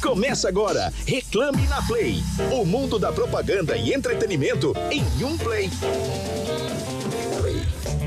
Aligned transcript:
Começa 0.00 0.48
agora, 0.48 0.90
Reclame 1.06 1.66
na 1.66 1.82
Play. 1.82 2.22
O 2.50 2.64
mundo 2.64 2.98
da 2.98 3.12
propaganda 3.12 3.76
e 3.76 3.92
entretenimento 3.92 4.72
em 4.90 5.02
um 5.22 5.36
play. 5.36 5.68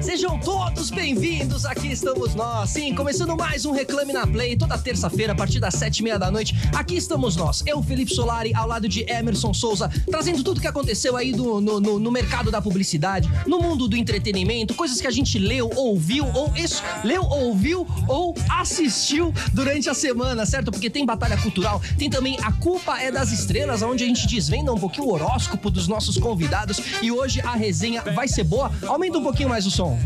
Sejam 0.10 0.40
todos 0.40 0.90
bem-vindos, 0.90 1.68
aqui 1.68 1.90
estamos 1.92 2.34
nós, 2.34 2.72
sim, 2.72 2.96
começando 2.96 3.38
mais 3.38 3.64
um 3.64 3.72
Reclame 3.72 4.12
na 4.12 4.26
Play, 4.26 4.58
toda 4.58 4.76
terça-feira, 4.76 5.34
a 5.34 5.36
partir 5.36 5.60
das 5.60 5.76
sete 5.76 6.00
e 6.00 6.04
meia 6.04 6.18
da 6.18 6.32
noite, 6.32 6.56
aqui 6.76 6.98
estamos 6.98 7.36
nós, 7.36 7.64
eu, 7.68 7.84
Felipe 7.84 8.12
Solari, 8.12 8.52
ao 8.56 8.68
lado 8.68 8.90
de 8.90 9.06
Emerson 9.08 9.54
Souza, 9.54 9.88
trazendo 10.10 10.44
tudo 10.44 10.60
que 10.60 10.68
aconteceu 10.68 11.16
aí 11.16 11.32
do, 11.32 11.62
no, 11.62 11.80
no, 11.80 12.00
no, 12.00 12.12
mercado 12.12 12.50
da 12.50 12.60
publicidade, 12.60 13.30
no 13.46 13.60
mundo 13.60 13.88
do 13.88 13.96
entretenimento, 13.96 14.74
coisas 14.74 15.00
que 15.00 15.06
a 15.06 15.12
gente 15.12 15.38
leu, 15.38 15.70
ouviu, 15.76 16.26
ou 16.34 16.56
isso, 16.56 16.82
leu, 17.04 17.22
ouviu, 17.22 17.86
ou 18.08 18.34
assistiu 18.50 19.32
durante 19.54 19.92
a 19.92 19.94
semana, 19.94 20.44
certo? 20.44 20.72
Porque 20.72 20.90
tem 20.90 21.06
batalha 21.06 21.38
cultural, 21.38 21.80
tem 22.00 22.10
também 22.10 22.36
A 22.42 22.52
Culpa 22.54 23.00
é 23.00 23.12
das 23.12 23.32
Estrelas, 23.32 23.84
onde 23.84 24.06
a 24.06 24.08
gente 24.08 24.26
desvenda 24.26 24.74
um 24.74 24.80
pouquinho 24.80 25.06
o 25.06 25.14
horóscopo 25.14 25.70
dos 25.70 25.88
nossos 25.88 26.18
convidados, 26.18 26.82
e 27.00 27.12
hoje 27.12 27.42
a 27.42 27.54
resenha 27.54 28.02
vai 28.02 28.28
ser 28.28 28.44
boa, 28.44 28.72
aumenta 28.88 29.20
um 29.20 29.24
pouquinho 29.24 29.50
mais 29.50 29.68
o 29.68 29.70
som. 29.72 29.99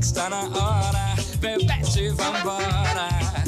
Está 0.00 0.28
na 0.28 0.42
hora, 0.42 1.14
bebete, 1.40 2.10
vambora. 2.10 3.39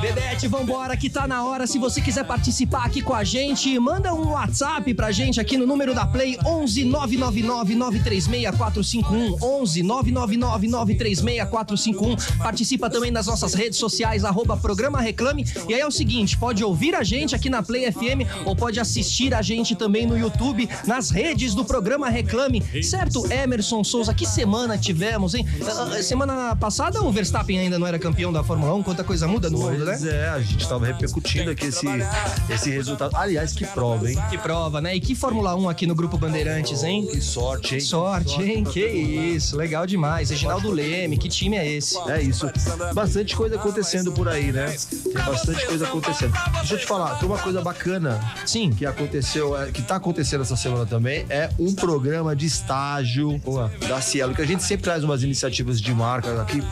Bebete, 0.00 0.48
vambora 0.48 0.96
que 0.96 1.08
tá 1.08 1.28
na 1.28 1.44
hora. 1.44 1.66
Se 1.66 1.78
você 1.78 2.00
quiser 2.00 2.24
participar 2.24 2.84
aqui 2.84 3.00
com 3.00 3.14
a 3.14 3.22
gente, 3.22 3.78
manda 3.78 4.12
um 4.12 4.30
WhatsApp 4.30 4.92
pra 4.94 5.12
gente 5.12 5.40
aqui 5.40 5.56
no 5.56 5.66
número 5.66 5.94
da 5.94 6.04
Play 6.04 6.36
11 6.44 6.84
999 6.84 7.76
936 7.76 8.56
451 8.56 9.36
11 9.40 9.82
999 9.84 10.68
936 10.68 11.48
451. 11.48 12.38
Participa 12.38 12.90
também 12.90 13.12
das 13.12 13.26
nossas 13.26 13.54
redes 13.54 13.78
sociais, 13.78 14.24
arroba 14.24 14.56
Programa 14.56 15.00
Reclame. 15.00 15.46
E 15.68 15.74
aí 15.74 15.80
é 15.80 15.86
o 15.86 15.90
seguinte, 15.92 16.36
pode 16.36 16.64
ouvir 16.64 16.94
a 16.96 17.04
gente 17.04 17.34
aqui 17.34 17.48
na 17.48 17.62
Play 17.62 17.90
FM 17.92 18.26
ou 18.44 18.56
pode 18.56 18.80
assistir 18.80 19.32
a 19.32 19.42
gente 19.42 19.76
também 19.76 20.06
no 20.06 20.18
YouTube, 20.18 20.68
nas 20.86 21.10
redes 21.10 21.54
do 21.54 21.64
Programa 21.64 22.08
Reclame. 22.08 22.62
Certo, 22.82 23.30
Emerson 23.32 23.84
Souza? 23.84 24.12
Que 24.12 24.26
semana 24.26 24.76
tivemos, 24.76 25.34
hein? 25.34 25.46
Ah, 25.64 26.02
semana 26.02 26.56
passada 26.56 27.00
o 27.02 27.12
Verstappen 27.12 27.58
ainda 27.58 27.78
não 27.78 27.86
era 27.86 27.98
campeão 27.98 28.32
da 28.32 28.42
Fórmula 28.42 28.74
1, 28.74 28.82
quanta 28.82 29.04
coisa 29.04 29.19
muda 29.26 29.50
no 29.50 29.58
pois 29.58 29.78
mundo, 29.78 29.84
né? 29.84 29.98
é, 30.08 30.28
a 30.28 30.40
gente 30.40 30.68
tava 30.68 30.86
repercutindo 30.86 31.50
aqui 31.50 31.66
esse, 31.66 31.86
esse 32.48 32.70
resultado. 32.70 33.16
Aliás, 33.16 33.52
que 33.52 33.64
prova, 33.66 34.10
hein? 34.10 34.18
Que 34.28 34.38
prova, 34.38 34.80
né? 34.80 34.94
E 34.94 35.00
que 35.00 35.14
Fórmula 35.14 35.54
1 35.56 35.68
aqui 35.68 35.86
no 35.86 35.94
Grupo 35.94 36.16
Bandeirantes, 36.18 36.82
hein? 36.82 37.06
Que 37.06 37.20
sorte, 37.20 37.74
hein? 37.76 37.80
Sorte, 37.80 38.42
hein? 38.42 38.64
Que 38.64 38.86
isso, 38.86 39.56
legal 39.56 39.86
demais. 39.86 40.30
Reginaldo 40.30 40.70
Leme, 40.70 41.16
que 41.18 41.28
time 41.28 41.56
é 41.56 41.70
esse? 41.70 41.96
É 42.08 42.20
isso. 42.20 42.50
Bastante 42.94 43.34
coisa 43.36 43.56
acontecendo 43.56 44.12
por 44.12 44.28
aí, 44.28 44.52
né? 44.52 44.74
Tem 44.90 45.24
bastante 45.24 45.66
coisa 45.66 45.86
acontecendo. 45.86 46.32
Deixa 46.58 46.74
eu 46.74 46.78
te 46.78 46.86
falar, 46.86 47.16
tem 47.16 47.28
uma 47.28 47.38
coisa 47.38 47.60
bacana. 47.60 48.20
Sim. 48.46 48.70
Que 48.70 48.86
aconteceu, 48.86 49.56
é, 49.60 49.70
que 49.70 49.82
tá 49.82 49.96
acontecendo 49.96 50.42
essa 50.42 50.56
semana 50.56 50.86
também, 50.86 51.26
é 51.28 51.50
um 51.58 51.74
programa 51.74 52.34
de 52.34 52.46
estágio 52.46 53.38
Boa. 53.38 53.70
da 53.88 54.00
Cielo, 54.00 54.34
que 54.34 54.42
a 54.42 54.46
gente 54.46 54.62
sempre 54.62 54.84
traz 54.84 55.04
umas 55.04 55.22
iniciativas 55.22 55.80
de 55.80 55.94
marca 55.94 56.40
aqui, 56.42 56.62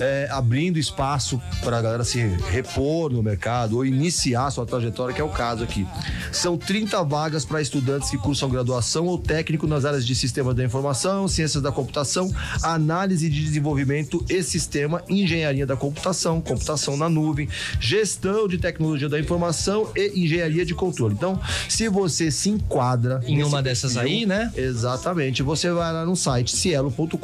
é, 0.00 0.28
abrindo 0.30 0.78
espaço 0.78 1.40
pra 1.80 1.82
galera 1.82 2.04
se 2.04 2.18
repor 2.50 3.10
no 3.10 3.22
mercado 3.22 3.76
ou 3.76 3.86
iniciar 3.86 4.50
sua 4.50 4.66
trajetória, 4.66 5.14
que 5.14 5.20
é 5.20 5.24
o 5.24 5.30
caso 5.30 5.64
aqui. 5.64 5.86
São 6.30 6.58
30 6.58 7.02
vagas 7.04 7.44
para 7.44 7.60
estudantes 7.60 8.10
que 8.10 8.18
cursam 8.18 8.50
graduação 8.50 9.06
ou 9.06 9.18
técnico 9.18 9.66
nas 9.66 9.84
áreas 9.86 10.06
de 10.06 10.14
sistemas 10.14 10.54
da 10.54 10.62
informação, 10.62 11.26
ciências 11.26 11.62
da 11.62 11.72
computação, 11.72 12.30
análise 12.62 13.30
de 13.30 13.42
desenvolvimento 13.42 14.24
e 14.28 14.42
sistema, 14.42 15.02
engenharia 15.08 15.66
da 15.66 15.74
computação, 15.74 16.40
computação 16.40 16.96
na 16.96 17.08
nuvem, 17.08 17.48
gestão 17.80 18.46
de 18.46 18.58
tecnologia 18.58 19.08
da 19.08 19.18
informação 19.18 19.90
e 19.96 20.24
engenharia 20.24 20.66
de 20.66 20.74
controle. 20.74 21.14
Então, 21.14 21.40
se 21.68 21.88
você 21.88 22.30
se 22.30 22.50
enquadra 22.50 23.22
em 23.26 23.42
uma 23.42 23.62
dessas 23.62 23.96
aí, 23.96 24.26
né? 24.26 24.52
Exatamente. 24.54 25.42
Você 25.42 25.70
vai 25.70 25.92
lá 25.92 26.04
no 26.04 26.14
site 26.14 26.54
cielo.com.br, 26.54 27.16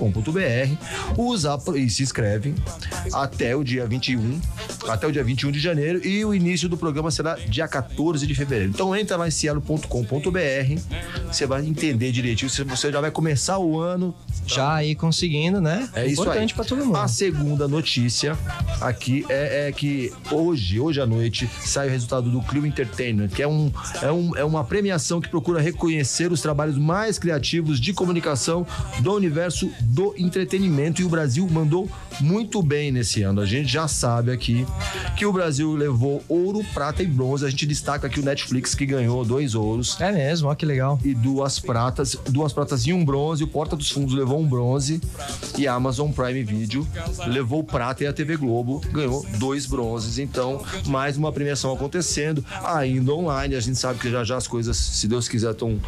usa 1.19 1.59
e 1.75 1.91
se 1.91 2.03
inscreve 2.03 2.55
até 3.13 3.55
o 3.55 3.63
dia 3.63 3.87
21 3.87 4.36
até 4.89 5.07
o 5.07 5.13
dia 5.13 5.25
21 5.25 5.51
de 5.51 5.61
janeiro 5.61 6.07
e 6.07 6.25
o 6.25 6.35
início 6.35 6.69
do 6.69 6.77
programa 6.77 7.11
será 7.11 7.35
dia 7.35 7.67
14 7.67 8.27
de 8.27 8.35
fevereiro. 8.35 8.71
Então 8.71 8.95
entra 8.95 9.17
lá 9.17 9.29
em 9.29 9.31
cielo.com.br, 9.31 10.81
você 11.31 11.47
vai 11.47 11.65
entender 11.67 12.13
direitinho, 12.13 12.51
você 12.51 12.93
já 12.93 13.01
vai 13.01 13.11
começar 13.11 13.59
o 13.59 13.81
ano 13.81 14.15
já 14.47 14.75
aí 14.75 14.95
conseguindo, 14.95 15.61
né? 15.61 15.89
É 15.95 16.07
isso 16.07 16.23
Importante 16.23 16.55
para 16.55 16.65
todo 16.65 16.85
mundo. 16.85 16.97
A 16.97 17.09
segunda 17.09 17.67
notícia 17.67 18.37
aqui 18.81 19.25
é, 19.29 19.69
é, 19.69 19.73
que 19.73 20.13
hoje, 20.31 20.79
hoje 20.79 21.01
à 21.01 21.07
noite, 21.07 21.49
sai 21.61 21.89
o 21.89 21.91
resultado 21.91 22.31
do 22.31 22.41
Clio 22.43 22.65
Entertainment, 22.65 23.29
que 23.29 23.43
é, 23.43 23.49
um, 23.49 23.73
é, 24.01 24.13
um, 24.13 24.37
é 24.37 24.45
uma 24.45 24.65
premiação 24.65 25.21
que 25.21 25.29
procura 25.29 25.61
reconhecer 25.61 26.31
os 26.31 26.41
trabalhos 26.41 26.79
mais 26.79 27.19
criativos 27.19 27.81
de 27.81 27.93
comunicação 27.93 28.67
do 29.01 29.13
universo 29.13 29.71
do 29.81 30.15
entretenimento 30.17 31.03
e 31.03 31.05
o 31.05 31.09
Brasil 31.09 31.47
mandou 31.51 31.91
muito 32.21 32.63
bem 32.63 32.93
nesse 32.93 33.23
ano. 33.23 33.41
A 33.41 33.47
gente 33.47 33.71
já 33.71 33.89
sabe 33.89 34.26
aqui 34.31 34.67
que 35.17 35.25
o 35.25 35.33
Brasil 35.33 35.75
levou 35.75 36.23
ouro, 36.29 36.65
prata 36.75 37.03
e 37.03 37.07
bronze. 37.07 37.45
A 37.45 37.51
gente 37.51 37.67
destaca 37.67 38.07
aqui 38.07 38.21
o 38.21 38.25
Netflix 38.25 38.75
que 38.75 38.87
ganhou 38.87 39.25
dois 39.25 39.55
ouros. 39.55 40.01
É 40.01 40.13
mesmo, 40.13 40.49
olha 40.49 40.57
que 40.57 40.67
legal. 40.67 40.99
E 41.05 41.15
duas 41.15 41.59
pratas, 41.59 42.17
duas 42.29 42.53
pratas 42.53 42.87
e 42.87 42.93
um 42.93 43.05
bronze. 43.05 43.45
O 43.45 43.49
Porta 43.49 43.77
dos 43.77 43.91
Fundos 43.91 44.15
levou 44.15 44.39
um 44.39 44.47
bronze 44.47 45.01
e 45.57 45.67
a 45.67 45.75
Amazon 45.75 46.11
Prime 46.11 46.43
Video 46.43 46.87
levou 47.27 47.65
prata 47.65 48.05
e 48.05 48.07
a 48.07 48.13
TV 48.13 48.37
Globo 48.37 48.81
ganhou 48.93 49.25
dois 49.39 49.67
bronzes. 49.67 50.19
Então, 50.19 50.63
mais 50.87 51.17
uma 51.17 51.33
premiação 51.33 51.73
acontecendo, 51.73 52.45
ainda 52.65 53.13
online. 53.13 53.55
A 53.55 53.61
gente 53.61 53.79
sabe 53.79 53.99
que 53.99 54.11
já 54.11 54.25
já 54.25 54.37
as 54.37 54.47
coisas, 54.47 54.77
se 54.77 55.07
Deus 55.07 55.29
quiser, 55.29 55.53
estão 55.53 55.81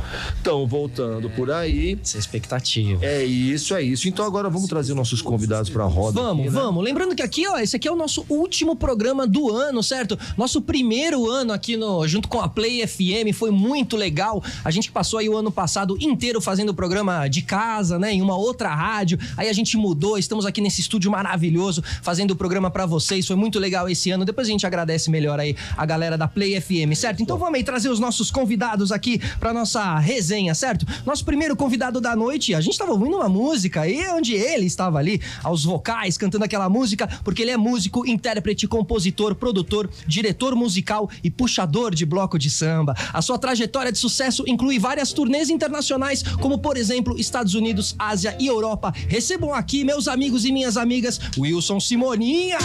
tão 0.43 0.67
voltando 0.67 1.29
por 1.31 1.51
aí. 1.51 1.99
Essa 2.03 2.19
é 2.19 2.21
expectativa. 2.21 3.05
É 3.05 3.25
isso, 3.25 3.75
é 3.75 3.83
isso. 3.83 4.09
Então 4.09 4.25
agora 4.25 4.49
vamos 4.49 4.69
trazer 4.69 4.95
nossos 4.95 5.21
convidados 5.21 5.71
para 5.71 5.85
a 5.85 5.87
roda. 5.87 6.21
Vamos, 6.21 6.47
aqui, 6.47 6.55
né? 6.55 6.61
vamos. 6.61 6.85
Lembrando 6.85 7.15
que 7.15 7.23
aqui, 7.23 7.47
ó, 7.47 7.59
esse 7.59 7.77
aqui 7.77 7.89
é 7.89 7.93
o 7.93 7.97
nosso 7.97 8.25
último 8.29 8.77
programa 8.77 9.27
do 9.27 9.51
ano, 9.51 9.83
certo? 9.83 10.19
Nosso 10.37 10.61
primeiro 10.63 11.31
ano 11.31 11.53
aqui 11.53 11.77
no 11.77 12.07
junto 12.07 12.29
com 12.29 12.41
a 12.41 12.49
Play 12.49 12.87
FM 12.87 13.35
foi 13.35 13.51
muito 13.51 13.97
legal. 13.97 14.43
A 14.65 14.71
gente 14.71 14.91
passou 14.91 15.19
aí 15.19 15.29
o 15.29 15.37
ano 15.37 15.51
passado 15.51 15.97
inteiro 16.01 16.41
fazendo 16.41 16.71
o 16.71 16.75
programa 16.75 17.29
de 17.29 17.43
casa, 17.43 17.99
né, 17.99 18.13
em 18.13 18.23
uma 18.23 18.37
outra 18.37 18.75
rádio. 18.75 19.19
Aí 19.37 19.49
a 19.49 19.53
gente 19.53 19.77
mudou, 19.77 20.19
estamos 20.19 20.47
aqui 20.47 20.61
nesse 20.61 20.81
estúdio 20.81 21.11
maravilhoso 21.11 21.83
fazendo 22.03 22.33
o 22.33 22.37
programa 22.37 22.71
para 22.71 22.87
vocês. 22.87 23.27
Foi 23.27 23.37
muito 23.37 23.59
legal 23.59 23.89
esse 23.89 24.11
ano. 24.11 24.25
Depois 24.25 24.47
a 24.49 24.51
gente 24.51 24.67
agradece 24.67 25.11
melhor 25.11 25.39
aí 25.41 25.57
a 25.77 25.87
galera 25.87 26.17
da 26.17 26.29
Play 26.29 26.61
FM, 26.61 26.95
certo? 26.95 27.23
Então 27.23 27.39
vamos 27.39 27.55
aí 27.55 27.65
trazer 27.65 27.89
os 27.89 27.99
nossos 27.99 28.31
convidados 28.31 28.93
aqui 28.93 29.21
para 29.39 29.53
nossa 29.53 29.99
resenha, 29.99 30.55
certo? 30.55 30.87
Nosso 31.05 31.25
primeiro 31.25 31.57
convidado 31.57 32.01
da 32.01 32.15
noite, 32.15 32.55
a 32.55 32.61
gente 32.61 32.73
estava 32.73 32.93
ouvindo 32.93 33.17
uma 33.17 33.29
música 33.29 33.83
aí 33.83 34.07
onde 34.11 34.35
ele 34.35 34.67
estava 34.67 34.99
ali 34.99 35.21
aos 35.43 35.65
vocais 35.65 36.17
cantando 36.17 36.45
aquela 36.45 36.69
música, 36.69 37.09
porque 37.25 37.43
ele 37.43 37.51
é 37.51 37.57
músico, 37.57 38.07
intérprete, 38.19 38.67
compositor, 38.67 39.37
produtor, 39.37 39.89
diretor 40.07 40.57
musical 40.57 41.09
e 41.23 41.31
puxador 41.31 41.95
de 41.95 42.05
bloco 42.05 42.37
de 42.37 42.51
samba. 42.51 42.95
A 43.13 43.23
sua 43.23 43.39
trajetória 43.39 43.93
de 43.93 43.99
sucesso 43.99 44.43
inclui 44.47 44.79
várias 44.79 45.13
turnês 45.13 45.49
internacionais, 45.49 46.23
como 46.23 46.59
por 46.59 46.77
exemplo 46.77 47.19
Estados 47.19 47.55
Unidos, 47.55 47.95
Ásia 47.97 48.37
e 48.41 48.47
Europa. 48.49 48.93
Recebam 49.07 49.55
aqui, 49.55 49.85
meus 49.85 50.09
amigos 50.09 50.45
e 50.45 50.51
minhas 50.51 50.77
amigas, 50.77 51.21
Wilson 51.39 51.79
Simoninha. 51.79 52.59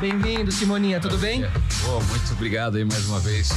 Bem-vindo, 0.00 0.52
Simoninha, 0.52 1.00
tudo 1.00 1.18
bem? 1.18 1.44
Oh, 1.88 2.00
muito 2.04 2.32
obrigado 2.32 2.76
aí 2.76 2.84
mais 2.84 3.06
uma 3.06 3.18
vez 3.18 3.48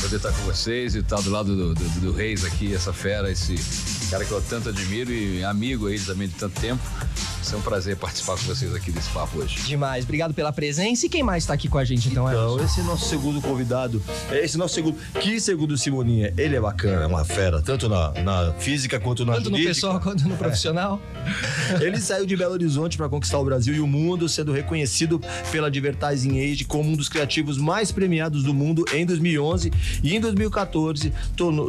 poder 0.00 0.16
estar 0.16 0.32
com 0.32 0.42
vocês 0.44 0.94
e 0.94 0.98
estar 0.98 1.20
do 1.20 1.30
lado 1.30 1.54
do, 1.54 1.74
do, 1.74 2.00
do 2.00 2.12
Reis 2.12 2.44
aqui, 2.44 2.74
essa 2.74 2.92
fera, 2.92 3.30
esse 3.30 3.54
cara 4.10 4.24
que 4.24 4.30
eu 4.32 4.40
tanto 4.42 4.68
admiro 4.70 5.12
e 5.12 5.44
amigo 5.44 5.86
aí 5.86 5.98
também 5.98 6.28
de 6.28 6.34
tanto 6.34 6.60
tempo. 6.60 6.82
É 7.52 7.56
um 7.56 7.60
prazer 7.60 7.96
participar 7.96 8.32
com 8.32 8.42
vocês 8.46 8.74
aqui 8.74 8.90
desse 8.90 9.08
papo 9.10 9.38
hoje. 9.38 9.60
Demais, 9.62 10.02
obrigado 10.04 10.34
pela 10.34 10.50
presença. 10.52 11.06
E 11.06 11.08
quem 11.08 11.22
mais 11.22 11.44
está 11.44 11.54
aqui 11.54 11.68
com 11.68 11.78
a 11.78 11.84
gente 11.84 12.08
então? 12.08 12.28
Então, 12.28 12.58
esse 12.58 12.80
é 12.80 12.82
nosso 12.82 13.08
segundo 13.08 13.40
convidado. 13.40 14.02
Esse 14.32 14.58
nosso 14.58 14.74
segundo. 14.74 14.98
Que 15.20 15.38
segundo 15.38 15.78
Simoninha, 15.78 16.34
ele 16.36 16.56
é 16.56 16.60
bacana, 16.60 17.02
é 17.02 17.06
uma 17.06 17.24
fera, 17.24 17.62
tanto 17.62 17.88
na, 17.88 18.10
na 18.22 18.52
física 18.54 18.98
quanto 18.98 19.24
na 19.24 19.34
Tanto 19.34 19.50
jurídica. 19.50 19.68
no 19.68 19.74
pessoal 19.74 20.00
quanto 20.00 20.26
no 20.26 20.36
profissional. 20.36 21.00
É. 21.80 21.84
Ele 21.84 22.00
saiu 22.00 22.26
de 22.26 22.34
Belo 22.36 22.54
Horizonte 22.54 22.96
para 22.96 23.08
conquistar 23.08 23.38
o 23.38 23.44
Brasil 23.44 23.72
e 23.74 23.80
o 23.80 23.86
mundo, 23.86 24.28
sendo 24.28 24.50
reconhecido 24.50 25.20
pela 25.50 25.68
Advertising 25.68 26.40
Age 26.40 26.64
como 26.64 26.90
um 26.90 26.96
dos 26.96 27.08
criativos 27.08 27.58
mais 27.58 27.92
premiados 27.92 28.42
do 28.42 28.52
mundo 28.54 28.84
em 28.92 29.04
2011 29.06 29.72
e 30.02 30.14
em 30.14 30.20
2014 30.20 31.12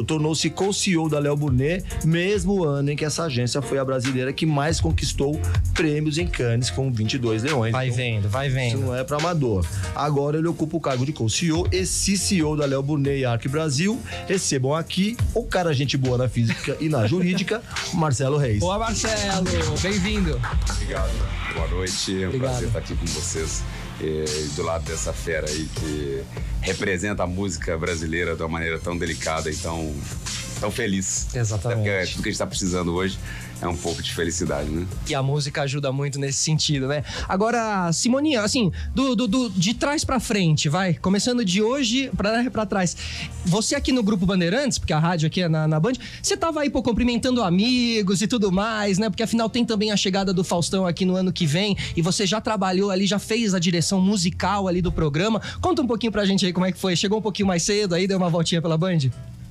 tornou-se 0.06 0.50
co-CEO 0.50 1.08
da 1.08 1.18
Léo 1.18 1.36
Burnet, 1.36 1.84
mesmo 2.04 2.64
ano 2.64 2.90
em 2.90 2.96
que 2.96 3.04
essa 3.04 3.24
agência 3.24 3.60
foi 3.62 3.78
a 3.78 3.84
brasileira 3.84 4.32
que 4.32 4.46
mais 4.46 4.80
conquistou 4.80 5.40
prêmios 5.74 6.18
em 6.18 6.26
Cannes 6.26 6.70
com 6.70 6.90
22 6.92 7.42
leões. 7.42 7.72
Vai 7.72 7.86
Então, 7.86 7.96
vendo, 7.96 8.28
vai 8.28 8.46
Isso 8.46 8.54
vendo. 8.56 8.80
não 8.80 8.94
é 8.94 9.04
para 9.04 9.16
amador. 9.18 9.64
Agora 9.94 10.38
ele 10.38 10.48
ocupa 10.48 10.76
o 10.76 10.80
cargo 10.80 11.04
de 11.06 11.12
co-CEO 11.12 11.66
e 11.72 11.84
CCO 11.84 12.56
da 12.56 12.66
Léo 12.66 12.82
Burnet 12.82 13.18
e 13.20 13.24
Arc 13.24 13.46
Brasil. 13.48 14.00
Recebam 14.28 14.74
aqui 14.74 15.16
o 15.34 15.44
cara 15.44 15.72
gente 15.72 15.96
boa 15.96 16.18
na 16.18 16.28
física 16.28 16.76
e 16.80 16.88
na 16.88 17.06
jurídica, 17.06 17.62
Marcelo 17.94 18.36
Reis. 18.36 18.58
Boa, 18.60 18.78
Marcelo. 18.78 19.46
Bem-vindo. 19.82 20.40
Obrigado. 20.70 21.10
Boa 21.54 21.68
noite. 21.68 22.12
É 22.22 22.26
um 22.26 22.28
Obrigado. 22.28 22.50
prazer 22.50 22.66
estar 22.68 22.78
aqui 22.80 22.94
com 22.96 23.06
vocês. 23.06 23.62
E 24.00 24.24
do 24.54 24.62
lado 24.62 24.84
dessa 24.84 25.12
fera 25.12 25.48
aí 25.48 25.68
que 25.74 26.22
representa 26.60 27.22
a 27.22 27.26
música 27.26 27.78
brasileira 27.78 28.36
de 28.36 28.42
uma 28.42 28.48
maneira 28.48 28.78
tão 28.78 28.96
delicada 28.96 29.50
e 29.50 29.56
tão, 29.56 29.94
tão 30.60 30.70
feliz. 30.70 31.34
Exatamente. 31.34 31.78
Porque 31.78 32.12
tudo 32.12 32.22
que 32.22 32.28
a 32.28 32.32
gente 32.32 32.32
está 32.32 32.46
precisando 32.46 32.94
hoje 32.94 33.18
é 33.60 33.66
um 33.68 33.76
pouco 33.76 34.02
de 34.02 34.12
felicidade, 34.14 34.68
né? 34.70 34.86
E 35.08 35.14
a 35.14 35.22
música 35.22 35.62
ajuda 35.62 35.90
muito 35.92 36.18
nesse 36.18 36.38
sentido, 36.38 36.86
né? 36.88 37.02
Agora, 37.28 37.90
Simoninha, 37.92 38.42
assim, 38.42 38.70
do, 38.94 39.16
do- 39.16 39.26
do- 39.26 39.50
de 39.50 39.72
trás 39.74 40.04
pra 40.04 40.20
frente, 40.20 40.68
vai. 40.68 40.94
Começando 40.94 41.44
de 41.44 41.62
hoje 41.62 42.10
pra 42.16 42.66
trás. 42.66 42.96
Você 43.46 43.74
aqui 43.74 43.92
no 43.92 44.02
Grupo 44.02 44.26
Bandeirantes, 44.26 44.78
porque 44.78 44.92
a 44.92 44.98
rádio 44.98 45.26
aqui 45.26 45.40
é 45.42 45.48
na, 45.48 45.66
na 45.66 45.80
Band, 45.80 45.92
você 46.22 46.36
tava 46.36 46.60
aí, 46.60 46.68
pô, 46.70 46.82
cumprimentando 46.82 47.42
amigos 47.42 48.20
e 48.20 48.26
tudo 48.26 48.52
mais, 48.52 48.98
né? 48.98 49.08
Porque 49.08 49.22
afinal 49.22 49.48
tem 49.48 49.64
também 49.64 49.90
a 49.90 49.96
chegada 49.96 50.32
do 50.34 50.44
Faustão 50.44 50.86
aqui 50.86 51.04
no 51.04 51.16
ano 51.16 51.32
que 51.32 51.46
vem 51.46 51.76
e 51.96 52.02
você 52.02 52.26
já 52.26 52.40
trabalhou 52.40 52.90
ali, 52.90 53.06
já 53.06 53.18
fez 53.18 53.54
a 53.54 53.58
direção 53.58 54.00
musical 54.00 54.68
ali 54.68 54.82
do 54.82 54.92
programa. 54.92 55.40
Conta 55.60 55.80
um 55.82 55.86
pouquinho 55.86 56.12
pra 56.12 56.24
gente 56.24 56.44
aí 56.44 56.52
como 56.52 56.66
é 56.66 56.72
que 56.72 56.78
foi. 56.78 56.94
Chegou 56.96 57.18
um 57.18 57.22
pouquinho 57.22 57.48
mais 57.48 57.62
cedo 57.62 57.94
aí, 57.94 58.06
deu 58.06 58.18
uma 58.18 58.28
voltinha 58.28 58.60
pela 58.60 58.76
Band? 58.76 58.98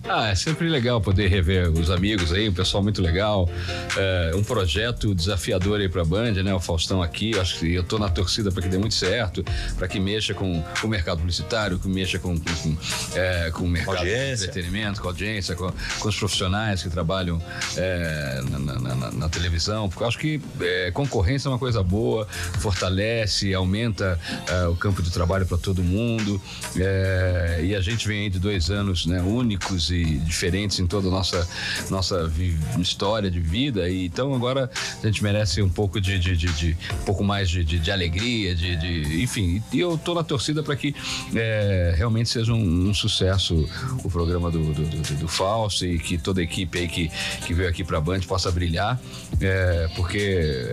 Ah, 0.08 0.30
é 0.30 0.36
sempre 0.36 0.70
legal 0.70 1.02
poder 1.02 1.28
rever 1.30 1.68
os 1.72 1.90
amigos 1.90 2.32
aí, 2.32 2.48
um 2.48 2.54
pessoal 2.54 2.84
muito 2.84 3.02
legal. 3.02 3.50
É, 3.98 4.32
um 4.36 4.44
projeto 4.44 5.16
desafiador 5.16 5.80
aí 5.82 5.90
pra 5.90 6.06
Band, 6.06 6.32
né? 6.44 6.54
O 6.54 6.60
Faustão 6.60 7.02
aqui, 7.02 7.38
acho 7.40 7.58
que 7.60 7.74
eu 7.74 7.84
tô 7.84 7.98
na 7.98 8.08
torcida 8.08 8.52
para 8.52 8.62
que 8.62 8.70
dê 8.70 8.78
muito 8.78 8.94
certo, 8.94 9.44
para 9.76 9.88
que 9.88 10.00
mexa 10.00 10.36
com 10.36 10.64
o 10.84 10.88
mercado 10.88 11.18
publicitário, 11.18 11.80
que 11.80 11.88
mexa 11.88 12.20
com, 12.20 12.38
com, 12.38 12.54
com, 12.56 12.78
é, 13.16 13.50
com 13.52 13.64
o 13.64 13.68
mercado 13.68 13.98
Audiência. 13.98 14.36
de 14.38 14.44
entretenimento, 14.52 15.02
com 15.02 15.08
a 15.08 15.12
audiência, 15.12 15.56
com, 15.56 15.74
com 16.00 16.08
os 16.08 16.16
profissionais 16.16 16.84
que 16.84 16.90
trabalham 16.90 17.42
é, 17.76 18.42
na, 18.48 18.60
na- 18.60 18.96
na- 18.96 19.12
na 19.12 19.30
televisão, 19.30 19.90
porque 19.90 20.04
acho 20.04 20.20
que 20.20 20.40
é, 20.62 20.92
concorrência 20.92 21.48
é 21.48 21.52
uma 21.52 21.58
coisa 21.60 21.82
boa, 21.82 22.28
fortalece, 22.60 23.56
aumenta 23.56 24.20
é, 24.48 24.68
o 24.68 24.76
campo 24.76 25.02
de 25.02 25.10
trabalho 25.10 25.48
para 25.48 25.58
todo 25.58 25.82
mundo. 25.82 26.40
É, 26.78 27.62
e 27.64 27.76
a 27.76 27.82
gente 27.82 28.08
vem 28.08 28.24
aí 28.26 28.30
de 28.30 28.38
dois 28.38 28.70
anos 28.70 29.08
né, 29.08 29.20
únicos 29.20 29.90
e 29.90 29.95
diferentes 30.04 30.80
em 30.80 30.88
toda 30.88 31.08
a 31.08 31.12
nossa, 31.12 31.48
nossa 31.90 32.32
história 32.80 33.30
de 33.32 33.40
vida. 33.40 33.90
E, 33.90 34.06
então 34.06 34.34
agora 34.34 34.70
a 35.02 35.06
gente 35.08 35.24
merece 35.24 35.62
um 35.62 35.70
pouco 35.70 36.02
de, 36.02 36.20
de, 36.20 36.36
de- 36.36 36.54
de- 36.54 36.78
um 37.02 37.06
pouco 37.06 37.24
mais 37.24 37.50
de, 37.50 37.64
de- 37.64 37.80
de 37.80 37.92
alegria, 37.92 38.54
de, 38.56 38.76
de- 38.76 39.22
enfim. 39.24 39.62
E 39.72 39.80
eu 39.80 39.98
tô 39.98 40.14
na 40.14 40.24
torcida 40.24 40.62
para 40.64 40.76
que 40.76 40.94
é, 41.36 41.94
realmente 41.98 42.30
seja 42.30 42.54
um, 42.54 42.90
um 42.90 42.94
sucesso 42.94 43.68
o 44.04 44.10
programa 44.10 44.50
do, 44.52 44.74
do, 44.74 44.84
do, 44.86 45.16
do 45.16 45.28
Fausto 45.28 45.86
e 45.86 46.00
que 46.00 46.18
toda 46.18 46.42
a 46.42 46.44
equipe 46.44 46.78
aí 46.80 46.88
que, 46.88 47.12
que 47.46 47.54
veio 47.54 47.70
aqui 47.70 47.84
para 47.84 47.98
a 47.98 48.02
Band 48.02 48.22
possa 48.22 48.52
brilhar, 48.52 49.00
é, 49.40 49.90
porque 49.96 50.18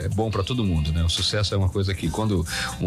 é 0.04 0.08
bom 0.08 0.30
para 0.30 0.42
todo 0.42 0.64
mundo, 0.64 0.92
né? 0.92 1.02
O 1.04 1.08
sucesso 1.08 1.54
é 1.54 1.58
uma 1.58 1.68
coisa 1.68 1.94
que 1.94 2.08
quando 2.08 2.46
um, 2.80 2.86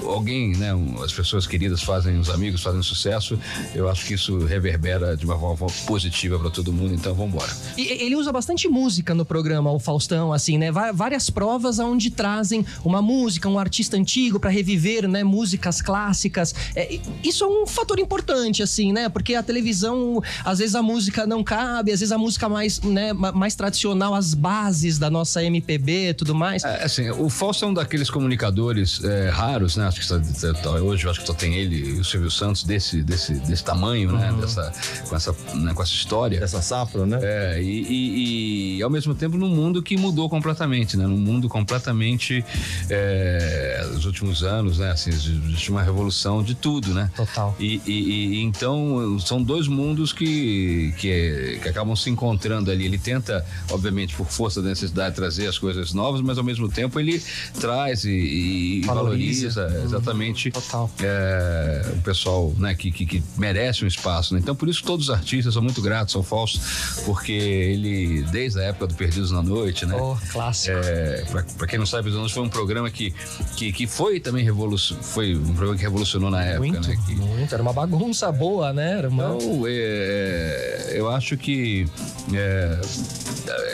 uh, 0.00 0.08
alguém, 0.10 0.56
né, 0.56 0.74
um, 0.74 1.02
as 1.02 1.12
pessoas 1.12 1.46
queridas 1.46 1.82
fazem, 1.82 2.18
os 2.18 2.30
amigos 2.30 2.62
fazem 2.62 2.82
sucesso, 2.82 3.38
eu 3.74 3.88
acho 3.88 4.06
que 4.06 4.14
isso 4.14 4.38
reverbera 4.46 5.05
de 5.14 5.24
uma 5.24 5.38
forma 5.38 5.66
positiva 5.86 6.38
para 6.38 6.50
todo 6.50 6.72
mundo. 6.72 6.94
Então, 6.94 7.14
vamos 7.14 7.34
embora. 7.34 7.52
E 7.76 7.82
ele 8.02 8.16
usa 8.16 8.32
bastante 8.32 8.68
música 8.68 9.14
no 9.14 9.24
programa, 9.24 9.70
o 9.70 9.78
Faustão, 9.78 10.32
assim, 10.32 10.58
né? 10.58 10.70
Várias 10.72 11.30
provas 11.30 11.78
onde 11.78 12.10
trazem 12.10 12.64
uma 12.84 13.00
música, 13.02 13.48
um 13.48 13.58
artista 13.58 13.96
antigo 13.96 14.40
pra 14.40 14.50
reviver, 14.50 15.06
né? 15.08 15.22
Músicas 15.22 15.80
clássicas. 15.82 16.54
É, 16.74 16.98
isso 17.22 17.44
é 17.44 17.46
um 17.46 17.66
fator 17.66 17.98
importante, 17.98 18.62
assim, 18.62 18.92
né? 18.92 19.08
Porque 19.08 19.34
a 19.34 19.42
televisão, 19.42 20.22
às 20.44 20.58
vezes 20.58 20.74
a 20.74 20.82
música 20.82 21.26
não 21.26 21.42
cabe, 21.44 21.92
às 21.92 22.00
vezes 22.00 22.12
a 22.12 22.18
música 22.18 22.48
mais, 22.48 22.80
né, 22.80 23.12
ma- 23.12 23.32
mais 23.32 23.54
tradicional, 23.54 24.14
as 24.14 24.34
bases 24.34 24.98
da 24.98 25.10
nossa 25.10 25.42
MPB 25.44 26.10
e 26.10 26.14
tudo 26.14 26.34
mais. 26.34 26.64
É, 26.64 26.84
assim, 26.84 27.10
o 27.10 27.28
Fausto 27.28 27.64
é 27.64 27.68
um 27.68 27.74
daqueles 27.74 28.08
comunicadores 28.10 29.02
é, 29.04 29.28
raros, 29.28 29.76
né? 29.76 29.86
Acho 29.86 30.00
que 30.00 30.06
só- 30.06 30.20
só- 30.22 30.70
hoje 30.80 31.04
eu 31.04 31.10
acho 31.10 31.20
que 31.20 31.26
só 31.26 31.34
tem 31.34 31.54
ele 31.54 31.76
e 31.96 32.00
o 32.00 32.04
Silvio 32.04 32.30
Santos 32.30 32.64
desse, 32.64 33.02
desse, 33.02 33.34
desse 33.34 33.64
tamanho, 33.64 34.12
né? 34.12 34.34
Dessa, 34.40 34.72
com, 35.08 35.16
essa, 35.16 35.34
né, 35.54 35.72
com 35.74 35.82
essa 35.82 35.92
história. 35.92 36.38
Essa 36.42 36.60
safra, 36.62 37.06
né? 37.06 37.18
É, 37.22 37.62
e, 37.62 37.82
e- 37.82 38.76
e, 38.78 38.82
ao 38.82 38.90
mesmo 38.90 39.14
tempo 39.14 39.36
num 39.36 39.48
mundo 39.48 39.82
que 39.82 39.96
mudou 39.96 40.28
completamente, 40.28 40.96
né? 40.96 41.06
Num 41.06 41.16
mundo 41.18 41.48
completamente 41.48 42.44
é, 42.90 43.86
nos 43.92 44.04
últimos 44.04 44.42
anos, 44.42 44.78
né? 44.78 44.90
Assim, 44.90 45.10
existe 45.10 45.70
uma 45.70 45.82
revolução 45.82 46.42
de 46.42 46.54
tudo, 46.54 46.92
né? 46.94 47.10
Total. 47.16 47.54
E, 47.58 47.80
e- 47.86 48.42
então 48.42 49.18
são 49.20 49.42
dois 49.42 49.66
mundos 49.68 50.12
que, 50.12 50.92
que, 50.98 51.58
que 51.62 51.68
acabam 51.68 51.94
se 51.96 52.10
encontrando 52.10 52.70
ali. 52.70 52.84
Ele 52.84 52.98
tenta, 52.98 53.44
obviamente, 53.70 54.14
por 54.14 54.26
força 54.26 54.62
da 54.62 54.68
necessidade, 54.70 55.14
trazer 55.14 55.46
as 55.46 55.58
coisas 55.58 55.92
novas, 55.92 56.20
mas 56.20 56.38
ao 56.38 56.44
mesmo 56.44 56.68
tempo 56.68 56.98
ele 57.00 57.22
traz 57.60 58.04
e, 58.04 58.82
Valoriza. 58.84 59.50
valoriza, 59.50 59.82
exatamente 59.84 60.50
Total. 60.50 60.90
é, 61.00 61.92
o 61.96 62.02
pessoal 62.02 62.52
né, 62.58 62.74
que, 62.74 62.90
que, 62.90 63.06
que 63.06 63.22
merece 63.36 63.84
um 63.84 63.88
espaço. 63.88 64.34
né? 64.34 64.40
Então, 64.40 64.54
por 64.54 64.68
isso, 64.68 64.82
todos 64.86 65.08
os 65.08 65.14
artistas 65.14 65.52
são 65.52 65.62
muito 65.62 65.82
gratos 65.82 66.14
ao 66.14 66.22
Fausto, 66.22 66.60
porque 67.04 67.32
ele, 67.32 68.22
desde 68.30 68.60
a 68.60 68.64
época 68.64 68.86
do 68.86 68.94
Perdidos 68.94 69.32
na 69.32 69.42
Noite, 69.42 69.84
né? 69.84 69.96
Oh, 70.00 70.16
clássico. 70.30 70.76
É, 70.78 71.24
pra, 71.30 71.42
pra 71.42 71.66
quem 71.66 71.78
não 71.78 71.84
sabe, 71.84 72.04
Perdidos 72.04 72.16
na 72.16 72.20
Noite 72.20 72.34
foi 72.34 72.42
um 72.44 72.48
programa 72.48 72.90
que, 72.90 73.12
que, 73.56 73.72
que 73.72 73.86
foi 73.86 74.20
também 74.20 74.44
revolucionou, 74.44 75.02
foi 75.02 75.34
um 75.34 75.54
programa 75.54 75.76
que 75.76 75.82
revolucionou 75.82 76.30
na 76.30 76.44
época, 76.44 76.58
muito, 76.68 76.88
né? 76.88 76.96
Que, 77.06 77.14
muito. 77.16 77.52
Era 77.52 77.62
uma 77.62 77.72
bagunça 77.72 78.30
boa, 78.30 78.72
né? 78.72 78.98
Era 78.98 79.08
uma... 79.08 79.34
então, 79.34 79.64
é, 79.66 80.92
eu 80.94 81.10
acho 81.10 81.36
que, 81.36 81.86
é, 82.32 82.80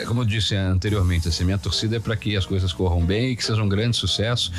é, 0.01 0.05
como 0.05 0.21
eu 0.21 0.25
disse 0.25 0.55
anteriormente, 0.55 1.27
assim, 1.27 1.43
minha 1.43 1.57
torcida 1.57 1.97
é 1.97 1.99
para 1.99 2.15
que 2.15 2.35
as 2.35 2.45
coisas 2.45 2.73
corram 2.73 3.05
bem 3.05 3.31
e 3.31 3.35
que 3.35 3.43
seja 3.43 3.61
um 3.61 3.69
grande 3.69 3.95
sucesso, 3.95 4.51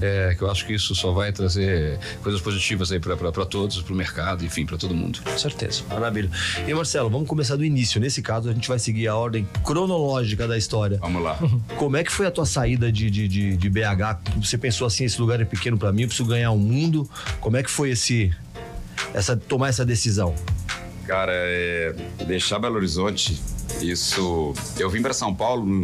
é, 0.00 0.34
que 0.36 0.42
eu 0.42 0.50
acho 0.50 0.66
que 0.66 0.74
isso 0.74 0.94
só 0.94 1.12
vai 1.12 1.32
trazer 1.32 1.98
coisas 2.22 2.40
positivas 2.40 2.90
aí 2.90 2.98
para 2.98 3.46
todos, 3.46 3.80
para 3.80 3.92
o 3.92 3.96
mercado, 3.96 4.44
enfim, 4.44 4.66
para 4.66 4.76
todo 4.76 4.94
mundo. 4.94 5.20
Com 5.22 5.38
certeza. 5.38 5.82
Maravilha. 5.90 6.30
E 6.66 6.72
Marcelo, 6.72 7.10
vamos 7.10 7.28
começar 7.28 7.56
do 7.56 7.64
início. 7.64 8.00
Nesse 8.00 8.22
caso, 8.22 8.48
a 8.48 8.52
gente 8.52 8.68
vai 8.68 8.78
seguir 8.78 9.08
a 9.08 9.16
ordem 9.16 9.46
cronológica 9.64 10.46
da 10.46 10.56
história. 10.56 10.98
Vamos 10.98 11.22
lá. 11.22 11.38
Como 11.76 11.96
é 11.96 12.04
que 12.04 12.12
foi 12.12 12.26
a 12.26 12.30
tua 12.30 12.46
saída 12.46 12.90
de, 12.92 13.10
de, 13.10 13.26
de, 13.26 13.56
de 13.56 13.70
BH? 13.70 14.40
Você 14.40 14.56
pensou 14.56 14.86
assim, 14.86 15.04
esse 15.04 15.20
lugar 15.20 15.40
é 15.40 15.44
pequeno 15.44 15.76
pra 15.76 15.92
mim, 15.92 16.02
eu 16.02 16.08
preciso 16.08 16.28
ganhar 16.28 16.52
o 16.52 16.58
mundo. 16.58 17.08
Como 17.40 17.56
é 17.56 17.62
que 17.62 17.70
foi 17.70 17.90
esse, 17.90 18.32
essa, 19.12 19.36
tomar 19.36 19.68
essa 19.68 19.84
decisão? 19.84 20.34
Cara, 21.06 21.32
é, 21.34 21.94
deixar 22.26 22.58
Belo 22.60 22.76
Horizonte, 22.76 23.40
isso. 23.80 24.54
Eu 24.78 24.88
vim 24.88 25.02
para 25.02 25.12
São 25.12 25.34
Paulo 25.34 25.66
no, 25.66 25.82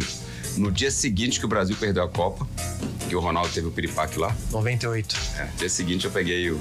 no 0.57 0.71
dia 0.71 0.89
seguinte 0.89 1.39
que 1.39 1.45
o 1.45 1.49
Brasil 1.49 1.75
perdeu 1.77 2.03
a 2.03 2.07
Copa, 2.07 2.47
que 3.09 3.15
o 3.15 3.19
Ronaldo 3.19 3.49
teve 3.49 3.67
o 3.67 3.71
piripaque 3.71 4.17
lá. 4.17 4.33
98. 4.51 5.15
É, 5.37 5.47
dia 5.57 5.69
seguinte 5.69 6.05
eu 6.05 6.11
peguei 6.11 6.49
o, 6.49 6.59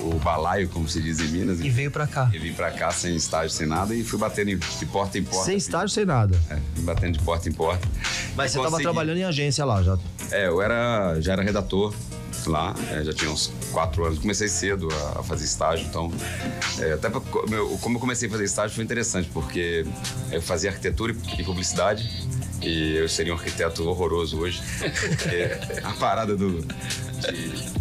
o 0.00 0.18
balaio, 0.22 0.68
como 0.68 0.88
se 0.88 1.00
diz 1.02 1.20
em 1.20 1.28
Minas, 1.28 1.60
E 1.60 1.68
veio 1.70 1.90
pra 1.90 2.06
cá. 2.06 2.30
e 2.32 2.38
vim 2.38 2.52
pra 2.52 2.70
cá 2.70 2.90
sem 2.90 3.14
estágio, 3.16 3.50
sem 3.50 3.66
nada, 3.66 3.94
e 3.94 4.02
fui 4.04 4.18
batendo 4.18 4.56
de 4.56 4.86
porta 4.86 5.18
em 5.18 5.22
porta. 5.24 5.44
Sem 5.46 5.56
estágio, 5.56 5.88
sem 5.88 6.04
nada. 6.04 6.38
É, 6.50 6.58
fui 6.74 6.84
batendo 6.84 7.18
de 7.18 7.24
porta 7.24 7.48
em 7.48 7.52
porta. 7.52 7.86
Mas 8.36 8.50
E 8.50 8.54
você 8.54 8.58
tava 8.58 8.70
consegui. 8.70 8.82
trabalhando 8.84 9.16
em 9.18 9.24
agência 9.24 9.64
lá 9.64 9.82
já. 9.82 9.98
É, 10.30 10.46
eu 10.48 10.60
era, 10.62 11.20
já 11.20 11.32
era 11.32 11.42
redator 11.42 11.94
lá, 12.46 12.74
é, 12.92 13.02
já 13.04 13.12
tinha 13.12 13.30
uns 13.30 13.52
quatro 13.72 14.04
anos. 14.06 14.18
Comecei 14.18 14.48
cedo 14.48 14.88
a, 14.90 15.20
a 15.20 15.22
fazer 15.22 15.44
estágio, 15.44 15.86
então. 15.86 16.10
é, 16.78 16.92
até 16.92 17.10
pra, 17.10 17.20
como 17.20 17.54
eu- 17.54 17.68
como 17.78 17.96
eu 17.96 18.00
comecei 18.00 18.28
a 18.28 18.30
fazer 18.30 18.44
estágio 18.44 18.74
foi 18.74 18.84
interessante, 18.84 19.28
porque 19.34 19.84
eu 20.30 20.40
fazia 20.40 20.70
arquitetura 20.70 21.14
e, 21.38 21.42
publicidade. 21.42 22.08
E 22.62 22.96
eu 22.96 23.08
seria 23.08 23.32
um 23.34 23.36
arquiteto 23.36 23.86
horroroso 23.88 24.38
hoje. 24.38 24.60
porque 24.80 25.80
a 25.84 25.92
parada 25.92 26.36
do. 26.36 26.60
de- 26.62 27.78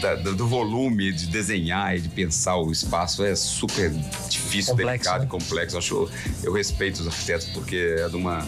da- 0.00 0.14
da- 0.16 0.30
do 0.32 0.46
volume 0.46 1.12
de 1.12 1.26
desenhar 1.26 1.96
e 1.96 2.00
de 2.00 2.08
pensar 2.08 2.56
o 2.56 2.70
espaço 2.70 3.24
é 3.24 3.34
super 3.34 3.90
difícil, 4.28 4.72
Complexo, 4.72 4.76
delicado 5.04 5.20
né? 5.20 5.26
e 5.26 5.28
complexo. 5.28 5.74
Eu, 5.76 5.78
acho, 5.78 6.10
eu 6.42 6.52
respeito 6.52 7.00
os 7.00 7.06
arquitetos 7.06 7.46
porque 7.48 7.96
é 7.98 8.08
de 8.08 8.16
uma, 8.16 8.46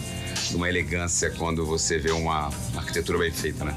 de 0.49 0.55
uma 0.55 0.69
elegância 0.69 1.29
quando 1.31 1.65
você 1.65 1.97
vê 1.97 2.11
uma 2.11 2.49
arquitetura 2.75 3.17
bem 3.19 3.31
feita, 3.31 3.63
né? 3.65 3.75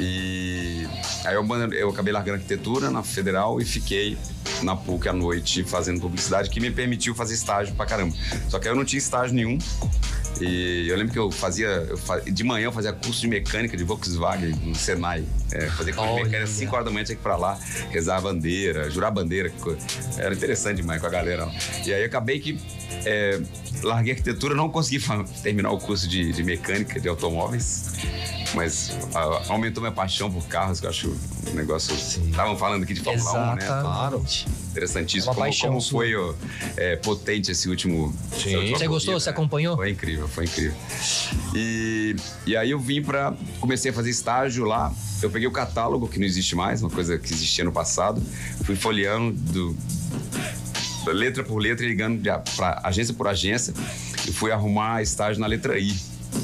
E 0.00 0.86
aí 1.24 1.34
eu, 1.34 1.44
eu 1.72 1.88
acabei 1.90 2.12
largando 2.12 2.36
arquitetura 2.36 2.88
na 2.90 3.02
Federal 3.02 3.60
e 3.60 3.64
fiquei 3.64 4.16
na 4.62 4.76
PUC 4.76 5.08
à 5.08 5.12
noite 5.12 5.64
fazendo 5.64 6.00
publicidade, 6.00 6.50
que 6.50 6.60
me 6.60 6.70
permitiu 6.70 7.14
fazer 7.14 7.34
estágio 7.34 7.74
pra 7.74 7.84
caramba. 7.84 8.14
Só 8.48 8.58
que 8.60 8.68
aí 8.68 8.72
eu 8.72 8.76
não 8.76 8.84
tinha 8.84 8.98
estágio 8.98 9.34
nenhum 9.34 9.58
E 10.40 10.86
eu 10.88 10.96
lembro 10.96 11.12
que 11.12 11.18
eu 11.18 11.32
fazia, 11.32 11.66
eu 11.66 11.96
fa- 11.98 12.20
de 12.20 12.44
manhã 12.44 12.66
eu 12.66 12.72
fazia 12.72 12.92
curso 12.92 13.20
de 13.20 13.26
mecânica 13.26 13.76
de 13.76 13.82
Volkswagen 13.82 14.50
no 14.62 14.74
Senai. 14.74 15.24
É, 15.52 15.68
Olha. 15.78 15.84
de 15.84 15.92
mecânica 15.92 16.42
às 16.44 16.50
5 16.50 16.74
horas 16.74 16.84
da 16.84 16.90
manhã, 16.90 17.04
tinha 17.04 17.16
que 17.16 17.22
ir 17.22 17.24
pra 17.24 17.36
lá, 17.36 17.58
rezar 17.90 18.16
a 18.16 18.20
bandeira, 18.20 18.90
jurar 18.90 19.08
a 19.08 19.10
bandeira. 19.10 19.48
que 19.48 19.76
Era 20.18 20.34
interessante 20.34 20.76
demais 20.78 21.00
com 21.00 21.06
a 21.06 21.10
galera. 21.10 21.46
lá. 21.46 21.54
E 21.84 21.92
aí 21.92 22.00
eu 22.02 22.06
acabei 22.06 22.38
que 22.40 22.58
é, 23.04 23.40
larguei 23.82 24.12
a 24.12 24.16
arquitetura, 24.16 24.54
não 24.54 24.68
consegui 24.68 25.04
terminar 25.42 25.70
o 25.70 25.78
curso 25.78 26.08
de, 26.08 26.32
de 26.32 26.42
mecânica 26.42 27.00
de 27.00 27.08
automóveis. 27.08 27.92
Mas 28.54 28.96
ah, 29.14 29.42
aumentou 29.48 29.82
minha 29.82 29.92
paixão 29.92 30.30
por 30.30 30.42
carros, 30.46 30.80
que 30.80 30.86
eu 30.86 30.90
acho 30.90 31.14
um 31.50 31.54
negócio. 31.54 31.94
Estavam 31.94 32.56
falando 32.56 32.82
aqui 32.82 32.94
de 32.94 33.00
Fórmula 33.02 33.52
1, 33.52 33.54
né? 33.56 33.62
Exatamente. 33.62 34.46
Interessantíssimo. 34.70 35.24
É 35.24 35.28
uma 35.28 35.34
como, 35.34 35.44
paixão 35.46 35.68
como 35.68 35.80
foi 35.82 36.16
ó, 36.16 36.34
é, 36.76 36.96
potente 36.96 37.50
esse 37.52 37.68
último. 37.68 38.04
última 38.32 38.38
Você 38.78 38.86
gostou? 38.86 38.88
corrida, 38.88 39.20
Você 39.20 39.26
né? 39.30 39.32
acompanhou? 39.32 39.76
Foi 39.76 39.90
incrível, 39.90 40.28
foi 40.28 40.44
incrível. 40.44 40.74
E, 41.54 42.16
e 42.46 42.56
aí 42.56 42.70
eu 42.70 42.78
vim 42.78 43.02
pra. 43.02 43.34
Comecei 43.60 43.90
a 43.90 43.94
fazer 43.94 44.10
estágio 44.10 44.64
lá. 44.64 44.92
Eu 45.22 45.30
peguei 45.30 45.48
o 45.48 45.50
catálogo, 45.52 46.06
que 46.08 46.18
não 46.18 46.26
existe 46.26 46.54
mais, 46.54 46.80
uma 46.82 46.90
coisa 46.90 47.18
que 47.18 47.32
existia 47.32 47.64
no 47.64 47.72
passado. 47.72 48.22
Fui 48.64 48.76
folheando 48.76 49.32
do, 49.52 49.76
letra 51.12 51.42
por 51.42 51.58
letra, 51.58 51.84
ligando 51.86 52.20
de, 52.22 52.30
a- 52.30 52.38
pra 52.38 52.80
agência 52.84 53.14
por 53.14 53.26
agência. 53.26 53.72
E 54.26 54.32
fui 54.32 54.52
arrumar 54.52 55.02
estágio 55.02 55.40
na 55.40 55.46
letra 55.46 55.78
I. 55.78 55.94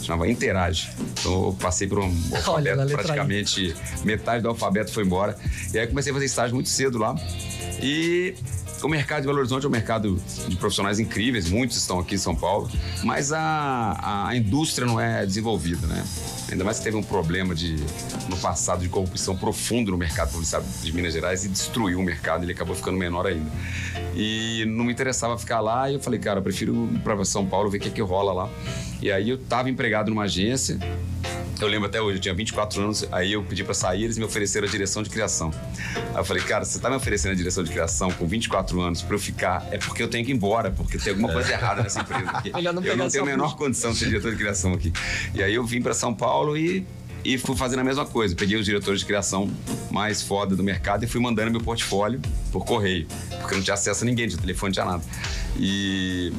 Chamava 0.03 0.29
Interage. 0.29 0.91
Então 1.21 1.47
eu 1.47 1.53
passei 1.61 1.87
por 1.87 1.99
um 2.01 2.05
alfabeto, 2.35 2.83
I. 2.83 2.93
praticamente 2.93 3.77
metade 4.05 4.43
do 4.43 4.49
alfabeto 4.49 4.91
foi 4.93 5.05
embora. 5.05 5.37
E 5.73 5.79
aí 5.79 5.87
comecei 5.87 6.11
a 6.11 6.15
fazer 6.15 6.27
estágio 6.27 6.55
muito 6.55 6.69
cedo 6.71 6.99
lá. 6.99 7.15
E 7.83 8.35
o 8.83 8.89
mercado 8.89 9.23
de 9.23 9.27
Belo 9.27 9.39
Horizonte 9.39 9.65
é 9.65 9.69
um 9.69 9.73
mercado 9.73 10.21
de 10.49 10.57
profissionais 10.57 10.99
incríveis, 10.99 11.49
muitos 11.49 11.77
estão 11.77 11.99
aqui 11.99 12.17
em 12.17 12.19
São 12.19 12.35
Paulo, 12.35 12.71
mas 13.03 13.33
a, 13.33 14.27
a 14.29 14.37
indústria 14.37 14.87
não 14.87 15.01
é 15.01 15.25
desenvolvida, 15.25 15.87
né? 15.87 16.05
Ainda 16.51 16.65
mais 16.65 16.79
que 16.79 16.85
teve 16.85 16.97
um 16.97 17.03
problema 17.03 17.55
de, 17.55 17.77
no 18.29 18.37
passado 18.37 18.83
de 18.83 18.89
corrupção 18.89 19.37
profundo 19.37 19.91
no 19.91 19.97
mercado 19.97 20.31
publicitário 20.31 20.67
de 20.83 20.93
Minas 20.93 21.13
Gerais 21.13 21.45
e 21.45 21.49
destruiu 21.49 21.99
o 21.99 22.03
mercado, 22.03 22.45
ele 22.45 22.53
acabou 22.53 22.75
ficando 22.75 22.99
menor 22.99 23.27
ainda. 23.27 23.51
E 24.15 24.65
não 24.67 24.85
me 24.85 24.93
interessava 24.93 25.39
ficar 25.39 25.61
lá, 25.61 25.91
e 25.91 25.95
eu 25.95 26.01
falei, 26.01 26.21
cara, 26.21 26.41
eu 26.41 26.43
prefiro 26.43 26.89
ir 26.93 26.99
para 27.01 27.25
São 27.25 27.47
Paulo 27.47 27.71
ver 27.71 27.79
o 27.79 27.81
que, 27.81 27.91
que 27.91 28.03
rola 28.03 28.33
lá. 28.33 28.51
E 29.01 29.11
aí 29.11 29.31
eu 29.31 29.37
estava 29.37 29.71
empregado 29.71 30.11
numa 30.11 30.25
agência, 30.25 30.79
eu 31.61 31.69
lembro 31.69 31.87
até 31.87 32.01
hoje, 32.01 32.19
eu 32.19 32.21
tinha 32.21 32.35
24 32.35 32.83
anos, 32.83 33.07
aí 33.13 33.33
eu 33.33 33.43
pedi 33.43 33.63
pra 33.63 33.75
sair, 33.75 34.05
eles 34.05 34.19
me 34.19 34.25
ofereceram 34.25 34.67
a 34.67 34.71
direção 34.71 35.03
de 35.03 35.11
criação. 35.11 35.53
Aí 35.97 36.17
eu 36.17 36.25
falei, 36.25 36.43
cara, 36.43 36.65
você 36.65 36.79
tá 36.79 36.91
me 36.91 36.97
oferecendo 36.97 37.33
a 37.33 37.35
direção 37.35 37.63
de 37.63 37.71
criação 37.71 38.11
com 38.11 38.27
24 38.27 38.81
anos 38.81 39.03
pra 39.03 39.15
eu 39.15 39.19
ficar, 39.19 39.67
é 39.71 39.79
porque 39.79 40.03
eu 40.03 40.09
tenho 40.09 40.25
que 40.25 40.33
ir 40.33 40.35
embora, 40.35 40.71
porque 40.71 40.99
tem 40.99 41.13
alguma 41.13 41.33
coisa 41.33 41.53
errada 41.53 41.83
nessa 41.83 42.01
empresa 42.01 42.31
aqui. 42.31 42.53
Melhor 42.55 42.75
não 42.75 42.83
eu 42.83 42.97
não 42.97 43.09
tenho 43.09 43.25
a 43.25 43.27
menor 43.27 43.57
condição 43.57 43.93
de 43.93 43.99
ser 43.99 44.07
diretor 44.07 44.33
de 44.33 44.37
criação 44.37 44.73
aqui. 44.73 44.93
E 45.35 45.43
aí 45.43 45.55
eu 45.55 45.65
vim 45.65 45.81
pra 45.81 45.95
São 45.95 46.13
Paulo 46.13 46.57
e, 46.57 46.87
e 47.25 47.39
fui 47.39 47.57
fazendo 47.57 47.81
a 47.81 47.85
mesma 47.85 48.05
coisa. 48.05 48.35
Peguei 48.35 48.59
os 48.59 48.65
diretores 48.65 49.01
de 49.01 49.07
criação 49.07 49.51
mais 49.91 50.23
foda 50.23 50.57
do 50.57 50.63
mercado 50.63 51.05
e 51.05 51.07
fui 51.07 51.21
mandando 51.21 51.51
meu 51.51 51.61
portfólio 51.61 52.21
por 52.51 52.65
correio, 52.65 53.07
porque 53.41 53.55
eu 53.55 53.59
não 53.59 53.65
tinha 53.65 53.75
acesso 53.75 54.05
a 54.05 54.07
ninguém, 54.07 54.27
de 54.27 54.37
telefone, 54.37 54.71
não 54.71 54.73
tinha 54.75 54.85
nada. 54.85 55.05
E, 55.57 56.33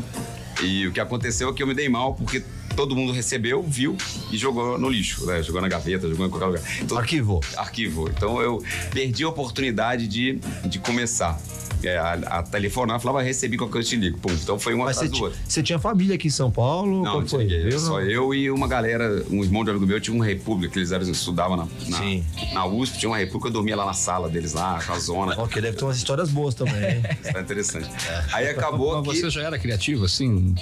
e 0.62 0.88
o 0.88 0.92
que 0.92 1.00
aconteceu 1.00 1.50
é 1.50 1.54
que 1.54 1.64
eu 1.64 1.68
me 1.68 1.74
dei 1.74 1.88
mal, 1.88 2.14
porque 2.14 2.44
todo 2.76 2.96
mundo 2.96 3.12
recebeu, 3.14 3.64
viu 3.64 3.98
e 4.32 4.38
jogou 4.38 4.78
no 4.78 4.90
lixo, 4.90 5.26
né? 5.26 5.42
Jogou 5.42 5.62
na 5.62 5.68
gaveta, 5.68 6.08
jogou 6.10 6.26
em 6.26 6.30
qualquer 6.30 6.46
lugar. 6.48 6.62
Então, 6.82 6.98
Arquivou. 6.98 7.42
arquivo. 7.58 8.10
Então 8.10 8.42
eu 8.42 8.64
perdi 8.92 9.24
a 9.24 9.30
oportunidade 9.30 10.08
de, 10.08 10.40
de 10.66 10.80
começar. 10.80 11.40
É, 11.84 11.98
a, 11.98 12.14
a 12.14 12.44
telefonar, 12.44 13.00
falava, 13.00 13.22
recebi 13.22 13.58
qualquer 13.58 13.74
coisa, 13.74 13.90
te 13.90 13.96
ligo. 13.96 14.18
Pum. 14.18 14.32
Então 14.32 14.58
foi 14.58 14.74
um 14.74 14.80
Mas 14.80 14.98
atrás 14.98 14.98
você, 14.98 15.08
do 15.08 15.16
ti- 15.18 15.24
outro. 15.24 15.40
você 15.48 15.62
tinha 15.62 15.78
família 15.78 16.16
aqui 16.16 16.30
em 16.30 16.32
São 16.32 16.50
Paulo? 16.50 17.04
Não, 17.04 17.12
Qual 17.12 17.22
não 17.22 17.28
foi? 17.28 17.46
Eu 17.52 17.80
Só 17.80 18.00
não. 18.00 18.02
eu 18.02 18.34
e 18.34 18.50
uma 18.50 18.68
galera, 18.68 19.24
um 19.30 19.44
irmão 19.44 19.64
de 19.64 19.70
um 19.70 19.74
amigo 19.74 19.86
meu 19.86 20.02
tinha 20.02 20.16
uma 20.16 20.26
república, 20.26 20.74
que 20.74 20.80
eles 20.80 20.92
eram, 20.92 21.04
estudavam 21.12 21.56
na, 21.58 21.68
na, 21.88 22.54
na 22.54 22.66
USP, 22.66 22.98
tinha 23.00 23.10
uma 23.10 23.18
república, 23.18 23.50
eu 23.50 23.54
dormia 23.54 23.76
lá 23.76 23.86
na 23.86 23.94
sala 23.94 24.28
deles, 24.30 24.54
lá, 24.54 24.82
com 24.84 24.94
a 24.94 25.00
zona. 25.00 25.48
Que 25.48 25.62
deve 25.62 25.78
ter 25.78 25.84
umas 25.86 25.98
histórias 25.98 26.30
boas 26.32 26.56
também. 26.56 26.74
Isso 27.24 27.34
tá 27.34 27.42
interessante. 27.42 27.90
Aí 28.34 28.48
acabou 28.50 29.04
Mas 29.04 29.18
que, 29.18 29.22
você 29.26 29.30
já 29.30 29.44
era 29.44 29.60
criativo, 29.60 30.06
assim? 30.06 30.56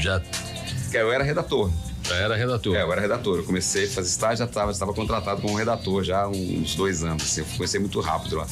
Já, 0.00 0.20
que 0.96 1.02
eu 1.02 1.12
era 1.12 1.22
redator. 1.22 1.70
já 2.02 2.16
era 2.16 2.36
redator? 2.36 2.74
É, 2.74 2.82
eu 2.82 2.92
era 2.92 3.00
redator. 3.00 3.38
Eu 3.38 3.44
comecei 3.44 3.84
a 3.84 3.88
fazer 3.88 4.08
estágio, 4.08 4.38
já 4.38 4.44
estava 4.44 4.70
estava 4.70 4.94
contratado 4.94 5.42
como 5.42 5.54
redator 5.54 6.02
já 6.02 6.22
há 6.22 6.28
uns 6.28 6.74
dois 6.74 7.04
anos. 7.04 7.22
Assim, 7.22 7.42
eu 7.42 7.46
comecei 7.54 7.78
muito 7.78 8.00
rápido 8.00 8.36
lá. 8.36 8.46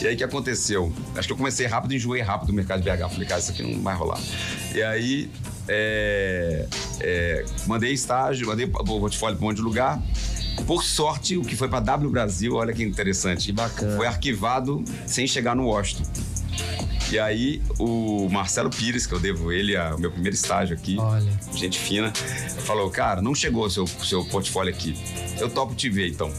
E 0.00 0.06
aí 0.06 0.14
o 0.14 0.16
que 0.16 0.24
aconteceu? 0.24 0.92
Acho 1.14 1.28
que 1.28 1.32
eu 1.32 1.36
comecei 1.36 1.66
rápido 1.66 1.92
e 1.92 1.96
enjoei 1.96 2.22
rápido 2.22 2.48
do 2.48 2.54
mercado 2.54 2.82
de 2.82 2.90
BH. 2.90 3.10
Falei, 3.10 3.28
cara, 3.28 3.40
isso 3.40 3.50
aqui 3.50 3.62
não 3.62 3.82
vai 3.82 3.94
rolar. 3.94 4.18
E 4.74 4.82
aí 4.82 5.30
é, 5.68 6.66
é, 7.00 7.44
mandei 7.66 7.92
estágio, 7.92 8.46
mandei 8.46 8.66
o 8.66 8.70
portfólio 8.70 9.36
para 9.36 9.44
um 9.44 9.48
monte 9.48 9.58
de 9.58 9.62
lugar. 9.62 10.02
Por 10.66 10.82
sorte, 10.82 11.36
o 11.36 11.42
que 11.42 11.56
foi 11.56 11.68
para 11.68 11.80
W 11.80 12.10
Brasil, 12.10 12.54
olha 12.54 12.72
que 12.72 12.82
interessante. 12.82 13.46
Que 13.46 13.52
bacana. 13.52 13.96
Foi 13.96 14.06
arquivado 14.06 14.82
sem 15.06 15.26
chegar 15.26 15.54
no 15.54 15.66
Washington. 15.66 16.04
E 17.12 17.18
aí, 17.18 17.60
o 17.78 18.26
Marcelo 18.30 18.70
Pires, 18.70 19.06
que 19.06 19.12
eu 19.12 19.20
devo 19.20 19.52
ele 19.52 19.76
a- 19.76 19.94
o 19.94 20.00
meu 20.00 20.10
primeiro 20.10 20.34
estágio 20.34 20.74
aqui, 20.74 20.96
Olha. 20.98 21.30
gente 21.54 21.78
fina, 21.78 22.10
falou: 22.64 22.88
Cara, 22.88 23.20
não 23.20 23.34
chegou 23.34 23.66
o 23.66 23.70
seu, 23.70 23.86
seu 23.86 24.24
portfólio 24.24 24.72
aqui. 24.72 24.94
Eu 25.38 25.50
topo 25.50 25.74
te 25.74 25.90
ver, 25.90 26.08
então. 26.08 26.32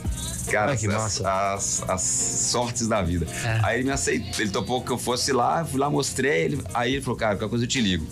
Cara, 0.49 0.71
Ai, 0.71 0.77
que 0.77 0.87
as, 0.87 1.21
as, 1.21 1.89
as 1.89 2.01
sortes 2.01 2.87
da 2.87 3.01
vida. 3.01 3.25
É. 3.43 3.59
Aí 3.63 3.77
ele 3.77 3.85
me 3.85 3.91
aceitou, 3.91 4.41
ele 4.41 4.51
topou 4.51 4.81
que 4.81 4.91
eu 4.91 4.97
fosse 4.97 5.31
lá, 5.31 5.65
fui 5.65 5.79
lá, 5.79 5.89
mostrei, 5.89 6.43
ele, 6.43 6.61
aí 6.73 6.93
ele 6.93 7.01
falou, 7.01 7.17
cara, 7.17 7.35
qualquer 7.35 7.49
coisa 7.49 7.65
eu 7.65 7.67
te 7.67 7.81
ligo. 7.81 8.05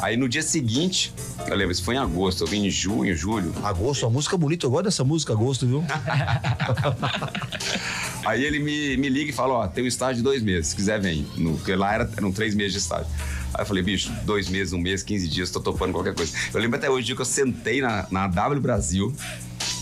Aí 0.00 0.16
no 0.16 0.28
dia 0.28 0.42
seguinte, 0.42 1.12
eu 1.46 1.56
lembro, 1.56 1.72
isso 1.72 1.84
foi 1.84 1.94
em 1.94 1.98
agosto, 1.98 2.44
eu 2.44 2.46
vim 2.46 2.66
em 2.66 2.70
junho, 2.70 3.14
julho, 3.14 3.52
Agosto, 3.62 4.04
uma 4.04 4.10
música 4.10 4.36
bonita. 4.36 4.66
Eu 4.66 4.70
gosto 4.70 4.84
dessa 4.84 5.04
música, 5.04 5.32
Agosto, 5.32 5.66
viu? 5.66 5.84
Aí 8.24 8.44
ele 8.44 8.58
me, 8.58 8.96
me 8.96 9.08
liga 9.08 9.30
e 9.30 9.32
fala, 9.32 9.54
ó, 9.54 9.66
tem 9.66 9.84
um 9.84 9.86
estágio 9.86 10.16
de 10.16 10.22
dois 10.22 10.42
meses, 10.42 10.68
se 10.68 10.76
quiser 10.76 11.00
vem. 11.00 11.26
No, 11.36 11.56
porque 11.56 11.74
lá 11.74 11.94
era, 11.94 12.10
eram 12.16 12.32
três 12.32 12.54
meses 12.54 12.72
de 12.72 12.78
estágio. 12.78 13.06
Aí 13.52 13.62
eu 13.62 13.66
falei, 13.66 13.82
bicho, 13.82 14.12
dois 14.24 14.48
meses, 14.48 14.72
um 14.72 14.78
mês, 14.78 15.02
15 15.02 15.28
dias, 15.28 15.50
tô 15.50 15.60
topando 15.60 15.92
qualquer 15.92 16.14
coisa. 16.14 16.32
Eu 16.52 16.60
lembro 16.60 16.78
até 16.78 16.88
hoje 16.88 17.14
que 17.14 17.20
eu 17.20 17.26
sentei 17.26 17.80
na, 17.80 18.06
na 18.10 18.28
W 18.28 18.60
Brasil 18.60 19.14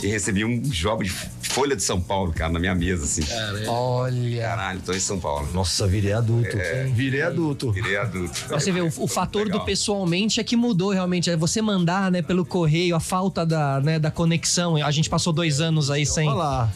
e 0.03 0.07
recebi 0.07 0.45
um 0.45 0.61
job 0.61 1.05
de 1.05 1.11
Folha 1.49 1.75
de 1.75 1.83
São 1.83 2.01
Paulo, 2.01 2.33
cara, 2.33 2.53
na 2.53 2.59
minha 2.59 2.75
mesa, 2.75 3.05
assim. 3.05 3.23
Olha. 3.67 4.43
Caralho, 4.43 4.81
tô 4.85 4.93
em 4.93 5.01
São 5.01 5.19
Paulo. 5.19 5.49
Nossa, 5.53 5.87
virei 5.87 6.13
adulto. 6.13 6.57
Virei 6.95 7.23
adulto. 7.23 7.73
Virei 7.73 7.97
adulto. 7.97 8.45
Pra 8.47 8.61
você 8.61 8.71
ver, 8.71 8.83
o, 8.83 8.93
o 8.99 9.09
fator 9.09 9.45
Legal. 9.45 9.61
do 9.61 9.65
pessoalmente 9.65 10.41
é 10.41 10.45
que 10.45 10.57
mudou 10.57 10.91
realmente. 10.91 11.31
É 11.31 11.37
você 11.37 11.61
mandar, 11.61 12.11
né, 12.11 12.23
pelo 12.23 12.45
correio, 12.45 12.95
a 12.95 13.01
falta 13.01 13.45
da, 13.45 13.81
né, 13.81 13.99
da 13.99 14.11
conexão. 14.11 14.77
A 14.77 14.91
gente 14.91 15.09
passou 15.11 15.33
dois 15.33 15.61
anos 15.61 15.91
aí 15.91 16.05
sem, 16.07 16.29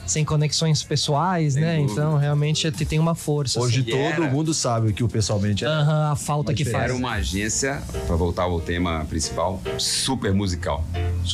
sem 0.06 0.24
conexões 0.24 0.82
pessoais, 0.82 1.54
Sem 1.54 1.62
né? 1.62 1.76
dúvida. 1.76 1.92
Então, 1.92 2.16
realmente, 2.16 2.70
te- 2.70 2.84
tem 2.84 2.98
uma 2.98 3.14
força. 3.14 3.60
Hoje 3.60 3.80
assim. 3.80 3.90
Todo 3.90 4.24
era- 4.24 4.30
mundo 4.30 4.52
sabe 4.54 4.90
o 4.90 4.92
que 4.92 5.04
o 5.04 5.08
pessoalmente 5.08 5.64
é. 5.64 5.68
Aham, 5.68 6.12
a 6.12 6.16
falta 6.16 6.52
que 6.54 6.64
faz. 6.64 6.84
Era 6.84 6.94
uma 6.94 7.12
agência, 7.12 7.82
pra 8.06 8.16
voltar 8.16 8.44
ao 8.44 8.60
tema 8.60 9.04
principal, 9.08 9.60
super 9.78 10.32
musical. 10.34 10.84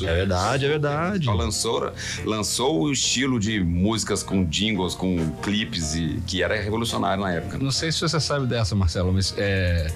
É 0.02 0.14
verdade, 0.14 0.64
é 0.66 0.68
verdade. 0.68 1.26
Lançou, 1.28 1.90
lançou 2.24 2.82
o 2.82 2.92
estilo 2.92 3.27
de 3.36 3.58
músicas 3.58 4.22
com 4.22 4.44
jingles, 4.44 4.94
com 4.94 5.32
clipes, 5.42 5.96
e, 5.96 6.22
que 6.24 6.40
era 6.40 6.54
revolucionário 6.54 7.24
na 7.24 7.32
época. 7.32 7.58
Não 7.58 7.72
sei 7.72 7.90
se 7.90 8.00
você 8.00 8.20
sabe 8.20 8.46
dessa, 8.46 8.76
Marcelo, 8.76 9.12
mas 9.12 9.34
é, 9.36 9.90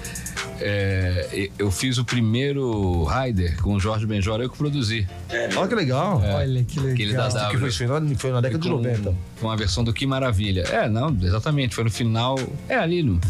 é, 0.59 1.49
eu 1.57 1.71
fiz 1.71 1.97
o 1.97 2.03
primeiro 2.03 3.05
Rider 3.05 3.61
com 3.61 3.75
o 3.75 3.79
Jorge 3.79 4.05
Benjor, 4.05 4.41
eu 4.41 4.49
que 4.49 4.57
produzi. 4.57 5.07
Olha 5.55 5.67
que 5.67 5.75
legal. 5.75 6.21
Olha 6.21 6.63
que 6.65 6.79
legal. 6.79 6.93
Aquele 6.93 7.13
da 7.13 7.49
Que 7.49 7.57
foi, 7.57 7.71
foi, 7.71 7.87
na, 7.87 8.15
foi 8.15 8.31
na 8.31 8.41
década 8.41 8.61
de 8.61 8.69
com, 8.69 8.75
90. 8.75 9.15
Com 9.39 9.49
a 9.49 9.55
versão 9.55 9.83
do 9.83 9.93
Que 9.93 10.05
Maravilha. 10.05 10.63
É, 10.63 10.89
não, 10.89 11.15
exatamente. 11.21 11.73
Foi 11.73 11.83
no 11.85 11.91
final. 11.91 12.37
É 12.67 12.75
ali 12.75 13.01
no 13.01 13.21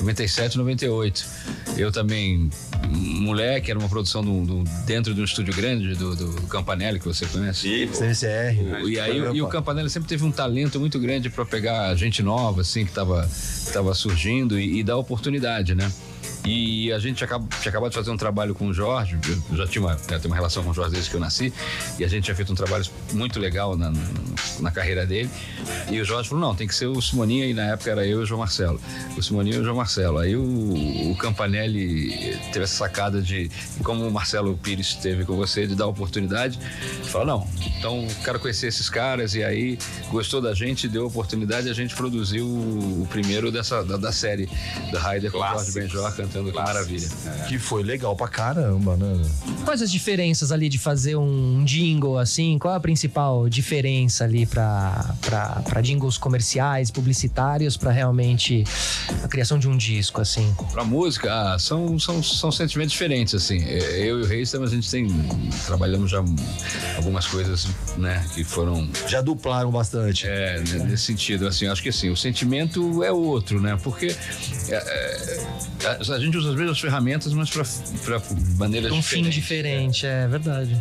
97, 0.00 0.56
98. 0.58 1.24
Eu 1.76 1.90
também, 1.92 2.50
moleque, 2.88 3.70
era 3.70 3.78
uma 3.78 3.88
produção 3.88 4.22
do, 4.22 4.44
do- 4.44 4.64
dentro 4.84 5.14
de 5.14 5.20
um 5.20 5.24
estúdio 5.24 5.54
grande 5.54 5.94
do, 5.94 6.14
do 6.16 6.42
Campanelli, 6.48 6.98
que 6.98 7.06
você 7.06 7.24
conhece. 7.26 7.68
E, 7.68 7.88
CNCR. 7.94 8.82
O- 8.84 8.88
E 8.88 8.98
aí 9.00 9.16
e 9.18 9.42
o 9.42 9.48
Campanella 9.48 9.88
sempre 9.88 10.08
teve 10.08 10.24
um 10.24 10.30
talento 10.32 10.78
muito 10.80 10.98
grande 10.98 11.30
para 11.30 11.44
pegar 11.44 11.94
gente 11.94 12.22
nova, 12.22 12.60
assim, 12.62 12.84
que 12.84 12.90
estava 12.90 13.28
tava 13.72 13.94
surgindo 13.94 14.58
e, 14.58 14.80
e 14.80 14.82
dar 14.84 14.96
oportunidade, 14.96 15.74
né? 15.74 15.90
E 16.44 16.92
a 16.92 16.98
gente 16.98 17.22
acaba, 17.22 17.46
tinha 17.60 17.70
acabado 17.70 17.90
de 17.90 17.96
fazer 17.96 18.10
um 18.10 18.16
trabalho 18.16 18.54
com 18.54 18.66
o 18.66 18.74
Jorge, 18.74 19.16
eu 19.50 19.56
já 19.56 19.66
tinha 19.66 19.84
uma, 19.84 19.94
né, 19.94 20.20
uma 20.24 20.34
relação 20.34 20.64
com 20.64 20.70
o 20.70 20.74
Jorge 20.74 20.92
desde 20.92 21.08
que 21.08 21.16
eu 21.16 21.20
nasci, 21.20 21.52
e 21.98 22.04
a 22.04 22.08
gente 22.08 22.24
tinha 22.24 22.34
feito 22.34 22.52
um 22.52 22.56
trabalho 22.56 22.84
muito 23.12 23.38
legal 23.38 23.76
na, 23.76 23.90
na, 23.90 24.00
na 24.60 24.70
carreira 24.70 25.06
dele. 25.06 25.30
E 25.88 26.00
o 26.00 26.04
Jorge 26.04 26.28
falou: 26.28 26.44
não, 26.44 26.54
tem 26.54 26.66
que 26.66 26.74
ser 26.74 26.86
o 26.86 27.00
Simoninha, 27.00 27.46
e 27.46 27.54
na 27.54 27.66
época 27.66 27.90
era 27.90 28.04
eu 28.04 28.20
e 28.20 28.22
o 28.22 28.26
João 28.26 28.40
Marcelo. 28.40 28.80
O 29.16 29.22
Simoninha 29.22 29.56
e 29.56 29.58
o 29.60 29.64
João 29.64 29.76
Marcelo. 29.76 30.18
Aí 30.18 30.34
o, 30.34 31.10
o 31.12 31.16
Campanelli 31.16 32.36
teve 32.52 32.64
essa 32.64 32.76
sacada 32.76 33.22
de, 33.22 33.48
como 33.84 34.06
o 34.06 34.10
Marcelo 34.10 34.56
Pires 34.56 34.94
teve 34.94 35.24
com 35.24 35.36
você, 35.36 35.66
de 35.66 35.76
dar 35.76 35.86
oportunidade. 35.86 36.58
Falou: 37.04 37.26
não, 37.26 37.48
então 37.78 38.06
quero 38.24 38.40
conhecer 38.40 38.66
esses 38.66 38.90
caras, 38.90 39.34
e 39.34 39.44
aí 39.44 39.78
gostou 40.10 40.40
da 40.40 40.54
gente, 40.54 40.88
deu 40.88 41.06
oportunidade, 41.06 41.68
e 41.68 41.70
a 41.70 41.74
gente 41.74 41.94
produziu 41.94 42.46
o, 42.46 43.06
primeiro 43.10 43.52
dessa, 43.52 43.84
da, 43.84 43.96
da 43.96 44.10
série 44.10 44.48
da 44.90 45.00
Ryder 45.00 45.30
com 45.30 45.38
o 45.38 45.46
Jorge. 45.46 45.72
Benjor 45.72 46.06
que 46.32 46.52
maravilha. 46.52 47.08
Que 47.48 47.58
foi 47.58 47.82
legal 47.82 48.16
pra 48.16 48.28
caramba, 48.28 48.96
né? 48.96 49.22
Quais 49.64 49.82
as 49.82 49.90
diferenças 49.90 50.50
ali 50.50 50.68
de 50.68 50.78
fazer 50.78 51.16
um 51.16 51.64
jingle 51.64 52.18
assim? 52.18 52.58
Qual 52.58 52.74
a 52.74 52.80
principal 52.80 53.48
diferença 53.48 54.24
ali 54.24 54.46
pra, 54.46 55.14
pra, 55.20 55.62
pra 55.68 55.80
jingles 55.80 56.16
comerciais, 56.18 56.90
publicitários, 56.90 57.76
pra 57.76 57.90
realmente 57.90 58.64
a 59.22 59.28
criação 59.28 59.58
de 59.58 59.68
um 59.68 59.76
disco, 59.76 60.20
assim? 60.20 60.54
Pra 60.72 60.84
música, 60.84 61.32
ah, 61.32 61.58
são, 61.58 61.98
são, 61.98 62.22
são 62.22 62.50
sentimentos 62.50 62.92
diferentes, 62.92 63.34
assim. 63.34 63.62
É, 63.64 64.00
Eu 64.08 64.20
e 64.20 64.22
o 64.22 64.26
Reis, 64.26 64.54
a 64.54 64.66
gente 64.66 64.90
tem. 64.90 65.08
Trabalhamos 65.66 66.10
já 66.10 66.22
algumas 66.96 67.26
coisas, 67.26 67.68
né, 67.96 68.24
que 68.34 68.44
foram. 68.44 68.88
Já 69.08 69.20
duplaram 69.20 69.70
bastante. 69.70 70.26
É, 70.26 70.60
né, 70.60 70.84
nesse 70.84 71.04
sentido, 71.04 71.46
assim, 71.46 71.66
acho 71.66 71.82
que 71.82 71.88
assim, 71.88 72.10
o 72.10 72.16
sentimento 72.16 73.02
é 73.02 73.12
outro, 73.12 73.60
né? 73.60 73.78
Porque 73.82 74.14
é, 74.68 74.74
é, 74.74 75.46
a, 75.86 76.14
a 76.14 76.18
gente 76.22 76.36
usa 76.36 76.50
as 76.50 76.56
mesmas 76.56 76.78
ferramentas, 76.80 77.32
mas 77.32 77.50
pra, 77.50 77.64
pra 78.04 78.22
maneiras 78.56 78.90
Um 78.92 79.02
fim 79.02 79.22
diferentes. 79.22 79.34
diferente, 79.34 80.06
é 80.06 80.26
verdade. 80.28 80.80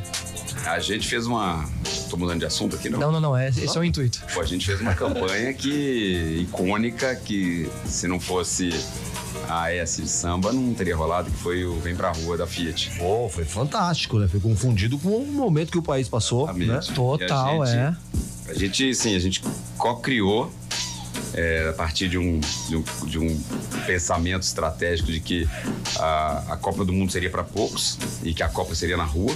A 0.65 0.79
gente 0.79 1.07
fez 1.07 1.25
uma. 1.25 1.67
Tô 2.10 2.17
mudando 2.17 2.39
de 2.39 2.45
assunto 2.45 2.75
aqui, 2.75 2.89
não? 2.89 3.00
Não, 3.00 3.12
não, 3.13 3.19
não, 3.21 3.38
é, 3.38 3.50
esse 3.50 3.75
é 3.75 3.79
o 3.79 3.83
intuito. 3.83 4.21
Pô, 4.33 4.41
a 4.41 4.45
gente 4.45 4.65
fez 4.65 4.79
uma 4.81 4.93
campanha 4.93 5.53
que 5.53 6.45
icônica 6.50 7.15
que 7.15 7.69
se 7.86 8.07
não 8.07 8.19
fosse 8.19 8.69
a 9.50 9.71
S 9.74 10.01
de 10.01 10.07
samba 10.10 10.51
não 10.53 10.74
teria 10.74 10.95
rolado, 10.95 11.31
que 11.31 11.38
foi 11.38 11.65
o 11.65 11.79
Vem 11.79 11.95
Pra 11.95 12.12
Rua 12.12 12.38
da 12.38 12.45
Fiat. 12.45 12.91
Pô, 12.98 13.27
foi 13.29 13.43
fantástico, 13.45 14.19
né? 14.19 14.27
Foi 14.27 14.39
confundido 14.39 14.98
com 15.00 15.10
o 15.17 15.25
momento 15.31 15.71
que 15.71 15.77
o 15.77 15.81
país 15.81 16.07
passou, 16.07 16.51
né? 16.53 16.79
Total, 16.93 17.63
a 17.63 17.65
gente- 17.65 17.77
é. 17.77 17.95
A 18.50 18.53
gente, 18.53 18.93
sim, 18.93 19.15
a 19.15 19.19
gente 19.19 19.41
co-criou 19.77 20.51
é, 21.34 21.70
a 21.70 21.74
partir 21.74 22.08
de 22.08 22.18
um, 22.18 22.40
de 22.40 22.76
um, 22.76 22.84
de 23.06 23.20
um 23.20 23.44
pensamento 23.86 24.44
estratégico 24.44 25.12
de 25.12 25.20
que 25.20 25.50
a, 25.98 26.54
a 26.54 26.58
Copa 26.58 26.84
do 26.84 26.94
Mundo 26.94 27.12
seria 27.12 27.30
para 27.30 27.44
poucos 27.44 27.98
e 28.24 28.34
que 28.34 28.44
a 28.44 28.50
Copa 28.50 28.76
seria 28.76 28.98
na 28.98 29.06
rua 29.06 29.34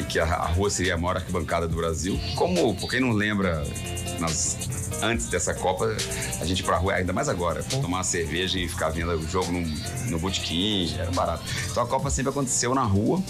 e 0.00 0.04
que 0.04 0.18
a, 0.18 0.24
a 0.24 0.46
rua 0.46 0.70
seria 0.70 0.94
a 0.94 0.98
maior 0.98 1.16
arquibancada 1.16 1.66
do 1.68 1.76
Brasil. 1.76 2.18
Como, 2.34 2.74
por 2.76 2.90
quem 2.90 3.00
não 3.00 3.12
lembra, 3.12 3.62
nas- 4.18 4.56
antes 5.02 5.26
dessa 5.26 5.52
Copa, 5.54 5.94
a 6.40 6.44
gente 6.44 6.60
ia 6.60 6.64
pra 6.64 6.76
rua, 6.78 6.94
ainda 6.94 7.12
mais 7.12 7.28
agora, 7.28 7.62
tomar 7.64 7.86
uma 7.98 8.04
cerveja 8.04 8.58
e 8.58 8.68
ficar 8.68 8.88
vendo 8.90 9.12
o 9.12 9.28
jogo 9.28 9.52
no, 9.52 9.60
no 10.10 10.18
botequim, 10.18 10.94
era 10.98 11.10
barato. 11.10 11.42
Então 11.70 11.82
a 11.82 11.86
Copa 11.86 12.08
sempre 12.10 12.30
aconteceu 12.30 12.74
na 12.74 12.82
rua 12.82 13.22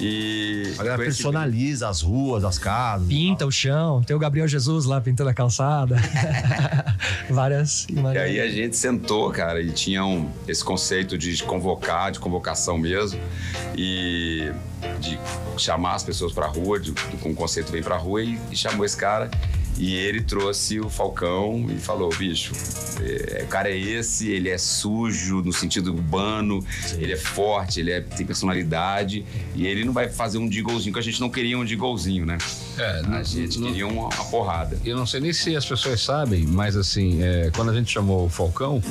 e... 0.00 0.72
A 0.74 0.78
galera 0.78 0.96
com 0.96 1.02
esse- 1.02 1.22
personaliza 1.22 1.88
as 1.88 2.00
ruas, 2.02 2.42
as 2.44 2.58
casas. 2.58 3.06
Pinta 3.06 3.46
o 3.46 3.52
chão, 3.52 4.02
tem 4.02 4.14
o 4.16 4.18
Gabriel 4.18 4.48
Jesus 4.48 4.84
lá 4.86 5.00
pintando 5.00 5.30
a 5.30 5.34
calçada. 5.34 5.96
Várias 7.30 7.86
E 7.88 7.92
imagens. 7.92 8.22
aí 8.24 8.40
a 8.40 8.48
gente 8.50 8.76
sentou, 8.76 9.30
cara, 9.30 9.60
e 9.60 9.70
tinha 9.72 10.04
um, 10.04 10.28
esse 10.48 10.64
conceito 10.64 11.16
de 11.18 11.42
convocar, 11.42 12.10
de 12.12 12.18
convocação 12.18 12.76
mesmo, 12.78 13.20
e 13.76 14.50
de 15.00 15.18
chamar 15.56 15.94
as 15.94 16.02
pessoas 16.02 16.32
pra 16.32 16.46
rua, 16.46 16.78
de, 16.80 16.92
com 17.20 17.30
o 17.30 17.34
conceito 17.34 17.70
vem 17.70 17.82
pra 17.82 17.96
rua, 17.96 18.22
e, 18.22 18.38
e 18.50 18.56
chamou 18.56 18.84
esse 18.84 18.96
cara. 18.96 19.30
E 19.76 19.92
ele 19.92 20.22
trouxe 20.22 20.78
o 20.78 20.88
Falcão 20.88 21.66
e 21.68 21.80
falou: 21.80 22.08
bicho, 22.10 22.52
é, 23.02 23.42
o 23.42 23.48
cara 23.48 23.68
é 23.68 23.76
esse, 23.76 24.30
ele 24.30 24.48
é 24.48 24.56
sujo 24.56 25.42
no 25.42 25.52
sentido 25.52 25.92
urbano, 25.92 26.64
ele 26.96 27.12
é 27.12 27.16
forte, 27.16 27.80
ele 27.80 27.90
é- 27.90 28.00
tem 28.00 28.24
personalidade, 28.24 29.24
e 29.52 29.66
ele 29.66 29.84
não 29.84 29.92
vai 29.92 30.08
fazer 30.08 30.38
um 30.38 30.48
digolzinho, 30.48 30.92
que 30.92 30.98
a 31.00 31.02
gente 31.02 31.20
não 31.20 31.28
queria 31.28 31.58
um 31.58 31.64
digolzinho, 31.64 32.24
né? 32.24 32.38
É, 32.78 33.02
A 33.18 33.22
gente 33.22 33.58
não- 33.58 33.68
queria 33.68 33.86
uma, 33.86 34.02
uma 34.08 34.24
porrada. 34.26 34.78
Eu 34.84 34.96
não 34.96 35.06
sei 35.06 35.20
nem 35.20 35.32
se 35.32 35.54
as 35.56 35.64
pessoas 35.64 36.00
sabem, 36.02 36.46
mas 36.46 36.76
assim, 36.76 37.22
é, 37.22 37.50
quando 37.54 37.70
a 37.70 37.74
gente 37.74 37.90
chamou 37.92 38.26
o 38.26 38.28
Falcão, 38.28 38.82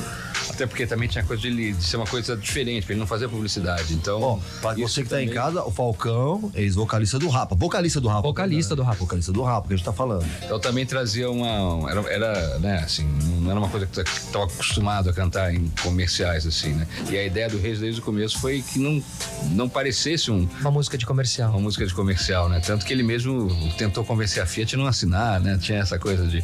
até 0.50 0.66
porque 0.66 0.86
também 0.86 1.08
tinha 1.08 1.24
coisa 1.24 1.42
de, 1.42 1.74
de 1.74 1.84
ser 1.84 1.98
uma 1.98 2.06
coisa 2.06 2.36
diferente, 2.38 2.86
pra 2.86 2.94
ele 2.94 3.00
não 3.00 3.08
fazer 3.08 3.28
publicidade. 3.28 3.94
Então. 3.94 4.20
Bom, 4.20 4.42
pra 4.62 4.74
você 4.76 5.04
que 5.04 5.10
tá 5.10 5.22
em 5.22 5.28
também- 5.28 5.42
casa, 5.42 5.64
o 5.64 5.72
Falcão, 5.72 6.52
ex-vocalista 6.56 7.18
do 7.20 7.28
Rapa. 7.28 7.56
Vocalista 7.56 8.00
do 8.00 8.08
Rapa. 8.08 8.22
Vocalista 8.22 8.76
do 8.76 8.84
Rapa. 8.84 8.98
Vocalista 8.98 9.32
do 9.32 9.42
Rapa, 9.42 9.68
que 9.68 9.74
a 9.74 9.78
gente 9.78 9.86
tá 9.86 9.94
falando. 9.94 10.26
Então 10.44 10.60
também 10.60 10.86
trazia 10.86 11.30
uma. 11.30 11.90
Era, 11.90 12.02
era, 12.14 12.60
né, 12.60 12.78
assim, 12.84 13.08
não 13.42 13.52
era 13.52 13.60
uma 13.60 13.70
coisa 13.70 13.86
que 13.86 14.00
estava 14.02 14.46
acostumado 14.46 15.10
a 15.10 15.14
cantar 15.14 15.54
em 15.54 15.68
comerciais, 15.82 16.46
assim, 16.46 16.70
né? 16.74 16.88
E 17.10 17.18
a 17.18 17.24
ideia 17.26 17.50
do 17.50 17.58
Reis 17.60 17.80
desde 17.80 18.00
o 18.02 18.04
começo 18.04 18.40
foi 18.40 18.62
que 18.62 18.80
não, 18.80 19.04
não 19.52 19.68
parecesse 19.70 20.30
um, 20.32 20.48
Uma 20.62 20.72
música 20.72 20.98
de 20.98 21.06
comercial. 21.06 21.52
uma 21.52 21.60
música 21.60 21.86
de 21.86 21.94
comercial, 21.94 22.48
né? 22.50 22.60
Tanto 22.60 22.86
que 22.86 22.94
ele 22.94 23.04
mesmo 23.04 23.48
tentou 23.78 24.04
convencer 24.06 24.42
a 24.42 24.46
Fiat 24.46 24.76
a 24.76 24.78
não 24.78 24.88
assinar, 24.88 25.40
né? 25.40 25.58
Tinha 25.62 25.80
essa 25.80 25.98
coisa 26.00 26.26
de. 26.28 26.44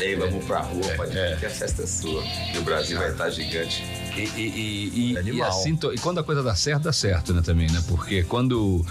Ei, 0.00 0.16
vamos 0.16 0.44
pra 0.44 0.60
rua, 0.60 0.82
pode 0.96 1.16
é. 1.18 1.36
que 1.36 1.46
a 1.46 1.50
festa 1.50 1.82
é 1.82 1.86
sua. 1.86 2.22
E 2.54 2.58
o 2.58 2.62
Brasil 2.62 2.98
vai 2.98 3.10
estar 3.10 3.30
gigante. 3.30 3.82
E, 4.16 4.20
e- 4.20 4.40
e- 4.40 5.12
e- 5.12 5.16
É 5.16 5.22
e 5.22 5.42
assim, 5.42 5.78
e 5.94 5.98
quando 5.98 6.18
a 6.18 6.24
coisa 6.24 6.42
dá 6.42 6.54
certo, 6.54 6.82
dá 6.84 6.92
certo, 6.92 7.32
né, 7.32 7.40
também, 7.42 7.70
né? 7.70 7.82
Porque 7.88 8.22
quando. 8.24 8.84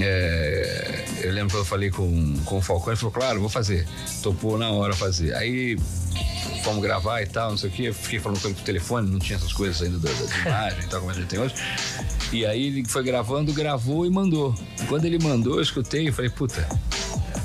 é, 0.00 1.04
eu 1.22 1.32
lembro 1.32 1.50
que 1.50 1.56
eu 1.60 1.64
falei 1.64 1.90
com, 1.90 2.34
com 2.44 2.58
o 2.58 2.62
Falcão, 2.62 2.88
ele 2.92 2.96
falou, 2.96 3.12
claro, 3.12 3.40
vou 3.40 3.48
fazer. 3.48 3.86
Topou 4.22 4.56
na 4.58 4.70
hora 4.70 4.94
fazer. 4.94 5.34
Aí 5.34 5.76
fomos 6.64 6.82
gravar 6.82 7.22
e 7.22 7.26
tal, 7.26 7.50
não 7.50 7.58
sei 7.58 7.68
o 7.70 7.72
quê. 7.72 7.82
Eu 7.84 7.94
fiquei 7.94 8.18
falando 8.18 8.40
com 8.40 8.48
ele 8.48 8.54
por 8.56 8.64
telefone, 8.64 9.10
não 9.10 9.18
tinha 9.18 9.36
essas 9.36 9.52
coisas 9.52 9.80
ainda 9.82 9.98
da, 9.98 10.10
da 10.12 10.38
imagem 10.50 10.80
e 10.80 10.86
tal, 10.86 11.00
como 11.00 11.12
a 11.12 11.14
gente 11.14 11.26
tem 11.26 11.38
hoje. 11.38 11.54
E 12.32 12.44
aí 12.44 12.66
ele 12.66 12.84
foi 12.88 13.02
gravando, 13.04 13.52
gravou 13.52 14.04
e 14.06 14.10
mandou. 14.10 14.54
Quando 14.88 15.04
ele 15.04 15.18
mandou, 15.18 15.56
eu 15.56 15.62
escutei 15.62 16.08
e 16.08 16.12
falei, 16.12 16.30
puta. 16.30 16.66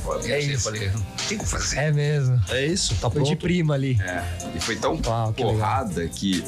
Pode 0.04 0.32
É 0.32 0.40
isso. 0.40 0.52
Eu 0.70 0.74
falei, 0.74 0.92
tem 1.30 1.38
que 1.38 1.46
fazer. 1.46 1.78
É 1.78 1.92
mesmo. 1.92 2.40
É 2.50 2.66
isso, 2.66 2.96
tá 2.96 3.10
Foi 3.10 3.22
de 3.22 3.30
pronto. 3.30 3.42
prima 3.42 3.74
ali. 3.76 3.98
É, 4.02 4.24
e 4.56 4.60
foi 4.60 4.76
tão 4.76 5.00
Uau, 5.06 5.32
que 5.34 5.44
porrada 5.44 6.08
que 6.08 6.44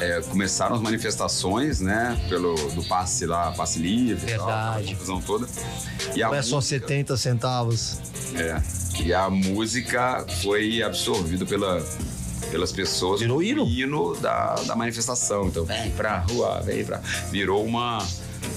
é, 0.00 0.20
começaram 0.22 0.74
as 0.76 0.82
manifestações, 0.82 1.80
né? 1.80 2.20
Pelo 2.28 2.54
do 2.72 2.82
passe 2.84 3.24
lá, 3.26 3.52
passe 3.52 3.78
livre, 3.78 4.34
tal, 4.36 4.46
Verdade. 4.46 4.94
confusão 4.94 5.20
toda. 5.20 5.46
E 6.14 6.22
a 6.22 6.28
Não 6.28 6.34
é 6.34 6.42
só 6.42 6.56
música- 6.56 6.80
70 6.80 7.16
centavos. 7.16 7.98
É, 8.34 8.60
e 9.02 9.12
a 9.14 9.28
música 9.30 10.24
foi 10.42 10.82
absorvida 10.82 11.44
pela, 11.46 11.84
pelas 12.50 12.72
pessoas. 12.72 13.20
Virou 13.20 13.42
hino. 13.42 13.64
hino 13.66 14.16
da, 14.16 14.54
da 14.66 14.74
manifestação. 14.74 15.46
Então, 15.46 15.64
vem 15.64 15.90
pra 15.92 16.18
rua, 16.18 16.60
vem 16.62 16.84
pra. 16.84 16.98
Virou 17.30 17.64
uma, 17.64 18.04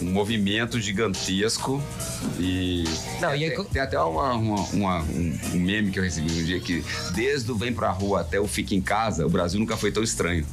um 0.01 0.11
movimento 0.11 0.79
gigantesco 0.79 1.81
e. 2.39 2.83
Não, 3.21 3.29
tem, 3.31 3.41
e 3.41 3.45
aí 3.45 3.65
tem 3.65 3.81
até 3.81 3.99
uma- 3.99 4.33
uma- 4.33 4.61
uma- 4.73 5.01
um, 5.03 5.37
um 5.53 5.59
meme 5.59 5.91
que 5.91 5.99
eu 5.99 6.03
recebi 6.03 6.31
um 6.31 6.43
dia 6.43 6.59
que, 6.59 6.83
desde 7.13 7.51
o 7.51 7.55
Vem 7.55 7.71
pra 7.73 7.89
rua 7.91 8.21
até 8.21 8.39
o 8.39 8.47
Fica 8.47 8.75
em 8.75 8.81
Casa, 8.81 9.25
o 9.25 9.29
Brasil 9.29 9.59
nunca 9.59 9.77
foi 9.77 9.91
tão 9.91 10.03
estranho. 10.03 10.45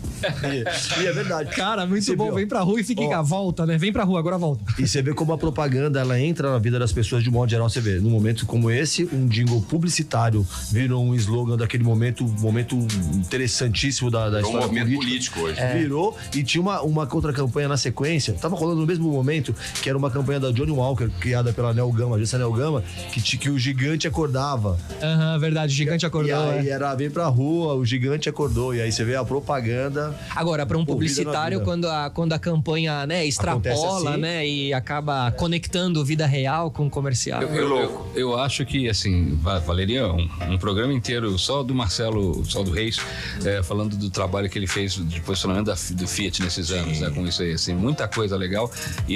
E, 0.44 1.02
e 1.02 1.06
é 1.06 1.12
verdade. 1.12 1.54
Cara, 1.54 1.84
muito 1.86 2.04
Você 2.04 2.14
bom. 2.16 2.26
viu? 2.26 2.34
Vem 2.36 2.46
pra 2.46 2.60
rua 2.60 2.80
e 2.80 2.84
fica 2.84 3.02
em 3.02 3.08
cá. 3.10 3.20
Volta, 3.22 3.66
né? 3.66 3.76
Vem 3.78 3.92
pra 3.92 4.04
rua, 4.04 4.18
agora 4.18 4.38
volta. 4.38 4.62
E 4.78 4.86
você 4.86 5.02
vê 5.02 5.12
como 5.14 5.32
a 5.32 5.38
propaganda 5.38 6.00
ela 6.00 6.18
entra 6.20 6.50
na 6.52 6.58
vida 6.58 6.78
das 6.78 6.92
pessoas 6.92 7.22
de 7.24 7.30
modo 7.30 7.50
geral. 7.50 7.68
Você 7.68 7.80
vê, 7.80 7.98
num 7.98 8.10
momento 8.10 8.46
como 8.46 8.70
esse, 8.70 9.08
um 9.12 9.26
jingle 9.26 9.60
publicitário 9.62 10.46
virou 10.70 11.02
um 11.04 11.14
slogan 11.14 11.56
daquele 11.56 11.82
momento, 11.84 12.24
um 12.24 12.28
momento 12.40 12.76
interessantíssimo 13.14 14.10
da, 14.10 14.28
da 14.30 14.38
um 14.38 14.40
história 14.40 14.60
movimento 14.66 14.94
política. 14.94 15.40
político 15.40 15.40
hoje. 15.40 15.60
É. 15.60 15.78
Virou 15.78 16.16
e 16.34 16.42
tinha 16.42 16.60
uma, 16.60 16.82
uma 16.82 17.06
contra-campanha 17.06 17.68
na 17.68 17.76
sequência. 17.76 18.34
Tava 18.34 18.56
rolando 18.56 18.80
no 18.80 18.86
mesmo 18.86 19.10
momento, 19.10 19.31
que 19.40 19.88
era 19.88 19.96
uma 19.96 20.10
campanha 20.10 20.40
da 20.40 20.50
Johnny 20.50 20.72
Walker, 20.72 21.08
criada 21.20 21.52
pela 21.52 21.72
Nel 21.72 21.90
Gama, 21.92 22.16
agência 22.16 22.38
Nel 22.38 22.52
Gama, 22.52 22.82
que, 23.12 23.38
que 23.38 23.48
o 23.50 23.58
gigante 23.58 24.06
acordava. 24.06 24.78
Aham, 25.02 25.38
verdade. 25.38 25.72
O 25.72 25.76
gigante 25.76 26.04
acordou. 26.04 26.30
e 26.30 26.32
aí 26.32 26.68
é. 26.68 26.72
era 26.72 26.94
vir 26.94 27.10
pra 27.10 27.26
rua, 27.26 27.74
o 27.74 27.84
gigante 27.84 28.28
acordou. 28.28 28.74
E 28.74 28.80
aí 28.80 28.90
você 28.92 29.04
vê 29.04 29.16
a 29.16 29.24
propaganda. 29.24 30.14
Agora, 30.34 30.66
para 30.66 30.76
um 30.76 30.84
publicitário, 30.84 31.60
quando 31.62 31.88
a, 31.88 32.10
quando 32.10 32.32
a 32.32 32.38
campanha 32.38 33.06
né, 33.06 33.24
extrapola 33.26 34.10
assim. 34.10 34.20
né, 34.20 34.46
e 34.46 34.72
acaba 34.74 35.30
conectando 35.32 36.04
vida 36.04 36.26
real 36.26 36.70
com 36.70 36.88
comercial. 36.90 37.42
Eu, 37.42 37.48
eu, 37.54 37.76
eu, 37.78 38.10
eu 38.14 38.38
acho 38.38 38.64
que, 38.66 38.88
assim, 38.88 39.36
va- 39.40 39.58
valeria 39.58 40.06
um, 40.12 40.28
um 40.50 40.58
programa 40.58 40.92
inteiro 40.92 41.38
só 41.38 41.62
do 41.62 41.74
Marcelo, 41.74 42.44
só 42.44 42.62
do 42.62 42.70
Reis, 42.70 42.98
é, 43.44 43.62
falando 43.62 43.96
do 43.96 44.10
trabalho 44.10 44.48
que 44.48 44.58
ele 44.58 44.66
fez 44.66 44.94
de 44.94 45.20
posicionamento 45.20 45.66
da, 45.66 45.74
do 45.92 46.06
Fiat 46.08 46.42
nesses 46.42 46.70
anos, 46.70 47.00
né, 47.00 47.10
com 47.10 47.26
isso 47.26 47.42
aí, 47.42 47.52
assim, 47.52 47.74
muita 47.74 48.08
coisa 48.08 48.36
legal. 48.36 48.70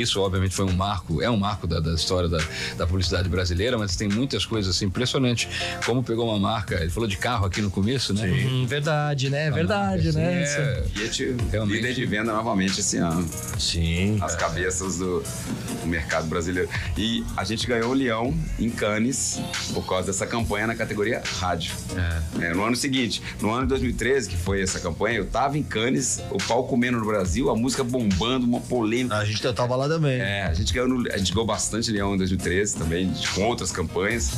Isso, 0.07 0.21
obviamente, 0.21 0.55
foi 0.55 0.65
um 0.65 0.73
marco, 0.73 1.21
é 1.21 1.29
um 1.29 1.37
marco 1.37 1.67
da, 1.67 1.81
da 1.81 1.93
história 1.93 2.29
da, 2.29 2.39
da 2.77 2.87
publicidade 2.87 3.29
brasileira, 3.29 3.77
mas 3.77 3.97
tem 3.97 4.09
muitas 4.09 4.47
coisas 4.47 4.77
assim, 4.77 4.85
impressionantes. 4.87 5.49
Como 5.85 6.01
pegou 6.01 6.29
uma 6.29 6.39
marca, 6.39 6.77
ele 6.77 6.91
falou 6.91 7.09
de 7.09 7.17
carro 7.17 7.45
aqui 7.45 7.61
no 7.61 7.73
começo, 7.73 8.15
né? 8.15 8.25
Hum, 8.25 8.65
verdade, 8.67 9.29
né? 9.29 9.51
Verdade, 9.51 10.11
Assim, 10.11 10.19
né? 10.19 10.43
é, 10.45 10.85
Fiat 10.95 11.37
Realmente. 11.51 11.77
líder 11.77 11.95
de 11.95 12.07
venda 12.07 12.33
novamente 12.33 12.79
esse 12.79 12.99
ano. 12.99 13.29
Sim. 13.59 14.19
as 14.21 14.37
cabeças 14.37 14.99
do, 14.99 15.21
do 15.81 15.87
mercado 15.87 16.29
brasileiro. 16.29 16.69
E 16.97 17.25
a 17.37 17.43
gente 17.43 17.67
ganhou 17.67 17.91
o 17.91 17.95
Leão 17.95 18.33
em 18.61 18.71
Cannes 18.71 19.41
por 19.75 19.85
causa 19.89 20.07
dessa 20.07 20.25
campanha 20.27 20.69
na 20.69 20.77
categoria 20.77 21.21
rádio. 21.41 21.73
É, 22.41 22.55
no 22.55 22.65
ano 22.65 22.77
seguinte, 22.77 23.21
no 23.41 23.51
ano 23.51 23.63
de 23.63 23.71
2013, 23.71 24.29
que 24.29 24.37
foi 24.37 24.63
essa 24.63 24.79
campanha, 24.79 25.19
eu 25.19 25.27
tava 25.27 25.59
em 25.59 25.65
Cannes, 25.65 26.23
o 26.31 26.39
pau 26.39 26.65
comendo 26.65 26.99
no 27.01 27.07
Brasil, 27.07 27.51
a 27.51 27.57
música 27.57 27.83
bombando, 27.83 28.47
uma 28.47 28.61
polêmica. 28.61 29.17
A 29.17 29.25
gente 29.25 29.43
tava 29.53 29.75
lá 29.75 29.89
também. 29.97 30.21
É, 30.21 30.43
a 30.45 30.55
gente 30.55 30.73
ganhou, 30.73 30.89
no- 30.89 31.11
a 31.13 31.17
gente 31.19 31.33
ganhou 31.33 31.47
bastante 31.47 31.91
Leão 31.91 32.15
em 32.15 32.19
2013 32.19 32.77
também, 32.77 33.13
com 33.35 33.43
outras 33.43 33.71
campanhas. 33.73 34.31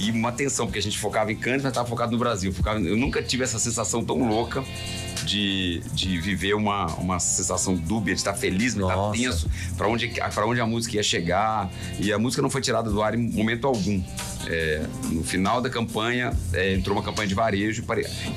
e 0.00 0.10
uma 0.10 0.32
tensão, 0.32 0.66
porque 0.66 0.80
a 0.80 0.82
gente 0.82 0.98
focava 0.98 1.30
em 1.30 1.36
Cannes, 1.36 1.62
mas 1.62 1.70
estava 1.70 1.86
focado 1.88 2.10
no 2.10 2.18
Brasil. 2.18 2.52
Focava, 2.52 2.80
eu 2.80 2.96
nunca 2.96 3.22
tive 3.22 3.44
essa 3.44 3.58
sensação 3.58 4.02
tão 4.04 4.18
louca 4.28 4.64
de, 5.24 5.80
de 5.92 6.18
viver 6.18 6.54
uma, 6.54 6.86
uma 6.96 7.20
sensação 7.20 7.76
dúbia, 7.76 8.12
de 8.14 8.20
estar 8.20 8.34
feliz, 8.34 8.74
de 8.74 8.80
estar 8.80 8.96
Nossa. 8.96 9.16
tenso, 9.20 9.50
para 9.76 9.86
onde, 9.86 10.08
pra 10.08 10.44
onde 10.46 10.60
a 10.60 10.66
música 10.66 10.96
ia 10.96 11.02
chegar. 11.04 11.70
E 12.00 12.12
a 12.12 12.18
música 12.18 12.42
não 12.42 12.50
foi 12.50 12.60
tirada 12.60 12.90
do 12.90 13.00
ar 13.00 13.14
em 13.14 13.18
momento 13.30 13.66
algum. 13.66 14.02
É, 14.46 14.82
no 15.10 15.22
final 15.22 15.60
da 15.60 15.70
campanha, 15.70 16.32
é, 16.52 16.74
entrou 16.74 16.96
uma 16.96 17.02
campanha 17.02 17.28
de 17.28 17.34
varejo, 17.34 17.84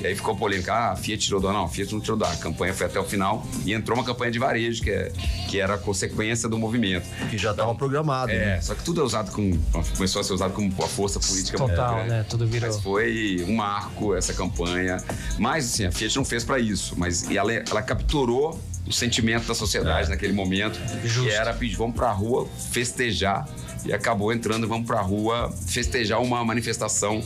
e 0.00 0.06
aí 0.06 0.14
ficou 0.14 0.36
polêmica, 0.36 0.72
ah, 0.72 0.92
a 0.92 0.96
Fiat 0.96 1.24
tirou 1.24 1.40
do 1.40 1.48
ar. 1.48 1.54
Não, 1.54 1.64
a 1.64 1.68
Fiat 1.68 1.92
não 1.92 2.00
tirou 2.00 2.16
do 2.16 2.24
ar. 2.24 2.32
A 2.32 2.36
campanha 2.36 2.72
foi 2.72 2.86
até 2.86 2.98
o 2.98 3.04
final 3.04 3.46
e 3.64 3.72
entrou 3.72 3.96
uma 3.98 4.04
campanha 4.04 4.30
de 4.30 4.38
varejo, 4.38 4.82
que, 4.82 4.90
é, 4.90 5.12
que 5.48 5.60
era 5.60 5.74
a 5.74 5.78
consequência 5.78 6.48
do 6.48 6.58
movimento. 6.58 7.06
Que 7.30 7.36
já 7.38 7.50
estava 7.50 7.74
programado. 7.74 8.30
É, 8.32 8.38
né? 8.38 8.60
só 8.60 8.74
que 8.74 8.84
tudo 8.84 9.00
é 9.00 9.04
usado 9.04 9.30
com. 9.32 9.58
começou 9.96 10.20
a 10.20 10.24
ser 10.24 10.32
usado 10.32 10.52
como 10.52 10.72
a 10.82 10.88
força 10.88 11.18
política 11.18 11.58
muito 11.58 11.70
Total, 11.70 11.94
grande. 11.94 12.10
né? 12.10 12.26
Tudo 12.28 12.46
virou. 12.46 12.68
Mas 12.68 12.82
foi 12.82 13.44
um 13.48 13.54
marco 13.54 14.14
essa 14.14 14.32
campanha. 14.32 14.98
Mas, 15.38 15.66
assim, 15.66 15.84
a 15.86 15.92
Fiat 15.92 16.16
não 16.16 16.24
fez 16.24 16.44
pra 16.44 16.58
isso, 16.58 16.94
mas 16.96 17.30
ela, 17.30 17.52
ela 17.52 17.82
capturou 17.82 18.58
o 18.86 18.92
sentimento 18.92 19.46
da 19.46 19.54
sociedade 19.54 20.08
naquele 20.08 20.32
momento, 20.32 20.78
que 21.02 21.28
era 21.30 21.52
pedir, 21.52 21.76
vamos 21.76 21.96
pra 21.96 22.10
rua 22.12 22.48
festejar. 22.70 23.48
E 23.86 23.92
acabou 23.92 24.32
entrando, 24.32 24.66
vamos 24.66 24.86
pra 24.86 25.00
rua 25.00 25.52
festejar 25.66 26.20
uma 26.20 26.44
manifestação 26.44 27.22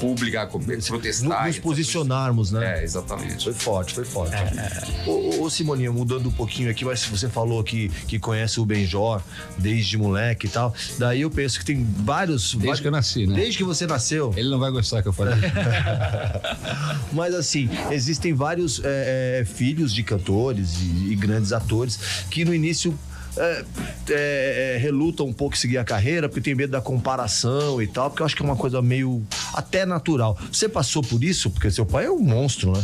pública, 0.00 0.46
protestar. 0.46 1.46
Nos 1.46 1.58
posicionarmos, 1.58 2.50
né? 2.50 2.80
É, 2.80 2.84
exatamente. 2.84 3.44
Foi 3.44 3.52
forte, 3.52 3.94
foi 3.94 4.04
forte. 4.04 4.34
É, 4.34 5.08
Ô, 5.08 5.10
ô, 5.12 5.42
ô, 5.44 5.50
Simoninha, 5.50 5.92
mudando 5.92 6.28
um 6.28 6.32
pouquinho 6.32 6.70
aqui, 6.70 6.84
mas 6.84 7.04
você 7.04 7.28
falou 7.28 7.62
que, 7.62 7.88
que 8.06 8.18
conhece 8.18 8.60
o 8.60 8.64
Benjor 8.64 9.20
desde 9.58 9.96
moleque 9.98 10.46
e 10.46 10.50
tal. 10.50 10.74
Daí 10.98 11.20
eu 11.22 11.30
penso 11.30 11.58
que 11.58 11.64
tem 11.64 11.86
vários. 11.98 12.42
Desde 12.52 12.58
vários- 12.66 12.80
que 12.80 12.86
eu 12.86 12.92
nasci, 12.92 13.26
né? 13.26 13.34
Desde 13.34 13.58
que 13.58 13.64
você 13.64 13.86
nasceu. 13.86 14.32
Ele 14.36 14.48
não 14.48 14.58
vai 14.58 14.70
gostar 14.70 15.02
que 15.02 15.08
eu 15.08 15.12
falei. 15.12 15.34
Mas 17.12 17.34
assim, 17.34 17.68
existem 17.90 18.32
vários 18.34 18.80
é, 18.84 19.40
é, 19.40 19.44
filhos 19.44 19.94
de 19.94 20.02
cantores 20.02 20.76
e, 20.80 21.12
e 21.12 21.16
grandes 21.16 21.52
atores 21.52 21.98
que 22.30 22.44
no 22.44 22.54
início. 22.54 22.96
É, 23.38 23.64
é, 24.10 24.74
é, 24.74 24.78
relutam 24.78 25.26
um 25.26 25.32
pouco 25.32 25.54
em 25.54 25.58
seguir 25.58 25.78
a 25.78 25.84
carreira 25.84 26.28
porque 26.28 26.40
tem 26.40 26.54
medo 26.54 26.70
da 26.72 26.80
comparação 26.80 27.80
e 27.82 27.86
tal, 27.86 28.10
porque 28.10 28.22
eu 28.22 28.26
acho 28.26 28.36
que 28.36 28.42
é 28.42 28.44
uma 28.44 28.56
coisa 28.56 28.80
meio 28.82 29.22
até 29.54 29.84
natural. 29.86 30.38
Você 30.52 30.68
passou 30.68 31.02
por 31.02 31.22
isso? 31.22 31.50
Porque 31.50 31.70
seu 31.70 31.86
pai 31.86 32.06
é 32.06 32.10
um 32.10 32.20
monstro, 32.20 32.72
né? 32.72 32.82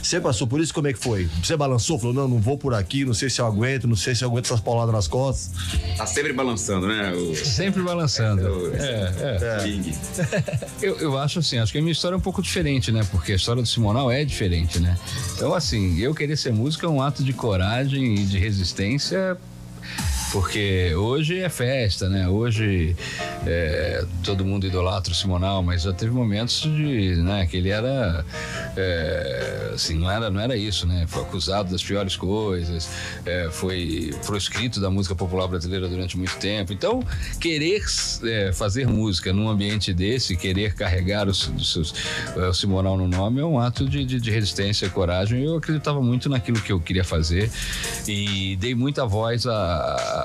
Você 0.00 0.20
passou 0.20 0.46
por 0.46 0.60
isso? 0.60 0.72
Como 0.72 0.86
é 0.86 0.92
que 0.92 0.98
foi? 1.00 1.28
Você 1.42 1.56
balançou? 1.56 1.98
Falou, 1.98 2.14
não, 2.14 2.28
não 2.28 2.38
vou 2.38 2.56
por 2.56 2.72
aqui, 2.74 3.04
não 3.04 3.12
sei 3.12 3.28
se 3.28 3.40
eu 3.40 3.46
aguento, 3.46 3.88
não 3.88 3.96
sei 3.96 4.14
se 4.14 4.22
eu 4.22 4.28
aguento 4.30 4.44
essas 4.44 4.60
pauladas 4.60 4.94
nas 4.94 5.08
costas. 5.08 5.50
Tá 5.96 6.06
sempre 6.06 6.32
balançando, 6.32 6.86
né? 6.86 7.12
O, 7.12 7.34
Sempre 7.34 7.82
balançando. 7.82 8.46
o- 8.46 8.72
É, 8.76 9.36
é. 9.42 9.64
King. 9.64 9.92
Eu, 10.80 10.96
eu 10.98 11.18
acho 11.18 11.38
assim, 11.40 11.58
acho 11.58 11.72
que 11.72 11.78
a 11.78 11.80
minha 11.80 11.90
história 11.92 12.14
é 12.14 12.18
um 12.18 12.20
pouco 12.20 12.40
diferente, 12.42 12.92
né? 12.92 13.00
Porque 13.10 13.32
a 13.32 13.36
história 13.36 13.60
do 13.62 13.66
Simonal 13.66 14.10
é 14.12 14.24
diferente, 14.24 14.78
né? 14.78 14.96
Então, 15.34 15.52
assim, 15.54 15.98
eu 15.98 16.14
querer 16.14 16.36
ser 16.36 16.52
músico 16.52 16.84
é 16.86 16.88
um 16.88 17.02
ato 17.02 17.24
de 17.24 17.32
coragem 17.32 18.14
e 18.14 18.24
de 18.24 18.38
resistência. 18.38 19.36
Porque 20.34 20.92
hoje 20.96 21.38
é 21.38 21.48
festa, 21.48 22.08
né? 22.08 22.28
Hoje 22.28 22.96
é, 23.46 24.04
todo 24.24 24.44
mundo 24.44 24.66
idolatra 24.66 25.12
o 25.12 25.14
Simonal, 25.14 25.62
mas 25.62 25.82
já 25.82 25.92
teve 25.92 26.10
momentos 26.10 26.62
de, 26.62 27.14
né, 27.22 27.46
que 27.46 27.56
ele 27.56 27.68
era, 27.68 28.26
é, 28.76 29.70
assim, 29.72 29.96
não 29.96 30.10
era, 30.10 30.30
não 30.30 30.40
era 30.40 30.56
isso, 30.56 30.88
né? 30.88 31.04
Foi 31.06 31.22
acusado 31.22 31.70
das 31.70 31.84
piores 31.84 32.16
coisas, 32.16 32.90
é, 33.24 33.48
foi 33.48 34.12
proscrito 34.26 34.80
da 34.80 34.90
música 34.90 35.14
popular 35.14 35.46
brasileira 35.46 35.88
durante 35.88 36.18
muito 36.18 36.36
tempo. 36.38 36.72
Então, 36.72 37.00
querer 37.40 37.84
é, 38.24 38.52
fazer 38.52 38.88
música 38.88 39.32
num 39.32 39.48
ambiente 39.48 39.94
desse, 39.94 40.36
querer 40.36 40.74
carregar 40.74 41.28
os, 41.28 41.46
os 41.46 41.94
é, 42.36 42.48
o 42.48 42.52
Simonal 42.52 42.98
no 42.98 43.06
nome 43.06 43.40
é 43.40 43.44
um 43.44 43.60
ato 43.60 43.88
de, 43.88 44.04
de, 44.04 44.18
de 44.18 44.30
resistência 44.32 44.90
coragem. 44.90 45.44
Eu 45.44 45.58
acreditava 45.58 46.02
muito 46.02 46.28
naquilo 46.28 46.60
que 46.60 46.72
eu 46.72 46.80
queria 46.80 47.04
fazer 47.04 47.48
e 48.08 48.56
dei 48.56 48.74
muita 48.74 49.06
voz 49.06 49.46
à, 49.46 50.23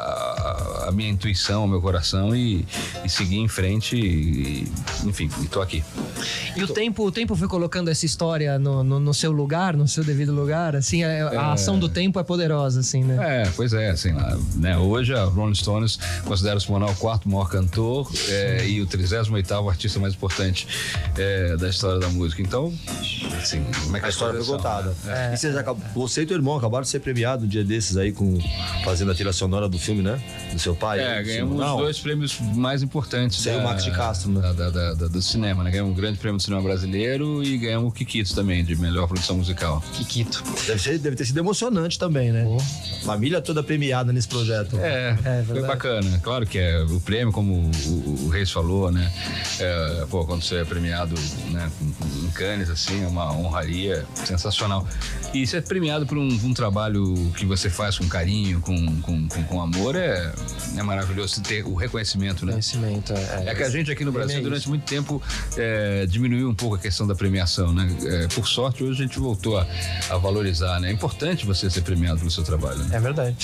à 0.87 0.91
minha 0.91 1.09
intuição, 1.09 1.61
ao 1.61 1.67
meu 1.67 1.81
coração 1.81 2.35
e, 2.35 2.65
e 3.03 3.09
segui 3.09 3.37
em 3.37 3.47
frente 3.47 3.95
e, 3.95 4.67
enfim, 5.05 5.29
estou 5.41 5.61
aqui. 5.61 5.83
E 6.55 6.63
o 6.63 6.67
tempo, 6.67 7.05
o 7.05 7.11
tempo 7.11 7.35
foi 7.35 7.47
colocando 7.47 7.89
essa 7.89 8.05
história 8.05 8.57
no, 8.57 8.83
no, 8.83 8.99
no 8.99 9.13
seu 9.13 9.31
lugar, 9.31 9.75
no 9.75 9.87
seu 9.87 10.03
devido 10.03 10.33
lugar, 10.33 10.75
assim, 10.75 11.03
a, 11.03 11.29
a 11.29 11.53
ação 11.53 11.77
do 11.79 11.87
tempo 11.87 12.19
é 12.19 12.23
poderosa, 12.23 12.79
assim, 12.79 13.03
né? 13.03 13.43
É, 13.43 13.51
pois 13.55 13.73
é, 13.73 13.89
assim, 13.89 14.11
lá, 14.13 14.37
né, 14.55 14.77
hoje 14.77 15.13
a 15.13 15.23
Rolling 15.25 15.55
Stones 15.55 15.99
considera 16.25 16.57
o 16.57 16.61
Simonal 16.61 16.89
o 16.91 16.95
quarto 16.95 17.29
maior 17.29 17.49
cantor 17.49 18.11
é, 18.27 18.67
e 18.67 18.81
o 18.81 18.85
38 18.87 19.53
artista 19.69 19.99
mais 19.99 20.13
importante 20.13 20.67
é, 21.17 21.55
da 21.57 21.69
história 21.69 21.99
da 21.99 22.09
música. 22.09 22.41
Então, 22.41 22.73
assim, 23.37 23.63
como 23.83 23.97
é 23.97 23.99
que 23.99 24.05
A 24.05 24.09
história 24.09 24.43
foi 24.43 24.57
contada. 24.57 24.95
né? 25.03 25.33
E 25.33 25.37
você, 25.37 25.51
já 25.51 25.63
você 25.93 26.21
e 26.21 26.25
teu 26.25 26.35
irmão 26.35 26.57
acabaram 26.57 26.83
de 26.83 26.89
ser 26.89 26.99
premiado 26.99 27.45
um 27.45 27.47
dia 27.47 27.63
desses 27.63 27.97
aí 27.97 28.11
com 28.11 28.37
fazendo 28.83 29.11
a 29.11 29.15
trilha 29.15 29.33
sonora 29.33 29.67
do 29.67 29.77
filme, 29.77 29.88
né? 29.95 30.21
Do 30.53 30.59
seu 30.59 30.75
pai. 30.75 30.99
É, 30.99 31.21
ganhamos 31.23 31.59
os 31.59 31.77
dois 31.77 31.99
prêmios 31.99 32.39
mais 32.55 32.81
importantes. 32.83 33.39
Você 33.41 33.51
e 33.53 33.57
o 33.57 33.63
Max 33.63 33.83
de 33.83 33.91
Castro, 33.91 34.31
né? 34.31 34.41
da- 34.41 34.53
da- 34.53 34.69
da- 34.69 34.93
da- 34.93 35.07
do 35.07 35.21
cinema, 35.21 35.63
né? 35.63 35.71
Ganhamos 35.71 35.91
o 35.91 35.95
grande 35.95 36.17
prêmio 36.17 36.37
do 36.37 36.43
cinema 36.43 36.61
brasileiro 36.61 37.43
e 37.43 37.57
ganhamos 37.57 37.89
o 37.89 37.91
Kikito 37.93 38.33
também, 38.35 38.63
de 38.63 38.75
melhor 38.75 39.07
produção 39.07 39.37
musical. 39.37 39.83
Kikito. 39.93 40.43
Deve, 40.65 40.79
ser- 40.81 40.99
deve 40.99 41.15
ter 41.15 41.25
sido 41.25 41.37
emocionante 41.39 41.97
também, 41.99 42.31
né? 42.31 42.45
Família 43.03 43.41
toda 43.41 43.61
premiada 43.63 44.11
nesse 44.13 44.27
projeto. 44.27 44.77
É, 44.79 45.17
É 45.23 45.43
foi 45.45 45.61
bacana. 45.61 46.19
Claro 46.21 46.45
que 46.45 46.57
é 46.57 46.81
o 46.83 46.99
prêmio, 46.99 47.31
como 47.33 47.53
o, 47.53 47.71
o- 47.89 48.25
o 48.25 48.29
Reis 48.29 48.51
falou, 48.51 48.91
né? 48.91 49.11
É, 49.59 50.05
pô, 50.09 50.25
quando 50.25 50.41
você 50.43 50.55
é 50.57 50.65
premiado 50.65 51.15
né, 51.51 51.69
em- 51.81 52.25
em 52.25 52.29
Cannes, 52.31 52.69
assim, 52.69 53.03
é 53.03 53.07
uma 53.07 53.31
honraria 53.35 54.05
sensacional. 54.13 54.87
E 55.33 55.45
ser 55.45 55.61
premiado 55.63 56.05
por 56.05 56.17
um, 56.17 56.27
um 56.27 56.53
trabalho 56.53 57.31
que 57.37 57.45
você 57.45 57.69
faz 57.69 57.97
com 57.97 58.07
carinho, 58.07 58.59
com, 58.61 59.01
com, 59.01 59.27
com, 59.27 59.43
com 59.43 59.61
amor, 59.61 59.68
é, 59.95 60.31
é 60.77 60.83
maravilhoso 60.83 61.41
ter 61.41 61.65
o 61.65 61.73
reconhecimento, 61.73 62.45
né? 62.45 62.53
Conhecimento, 62.53 63.13
é. 63.13 63.43
É 63.47 63.55
que 63.55 63.63
a 63.63 63.69
gente 63.69 63.91
aqui 63.91 64.05
no 64.05 64.11
Brasil, 64.11 64.39
É 64.39 64.41
durante 64.41 64.69
muito 64.69 64.83
tempo, 64.83 65.21
é, 65.57 66.05
diminuiu 66.05 66.49
um 66.49 66.55
pouco 66.55 66.75
a 66.75 66.79
questão 66.79 67.07
da 67.07 67.15
premiação, 67.15 67.73
né? 67.73 67.87
É, 68.05 68.27
por 68.27 68.47
sorte, 68.47 68.83
hoje 68.83 69.03
a 69.03 69.05
gente 69.05 69.19
voltou 69.19 69.57
a, 69.57 69.67
a 70.09 70.17
valorizar, 70.17 70.79
né? 70.79 70.89
É 70.89 70.93
importante 70.93 71.45
você 71.45 71.69
ser 71.69 71.81
premiado 71.81 72.19
pelo 72.19 72.31
seu 72.31 72.43
trabalho, 72.43 72.79
né? 72.79 72.97
É 72.97 72.99
verdade. 72.99 73.35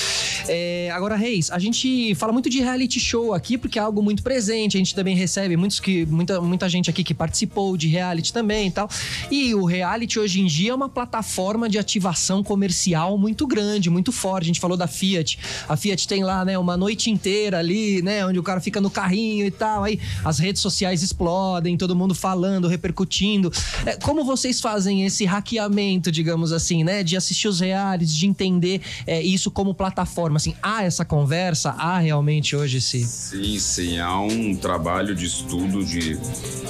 É, 0.47 0.89
agora, 0.91 1.15
Reis, 1.15 1.49
a 1.51 1.59
gente 1.59 2.13
fala 2.15 2.31
muito 2.31 2.49
de 2.49 2.59
reality 2.59 2.99
show 2.99 3.33
aqui 3.33 3.57
porque 3.57 3.79
é 3.79 3.81
algo 3.81 4.01
muito 4.01 4.23
presente. 4.23 4.77
A 4.77 4.79
gente 4.79 4.93
também 4.93 5.15
recebe 5.15 5.57
muitos 5.57 5.79
que, 5.79 6.05
muita, 6.05 6.41
muita 6.41 6.69
gente 6.69 6.89
aqui 6.89 7.03
que 7.03 7.13
participou 7.13 7.75
de 7.77 7.87
reality 7.87 8.31
também 8.31 8.67
e 8.67 8.71
tal. 8.71 8.89
E 9.31 9.53
o 9.55 9.65
reality 9.65 10.19
hoje 10.19 10.41
em 10.41 10.45
dia 10.45 10.71
é 10.71 10.75
uma 10.75 10.89
plataforma 10.89 11.69
de 11.69 11.77
ativação 11.77 12.43
comercial 12.43 13.17
muito 13.17 13.47
grande, 13.47 13.89
muito 13.89 14.11
forte. 14.11 14.45
A 14.45 14.47
gente 14.47 14.59
falou 14.59 14.77
da 14.77 14.87
Fiat. 14.87 15.39
A 15.67 15.75
Fiat 15.75 16.07
tem 16.07 16.14
lá, 16.23 16.45
né, 16.45 16.57
uma 16.57 16.77
noite 16.77 17.09
inteira 17.09 17.59
ali, 17.59 18.01
né, 18.01 18.25
onde 18.25 18.39
o 18.39 18.43
cara 18.43 18.59
fica 18.59 18.81
no 18.81 18.89
carrinho 18.89 19.45
e 19.45 19.51
tal. 19.51 19.83
Aí 19.83 19.99
as 20.23 20.39
redes 20.39 20.61
sociais 20.61 21.03
explodem, 21.03 21.77
todo 21.77 21.95
mundo 21.95 22.15
falando, 22.15 22.67
repercutindo. 22.67 23.51
É, 23.85 23.95
como 23.97 24.23
vocês 24.23 24.61
fazem 24.61 25.05
esse 25.05 25.25
hackeamento, 25.25 26.11
digamos 26.11 26.51
assim, 26.51 26.83
né, 26.83 27.03
de 27.03 27.17
assistir 27.17 27.47
os 27.47 27.59
realities, 27.59 28.15
de 28.15 28.27
entender 28.27 28.81
é, 29.05 29.21
isso 29.21 29.51
como 29.51 29.73
plataforma? 29.73 30.37
Assim, 30.37 30.55
há 30.61 30.83
essa 30.83 31.05
conversa? 31.05 31.71
Há 31.71 31.99
realmente 31.99 32.55
hoje 32.55 32.77
esse. 32.77 33.03
Sim, 33.03 33.59
sim. 33.59 33.99
Há 33.99 34.19
um 34.19 34.55
trabalho 34.55 35.15
de 35.15 35.25
estudo 35.25 35.83
de, 35.83 36.17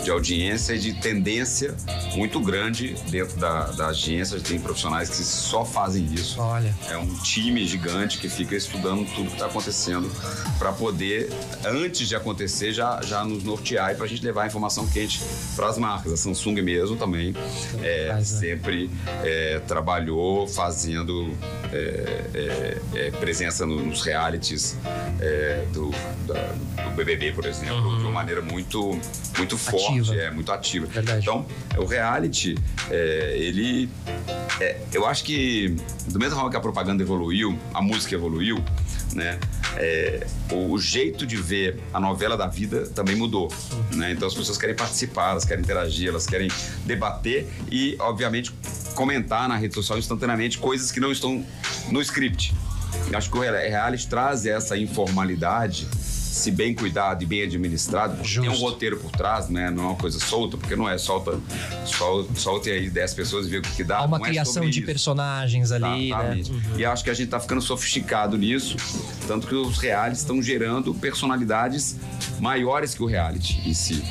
de 0.03 0.09
audiência 0.09 0.73
e 0.73 0.79
de 0.79 0.93
tendência 0.93 1.75
muito 2.15 2.39
grande 2.39 2.95
dentro 3.09 3.37
da, 3.39 3.71
da 3.71 3.87
agência. 3.87 4.39
Tem 4.39 4.59
profissionais 4.59 5.09
que 5.09 5.23
só 5.23 5.65
fazem 5.65 6.05
isso. 6.13 6.39
Olha. 6.39 6.75
É 6.89 6.97
um 6.97 7.13
time 7.15 7.65
gigante 7.65 8.17
que 8.17 8.29
fica 8.29 8.55
estudando 8.55 9.05
tudo 9.13 9.34
que 9.35 9.41
está 9.41 9.45
acontecendo 9.47 10.09
para 10.57 10.71
poder, 10.71 11.29
antes 11.65 12.07
de 12.07 12.15
acontecer, 12.15 12.71
já, 12.71 13.01
já 13.03 13.23
nos 13.25 13.43
nortear 13.43 13.91
e 13.91 13.95
para 13.95 14.05
a 14.05 14.07
gente 14.07 14.23
levar 14.23 14.43
a 14.43 14.47
informação 14.47 14.87
quente 14.87 15.21
para 15.55 15.67
as 15.67 15.77
marcas. 15.77 16.13
A 16.13 16.17
Samsung 16.17 16.61
mesmo 16.61 16.95
também 16.95 17.35
é, 17.83 18.07
Faz, 18.09 18.31
né? 18.31 18.39
sempre 18.39 18.89
é, 19.23 19.59
trabalhou 19.67 20.47
fazendo 20.47 21.31
é, 21.73 22.23
é, 22.33 22.81
é, 23.07 23.11
presença 23.11 23.65
no- 23.65 23.83
nos 23.85 24.01
realities 24.01 24.77
é, 25.19 25.65
do, 25.73 25.91
da- 26.25 26.83
do 26.85 26.91
BBB, 26.95 27.33
por 27.33 27.45
exemplo, 27.45 27.97
de 27.97 28.03
uma 28.03 28.11
maneira 28.11 28.41
muito, 28.41 28.97
muito 29.37 29.57
forte, 29.57 29.99
Ativa. 29.99 30.15
é 30.15 30.31
muito 30.31 30.51
ativa. 30.51 30.85
Verdade. 30.85 31.19
Então, 31.21 31.45
o 31.77 31.83
reality, 31.85 32.55
ele 32.89 33.89
eu 34.93 35.05
acho 35.05 35.25
que, 35.25 35.75
do 36.07 36.17
mesmo 36.17 36.35
forma 36.35 36.49
que 36.49 36.55
a 36.55 36.61
propaganda 36.61 37.03
evoluiu, 37.03 37.59
a 37.73 37.81
música 37.81 38.15
evoluiu, 38.15 38.63
né? 39.15 39.39
é, 39.77 40.25
o, 40.51 40.77
jeito 40.77 41.25
de 41.25 41.35
ver 41.37 41.79
a 41.93 41.99
novela 41.99 42.37
da 42.37 42.47
vida 42.47 42.87
também 42.87 43.15
mudou. 43.15 43.51
Né? 43.93 44.11
Então 44.11 44.27
as 44.27 44.33
pessoas 44.33 44.57
querem 44.57 44.75
participar, 44.75 45.31
elas 45.31 45.45
querem 45.45 45.63
interagir, 45.63 46.09
elas 46.09 46.25
querem 46.25 46.49
debater 46.85 47.47
e, 47.71 47.95
obviamente, 47.99 48.53
comentar 48.93 49.47
na 49.47 49.55
rede 49.55 49.73
social 49.73 49.97
instantaneamente 49.97 50.57
coisas 50.57 50.91
que 50.91 50.99
não 50.99 51.11
estão 51.11 51.45
no 51.91 52.01
script. 52.01 52.53
Eu 53.11 53.17
acho 53.17 53.29
que 53.29 53.37
o 53.37 53.41
real- 53.41 53.55
reality 53.55 54.07
traz 54.07 54.45
essa 54.45 54.77
informalidade 54.77 55.87
se 56.35 56.51
bem 56.51 56.75
cuidado 56.75 57.23
e 57.23 57.25
bem 57.25 57.41
administrado, 57.43 58.21
tem 58.21 58.49
um 58.49 58.53
roteiro 58.55 58.97
por 58.97 59.09
trás, 59.11 59.47
né? 59.49 59.71
Não 59.71 59.83
é 59.83 59.87
uma 59.87 59.95
coisa 59.95 60.19
solta, 60.19 60.57
porque 60.57 60.75
não 60.75 60.87
é 60.89 60.97
solta, 60.97 61.39
sol, 61.85 62.27
solta 62.35 62.69
aí 62.69 62.89
10 62.89 63.13
pessoas 63.13 63.47
e 63.47 63.49
vê 63.49 63.57
o 63.59 63.61
que, 63.61 63.83
dá. 63.83 63.99
Há 63.99 64.05
uma 64.05 64.19
não 64.19 64.25
é 64.25 64.29
criação 64.29 64.53
sobre 64.55 64.69
de 64.69 64.79
isso. 64.79 64.85
personagens 64.85 65.71
ali, 65.71 66.09
Tá, 66.09 66.17
tá 66.17 66.23
né? 66.23 66.35
mesmo. 66.35 66.61
E 66.77 66.83
acho 66.85 67.03
que 67.03 67.09
a 67.09 67.13
gente 67.13 67.29
tá 67.29 67.39
ficando 67.39 67.61
sofisticado 67.61 68.37
nisso, 68.37 68.75
tanto 69.27 69.47
que 69.47 69.55
os 69.55 69.77
realities 69.77 70.19
estão 70.19 70.41
gerando 70.41 70.93
personalidades 70.93 71.95
maiores 72.39 72.93
que 72.93 73.01
o 73.01 73.05
reality 73.05 73.61
em 73.65 73.73
si. 73.73 74.03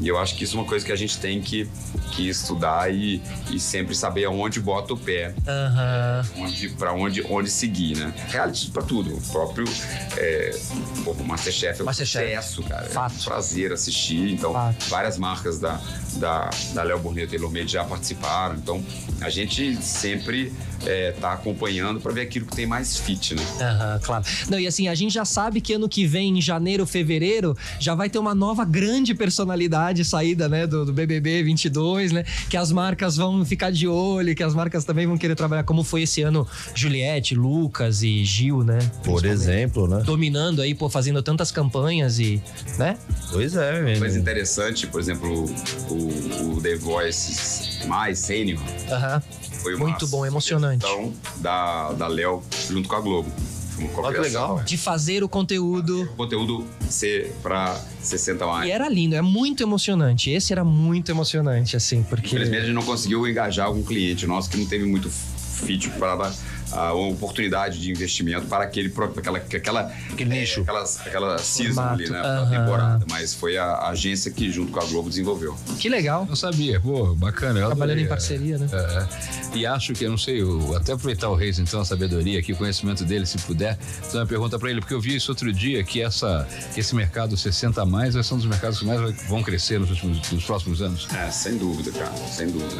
E 0.00 0.08
eu 0.08 0.18
acho 0.18 0.34
que 0.34 0.44
isso 0.44 0.56
é 0.56 0.60
uma 0.60 0.66
coisa 0.66 0.84
que 0.84 0.92
a 0.92 0.96
gente 0.96 1.18
tem 1.18 1.40
que, 1.42 1.68
que 2.12 2.28
estudar 2.28 2.92
e, 2.92 3.20
e 3.50 3.60
sempre 3.60 3.94
saber 3.94 4.24
aonde 4.24 4.58
bota 4.58 4.94
o 4.94 4.96
pé, 4.96 5.34
Aham. 5.46 6.24
onde, 6.38 6.68
para 6.70 6.92
onde, 6.92 7.22
onde 7.28 7.50
seguir, 7.50 7.96
né? 7.96 8.12
Reality 8.28 8.70
para 8.70 8.82
tudo. 8.82 9.14
O 9.14 9.20
próprio 9.30 9.66
é, 10.16 10.58
pô, 11.04 11.14
Masterchef 11.24 11.80
é 11.80 11.82
um 11.82 11.86
Masterchef. 11.86 12.24
sucesso, 12.24 12.62
cara. 12.62 12.86
Fato. 12.86 13.14
É 13.14 13.20
um 13.20 13.24
prazer 13.24 13.72
assistir. 13.72 14.32
Então, 14.32 14.52
Fato. 14.52 14.88
várias 14.88 15.18
marcas 15.18 15.58
da, 15.58 15.80
da, 16.16 16.50
da 16.72 16.82
Léo 16.82 16.98
Burnet 16.98 17.26
e 17.26 17.30
Taylor 17.30 17.52
Made 17.52 17.70
já 17.70 17.84
participaram. 17.84 18.56
Então, 18.56 18.82
a 19.20 19.28
gente 19.28 19.76
sempre 19.82 20.52
é, 20.86 21.12
tá 21.12 21.34
acompanhando 21.34 22.00
para 22.00 22.12
ver 22.12 22.22
aquilo 22.22 22.46
que 22.46 22.56
tem 22.56 22.66
mais 22.66 22.96
fit, 22.96 23.34
né? 23.34 23.42
Aham, 23.60 24.00
claro. 24.02 24.24
Não, 24.48 24.58
e 24.58 24.66
assim, 24.66 24.88
a 24.88 24.94
gente 24.94 25.12
já 25.12 25.24
sabe 25.26 25.60
que 25.60 25.74
ano 25.74 25.88
que 25.88 26.06
vem, 26.06 26.38
em 26.38 26.40
janeiro, 26.40 26.86
fevereiro, 26.86 27.56
já 27.78 27.94
vai 27.94 28.08
ter 28.08 28.18
uma 28.18 28.34
nova 28.34 28.64
grande 28.64 29.14
personalidade 29.14 29.89
saída, 30.04 30.48
né, 30.48 30.66
do, 30.66 30.84
do 30.84 30.92
BBB 30.92 31.42
22, 31.42 32.12
né? 32.12 32.24
Que 32.48 32.56
as 32.56 32.70
marcas 32.72 33.16
vão 33.16 33.44
ficar 33.44 33.70
de 33.70 33.86
olho, 33.88 34.34
que 34.34 34.42
as 34.42 34.54
marcas 34.54 34.84
também 34.84 35.06
vão 35.06 35.16
querer 35.18 35.34
trabalhar, 35.34 35.64
como 35.64 35.82
foi 35.84 36.02
esse 36.02 36.22
ano 36.22 36.46
Juliette, 36.74 37.34
Lucas 37.34 38.02
e 38.02 38.24
Gil, 38.24 38.62
né? 38.64 38.78
Por 39.04 39.24
exemplo, 39.24 39.86
né? 39.88 40.02
Dominando 40.04 40.60
aí, 40.62 40.74
pô, 40.74 40.88
fazendo 40.88 41.22
tantas 41.22 41.50
campanhas 41.50 42.18
e, 42.18 42.42
né? 42.78 42.96
Pois 43.32 43.54
é, 43.56 43.80
velho. 43.82 43.98
Coisa 43.98 44.18
interessante, 44.18 44.86
por 44.86 45.00
exemplo, 45.00 45.44
o, 45.88 46.54
o 46.56 46.60
The 46.62 46.76
Voice 46.76 47.86
mais 47.86 48.18
sênior 48.18 48.60
Aham. 48.90 49.22
foi 49.62 49.74
uma 49.74 49.86
Muito 49.88 50.06
bom, 50.08 50.24
emocionante. 50.26 50.84
sugestão 50.84 51.12
da 51.38 51.92
da 51.92 52.06
Léo 52.06 52.42
junto 52.68 52.88
com 52.88 52.94
a 52.96 53.00
Globo. 53.00 53.30
Cooperação. 53.88 54.22
legal. 54.22 54.64
De 54.64 54.76
fazer 54.76 55.22
o 55.22 55.28
conteúdo. 55.28 56.02
O 56.02 56.16
conteúdo 56.16 56.66
ser 56.88 57.32
para 57.42 57.80
60 58.02 58.46
mais. 58.46 58.68
E 58.68 58.72
era 58.72 58.88
lindo, 58.88 59.14
é 59.14 59.22
muito 59.22 59.62
emocionante. 59.62 60.30
Esse 60.30 60.52
era 60.52 60.64
muito 60.64 61.10
emocionante, 61.10 61.76
assim, 61.76 62.02
porque. 62.02 62.28
Infelizmente 62.28 62.62
a 62.62 62.64
gente 62.66 62.74
não 62.74 62.82
conseguiu 62.82 63.26
engajar 63.26 63.66
algum 63.66 63.82
cliente 63.82 64.26
nosso 64.26 64.50
que 64.50 64.56
não 64.56 64.66
teve 64.66 64.84
muito 64.84 65.10
fit 65.10 65.88
para 65.90 66.16
dar 66.16 66.34
a 66.72 66.92
oportunidade 66.92 67.80
de 67.80 67.90
investimento 67.90 68.46
para 68.46 68.64
aquele 68.64 68.88
próprio 68.88 69.20
aquela 69.20 69.38
aquela 69.38 69.92
Aquele 70.12 70.30
nicho. 70.40 70.62
aquelas 70.62 71.00
aquela 71.00 71.38
season 71.38 71.74
Formato, 71.74 71.94
ali 71.94 72.10
né 72.10 72.22
da 72.22 72.40
aham. 72.42 72.50
temporada 72.50 73.06
mas 73.10 73.34
foi 73.34 73.56
a, 73.56 73.64
a 73.64 73.90
agência 73.90 74.30
que 74.30 74.50
junto 74.50 74.72
com 74.72 74.80
a 74.80 74.84
Globo 74.84 75.08
desenvolveu 75.08 75.56
Que 75.78 75.88
legal. 75.88 76.26
Não 76.26 76.36
sabia, 76.36 76.80
pô, 76.80 77.14
bacana. 77.14 77.60
eu 77.60 77.66
Trabalhando 77.66 77.98
adorei, 77.98 78.02
em 78.02 78.06
é. 78.06 78.08
parceria, 78.08 78.58
né? 78.58 78.66
É, 78.72 79.56
e 79.58 79.66
acho 79.66 79.92
que, 79.92 80.04
eu 80.04 80.10
não 80.10 80.18
sei, 80.18 80.40
eu, 80.42 80.76
até 80.76 80.92
aproveitar 80.92 81.28
o 81.28 81.34
Reis, 81.34 81.58
então, 81.58 81.80
a 81.80 81.84
sabedoria 81.84 82.38
aqui, 82.38 82.52
o 82.52 82.56
conhecimento 82.56 83.04
dele, 83.04 83.26
se 83.26 83.38
puder, 83.38 83.76
fazer 83.78 84.18
uma 84.18 84.26
pergunta 84.26 84.58
para 84.58 84.70
ele, 84.70 84.80
porque 84.80 84.94
eu 84.94 85.00
vi 85.00 85.16
isso 85.16 85.30
outro 85.32 85.52
dia, 85.52 85.82
que, 85.82 86.00
essa, 86.02 86.46
que 86.74 86.80
esse 86.80 86.94
mercado 86.94 87.36
60 87.36 87.82
a 87.82 87.86
mais 87.86 88.14
vai 88.14 88.22
ser 88.22 88.34
um 88.34 88.36
dos 88.38 88.46
mercados 88.46 88.78
que 88.78 88.84
mais 88.84 89.00
vão 89.28 89.42
crescer 89.42 89.78
nos, 89.80 89.90
últimos, 89.90 90.30
nos 90.30 90.44
próximos 90.44 90.82
anos. 90.82 91.08
É, 91.14 91.30
sem 91.30 91.56
dúvida, 91.56 91.90
cara, 91.92 92.12
sem 92.28 92.48
dúvida. 92.50 92.76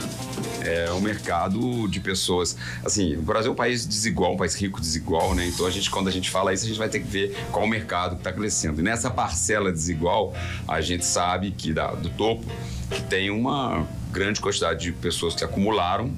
É 0.63 0.91
um 0.93 1.01
mercado 1.01 1.89
de 1.89 2.01
pessoas. 2.01 2.57
Assim, 2.85 3.17
o 3.17 3.23
Brasil 3.23 3.51
é 3.51 3.53
um 3.53 3.57
país 3.57 3.80
desigual, 3.89 4.35
um 4.35 4.37
país 4.37 4.55
rico, 4.55 4.81
desigual, 4.81 5.35
né? 5.35 5.47
Então 5.47 5.67
a 5.67 5.71
gente, 5.71 5.91
quando 5.91 6.09
a 6.09 6.13
gente 6.13 6.31
fala 6.31 6.53
isso, 6.53 6.65
a 6.65 6.69
gente 6.69 6.79
vai 6.79 6.89
ter 6.89 7.01
que 7.01 7.07
ver 7.09 7.37
qual 7.53 7.65
o 7.65 7.69
mercado 7.69 8.15
que 8.15 8.21
está 8.21 8.33
crescendo. 8.33 8.81
E 8.81 8.83
nessa 8.83 9.11
parcela 9.11 9.73
desigual, 9.73 10.35
a 10.67 10.81
gente 10.81 11.05
sabe 11.05 11.51
que 11.51 11.73
da- 11.73 11.93
do 11.93 12.09
topo 12.11 12.45
que 12.91 13.03
tem 13.03 13.31
uma 13.31 13.87
grande 14.11 14.41
quantidade 14.41 14.81
de 14.81 14.93
pessoas 14.93 15.35
que 15.35 15.45
acumularam 15.45 16.11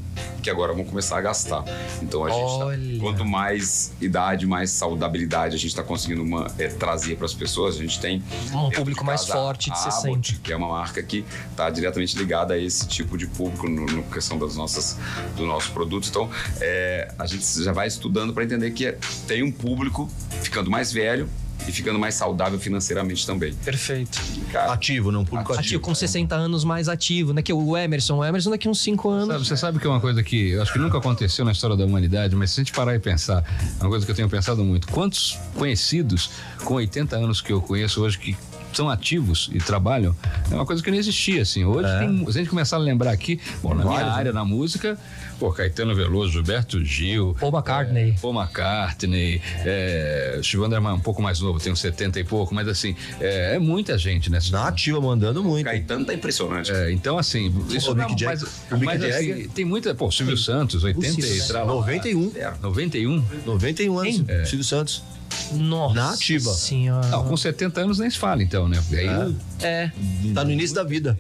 que 0.43 0.51
agora 0.51 0.73
vão 0.73 0.85
começar 0.85 1.19
a 1.19 1.21
gastar. 1.21 1.63
Então 2.03 2.25
a 2.25 2.31
gente 2.31 2.59
tá- 2.59 2.67
Olha. 2.67 2.99
quanto 2.99 3.25
mais 3.25 3.93
idade, 4.01 4.45
mais 4.45 4.71
saudabilidade 4.71 5.55
a 5.55 5.59
gente 5.59 5.69
está 5.69 5.85
conseguindo 5.85 6.21
uma- 6.23 6.51
é, 6.59 6.67
trazer 6.67 7.17
para 7.17 7.27
as 7.27 7.33
pessoas, 7.35 7.77
a 7.77 7.79
gente 7.79 8.01
tem 8.01 8.21
Um 8.53 8.69
público 8.71 9.05
mais 9.05 9.25
forte 9.25 9.67
de 9.67 9.73
a 9.73 9.77
60. 9.77 10.09
Abbott, 10.09 10.39
que 10.43 10.53
é 10.53 10.57
uma 10.57 10.67
marca 10.69 11.01
que 11.01 11.25
está 11.51 11.71
diretamente 11.71 12.19
ligada 12.19 12.55
a 12.55 12.59
esse 12.59 12.89
tipo 12.89 13.17
de 13.17 13.29
público 13.29 13.69
no, 13.69 13.87
no 13.87 14.03
questão 14.05 14.37
das 14.37 14.57
nossas 14.57 14.99
do 15.37 15.47
nosso 15.47 15.71
produto. 15.71 16.09
Então, 16.09 16.29
é, 16.61 17.13
a 17.19 17.27
gente 17.27 17.45
já 17.63 17.73
vai 17.73 17.87
estudando 17.87 18.33
para 18.33 18.43
entender 18.43 18.73
que 18.73 18.87
é- 18.87 18.99
tem 19.29 19.45
um 19.45 19.53
público 19.53 20.11
ficando 20.43 20.69
mais 20.71 20.93
velho 20.93 21.29
e 21.67 21.73
ficando 21.73 21.99
mais 21.99 22.15
saudável 22.15 22.59
financeiramente 22.59 23.27
também. 23.27 23.53
Perfeito. 23.55 24.21
Cara, 24.51 24.73
Ativo, 24.73 25.13
não 25.13 25.25
público 25.25 25.53
ativo. 25.53 25.67
Ativo, 25.67 25.83
com 25.83 25.95
60 25.95 26.35
anos 26.35 26.65
mais 26.65 26.89
ativo, 26.89 27.33
né? 27.33 27.43
Que 27.43 27.53
o 27.53 27.77
Emerson. 27.77 28.17
O 28.19 28.25
Emerson 28.25 28.51
daqui 28.51 28.69
uns 28.69 28.81
5 28.81 29.09
anos. 29.09 29.29
Sabe, 29.29 29.47
você 29.47 29.57
sabe 29.57 29.79
que 29.79 29.87
é 29.87 29.91
uma 29.91 30.01
coisa 30.01 30.23
que 30.23 30.51
eu 30.51 30.63
acho 30.63 30.73
que 30.73 30.79
nunca 30.79 30.99
aconteceu 30.99 31.45
na 31.45 31.53
história 31.53 31.77
da 31.77 31.85
humanidade, 31.85 32.35
mas 32.35 32.51
se 32.51 32.61
a 32.61 32.65
gente 32.65 32.73
parar 32.73 32.95
e 32.95 32.99
pensar, 32.99 33.45
é 33.81 33.83
uma 33.83 33.91
coisa 33.91 34.05
que 34.05 34.13
eu 34.13 34.17
tenho 34.17 34.29
pensado 34.29 34.65
muito. 34.65 34.89
Quantos 34.89 35.39
conhecidos 35.55 36.31
com 36.65 36.75
80 36.75 37.17
anos 37.17 37.41
que 37.41 37.53
eu 37.53 37.61
conheço 37.61 38.03
hoje 38.03 38.19
que 38.19 38.37
são 38.73 38.89
ativos 38.89 39.51
e 39.53 39.59
trabalham, 39.59 40.17
é 40.51 40.55
uma 40.55 40.65
coisa 40.65 40.83
que 40.83 40.91
não 40.91 40.97
existia, 40.97 41.43
assim. 41.43 41.65
Hoje, 41.65 41.89
tem, 41.99 42.25
se 42.25 42.31
a 42.31 42.33
gente 42.41 42.49
começar 42.49 42.77
a 42.77 42.79
lembrar 42.79 43.11
aqui, 43.11 43.39
bom, 43.63 43.75
na 43.75 43.85
minha 43.85 43.89
Vários, 43.97 44.13
né? 44.13 44.19
área, 44.19 44.33
na 44.33 44.45
música, 44.45 44.99
pô, 45.43 45.53
Caetano 45.53 45.93
Veloso, 45.93 46.31
Gilberto 46.31 46.85
Gil, 46.85 47.35
Paul 47.41 47.51
McCartney. 47.53 48.11
é, 48.11 48.21
Paul 48.21 48.33
McCartney, 48.33 49.43
é, 49.65 50.39
Steve 50.41 50.63
Wonder 50.63 50.79
é 50.79 50.93
um 50.93 51.01
pouco 51.01 51.21
mais 51.21 51.41
novo, 51.41 51.59
tem 51.59 51.73
uns 51.73 51.81
70 51.81 52.21
e 52.21 52.25
pouco, 52.25 52.55
mas 52.55 52.69
assim, 52.69 52.95
é, 53.21 53.57
é 53.57 53.59
muita 53.59 53.99
gente, 53.99 54.31
né? 54.31 54.39
Na 54.53 54.69
ativa, 54.69 55.01
mandando 55.01 55.43
muito. 55.43 55.65
Caetano 55.65 56.05
tá 56.05 56.15
impressionante. 56.15 56.71
É, 56.71 56.93
então, 56.93 57.19
assim, 57.19 57.53
isso 57.71 57.91
o 57.91 57.95
Mick 57.97 58.11
Jagger- 58.11 58.29
mas, 58.29 58.43
o 58.71 58.75
Mick 58.75 58.85
mas, 58.85 59.03
assim, 59.05 59.49
tem 59.49 59.65
muita. 59.65 59.93
Pô, 59.97 60.13
Silvio 60.13 60.37
Santos, 60.37 60.85
80 60.85 61.21
e 61.27 61.41
tal. 61.49 61.67
91. 61.67 62.31
91? 62.63 63.25
91 63.45 63.99
anos. 63.99 64.17
Quem? 64.21 64.45
Silvio 64.47 64.65
Santos. 64.65 65.03
Nossa. 65.55 65.95
Na 65.95 66.11
ativa. 66.13 66.51
Senhora. 66.53 67.07
Não, 67.09 67.25
com 67.25 67.37
70 67.37 67.81
anos 67.81 67.99
nem 67.99 68.11
se 68.11 68.19
fala, 68.19 68.43
então, 68.43 68.69
né? 68.69 68.79
Porque 68.83 68.97
aí 68.97 69.35
É. 69.63 69.91
Tá 70.35 70.45
no 70.45 70.51
início 70.51 70.75
da 70.75 70.85
vida. 70.85 71.19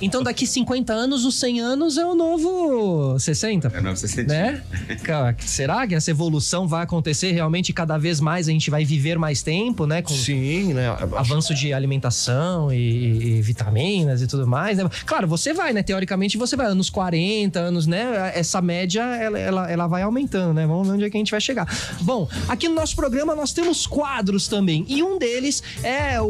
Então 0.00 0.22
daqui 0.22 0.46
50 0.46 0.92
anos, 0.92 1.24
os 1.24 1.34
100 1.40 1.60
anos 1.60 1.96
é 1.98 2.06
o 2.06 2.14
novo 2.14 3.18
60. 3.18 3.41
É, 3.72 3.80
não, 3.80 3.94
você 3.96 4.06
sente- 4.08 4.28
Né? 4.28 4.62
Cara, 5.02 5.36
será 5.40 5.86
que 5.86 5.94
essa 5.94 6.10
evolução 6.10 6.66
vai 6.68 6.82
acontecer 6.84 7.32
realmente 7.32 7.72
cada 7.72 7.98
vez 7.98 8.20
mais? 8.20 8.48
A 8.48 8.50
gente 8.52 8.70
vai 8.70 8.84
viver 8.84 9.18
mais 9.18 9.42
tempo, 9.42 9.86
né? 9.86 10.02
Com 10.02 10.14
Sim, 10.14 10.72
né? 10.74 10.88
avanço 11.16 11.54
de 11.54 11.72
alimentação 11.72 12.72
e, 12.72 13.38
e 13.38 13.42
vitaminas 13.42 14.22
e 14.22 14.26
tudo 14.26 14.46
mais, 14.46 14.78
né? 14.78 14.88
Claro, 15.06 15.26
você 15.26 15.52
vai, 15.52 15.72
né? 15.72 15.82
Teoricamente 15.82 16.36
você 16.36 16.56
vai 16.56 16.66
anos 16.66 16.90
40, 16.90 17.58
anos, 17.58 17.86
né? 17.86 18.32
Essa 18.34 18.60
média, 18.60 19.02
ela, 19.02 19.38
ela, 19.38 19.70
ela 19.70 19.86
vai 19.86 20.02
aumentando, 20.02 20.52
né? 20.54 20.66
Vamos 20.66 20.88
ver 20.88 20.94
onde 20.94 21.04
é 21.04 21.10
que 21.10 21.16
a 21.16 21.20
gente 21.20 21.30
vai 21.30 21.40
chegar. 21.40 21.66
Bom, 22.00 22.28
aqui 22.48 22.68
no 22.68 22.74
nosso 22.74 22.94
programa 22.96 23.34
nós 23.34 23.52
temos 23.52 23.86
quadros 23.86 24.48
também. 24.48 24.84
E 24.88 25.02
um 25.02 25.18
deles 25.18 25.62
é 25.82 26.20
o, 26.20 26.24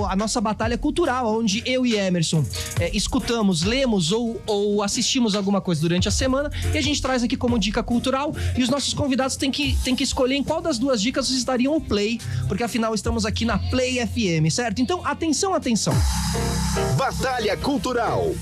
o- 0.00 0.06
a 0.08 0.14
nossa 0.16 0.40
batalha 0.40 0.76
cultural, 0.78 1.38
onde 1.38 1.62
eu 1.66 1.84
e 1.86 1.96
Emerson 1.96 2.44
é, 2.80 2.90
escutamos, 2.96 3.62
lemos 3.62 4.12
ou, 4.12 4.40
ou 4.46 4.82
assistimos 4.82 5.34
alguma 5.34 5.60
coisa 5.60 5.80
durante 5.80 6.08
a 6.08 6.10
semana 6.10 6.35
e 6.72 6.78
a 6.78 6.80
gente 6.80 7.00
traz 7.00 7.22
aqui 7.22 7.36
como 7.36 7.58
dica 7.58 7.82
cultural. 7.82 8.34
E 8.56 8.62
os 8.62 8.68
nossos 8.68 8.94
convidados 8.94 9.36
têm 9.36 9.50
que, 9.50 9.76
têm 9.84 9.94
que 9.94 10.04
escolher 10.04 10.34
em 10.34 10.42
qual 10.42 10.60
das 10.60 10.78
duas 10.78 11.00
dicas 11.00 11.28
vocês 11.28 11.44
dariam 11.44 11.76
o 11.76 11.80
play, 11.80 12.20
porque 12.48 12.62
afinal 12.62 12.94
estamos 12.94 13.24
aqui 13.24 13.44
na 13.44 13.58
Play 13.58 14.06
FM, 14.06 14.50
certo? 14.50 14.80
Então, 14.80 15.04
atenção, 15.04 15.54
atenção. 15.54 15.94
Batalha 16.96 17.56
Cultural. 17.56 18.34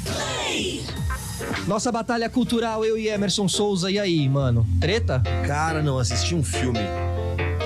Nossa 1.67 1.91
batalha 1.91 2.29
cultural, 2.29 2.85
eu 2.85 2.97
e 2.99 3.09
Emerson 3.09 3.49
Souza. 3.49 3.91
E 3.91 3.99
aí, 3.99 4.29
mano? 4.29 4.67
Treta? 4.81 5.23
Cara, 5.47 5.83
não, 5.83 5.99
assisti 5.99 6.35
um 6.35 6.43
filme 6.43 6.81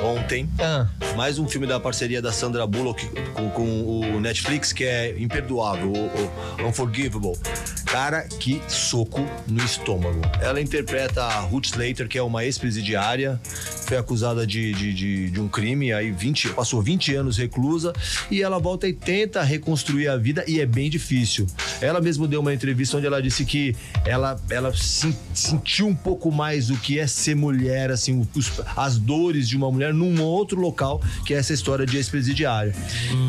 ontem. 0.02 0.48
Ah, 0.58 0.86
Mais 1.16 1.38
um 1.38 1.48
filme 1.48 1.66
da 1.66 1.80
parceria 1.80 2.22
da 2.22 2.32
Sandra 2.32 2.66
Bullock 2.66 3.04
com, 3.34 3.50
com 3.50 4.00
o 4.16 4.20
Netflix, 4.20 4.72
que 4.72 4.84
é 4.84 5.14
imperdoável, 5.18 5.92
o, 5.92 6.62
o 6.62 6.66
Unforgivable. 6.68 7.32
Cara, 7.86 8.22
que 8.22 8.60
soco 8.68 9.24
no 9.46 9.64
estômago. 9.64 10.20
Ela 10.40 10.60
interpreta 10.60 11.24
a 11.24 11.40
Ruth 11.40 11.66
Slater, 11.66 12.06
que 12.06 12.18
é 12.18 12.22
uma 12.22 12.44
ex-presidiária, 12.44 13.40
foi 13.86 13.96
acusada 13.96 14.46
de, 14.46 14.72
de, 14.74 14.92
de, 14.92 15.30
de 15.30 15.40
um 15.40 15.48
crime, 15.48 15.92
aí 15.92 16.10
20, 16.12 16.50
passou 16.50 16.82
20 16.82 17.14
anos 17.14 17.38
reclusa, 17.38 17.92
e 18.30 18.42
ela 18.42 18.58
volta 18.58 18.86
e 18.86 18.92
tenta 18.92 19.42
reconstruir 19.42 20.08
a 20.08 20.16
vida, 20.18 20.44
e 20.46 20.60
é 20.60 20.66
bem 20.66 20.90
difícil. 20.90 21.46
Ela 21.80 21.98
mesma 22.00 22.28
deu 22.28 22.40
uma 22.40 22.52
entrevista 22.52 22.98
onde 22.98 23.06
ela 23.06 23.22
disse 23.22 23.44
que 23.46 23.74
ela, 24.04 24.38
ela 24.50 24.72
sen- 24.76 25.16
sentiu 25.32 25.86
um 25.88 25.94
pouco 25.94 26.30
mais 26.30 26.68
o 26.70 26.76
que 26.76 26.98
é 26.98 27.06
ser 27.06 27.34
mulher, 27.34 27.90
assim, 27.90 28.26
os- 28.36 28.52
as 28.76 28.98
dores 28.98 29.48
de 29.48 29.56
uma 29.56 29.70
mulher 29.72 29.87
num 29.92 30.20
outro 30.22 30.60
local, 30.60 31.00
que 31.24 31.34
é 31.34 31.38
essa 31.38 31.52
história 31.52 31.84
de 31.86 31.96
ex-presidiária. 31.96 32.74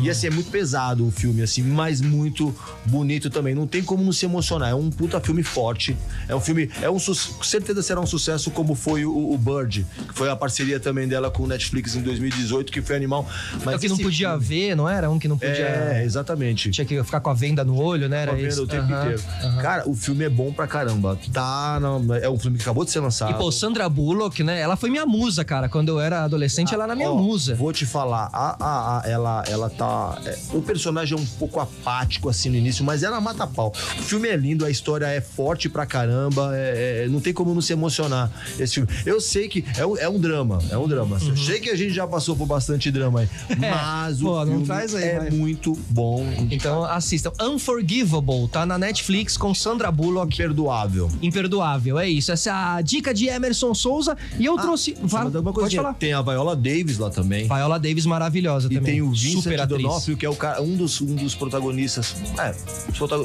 E 0.02 0.10
assim, 0.10 0.26
é 0.26 0.30
muito 0.30 0.50
pesado 0.50 1.06
o 1.06 1.10
filme, 1.10 1.42
assim, 1.42 1.62
mas 1.62 2.00
muito 2.00 2.54
bonito 2.86 3.30
também. 3.30 3.54
Não 3.54 3.66
tem 3.66 3.82
como 3.82 4.02
não 4.02 4.12
se 4.12 4.24
emocionar. 4.24 4.70
É 4.70 4.74
um 4.74 4.90
puta 4.90 5.20
filme 5.20 5.42
forte. 5.42 5.96
É 6.28 6.34
um 6.34 6.40
filme. 6.40 6.70
É 6.82 6.88
um 6.90 6.98
com 6.98 7.44
certeza 7.44 7.82
será 7.82 8.00
um 8.00 8.06
sucesso 8.06 8.50
como 8.50 8.74
foi 8.74 9.04
o, 9.04 9.32
o 9.32 9.38
Bird, 9.38 9.86
que 10.08 10.14
foi 10.14 10.28
a 10.30 10.36
parceria 10.36 10.78
também 10.78 11.08
dela 11.08 11.30
com 11.30 11.42
o 11.42 11.46
Netflix 11.46 11.94
em 11.96 12.02
2018, 12.02 12.70
que 12.70 12.80
foi 12.82 12.96
animal. 12.96 13.28
Mas 13.64 13.74
É 13.74 13.76
o 13.76 13.80
que 13.80 13.88
não 13.88 13.96
podia 13.98 14.30
filme- 14.30 14.44
ver, 14.44 14.74
não 14.76 14.88
era? 14.88 15.10
Um 15.10 15.18
que 15.18 15.28
não 15.28 15.38
podia. 15.38 15.54
É, 15.66 16.02
exatamente. 16.04 16.70
Tinha 16.70 16.84
que 16.84 17.02
ficar 17.02 17.20
com 17.20 17.30
a 17.30 17.34
venda 17.34 17.64
no 17.64 17.76
olho, 17.76 18.08
né? 18.08 18.22
Era 18.22 18.30
Tá 18.32 18.36
vendo 18.36 18.48
isso. 18.48 18.62
o 18.62 18.66
tempo 18.66 18.84
inteiro. 18.92 19.22
Cara, 19.62 19.88
o 19.88 19.94
filme 19.94 20.24
é 20.24 20.28
bom 20.28 20.52
pra 20.52 20.66
caramba. 20.66 21.18
Tá. 21.32 21.78
na- 21.80 22.18
é 22.18 22.28
um 22.28 22.38
filme 22.38 22.56
que 22.56 22.62
acabou 22.62 22.84
de 22.84 22.90
ser 22.90 23.00
lançado. 23.00 23.30
E, 23.30 23.34
pô, 23.34 23.50
Sandra 23.50 23.88
Bullock, 23.88 24.42
né? 24.42 24.60
Ela 24.60 24.76
foi 24.76 24.90
minha 24.90 25.06
musa, 25.06 25.44
cara. 25.44 25.68
Quando 25.68 25.88
eu 25.88 26.00
era 26.00 26.24
adolescente, 26.24 26.49
ela 26.74 26.84
era 26.84 26.94
minha 26.96 27.10
Ó, 27.10 27.16
musa. 27.16 27.54
Vou 27.54 27.72
te 27.72 27.84
falar, 27.86 28.28
a, 28.32 28.56
a- 28.58 28.98
a- 29.04 29.08
ela, 29.08 29.44
ela 29.48 29.70
tá. 29.70 30.18
é, 30.24 30.38
o 30.52 30.60
personagem 30.62 31.16
é 31.16 31.20
um 31.20 31.26
pouco 31.38 31.60
apático 31.60 32.28
assim 32.28 32.48
no 32.50 32.56
início, 32.56 32.84
mas 32.84 33.02
ela 33.02 33.20
mata 33.20 33.46
pau. 33.46 33.72
O 33.98 34.02
filme 34.02 34.28
é 34.28 34.36
lindo, 34.36 34.64
a 34.64 34.70
história 34.70 35.06
é 35.06 35.20
forte 35.20 35.68
pra 35.68 35.86
caramba, 35.86 36.50
é- 36.54 37.04
é- 37.04 37.08
não 37.08 37.20
tem 37.20 37.32
como 37.32 37.54
não 37.54 37.60
se 37.60 37.72
emocionar 37.72 38.30
esse 38.58 38.74
filme. 38.74 38.88
Eu 39.06 39.20
sei 39.20 39.48
que 39.48 39.64
é, 39.76 39.84
um- 39.86 39.96
é 39.96 40.08
um 40.08 40.18
drama, 40.18 40.58
é 40.70 40.76
um 40.78 40.86
drama. 40.88 41.18
Eu 41.26 41.36
sei 41.36 41.60
que 41.60 41.70
a 41.70 41.76
gente 41.76 41.92
já 41.92 42.06
passou 42.06 42.34
por 42.36 42.46
bastante 42.46 42.90
drama 42.90 43.20
aí, 43.20 43.28
mas 43.58 44.20
Uhum. 44.20 44.28
É. 44.28 44.30
Pô, 44.30 44.36
o 44.36 44.44
não 44.44 44.46
filme 44.52 44.66
traz 44.66 44.94
aí, 44.94 45.04
é 45.04 45.18
vai. 45.20 45.30
muito 45.30 45.72
bom. 45.88 46.26
Então 46.50 46.84
assistam. 46.84 47.32
Unforgivable, 47.40 48.48
tá 48.50 48.66
na 48.66 48.76
Netflix 48.78 49.36
com 49.36 49.54
Sandra 49.54 49.90
Bullock. 49.90 50.34
Imperdoável. 50.34 51.08
Imperdoável, 51.22 51.98
é 51.98 52.08
isso. 52.08 52.32
Essa 52.32 52.50
é 52.50 52.52
a 52.52 52.80
dica 52.80 53.14
de 53.14 53.26
Emerson 53.28 53.72
Souza. 53.74 54.16
E 54.38 54.44
eu 54.44 54.56
trouxe. 54.56 54.96
Só 55.02 55.08
Fala- 55.08 55.24
mandar 55.24 55.40
uma 55.40 55.52
pode 55.52 55.60
coisinha. 55.64 55.82
falar. 55.82 55.94
Tem 55.94 56.12
a 56.12 56.20
Viola 56.22 56.39
Davis 56.56 56.98
lá 56.98 57.10
também. 57.10 57.44
Viola 57.44 57.78
Davis 57.78 58.06
maravilhosa 58.06 58.66
E 58.70 58.74
também. 58.74 58.94
tem 58.94 59.02
o 59.02 59.10
Vincent. 59.10 59.66
D'Onofrio, 59.66 60.16
que 60.16 60.24
é 60.26 60.30
o 60.30 60.34
cara, 60.34 60.62
um, 60.62 60.74
dos, 60.76 61.00
um 61.00 61.14
dos 61.14 61.34
protagonistas. 61.34 62.14
É, 62.38 62.54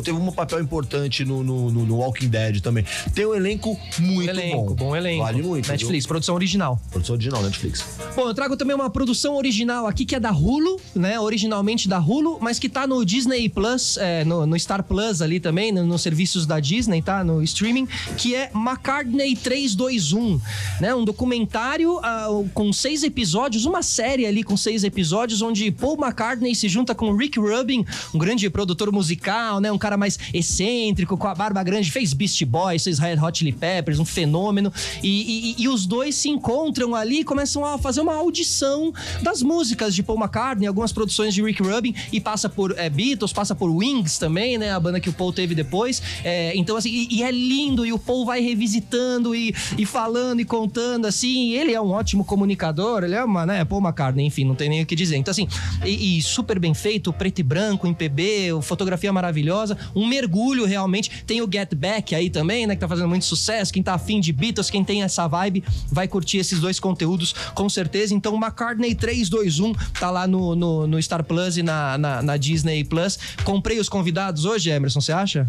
teve 0.01 0.17
um 0.17 0.31
papel 0.31 0.61
importante 0.61 1.23
no, 1.25 1.43
no, 1.43 1.71
no- 1.71 1.95
Walking 1.95 2.27
Dead 2.27 2.59
também. 2.61 2.83
Tem 3.13 3.25
um 3.25 3.33
elenco 3.33 3.77
muito 3.99 4.29
elenco, 4.29 4.73
bom. 4.73 4.87
bom 4.89 4.95
elenco. 4.95 5.23
Vale 5.23 5.41
muito. 5.41 5.69
Netflix, 5.69 6.05
produção 6.05 6.35
original. 6.35 6.75
viu? 6.75 6.91
Produção 6.91 7.15
original, 7.15 7.41
Netflix. 7.43 7.85
Bom, 8.15 8.27
eu 8.27 8.33
trago 8.33 8.57
também 8.57 8.75
uma 8.75 8.89
produção 8.89 9.35
original 9.37 9.87
aqui 9.87 10.05
que 10.05 10.15
é 10.15 10.19
da 10.19 10.31
Hulu, 10.31 10.79
né? 10.93 11.19
Originalmente 11.19 11.87
da 11.87 11.99
Hulu, 11.99 12.37
mas 12.41 12.59
que 12.59 12.67
tá 12.69 12.85
no 12.85 13.05
Disney 13.05 13.47
Plus, 13.49 13.97
é, 13.97 14.25
no, 14.25 14.45
no 14.45 14.59
Star 14.59 14.83
Plus 14.83 15.21
ali 15.21 15.39
também, 15.39 15.71
no- 15.71 15.85
nos 15.85 16.01
serviços 16.01 16.45
da 16.45 16.59
Disney, 16.59 17.01
tá? 17.01 17.23
No 17.23 17.41
streaming, 17.43 17.87
que 18.17 18.35
é 18.35 18.51
McCartney 18.53 19.35
321, 19.35 20.39
né? 20.81 20.93
Um 20.93 21.05
documentário 21.05 21.99
ah, 22.03 22.27
com 22.53 22.71
seis 22.73 23.03
episódios, 23.05 23.65
uma 23.65 23.81
série 23.81 24.25
ali 24.25 24.43
com 24.43 24.57
seis 24.57 24.83
episódios, 24.83 25.41
onde 25.41 25.71
Paul 25.71 25.97
McCartney 25.97 26.53
se 26.55 26.67
junta 26.67 26.93
com 26.93 27.15
Rick 27.15 27.39
Rubin, 27.39 27.85
um 28.13 28.17
grande 28.17 28.49
produtor 28.49 28.91
musical, 28.91 29.59
né? 29.59 29.71
Um 29.71 29.77
cara 29.77 29.95
mais 29.97 30.17
excêntrico, 30.33 31.17
com 31.17 31.27
a 31.27 31.35
barba 31.35 31.63
grande, 31.63 31.91
fez 31.91 32.13
Beast 32.13 32.43
Boys, 32.45 32.83
fez 32.83 32.99
Red 32.99 33.17
Hot 33.21 33.37
Chili 33.37 33.51
Peppers, 33.51 33.99
um 33.99 34.05
fenômeno. 34.05 34.71
E, 35.03 35.55
e- 35.59 35.63
e 35.63 35.67
os 35.69 35.85
dois 35.85 36.15
se 36.15 36.29
encontram 36.29 36.95
ali 36.95 37.19
e 37.19 37.23
começam 37.23 37.63
a 37.63 37.77
fazer 37.77 38.01
uma 38.01 38.15
audição 38.15 38.93
das 39.21 39.41
músicas 39.41 39.93
de 39.95 40.01
Paul 40.03 40.17
McCartney, 40.19 40.67
algumas 40.67 40.91
produções 40.91 41.33
de 41.33 41.41
Rick 41.43 41.61
Rubin, 41.61 41.93
e 42.11 42.19
passa 42.19 42.49
por 42.49 42.73
é, 42.77 42.89
Beatles, 42.89 43.31
passa 43.33 43.53
por 43.55 43.69
Wings 43.69 44.17
também, 44.17 44.57
né? 44.57 44.71
A 44.71 44.79
banda 44.79 44.99
que 44.99 45.09
o 45.09 45.13
Paul 45.13 45.31
teve 45.31 45.53
depois. 45.55 46.01
É, 46.23 46.55
então, 46.55 46.75
assim, 46.77 46.89
e, 46.89 47.15
e 47.17 47.23
é 47.23 47.31
lindo, 47.31 47.85
e 47.85 47.93
o 47.93 47.99
Paul 47.99 48.25
vai 48.25 48.41
revisitando 48.41 49.35
e, 49.35 49.53
e 49.77 49.85
falando 49.85 50.39
e 50.39 50.45
contando, 50.45 51.05
assim. 51.05 51.51
ele 51.53 51.73
é 51.73 51.81
um 51.81 51.89
ótimo 51.91 52.23
comunicador, 52.25 52.94
ele 53.03 53.15
é 53.15 53.23
uma, 53.23 53.45
né? 53.45 53.63
Paul 53.65 53.81
McCartney, 53.81 54.25
enfim, 54.25 54.45
não 54.45 54.55
tem 54.55 54.69
nem 54.69 54.81
o 54.81 54.85
que 54.85 54.95
dizer. 54.95 55.15
Então, 55.17 55.31
assim, 55.31 55.47
e, 55.83 56.17
e 56.17 56.21
super 56.21 56.59
bem 56.59 56.73
feito, 56.73 57.11
preto 57.11 57.39
e 57.39 57.43
branco, 57.43 57.87
em 57.87 57.93
PB, 57.93 58.59
fotografia 58.61 59.11
maravilhosa, 59.11 59.77
um 59.95 60.05
mergulho 60.07 60.65
realmente. 60.65 61.23
Tem 61.25 61.41
o 61.41 61.49
Get 61.51 61.73
Back 61.75 62.13
aí 62.15 62.29
também, 62.29 62.65
né? 62.67 62.75
Que 62.75 62.81
tá 62.81 62.87
fazendo 62.87 63.09
muito 63.09 63.25
sucesso. 63.25 63.73
Quem 63.73 63.81
tá 63.83 63.93
afim 63.95 64.19
de 64.19 64.31
Beatles, 64.31 64.69
quem 64.69 64.83
tem 64.83 65.03
essa 65.03 65.27
vibe, 65.27 65.63
vai 65.91 66.07
curtir 66.07 66.37
esses 66.37 66.59
dois 66.59 66.79
conteúdos 66.79 67.33
com 67.53 67.67
certeza. 67.69 68.13
Então, 68.13 68.35
McCartney 68.35 68.93
321 68.95 69.73
tá 69.99 70.11
lá 70.11 70.27
no, 70.27 70.55
no, 70.55 70.87
no 70.87 71.01
Star 71.01 71.23
Plus 71.23 71.57
e 71.57 71.63
na, 71.63 71.97
na, 71.97 72.21
na 72.21 72.37
Disney 72.37 72.83
Plus. 72.83 73.17
Comprei 73.43 73.79
os 73.79 73.89
convidados 73.89 74.45
hoje, 74.45 74.69
Emerson, 74.69 75.01
você 75.01 75.11
acha? 75.11 75.47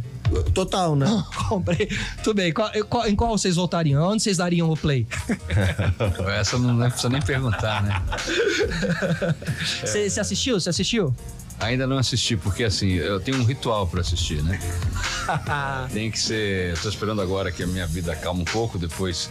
Total, 0.54 0.96
né? 0.96 1.06
Comprei. 1.48 1.88
Tudo 2.22 2.37
bem. 2.37 2.52
Qual- 2.52 2.70
qual- 2.88 3.06
em 3.09 3.14
qual 3.14 3.37
vocês 3.37 3.56
voltariam? 3.56 4.02
Onde 4.09 4.22
vocês 4.22 4.37
dariam 4.38 4.70
o 4.70 4.76
play? 4.76 5.06
Essa 6.38 6.59
não 6.59 6.74
não 6.74 6.88
precisa 6.88 7.09
nem 7.09 7.20
perguntar, 7.22 7.36
né? 7.83 8.03
Você 9.85 10.09
você 10.11 10.20
assistiu? 10.20 10.61
Você 10.61 10.70
assistiu? 10.70 11.14
Ainda 11.59 11.87
não 11.87 11.97
assisti, 11.99 12.37
porque 12.37 12.64
assim, 12.64 12.92
eu 12.92 13.19
tenho 13.19 13.38
um 13.38 13.45
ritual 13.45 13.87
pra 13.87 14.01
assistir, 14.03 14.42
né? 14.42 14.61
Tem 15.92 16.11
que 16.11 16.19
ser. 16.19 16.71
Eu 16.71 16.77
tô 16.83 16.88
esperando 16.88 17.21
agora 17.23 17.51
que 17.51 17.62
a 17.62 17.66
minha 17.66 17.87
vida 17.87 18.12
acalme 18.12 18.42
um 18.42 18.45
pouco 18.45 18.79
depois 18.79 19.29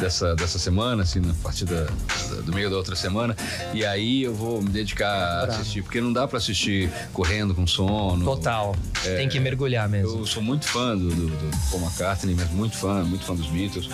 dessa, 0.00 0.34
dessa 0.34 0.58
semana, 0.58 1.02
assim, 1.02 1.20
na 1.20 1.34
partir 1.34 1.64
da- 1.66 1.84
da- 1.84 2.40
do 2.42 2.52
meio 2.52 2.70
da 2.70 2.76
outra 2.76 2.96
semana. 2.96 3.36
E 3.74 3.84
aí 3.84 4.22
eu 4.22 4.34
vou 4.34 4.60
me 4.62 4.70
dedicar 4.70 5.08
a 5.08 5.44
assistir, 5.44 5.82
porque 5.82 6.00
não 6.00 6.12
dá 6.12 6.26
pra 6.26 6.38
assistir 6.38 6.90
correndo 7.12 7.54
com 7.54 7.66
sono. 7.66 8.24
Total. 8.24 8.74
Tem 9.02 9.28
que 9.28 9.38
mergulhar 9.38 9.88
mesmo. 9.88 10.20
Eu 10.20 10.26
sou 10.26 10.42
muito 10.42 10.66
fã 10.66 10.96
do, 10.96 11.08
do, 11.10 11.26
do 11.28 11.56
Paul 11.70 11.82
McCartney, 11.82 12.34
mas 12.34 12.50
muito 12.50 12.76
fã, 12.76 13.04
muito 13.04 13.24
fã 13.24 13.34
dos 13.34 13.46
Beatles. 13.48 13.88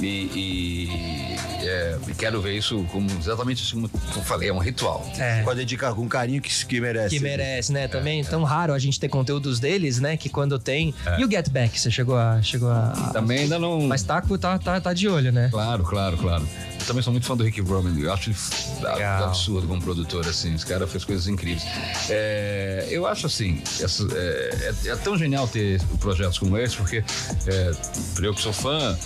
E, 0.00 0.06
e, 0.34 1.66
é, 1.66 1.96
quero 2.18 2.40
ver 2.40 2.56
isso 2.56 2.84
como 2.90 3.08
exatamente 3.18 3.62
assim 3.62 3.80
como 3.88 3.90
eu 4.16 4.22
falei, 4.22 4.48
é 4.48 4.52
um 4.52 4.58
ritual. 4.58 5.08
É. 5.16 5.42
Pode 5.42 5.58
dedicar 5.60 5.94
com 5.94 6.08
carinho 6.08 6.40
que, 6.42 6.66
que 6.66 6.80
merece. 6.80 7.16
Que 7.18 7.21
merece, 7.22 7.72
né? 7.72 7.88
Também 7.88 8.20
é 8.20 8.24
tão 8.24 8.42
raro 8.42 8.72
a 8.72 8.78
gente 8.78 8.98
ter 8.98 9.08
conteúdos 9.08 9.58
deles, 9.60 10.00
né? 10.00 10.16
Que 10.16 10.28
quando 10.28 10.58
tem. 10.58 10.94
E 11.18 11.24
o 11.24 11.30
Get 11.30 11.48
Back, 11.50 11.78
você 11.78 11.90
chegou 11.90 12.16
a. 12.16 12.40
Chegou 12.42 12.70
a... 12.70 13.10
Também 13.12 13.40
ainda 13.40 13.58
não. 13.58 13.80
Mas 13.82 14.02
tá, 14.02 14.20
tá, 14.20 14.58
tá, 14.58 14.80
tá 14.80 14.92
de 14.92 15.08
olho, 15.08 15.32
né? 15.32 15.48
Claro, 15.50 15.82
claro, 15.84 16.16
claro. 16.16 16.46
Eu 16.80 16.86
também 16.86 17.02
sou 17.02 17.12
muito 17.12 17.26
fã 17.26 17.36
do 17.36 17.44
Rick 17.44 17.60
Rubin. 17.60 18.00
Eu 18.00 18.12
acho 18.12 18.30
ele 18.30 18.36
Legal. 18.82 19.24
absurdo 19.28 19.68
como 19.68 19.80
produtor, 19.80 20.26
assim. 20.26 20.52
Esse 20.54 20.66
cara 20.66 20.86
fez 20.86 21.04
coisas 21.04 21.28
incríveis. 21.28 21.62
É, 22.10 22.88
eu 22.90 23.06
acho, 23.06 23.26
assim, 23.26 23.62
essa- 23.80 24.06
é, 24.14 24.72
é- 24.84 24.88
é 24.90 24.96
tão 24.96 25.16
genial 25.16 25.46
ter 25.46 25.80
projetos 26.00 26.38
como 26.38 26.58
esse, 26.58 26.76
porque 26.76 27.04
é, 27.46 27.72
eu 28.20 28.34
que 28.34 28.40
sou 28.40 28.52
fã, 28.52 28.98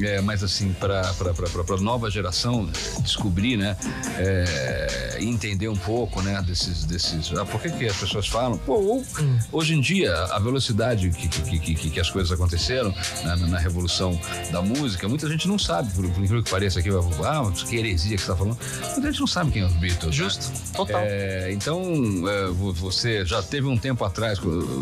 é, 0.00 0.20
mas, 0.20 0.44
assim, 0.44 0.72
pra, 0.74 1.02
pra 1.64 1.76
nova 1.80 2.08
geração 2.10 2.68
descobrir, 3.00 3.56
né, 3.56 3.76
é, 4.16 5.16
e 5.20 5.26
entender 5.28 5.68
um 5.68 5.76
pouco, 5.76 6.22
né, 6.22 6.40
desses... 6.46 6.84
desses 6.84 7.30
ah, 7.66 7.70
por 7.70 7.78
que, 7.78 7.86
as 7.86 7.96
pessoas 7.96 8.26
falam? 8.26 8.58
Pô, 8.58 8.74
ou- 8.74 9.04
hoje 9.52 9.74
em 9.74 9.80
dia, 9.80 10.12
a 10.14 10.38
velocidade 10.38 11.10
que, 11.10 11.28
que, 11.28 11.58
que, 11.58 11.74
que- 11.90 12.00
as 12.00 12.10
coisas 12.10 12.30
aconteceram 12.32 12.90
né, 12.90 13.36
na, 13.36 13.36
na 13.36 13.58
revolução 13.58 14.18
da 14.50 14.60
música, 14.60 15.08
muita 15.08 15.28
gente 15.28 15.46
não 15.48 15.58
sabe, 15.58 15.90
por, 15.92 16.02
por 16.04 16.22
incrível 16.22 16.42
que 16.42 16.50
pareça 16.50 16.80
aqui, 16.80 16.90
ah, 17.24 17.50
que 17.68 17.76
heresia 17.76 18.16
que 18.16 18.22
você 18.22 18.28
tá 18.28 18.36
falando. 18.36 18.58
Muita 18.92 19.10
gente 19.10 19.20
não 19.20 19.26
sabe 19.26 19.50
quem 19.52 19.62
é 19.62 19.66
os 19.66 19.72
Beatles. 19.74 20.14
Justo. 20.14 20.48
né? 20.50 20.58
Total. 20.74 21.00
É, 21.04 21.52
então, 21.52 21.82
é, 22.28 22.46
vo- 22.48 22.72
você 22.72 23.24
já 23.24 23.42
teve 23.42 23.66
um 23.66 23.76
tempo 23.78 24.04
atrás 24.04 24.38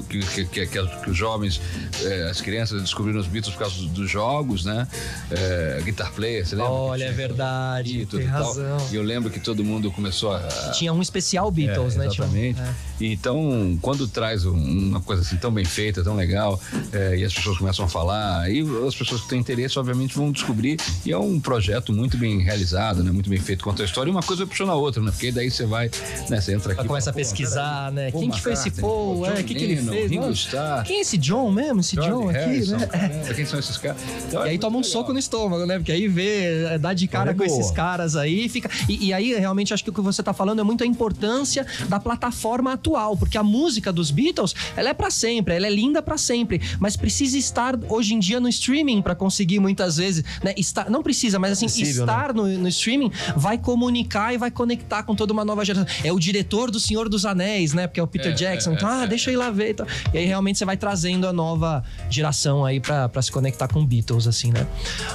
que, 0.09 0.45
que, 0.47 0.67
que- 0.67 0.81
os 1.11 1.17
jovens, 1.17 1.61
é, 2.03 2.29
as 2.31 2.41
crianças 2.41 2.81
descobriram 2.83 3.21
os 3.21 3.27
Beatles 3.27 3.55
por 3.55 3.61
causa 3.61 3.77
dos, 3.89 4.11
jogos, 4.11 4.65
né? 4.65 4.87
É, 5.31 5.81
Guitar 5.85 6.13
Player, 6.13 6.47
você 6.47 6.55
lembra? 6.57 6.71
Olha, 6.73 7.05
é 7.05 7.13
verdade. 7.13 8.01
E 8.01 8.07
Tem 8.07 8.21
e 8.21 8.25
razão. 8.25 8.77
E 8.91 8.97
eu 8.97 9.03
lembro 9.03 9.31
que 9.31 9.41
todo 9.41 9.65
mundo 9.65 9.91
começou 9.91 10.33
a, 10.35 10.41
Tinha 10.73 10.93
um 10.93 11.01
especial 11.01 11.51
Beatles, 11.51 11.95
é, 11.95 11.99
né? 11.99 12.07
Exatamente. 12.07 12.61
Então, 13.01 13.77
quando 13.83 14.07
traz 14.07 14.47
um- 14.47 14.53
uma 14.55 15.01
coisa 15.01 15.23
assim 15.23 15.37
tão 15.37 15.51
bem 15.53 15.65
feita, 15.65 16.05
tão 16.05 16.15
legal, 16.15 16.61
é, 16.93 17.17
e 17.17 17.25
as 17.25 17.33
pessoas 17.35 17.59
começam 17.59 17.85
a 17.85 17.89
falar, 17.89 18.43
aí 18.43 18.65
as 18.87 18.95
pessoas 18.95 19.23
que 19.23 19.29
têm 19.29 19.41
interesse, 19.41 19.77
obviamente, 19.79 20.15
vão 20.17 20.31
descobrir. 20.31 20.79
E 21.05 21.11
é 21.11 21.19
um 21.19 21.41
projeto 21.41 21.93
muito 21.93 22.17
bem 22.17 22.39
realizado, 22.41 23.03
né? 23.03 23.11
Muito 23.11 23.29
bem 23.29 23.41
feito, 23.41 23.65
conta 23.65 23.83
a 23.83 23.87
história. 23.87 24.09
E 24.09 24.13
uma 24.13 24.23
coisa 24.23 24.47
puxando 24.47 24.71
a 24.71 24.75
outra, 24.77 25.03
né? 25.03 25.11
Porque 25.11 25.33
daí 25.33 25.51
você 25.51 25.67
vai, 25.67 25.91
né? 26.29 26.41
Você 26.41 26.55
entra 26.55 26.73
aqui. 26.75 26.87
Começa 26.87 27.11
a 27.11 27.13
e 27.13 27.15
fala, 27.15 27.25
"Pô, 27.25 27.31
pesquisar, 27.31 27.93
né? 27.93 28.13
Quem 28.13 28.31
que 28.31 28.41
foi 28.41 28.53
esse 28.53 28.71
Paul? 28.71 29.17
pô, 29.19 29.27
É, 29.27 29.41
o 29.41 29.45
que, 29.45 29.55
que 29.55 29.65
ele 29.65 29.77
fez? 29.83 30.11
Ringo 30.11 30.27
Nossa, 30.27 30.33
Starr, 30.35 30.85
Quem 30.85 30.99
é 30.99 31.01
esse 31.01 31.19
John 31.19 31.51
mesmo? 31.51 31.81
Esse 31.81 31.97
John 31.97 32.29
aqui, 32.29 32.39
Harrison, 32.39 32.77
né? 32.77 32.87
caramba, 32.87 33.35
Quem 33.35 33.47
são 33.47 33.59
esses 33.59 33.77
caras? 33.79 34.01
Então, 34.29 34.45
E 34.45 34.49
é 34.49 34.51
aí 34.53 34.59
toma 34.59 34.77
um 34.77 34.81
legal. 34.81 34.93
soco 34.93 35.13
no 35.13 35.19
estômago, 35.19 35.67
né? 35.67 35.79
Porque 35.79 35.91
aí 35.93 36.07
vê, 36.09 36.65
é, 36.67 36.79
dá 36.79 36.93
de 36.95 37.09
cara 37.09 37.33
É 37.33 37.35
com 37.35 37.43
esses 37.45 37.71
caras 37.71 38.15
aí 38.17 38.47
e 38.47 38.49
fica. 38.49 38.71
E, 38.89 39.07
e 39.09 39.13
aí, 39.13 39.35
realmente, 39.35 39.75
acho 39.75 39.83
que 39.83 39.91
o 39.91 39.93
que 39.93 40.01
você 40.01 40.23
tá 40.23 40.33
falando 40.33 40.61
é 40.61 40.63
muito 40.63 40.85
a 40.85 40.87
importância 40.87 41.67
da 41.89 41.99
plataforma 41.99 42.62
atual. 42.71 43.17
Porque 43.17 43.37
a 43.37 43.43
música 43.43 43.93
dos 43.93 44.11
Beatles, 44.11 44.55
ela 44.77 44.91
é 44.91 44.95
pra 44.95 45.11
sempre, 45.11 45.55
ela 45.55 45.67
é 45.67 45.71
linda 45.71 46.01
pra 46.03 46.17
sempre. 46.17 46.61
Mas 46.79 46.97
precisa 46.97 47.37
estar 47.37 47.79
hoje 47.89 48.15
em 48.15 48.19
dia 48.19 48.39
no 48.41 48.49
streaming 48.49 49.03
pra 49.03 49.15
conseguir 49.15 49.59
muitas 49.61 49.97
vezes, 49.97 50.25
né? 50.43 50.55
Estar, 50.57 50.89
não 50.91 51.03
precisa, 51.03 51.39
mas 51.39 51.53
assim, 51.53 51.67
Acessível, 51.67 52.05
estar 52.05 52.33
no, 52.35 52.47
no 52.47 52.69
streaming 52.69 53.11
vai 53.37 53.59
comunicar 53.59 54.35
e 54.35 54.39
vai 54.39 54.51
conectar 54.51 55.03
com 55.03 55.15
toda 55.15 55.33
uma 55.33 55.45
nova 55.45 55.65
geração. 55.65 55.87
É 56.05 56.13
o 56.13 56.19
diretor 56.19 56.71
do 56.71 56.79
Senhor 56.81 57.09
dos 57.09 57.25
Anéis, 57.27 57.73
né? 57.73 57.87
Porque 57.87 58.01
é 58.01 58.03
o 58.03 58.07
Peter 58.07 58.33
É, 58.33 58.35
Jackson. 58.35 58.71
é, 58.71 58.75
então, 58.75 58.89
é, 58.89 58.93
ah, 59.01 59.05
é. 59.05 59.07
deixa 59.07 59.31
eu 59.31 59.35
ir 59.35 59.37
lá 59.37 59.51
ver. 59.51 59.71
e 59.71 59.75
tal. 59.75 59.87
E 60.13 60.19
aí 60.19 60.27
realmente 60.27 60.59
você 60.59 60.65
vai 60.65 60.77
trazendo 60.77 61.27
a 61.27 61.33
nova 61.33 61.83
geração 62.11 62.65
aí 62.65 62.81
pra, 62.81 63.09
pra 63.09 63.23
se 63.23 63.31
conectar 63.31 63.69
com 63.69 63.85
Beatles, 63.85 64.27
assim, 64.27 64.51
né? 64.53 64.67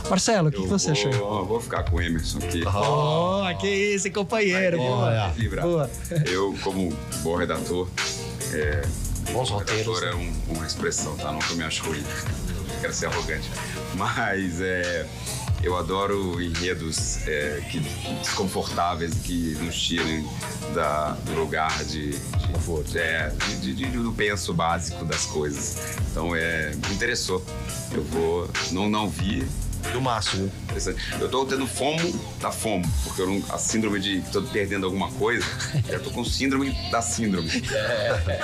Marcelo, 0.09 0.49
o 0.49 0.51
que, 0.51 0.61
que 0.61 0.67
você 0.67 0.91
vou, 0.93 1.09
achou? 1.11 1.45
vou 1.45 1.61
ficar 1.61 1.83
com 1.83 1.97
o 1.97 2.01
Emerson 2.01 2.39
aqui. 2.39 2.61
Oh, 2.65 3.57
que 3.59 3.67
isso, 3.67 4.11
companheiro. 4.11 4.77
Boa. 4.77 5.33
Boa. 5.61 5.89
Eu, 6.25 6.55
como 6.63 6.91
bom 7.21 7.36
redator, 7.37 7.87
é, 8.53 8.81
Bons 9.31 9.49
roteiros, 9.49 9.99
redator 9.99 10.03
é 10.03 10.15
um- 10.15 10.53
uma 10.55 10.65
expressão, 10.65 11.15
tá? 11.17 11.31
Nunca 11.31 11.53
me 11.53 11.63
acho 11.63 11.83
ruim. 11.83 12.01
Não 12.01 12.79
quero 12.81 12.93
ser 12.93 13.07
arrogante. 13.07 13.49
Mas 13.95 14.61
é, 14.61 15.05
eu 15.63 15.75
adoro 15.77 16.41
enredos 16.41 17.17
é, 17.27 17.61
que, 17.69 17.79
desconfortáveis 18.21 19.13
que 19.23 19.55
nos 19.61 19.75
tirem 19.79 20.25
da, 20.73 21.11
do 21.25 21.33
lugar 21.33 21.83
de, 21.85 22.11
de 22.11 22.47
conforto. 22.53 22.97
É, 22.97 23.31
de- 23.61 23.73
de- 23.73 23.85
do 23.87 24.13
penso 24.13 24.53
básico 24.53 25.03
das 25.05 25.25
coisas. 25.25 25.77
Então 26.11 26.35
é, 26.35 26.71
me 26.87 26.93
interessou. 26.95 27.43
Eu 27.91 28.03
vou. 28.03 28.49
Não, 28.71 28.89
não 28.89 29.09
vi, 29.09 29.45
Do 29.93 30.01
máximo. 30.01 30.51
Interessante. 30.63 31.01
Eu 31.19 31.29
tô 31.29 31.45
tendo 31.45 31.65
fomo 31.65 31.97
da 32.41 32.51
fomo, 32.51 32.85
porque 33.03 33.21
eu 33.21 33.27
não, 33.27 33.41
a 33.53 33.57
síndrome 33.57 33.99
de 33.99 34.21
que 34.21 34.31
tô 34.31 34.41
perdendo 34.43 34.85
alguma 34.85 35.09
coisa, 35.13 35.43
eu 35.89 36.01
tô 36.03 36.11
com 36.11 36.23
síndrome 36.23 36.71
da 36.91 37.01
síndrome. 37.01 37.49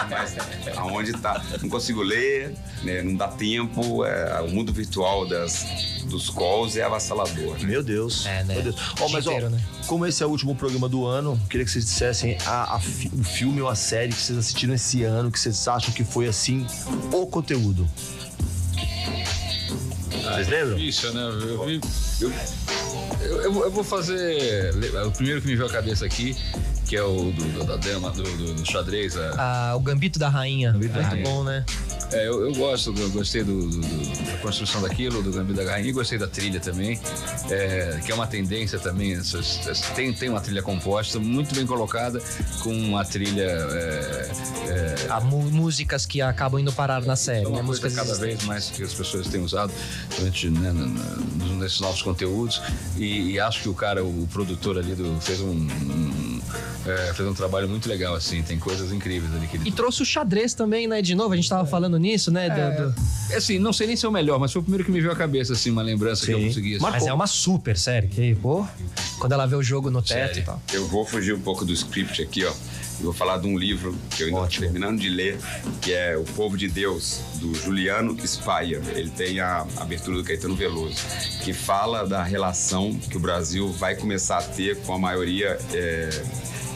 Mas 0.09 0.35
aonde 0.77 1.13
tá? 1.13 1.43
Não 1.61 1.69
consigo 1.69 2.01
ler, 2.01 2.55
né? 2.83 3.01
não 3.03 3.15
dá 3.15 3.27
tempo, 3.27 4.03
é, 4.05 4.41
o 4.41 4.49
mundo 4.49 4.71
virtual 4.73 5.27
das, 5.27 5.65
dos 6.05 6.29
calls 6.29 6.75
é 6.77 6.83
avassalador. 6.83 7.57
Né? 7.59 7.65
Meu 7.65 7.83
Deus. 7.83 8.25
É, 8.25 8.43
né? 8.43 8.53
Meu 8.55 8.63
Deus. 8.63 8.75
Ó, 8.99 9.05
O 9.05 9.07
dia 9.07 9.15
mas, 9.17 9.27
ó, 9.27 9.31
inteiro, 9.31 9.49
né? 9.49 9.61
como 9.87 10.05
esse 10.05 10.23
é 10.23 10.25
o 10.25 10.29
último 10.29 10.55
programa 10.55 10.87
do 10.89 11.05
ano, 11.05 11.39
queria 11.49 11.65
que 11.65 11.71
vocês 11.71 11.85
dissessem 11.85 12.37
a, 12.45 12.75
a 12.75 12.79
fi- 12.79 13.11
o 13.13 13.23
filme 13.23 13.61
ou 13.61 13.67
a 13.69 13.75
série 13.75 14.11
que 14.13 14.19
vocês 14.21 14.37
assistiram 14.37 14.73
esse 14.73 15.03
ano, 15.03 15.29
que 15.31 15.39
vocês 15.39 15.67
acham 15.67 15.93
que 15.93 16.03
foi 16.03 16.27
assim, 16.27 16.65
o 17.11 17.27
conteúdo. 17.27 17.87
Vocês 20.24 20.47
lembram? 20.47 20.76
Difícil, 20.78 21.13
né? 21.13 21.21
Eu, 21.21 21.69
eu, 22.21 22.32
eu- 23.41 23.41
eu 23.63 23.71
vou- 23.71 23.84
fazer. 23.84 24.71
O 25.05 25.11
primeiro 25.11 25.41
que 25.41 25.47
me 25.47 25.55
veio 25.55 25.67
à 25.67 25.71
cabeça 25.71 26.05
aqui, 26.05 26.36
que 26.93 26.97
é 26.97 27.01
o 27.03 27.31
do, 27.31 27.63
da 27.65 27.75
dama, 27.75 28.11
do, 28.11 28.21
do- 28.21 28.53
do 28.53 28.65
xadrez. 28.71 29.17
a- 29.17 29.71
Ah, 29.71 29.75
o 29.75 29.79
Gambito 29.79 30.19
da 30.19 30.29
Rainha. 30.29 30.73
da 30.73 30.77
Muito 30.77 30.91
Rainha. 30.99 31.23
bom, 31.23 31.43
né? 31.43 31.65
É, 32.11 32.27
eu, 32.27 32.45
eu 32.45 32.53
gosto, 32.53 32.93
eu 32.95 33.09
gostei 33.09 33.43
do, 33.43 33.67
do- 33.67 33.81
da 34.27 34.37
construção 34.43 34.79
daquilo, 34.79 35.23
do 35.23 35.31
Gambito 35.31 35.59
da 35.63 35.71
Rainha, 35.71 35.89
e 35.89 35.91
gostei 35.91 36.19
da 36.19 36.27
trilha 36.27 36.59
também, 36.59 36.99
é, 37.49 37.99
que 38.05 38.11
é 38.11 38.13
uma 38.13 38.27
tendência 38.27 38.77
também. 38.77 39.13
essas- 39.13 39.57
tem, 39.95 40.13
tem 40.13 40.29
uma 40.29 40.39
trilha 40.39 40.61
composta, 40.61 41.17
muito 41.19 41.55
bem 41.55 41.65
colocada, 41.65 42.21
com 42.61 42.71
uma 42.71 43.03
trilha. 43.03 43.41
É, 43.41 44.31
é, 44.69 45.19
músicas 45.51 46.05
que 46.05 46.21
acabam 46.21 46.59
indo 46.61 46.71
parar 46.71 47.01
na 47.01 47.15
série, 47.15 47.47
é 47.47 47.49
né? 47.49 47.61
Músicas 47.63 47.95
cada 47.95 48.11
existentes. 48.11 48.35
vez 48.37 48.47
mais 48.47 48.69
que 48.69 48.83
as 48.83 48.93
pessoas 48.93 49.27
têm 49.29 49.41
usado 49.41 49.73
durante, 50.15 50.47
né, 50.47 50.71
nesses 51.57 51.79
novos 51.79 52.03
conteúdos 52.03 52.61
e, 52.97 53.31
e 53.31 53.39
acho 53.39 53.63
que 53.63 53.69
o 53.69 53.73
cara, 53.73 54.03
o 54.03 54.27
produtor 54.31 54.77
ali 54.77 54.93
do, 54.93 55.19
fez 55.21 55.39
um, 55.41 55.47
um, 55.49 56.41
é, 56.86 57.13
fez 57.13 57.27
um 57.27 57.34
trabalho 57.34 57.67
muito 57.69 57.88
legal 57.88 58.15
assim, 58.15 58.41
tem 58.43 58.57
coisas 58.59 58.91
incríveis 58.91 59.34
ali 59.34 59.47
que 59.47 59.57
ele 59.57 59.69
E 59.69 59.71
trouxe 59.71 60.01
o 60.01 60.05
xadrez 60.05 60.53
também, 60.53 60.88
né? 60.88 61.01
De 61.01 61.15
novo, 61.15 61.34
a 61.34 61.36
gente 61.36 61.47
tava 61.49 61.65
falando 61.65 61.97
nisso, 61.97 62.29
né? 62.31 62.49
do- 62.49 62.89
do- 62.91 62.95
É, 63.31 63.38
assim, 63.38 63.57
não 63.59 63.71
sei 63.73 63.88
nem 63.88 63.95
se 63.95 64.05
é 64.05 64.09
o 64.09 64.11
melhor, 64.11 64.39
mas 64.39 64.51
foi 64.51 64.59
o 64.59 64.63
primeiro 64.63 64.84
que 64.84 64.91
me 64.91 64.99
veio 64.99 65.11
à 65.11 65.15
cabeça, 65.15 65.53
assim, 65.53 65.71
uma 65.71 65.81
lembrança 65.81 66.25
que 66.25 66.31
eu 66.34 66.39
Sim. 66.39 66.47
consegui. 66.47 66.75
Assim. 66.75 66.84
Mas 66.84 67.05
é 67.07 67.13
uma 67.13 67.27
super 67.27 67.77
série. 67.77 68.07
Que, 68.07 68.36
pô, 68.36 68.65
quando 69.19 69.31
ela 69.31 69.45
vê 69.45 69.55
o 69.55 69.63
jogo 69.63 69.89
no 69.89 70.01
teto 70.01 70.27
Série. 70.34 70.39
e 70.41 70.43
tal. 70.43 70.61
Eu 70.73 70.86
vou 70.88 71.05
fugir 71.05 71.34
um 71.34 71.39
pouco 71.39 71.63
do 71.65 71.71
script 71.73 72.21
aqui, 72.21 72.43
ó. 72.45 72.51
Eu 72.99 73.05
vou 73.05 73.13
falar 73.13 73.38
de 73.39 73.47
um 73.47 73.57
livro 73.57 73.97
que 74.11 74.21
eu 74.23 74.27
ainda 74.27 74.43
estou 74.45 74.59
terminando 74.61 74.99
de 74.99 75.09
ler, 75.09 75.38
que 75.81 75.91
é 75.91 76.15
O 76.15 76.23
Povo 76.23 76.55
de 76.55 76.67
Deus, 76.67 77.19
do 77.36 77.53
Juliano 77.55 78.15
Spayer. 78.25 78.81
Ele 78.95 79.09
tem 79.09 79.39
a 79.39 79.65
abertura 79.77 80.17
do 80.17 80.23
Caetano 80.23 80.55
Veloso, 80.55 80.95
que 81.43 81.53
fala 81.53 82.07
da 82.07 82.23
relação 82.23 82.93
que 82.93 83.17
o 83.17 83.19
Brasil 83.19 83.71
vai 83.73 83.95
começar 83.95 84.38
a 84.38 84.41
ter 84.43 84.77
com 84.81 84.93
a 84.93 84.99
maioria 84.99 85.57
é, 85.73 86.09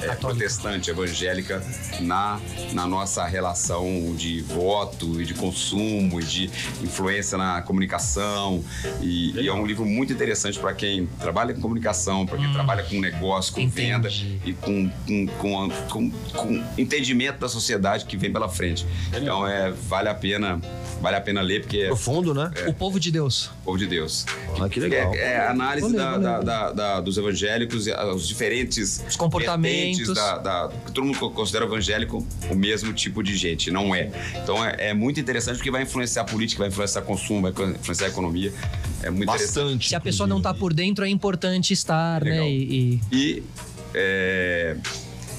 é, 0.01 0.15
protestante, 0.15 0.89
evangélica, 0.89 1.63
na, 1.99 2.39
na 2.73 2.87
nossa 2.87 3.25
relação 3.25 4.13
de 4.15 4.41
voto 4.41 5.21
e 5.21 5.25
de 5.25 5.33
consumo 5.33 6.19
e 6.19 6.23
de 6.23 6.45
influência 6.83 7.37
na 7.37 7.61
comunicação. 7.61 8.63
E, 9.01 9.31
e 9.39 9.47
é 9.47 9.53
um 9.53 9.65
livro 9.65 9.85
muito 9.85 10.13
interessante 10.13 10.59
para 10.59 10.73
quem 10.73 11.07
trabalha 11.19 11.53
com 11.53 11.61
comunicação, 11.61 12.25
para 12.25 12.37
quem 12.37 12.51
trabalha 12.53 12.83
com 12.83 12.99
negócio, 12.99 13.53
com 13.53 13.67
venda 13.67 14.07
Entendi. 14.07 14.39
e 14.45 14.53
com, 14.53 14.89
com, 15.07 15.27
com, 15.27 15.69
com- 15.89 16.11
com 16.33 16.63
entendimento 16.77 17.39
da 17.39 17.49
sociedade 17.49 18.05
que 18.05 18.15
vem 18.17 18.31
pela 18.31 18.49
frente. 18.49 18.85
Então 19.15 19.47
é, 19.47 19.71
vale 19.71 20.09
a 20.09 20.13
pena, 20.15 20.61
vale 21.01 21.15
a 21.15 21.21
pena 21.21 21.41
ler, 21.41 21.61
porque 21.61 21.77
é 21.79 21.85
o 21.85 21.87
Profundo, 21.89 22.33
né? 22.33 22.51
O 22.67 22.73
povo 22.73 22.99
de 22.99 23.11
Deus. 23.11 23.49
povo 23.63 23.77
de 23.77 23.87
Deus. 23.87 24.25
Ah, 24.59 24.69
que 24.69 24.79
legal. 24.79 25.13
É, 25.13 25.33
é 25.33 25.37
a 25.39 25.51
análise 25.51 25.87
Vou 25.87 25.91
ler, 25.91 25.97
da- 25.97 26.11
vou 26.11 26.19
ler, 26.19 26.23
da- 26.23 26.39
da- 26.41 26.71
da- 26.71 27.01
dos 27.01 27.17
evangélicos, 27.17 27.87
os 28.15 28.27
diferentes 28.27 29.03
Os 29.07 29.15
comportamentos. 29.15 29.86
Vertentes 29.95 30.13
da, 30.13 30.37
da- 30.37 30.69
que 30.85 30.91
todo 30.91 31.05
mundo 31.05 31.17
considera 31.31 31.65
evangélico 31.65 32.25
o 32.49 32.55
mesmo 32.55 32.93
tipo 32.93 33.21
de 33.23 33.35
gente, 33.35 33.69
não 33.71 33.93
é. 33.93 34.11
Então 34.43 34.63
é, 34.63 34.89
é 34.89 34.93
muito 34.93 35.19
interessante 35.19 35.57
porque 35.57 35.71
vai 35.71 35.83
influenciar 35.83 36.21
a 36.23 36.25
política, 36.25 36.59
vai 36.59 36.69
influenciar 36.69 37.01
consumo, 37.01 37.41
vai 37.41 37.51
influenciar 37.51 38.07
a 38.07 38.09
economia. 38.09 38.53
É 39.03 39.09
muito 39.09 39.23
interessante. 39.29 39.55
Bastante. 39.63 39.89
Se 39.89 39.95
a 39.95 39.99
pessoa 39.99 40.27
não 40.27 40.41
tá 40.41 40.53
por 40.53 40.73
dentro, 40.73 41.05
é 41.05 41.09
importante 41.09 41.73
estar, 41.73 42.23
Legal. 42.23 42.39
né? 42.45 42.49
E, 42.51 42.99
e- 43.11 43.15
E 43.15 43.43
é, 43.93 44.75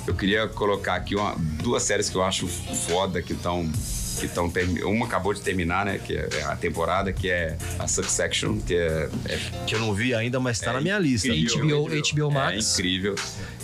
eu 0.07 0.14
queria 0.14 0.46
colocar 0.49 0.94
aqui 0.94 1.14
uma- 1.14 1.34
duas 1.62 1.82
séries 1.82 2.09
que 2.09 2.16
eu 2.16 2.22
acho 2.22 2.46
foda 2.46 3.20
que 3.22 3.32
estão 3.32 3.70
que 4.18 4.26
estão 4.26 4.50
uma 4.84 5.06
acabou 5.06 5.32
de 5.32 5.40
terminar, 5.40 5.84
né? 5.86 5.98
Que 5.98 6.16
é 6.16 6.42
a 6.44 6.56
temporada 6.56 7.12
que 7.12 7.30
é 7.30 7.56
a 7.78 7.86
Succession, 7.86 8.58
que 8.58 8.74
é, 8.74 9.08
é 9.26 9.38
Que 9.66 9.74
eu 9.74 9.80
não 9.80 9.94
vi 9.94 10.14
ainda, 10.14 10.38
mas 10.40 10.58
tá 10.60 10.70
É 10.70 10.74
na 10.74 10.80
minha 10.80 10.98
lista. 10.98 11.28
HBO, 11.28 11.88
HBO 11.88 12.30
Max. 12.30 12.54
É 12.54 12.58
incrível. 12.80 13.14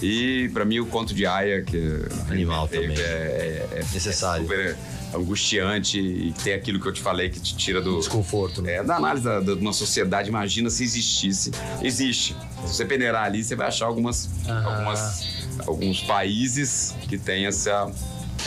E 0.02 0.48
pra 0.52 0.64
mim 0.64 0.78
o 0.80 0.86
conto 0.86 1.14
de 1.14 1.26
Aya, 1.26 1.62
que 1.62 2.00
Animal 2.30 2.66
é, 2.72 2.76
também. 2.76 2.96
É, 2.98 3.02
é- 3.02 3.68
é 3.72 3.78
Necessário. 3.92 4.42
super 4.46 4.76
angustiante 5.14 5.98
e 5.98 6.32
tem 6.42 6.54
aquilo 6.54 6.80
que 6.80 6.88
eu 6.88 6.92
te 6.92 7.00
falei 7.00 7.30
que 7.30 7.38
te 7.40 7.56
tira 7.56 7.80
do 7.80 7.98
Desconforto, 7.98 8.60
né? 8.60 8.74
é, 8.74 8.82
da 8.84 8.96
análise 8.96 9.24
da, 9.24 9.38
da- 9.40 9.54
de 9.54 9.60
uma 9.60 9.72
sociedade, 9.72 10.28
imagina 10.28 10.68
se 10.70 10.82
existisse. 10.82 11.52
Existe. 11.82 12.34
Se 12.66 12.74
você 12.74 12.84
peneirar 12.84 13.24
ali, 13.24 13.42
você 13.44 13.54
vai 13.54 13.68
achar 13.68 13.86
algumas, 13.86 14.28
algumas 14.64 15.44
alguns 15.68 16.00
países 16.02 16.94
que 17.08 17.16
têm 17.16 17.46
essa 17.46 17.88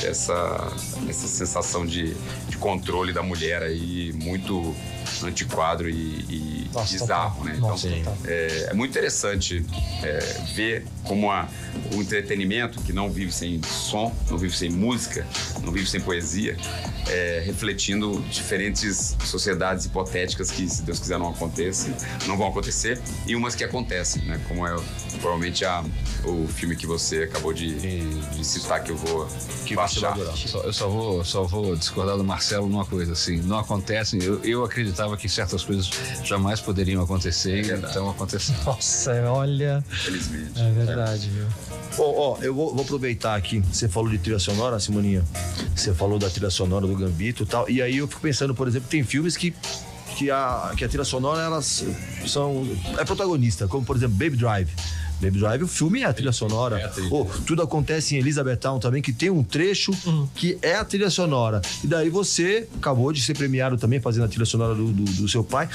essa, 0.03 0.73
essa 1.07 1.27
sensação 1.27 1.85
de, 1.85 2.15
de 2.47 2.57
controle 2.57 3.13
da 3.13 3.23
mulher 3.23 3.63
aí 3.63 4.13
muito 4.13 4.75
antiquadro 5.23 5.89
e, 5.89 5.93
e 5.93 6.69
Nossa, 6.73 6.93
bizarro, 6.93 7.43
né? 7.43 7.55
Nossa, 7.59 7.87
então, 7.87 8.15
é, 8.25 8.67
é 8.69 8.73
muito 8.73 8.91
interessante 8.91 9.65
é, 10.03 10.19
ver 10.53 10.85
como 11.03 11.31
a, 11.31 11.47
o 11.93 12.01
entretenimento, 12.01 12.81
que 12.81 12.91
não 12.93 13.09
vive 13.09 13.31
sem 13.31 13.61
som, 13.63 14.13
não 14.29 14.37
vive 14.37 14.55
sem 14.55 14.69
música, 14.69 15.25
não 15.63 15.71
vive 15.71 15.89
sem 15.89 16.01
poesia, 16.01 16.57
é, 17.09 17.41
refletindo 17.45 18.19
diferentes 18.29 19.15
sociedades 19.23 19.85
hipotéticas 19.85 20.51
que, 20.51 20.67
se 20.67 20.81
Deus 20.83 20.99
quiser, 20.99 21.17
não 21.17 21.29
aconteçam, 21.29 21.93
não 22.25 22.37
vão 22.37 22.47
acontecer, 22.47 22.99
e 23.25 23.35
umas 23.35 23.55
que 23.55 23.63
acontecem, 23.63 24.23
né? 24.25 24.39
Como 24.47 24.67
é 24.67 24.75
provavelmente 25.21 25.63
a, 25.63 25.83
o 26.25 26.47
filme 26.47 26.75
que 26.75 26.85
você 26.85 27.23
acabou 27.23 27.53
de, 27.53 27.75
de 27.75 28.45
citar, 28.45 28.83
que 28.83 28.91
eu 28.91 28.97
vou 28.97 29.27
Que 29.65 29.75
baixar. 29.75 30.11
adorar. 30.11 30.35
Só- 30.35 30.61
eu 30.63 30.73
só 30.73 30.89
vou, 30.89 31.23
só 31.23 31.43
vou 31.43 31.75
discordar 31.75 32.17
do 32.17 32.23
Marcelo 32.23 32.67
numa 32.67 32.85
coisa, 32.85 33.13
assim, 33.13 33.37
não 33.37 33.57
acontecem. 33.59 34.21
Eu, 34.21 34.43
eu 34.43 34.65
acreditava 34.97 35.15
que 35.17 35.29
certas 35.29 35.63
coisas 35.63 35.89
jamais 36.23 36.59
poderiam 36.59 37.03
acontecer 37.03 37.63
e 37.63 37.71
estão 37.71 38.09
acontecendo. 38.09 38.63
Nossa, 38.65 39.11
olha. 39.29 39.83
Infelizmente. 39.91 40.59
É 40.59 40.71
verdade, 40.71 41.29
viu? 41.29 41.45
Ó, 41.99 42.33
ó, 42.33 42.37
eu 42.41 42.53
vou, 42.53 42.73
vou 42.73 42.83
aproveitar 42.83 43.35
aqui. 43.35 43.59
Você 43.59 43.87
falou 43.87 44.09
de 44.09 44.17
trilha 44.17 44.39
sonora, 44.39 44.79
Simoninha. 44.79 45.23
Você 45.75 45.93
falou 45.93 46.17
da 46.17 46.29
trilha 46.29 46.49
sonora 46.49 46.87
do 46.87 46.95
Gambito 46.95 47.43
e 47.43 47.45
tal. 47.45 47.69
E 47.69 47.81
aí 47.81 47.97
eu 47.97 48.07
fico 48.07 48.21
pensando, 48.21 48.55
por 48.55 48.67
exemplo, 48.67 48.89
tem 48.89 49.03
filmes 49.03 49.37
que. 49.37 49.53
Que 50.17 50.31
a, 50.31 50.73
que 50.75 50.83
a 50.83 50.87
trilha 50.87 51.03
sonora, 51.03 51.43
elas 51.43 51.85
são. 52.25 52.67
É 52.97 53.05
protagonista, 53.05 53.67
como 53.67 53.85
por 53.85 53.95
exemplo 53.95 54.15
Baby 54.15 54.35
Drive. 54.35 54.69
Baby 55.21 55.39
Drive, 55.39 55.63
o 55.63 55.67
filme 55.67 56.01
é 56.01 56.05
a 56.05 56.13
trilha 56.13 56.31
sonora. 56.31 56.79
É 56.79 56.85
a 56.85 56.89
trilha. 56.89 57.13
Ô, 57.13 57.25
tudo 57.45 57.61
acontece 57.61 58.15
em 58.15 58.19
Elizabethtown 58.19 58.79
também, 58.79 59.01
que 59.01 59.11
tem 59.11 59.29
um 59.29 59.43
trecho 59.43 59.91
que 60.35 60.57
é 60.61 60.75
a 60.75 60.85
trilha 60.85 61.09
sonora. 61.09 61.61
E 61.83 61.87
daí 61.87 62.09
você 62.09 62.67
acabou 62.77 63.11
de 63.11 63.21
ser 63.21 63.35
premiado 63.35 63.77
também 63.77 63.99
fazendo 63.99 64.25
a 64.25 64.27
trilha 64.27 64.45
sonora 64.45 64.75
do, 64.75 64.91
do, 64.91 65.03
do 65.03 65.27
seu 65.27 65.43
pai. 65.43 65.67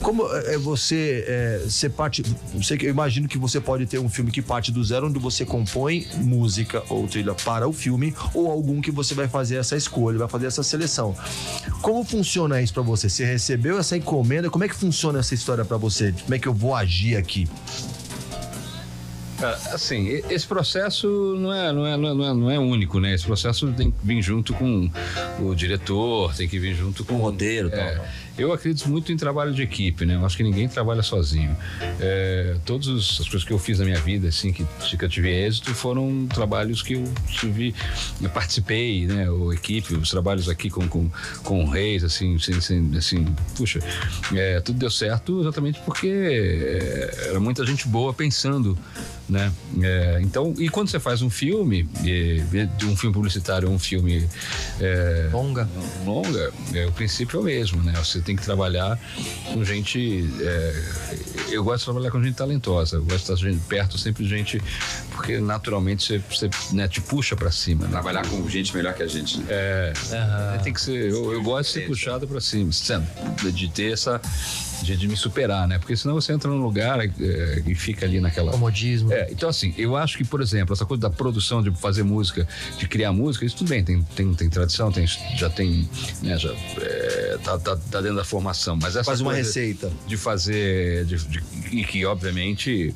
Como 0.00 0.26
é 0.34 0.58
você 0.58 1.24
é, 1.26 1.66
ser 1.68 1.90
parte. 1.90 2.22
Sei 2.62 2.76
que 2.76 2.86
eu 2.86 2.90
imagino 2.90 3.28
que 3.28 3.38
você 3.38 3.60
pode 3.60 3.86
ter 3.86 3.98
um 3.98 4.08
filme 4.08 4.30
que 4.30 4.42
parte 4.42 4.70
do 4.70 4.82
zero, 4.84 5.08
onde 5.08 5.18
você 5.18 5.44
compõe 5.44 6.06
música 6.16 6.82
ou 6.88 7.06
trilha 7.06 7.34
para 7.34 7.66
o 7.66 7.72
filme, 7.72 8.14
ou 8.34 8.50
algum 8.50 8.80
que 8.80 8.90
você 8.90 9.14
vai 9.14 9.28
fazer 9.28 9.56
essa 9.56 9.76
escolha, 9.76 10.18
vai 10.18 10.28
fazer 10.28 10.46
essa 10.46 10.62
seleção. 10.62 11.14
Como 11.80 12.04
funciona 12.04 12.60
isso 12.60 12.74
para 12.74 12.82
você? 12.82 13.08
Você 13.08 13.24
recebeu 13.24 13.78
essa 13.78 13.96
encomenda? 13.96 14.50
Como 14.50 14.64
é 14.64 14.68
que 14.68 14.74
funciona 14.74 15.18
essa 15.18 15.34
história 15.34 15.64
para 15.64 15.76
você? 15.76 16.12
Como 16.22 16.34
é 16.34 16.38
que 16.38 16.46
eu 16.46 16.54
vou 16.54 16.74
agir 16.74 17.16
aqui? 17.16 17.48
Cara, 19.42 19.58
Assim, 19.72 20.22
esse 20.30 20.46
processo 20.46 21.36
não 21.36 21.52
é, 21.52 21.72
não, 21.72 21.84
é, 21.84 21.96
não, 21.96 22.08
é, 22.08 22.14
não 22.14 22.24
é- 22.24 22.34
não 22.34 22.50
é 22.50 22.58
único, 22.60 23.00
né? 23.00 23.12
Esse 23.14 23.24
processo 23.24 23.66
tem 23.72 23.90
que 23.90 23.96
vir 24.04 24.22
junto 24.22 24.54
com 24.54 24.88
o 25.40 25.52
diretor, 25.54 26.32
tem 26.34 26.46
que 26.48 26.58
vir 26.60 26.74
junto 26.76 27.04
com 27.04 27.14
o 27.14 27.18
roteiro 27.18 27.68
tal. 27.70 27.80
é, 27.80 28.00
Eu 28.38 28.52
acredito 28.52 28.88
muito 28.88 29.10
em 29.12 29.16
trabalho 29.16 29.52
de 29.52 29.60
equipe, 29.62 30.06
né? 30.06 30.14
Eu 30.14 30.24
acho 30.24 30.36
que 30.36 30.42
ninguém 30.44 30.68
trabalha 30.68 31.02
sozinho. 31.02 31.56
É, 32.00 32.56
todas 32.64 32.88
as 32.88 33.28
coisas 33.28 33.44
que 33.44 33.52
eu 33.52 33.58
fiz 33.58 33.78
na 33.80 33.84
minha 33.84 33.98
vida, 34.00 34.28
assim, 34.28 34.52
que, 34.52 34.64
que 34.96 35.04
eu 35.04 35.08
tive 35.08 35.28
êxito, 35.28 35.74
foram 35.74 36.26
trabalhos 36.32 36.80
que 36.80 36.94
eu 36.94 37.04
tive, 37.26 37.74
eu 38.22 38.30
participei, 38.30 39.06
né? 39.06 39.28
O 39.28 39.52
equipe, 39.52 39.94
os 39.94 40.08
trabalhos 40.10 40.48
aqui 40.48 40.70
com, 40.70 40.86
com, 40.88 41.10
com 41.42 41.64
o 41.64 41.68
Reis, 41.68 42.04
assim, 42.04 42.36
assim, 42.36 42.52
assim, 42.54 42.96
assim 42.96 43.24
puxa, 43.56 43.80
é, 44.34 44.60
tudo 44.60 44.78
deu 44.78 44.90
certo 44.90 45.40
exatamente 45.40 45.80
porque 45.80 46.08
é, 46.08 47.26
era 47.30 47.40
muita 47.40 47.66
gente 47.66 47.88
boa 47.88 48.14
pensando 48.14 48.78
né? 49.28 49.52
É, 49.82 50.20
então, 50.22 50.54
e 50.58 50.68
quando 50.68 50.88
você 50.88 51.00
faz 51.00 51.22
um 51.22 51.30
filme, 51.30 51.88
um 52.84 52.96
filme 52.96 53.14
publicitário 53.14 53.68
um 53.68 53.78
filme 53.78 54.28
é, 54.80 55.28
longa, 55.32 55.68
longa, 56.04 56.52
é, 56.74 56.86
o 56.86 56.92
princípio 56.92 57.38
é 57.38 57.40
o 57.40 57.44
mesmo, 57.44 57.82
né? 57.82 57.92
Você 57.96 58.20
tem 58.20 58.36
que 58.36 58.42
trabalhar 58.42 58.98
com 59.52 59.64
gente. 59.64 60.28
É, 60.40 60.84
eu 61.50 61.64
gosto 61.64 61.80
de 61.80 61.84
trabalhar 61.84 62.10
com 62.10 62.22
gente 62.22 62.34
talentosa, 62.34 62.96
eu 62.96 63.04
gosto 63.04 63.34
de 63.34 63.48
estar 63.48 63.68
perto 63.68 63.98
sempre 63.98 64.24
de 64.24 64.28
gente, 64.28 64.62
porque 65.12 65.38
naturalmente 65.38 66.02
você, 66.04 66.48
você 66.48 66.50
né, 66.74 66.88
te 66.88 67.00
puxa 67.00 67.36
para 67.36 67.50
cima. 67.50 67.84
Né? 67.84 67.90
Trabalhar 67.90 68.26
com 68.26 68.48
gente 68.48 68.74
melhor 68.74 68.94
que 68.94 69.02
a 69.02 69.06
gente. 69.06 69.38
Né? 69.38 69.46
É, 69.48 69.92
uhum. 70.12 70.62
tem 70.62 70.72
que 70.72 70.80
ser. 70.80 71.10
Eu, 71.10 71.32
eu 71.32 71.42
gosto 71.42 71.68
de 71.68 71.80
ser 71.80 71.86
puxado 71.86 72.26
para 72.26 72.40
cima, 72.40 72.70
de 73.52 73.68
ter 73.68 73.92
essa 73.92 74.20
de, 74.82 74.96
de, 74.96 75.08
me 75.08 75.16
superar, 75.16 75.66
né? 75.68 75.78
Porque 75.78 75.96
senão 75.96 76.14
você 76.14 76.32
entra 76.32 76.50
num 76.50 76.62
lugar 76.62 77.00
é, 77.00 77.62
e 77.66 77.74
fica 77.74 78.06
ali 78.06 78.20
naquela. 78.20 78.52
Comodismo. 78.52 79.12
É, 79.12 79.28
então, 79.30 79.48
assim, 79.48 79.74
eu 79.76 79.96
acho 79.96 80.16
que, 80.18 80.24
por 80.24 80.40
exemplo, 80.40 80.72
essa 80.72 80.84
coisa 80.84 81.00
da 81.00 81.10
produção, 81.10 81.62
de 81.62 81.70
fazer 81.70 82.02
música, 82.02 82.46
de 82.78 82.88
criar 82.88 83.12
música, 83.12 83.44
isso 83.44 83.56
tudo 83.56 83.68
bem, 83.68 83.84
tem, 83.84 84.02
tem, 84.02 84.34
tem 84.34 84.50
tradição, 84.50 84.90
tem, 84.90 85.06
já 85.06 85.48
tem. 85.48 85.88
Né, 86.22 86.38
já, 86.38 86.52
é, 86.80 87.38
tá, 87.42 87.58
tá, 87.58 87.76
tá, 87.76 88.00
dentro 88.00 88.16
da 88.16 88.24
formação. 88.24 88.76
Mas 88.76 88.96
essa 88.96 89.04
Faz 89.04 89.20
uma 89.20 89.34
receita. 89.34 89.90
De 90.06 90.16
fazer. 90.16 91.04
De, 91.04 91.16
de, 91.16 91.42
e 91.70 91.84
que, 91.84 92.04
obviamente 92.04 92.94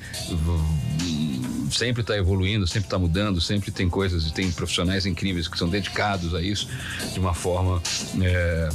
sempre 1.71 2.03
está 2.03 2.17
evoluindo, 2.17 2.67
sempre 2.67 2.87
está 2.87 2.99
mudando, 2.99 3.41
sempre 3.41 3.71
tem 3.71 3.89
coisas 3.89 4.27
e 4.27 4.33
tem 4.33 4.51
profissionais 4.51 5.07
incríveis 5.07 5.49
que 5.49 5.59
são 5.59 5.69
dedicados 5.69 6.35
a 6.35 6.41
isso 6.41 6.69
de 7.13 7.19
uma 7.19 7.35
forma 7.35 7.83
é, 8.23 8.69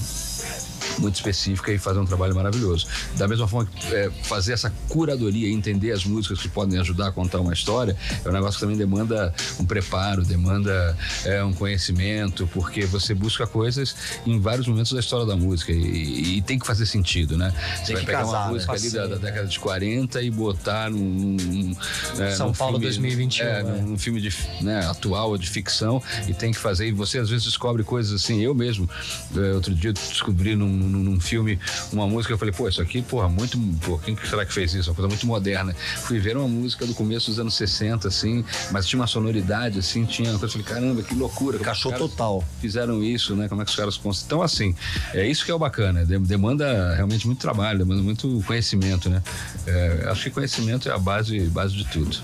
muito 1.02 1.16
específica 1.16 1.72
e 1.72 1.78
fazer 1.78 2.00
um 2.00 2.06
trabalho 2.06 2.36
maravilhoso. 2.36 2.88
Da 3.18 3.28
mesma 3.28 3.48
forma 3.48 3.70
que 3.70 3.94
é, 3.94 4.10
fazer 4.24 4.54
essa 4.54 4.72
curadoria, 4.88 5.50
entender 5.50 5.92
as 5.92 6.06
músicas 6.06 6.40
que 6.40 6.48
podem 6.48 6.80
ajudar 6.80 7.08
a 7.08 7.12
contar 7.12 7.40
uma 7.40 7.54
história, 7.54 7.98
é 8.24 8.30
um 8.30 8.32
negócio 8.32 8.56
que 8.56 8.62
também 8.62 8.78
demanda 8.78 9.34
um 9.60 9.66
preparo, 9.66 10.24
demanda 10.24 10.98
é, 11.26 11.44
um 11.44 11.54
conhecimento, 11.54 12.48
porque 12.54 12.86
você 12.86 13.14
busca 13.14 13.48
coisas 13.48 13.96
em 14.26 14.40
vários 14.40 14.68
momentos 14.68 14.92
da 14.92 15.00
história 15.00 15.26
da 15.26 15.36
música 15.36 15.72
e, 15.72 16.38
e 16.38 16.42
tem 16.42 16.60
que 16.60 16.66
fazer 16.66 16.86
sentido, 16.86 17.38
né? 17.38 17.54
Você 17.78 17.86
tem 17.86 17.96
vai 17.96 18.06
pegar 18.06 18.20
casar, 18.20 18.32
uma 18.32 18.46
né? 18.46 18.54
música 18.54 18.72
né? 18.74 18.78
ali 18.78 18.90
da, 18.90 19.08
da, 19.08 19.16
década 19.16 19.48
de 19.48 19.60
40 19.60 20.22
e 20.22 20.30
botar 20.30 20.90
num. 20.90 21.00
num 21.00 21.76
é, 22.20 22.32
São 22.36 22.48
num 22.48 22.54
Paulo 22.54 22.80
filme, 22.80 22.86
2021. 22.86 23.46
É, 23.46 23.64
né? 23.64 23.82
num 23.82 23.98
filme 23.98 24.22
de, 24.22 24.34
né, 24.62 24.86
atual 24.86 25.30
ou 25.30 25.38
de 25.38 25.50
ficção 25.50 26.02
e 26.28 26.34
tem 26.34 26.52
que 26.52 26.60
fazer. 26.60 26.88
E 26.88 26.92
você 26.92 27.18
às 27.20 27.30
vezes 27.30 27.46
descobre 27.46 27.84
coisas 27.84 28.14
assim. 28.14 28.42
Eu 28.42 28.54
mesmo, 28.54 28.90
é, 29.36 29.54
outro 29.54 29.74
dia, 29.74 29.94
descobri 29.94 30.56
num 30.56 30.68
num, 30.92 31.20
filme 31.20 31.60
uma 31.92 32.08
música, 32.08 32.34
eu 32.34 32.38
falei, 32.38 32.54
pô, 32.54 32.68
isso 32.68 32.82
aqui, 32.82 33.02
porra, 33.02 33.30
muito. 33.30 33.58
Pô, 33.86 33.98
quem 33.98 34.18
será 34.18 34.46
que 34.46 34.54
fez 34.54 34.74
isso? 34.74 34.90
Uma 34.90 34.96
coisa 34.96 35.08
muito 35.08 35.26
moderna. 35.26 35.74
Fui 36.04 36.20
ver 36.20 36.38
uma 36.38 36.48
música 36.48 36.86
do 36.86 36.94
começo 36.94 37.30
dos 37.30 37.40
anos 37.40 37.54
60, 37.56 38.08
assim, 38.08 38.44
mas 38.72 38.86
tinha 38.86 39.00
uma 39.00 39.08
sonoridade, 39.08 39.80
assim, 39.80 40.06
tinha 40.06 40.32
eu 40.32 40.50
falei, 40.50 40.64
caramba, 40.64 41.04
que 41.04 41.14
loucura. 41.14 41.60
Cachorro 41.60 41.98
total. 41.98 42.44
Fizeram 42.60 43.04
isso, 43.04 43.36
né? 43.36 43.48
Como 43.48 43.62
é 43.62 43.66
que 43.66 43.72
os 43.72 43.76
caras 43.76 44.00
Então, 44.26 44.42
assim, 44.42 44.76
é 45.14 45.26
isso 45.26 45.46
que 45.46 45.52
é 45.52 45.54
o 45.54 45.60
bacana. 45.60 46.06
Demanda 46.06 46.96
realmente 46.96 47.28
muito 47.28 47.40
trabalho, 47.40 47.80
demanda 47.80 48.02
muito 48.02 48.44
conhecimento, 48.46 49.10
né? 49.10 49.22
É, 49.66 50.08
acho 50.10 50.24
que 50.24 50.30
conhecimento 50.32 50.90
é 50.90 50.94
a 50.94 50.98
base, 50.98 51.40
base 51.48 51.76
de 51.76 51.86
tudo. 51.86 52.18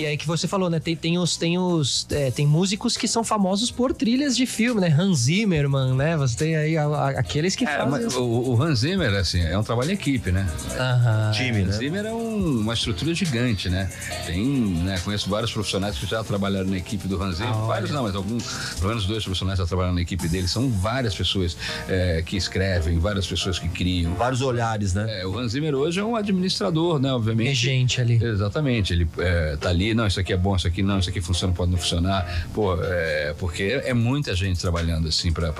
E 0.00 0.06
aí 0.06 0.16
que 0.16 0.26
você 0.26 0.48
falou, 0.48 0.70
né? 0.70 0.80
Tem, 0.80 0.96
tem 0.96 1.18
os, 1.18 1.36
tem 1.36 1.58
os, 1.58 2.06
é, 2.10 2.30
tem 2.30 2.46
músicos 2.46 2.96
que 2.96 3.06
são 3.06 3.22
famosos 3.22 3.70
por 3.70 3.92
trilhas 3.92 4.34
de 4.34 4.46
filme, 4.46 4.80
né? 4.80 4.88
Hans 4.88 5.18
Zimmerman, 5.18 5.94
né? 5.94 6.16
Você 6.16 6.38
tem 6.38 6.56
aí 6.56 6.74
a, 6.74 6.86
a, 6.86 7.08
aqueles 7.10 7.54
que 7.54 7.64
é, 7.64 7.76
fazem. 7.76 8.06
O, 8.18 8.54
o, 8.54 8.62
Hans 8.62 8.78
Zimmer, 8.78 9.12
assim, 9.12 9.42
é 9.42 9.58
um 9.58 9.62
trabalho 9.62 9.90
em 9.90 9.92
equipe, 9.92 10.32
né? 10.32 10.48
Aham. 10.78 11.32
Time, 11.32 11.58
né? 11.58 11.64
Hans 11.64 11.74
Zimmer 11.76 12.06
é 12.06 12.12
um, 12.14 12.60
uma 12.60 12.72
estrutura 12.72 13.12
gigante, 13.12 13.68
né? 13.68 13.90
Tem, 14.24 14.42
né? 14.42 14.98
Conheço 15.04 15.28
vários 15.28 15.52
profissionais 15.52 15.98
que 15.98 16.06
já 16.06 16.24
trabalharam 16.24 16.70
na 16.70 16.78
equipe 16.78 17.06
do 17.06 17.22
Hans 17.22 17.36
Zimmer. 17.36 17.52
Ah, 17.52 17.66
vários 17.66 17.90
não, 17.90 18.04
mas 18.04 18.14
alguns, 18.14 18.74
pelo 18.76 18.88
menos 18.88 19.04
dois 19.04 19.22
profissionais 19.22 19.58
já 19.58 19.66
trabalharam 19.66 19.96
na 19.96 20.00
equipe 20.00 20.26
dele. 20.28 20.48
São 20.48 20.70
várias 20.70 21.14
pessoas 21.14 21.58
é, 21.86 22.22
que 22.24 22.38
escrevem, 22.38 22.98
várias 22.98 23.26
pessoas 23.26 23.58
que 23.58 23.68
criam. 23.68 24.14
Vários 24.14 24.40
olhares, 24.40 24.94
né? 24.94 25.20
É, 25.20 25.26
o 25.26 25.38
Hans 25.38 25.52
Zimmer 25.52 25.74
hoje 25.74 26.00
é 26.00 26.04
um 26.04 26.16
administrador, 26.16 26.98
né? 26.98 27.12
Obviamente. 27.12 27.48
Regente 27.48 28.00
ali. 28.00 28.18
Exatamente. 28.24 28.94
Ele 28.94 29.06
é, 29.18 29.56
tá 29.56 29.68
ali, 29.68 29.89
não, 29.94 30.06
isso 30.06 30.20
aqui 30.20 30.32
é 30.32 30.36
bom, 30.36 30.56
isso 30.56 30.66
aqui 30.66 30.82
não, 30.82 30.98
isso 30.98 31.08
aqui 31.08 31.20
funciona, 31.20 31.52
pode 31.52 31.70
não 31.70 31.78
funcionar. 31.78 32.48
Pô, 32.54 32.76
é, 32.82 33.34
porque 33.38 33.80
é 33.84 33.94
muita 33.94 34.34
gente 34.34 34.60
trabalhando 34.60 35.08
assim 35.08 35.32
para 35.32 35.50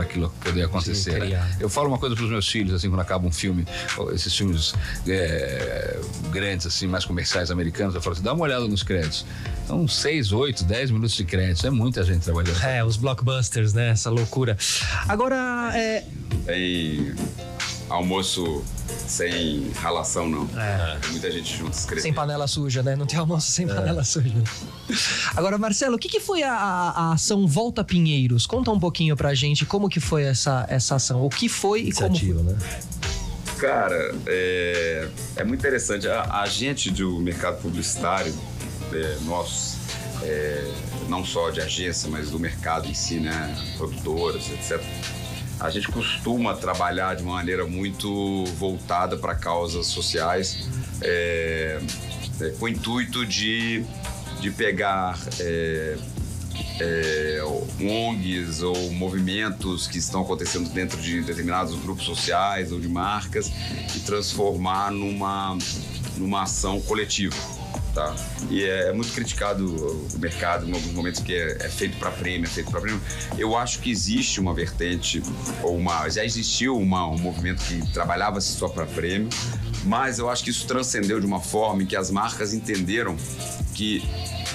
aquilo 0.00 0.30
poder 0.42 0.64
acontecer. 0.64 1.22
Sim, 1.22 1.30
né? 1.30 1.56
Eu 1.60 1.68
falo 1.68 1.88
uma 1.88 1.98
coisa 1.98 2.14
para 2.14 2.24
os 2.24 2.30
meus 2.30 2.48
filhos, 2.48 2.74
assim, 2.74 2.88
quando 2.88 3.00
acaba 3.00 3.26
um 3.26 3.32
filme, 3.32 3.66
esses 4.12 4.34
filmes 4.36 4.74
é, 5.06 5.98
grandes, 6.30 6.66
assim, 6.66 6.86
mais 6.86 7.04
comerciais 7.04 7.50
americanos, 7.50 7.94
eu 7.94 8.00
falo 8.00 8.14
assim, 8.14 8.22
dá 8.22 8.32
uma 8.32 8.44
olhada 8.44 8.66
nos 8.66 8.82
créditos. 8.82 9.24
Então, 9.64 9.86
seis, 9.86 10.32
oito, 10.32 10.64
dez 10.64 10.90
minutos 10.90 11.14
de 11.14 11.24
créditos, 11.24 11.64
é 11.64 11.70
muita 11.70 12.02
gente 12.02 12.22
trabalhando. 12.22 12.62
É, 12.62 12.82
os 12.82 12.96
blockbusters, 12.96 13.74
né? 13.74 13.90
Essa 13.90 14.10
loucura. 14.10 14.56
Agora, 15.06 15.72
é. 15.74 16.04
Almoço 17.88 18.64
sem 19.06 19.70
ralação, 19.74 20.28
não. 20.28 20.48
É. 20.58 20.98
Muita 21.10 21.30
gente 21.30 21.56
junto 21.56 21.72
escrevendo. 21.72 22.02
Sem 22.02 22.12
panela 22.12 22.46
suja, 22.46 22.82
né? 22.82 22.94
Não 22.96 23.06
tem 23.06 23.18
almoço 23.18 23.50
sem 23.50 23.68
é. 23.68 23.74
panela 23.74 24.04
suja. 24.04 24.42
Agora, 25.34 25.58
Marcelo, 25.58 25.96
o 25.96 25.98
que, 25.98 26.08
que 26.08 26.20
foi 26.20 26.42
a, 26.42 26.52
a, 26.52 27.12
ação 27.12 27.46
Volta 27.46 27.82
Pinheiros? 27.82 28.46
Conta 28.46 28.70
um 28.70 28.78
pouquinho 28.78 29.16
pra 29.16 29.34
gente 29.34 29.64
como 29.64 29.88
que 29.88 30.00
foi 30.00 30.24
essa, 30.24 30.66
essa 30.68 30.96
ação. 30.96 31.24
O 31.24 31.30
que 31.30 31.48
foi 31.48 31.82
Iniciativa, 31.82 32.40
e 32.40 32.44
como 32.44 32.50
foi? 32.50 32.68
né? 32.68 32.80
Cara, 33.58 34.14
é, 34.26 35.08
é 35.36 35.44
muito 35.44 35.60
interessante. 35.60 36.06
A, 36.08 36.42
a 36.42 36.46
gente 36.46 36.90
do 36.90 37.18
mercado 37.18 37.60
publicitário, 37.60 38.34
é, 38.92 39.18
nós, 39.22 39.78
é, 40.22 40.70
não 41.08 41.24
só 41.24 41.50
de 41.50 41.60
agência, 41.60 42.08
mas 42.08 42.30
do 42.30 42.38
mercado 42.38 42.88
em 42.88 42.94
si, 42.94 43.18
né? 43.18 43.56
Produtoras, 43.76 44.48
etc 44.50 44.82
a 45.60 45.70
gente 45.70 45.88
costuma 45.88 46.54
trabalhar 46.54 47.16
de 47.16 47.22
uma 47.22 47.34
maneira 47.34 47.66
muito 47.66 48.44
voltada 48.56 49.16
para 49.16 49.34
causas 49.34 49.86
sociais, 49.86 50.68
é, 51.02 51.80
é, 52.40 52.50
com 52.50 52.66
o 52.66 52.68
intuito 52.68 53.26
de, 53.26 53.84
de 54.40 54.50
pegar 54.50 55.18
é, 55.40 55.96
é, 56.80 57.42
ONGs 57.80 58.62
ou 58.62 58.92
movimentos 58.92 59.88
que 59.88 59.98
estão 59.98 60.22
acontecendo 60.22 60.70
dentro 60.70 61.00
de 61.00 61.22
determinados 61.22 61.74
grupos 61.80 62.04
sociais 62.04 62.70
ou 62.70 62.78
de 62.78 62.88
marcas 62.88 63.50
e 63.96 64.00
transformar 64.00 64.92
numa, 64.92 65.58
numa 66.16 66.42
ação 66.42 66.80
coletiva 66.80 67.57
tá? 67.98 68.14
E 68.48 68.62
é, 68.62 68.88
é, 68.88 68.92
muito 68.92 69.12
criticado 69.12 69.66
o 69.66 70.18
mercado 70.18 70.68
em 70.68 70.72
alguns 70.72 70.92
momentos 70.92 71.20
que 71.20 71.34
é, 71.34 71.58
é 71.60 71.68
feito 71.68 71.98
para 71.98 72.12
prêmio, 72.12 72.46
é 72.46 72.48
feito 72.50 72.70
para 72.70 72.80
prêmio. 72.80 73.00
Eu 73.36 73.56
acho 73.56 73.80
que 73.80 73.90
existe 73.90 74.38
uma 74.38 74.54
vertente 74.54 75.20
ou 75.62 75.76
uma 75.76 76.08
já 76.08 76.24
existiu 76.24 76.78
uma, 76.78 77.06
um 77.08 77.18
movimento 77.18 77.62
que 77.64 77.84
trabalhava 77.92 78.40
só 78.40 78.68
para 78.68 78.86
prêmio, 78.86 79.28
mas 79.84 80.20
eu 80.20 80.30
acho 80.30 80.44
que 80.44 80.50
isso 80.50 80.66
transcendeu 80.66 81.18
de 81.18 81.26
uma 81.26 81.40
forma 81.40 81.82
em 81.82 81.86
que 81.86 81.96
as 81.96 82.10
marcas 82.10 82.54
entenderam 82.54 83.16
que 83.74 84.02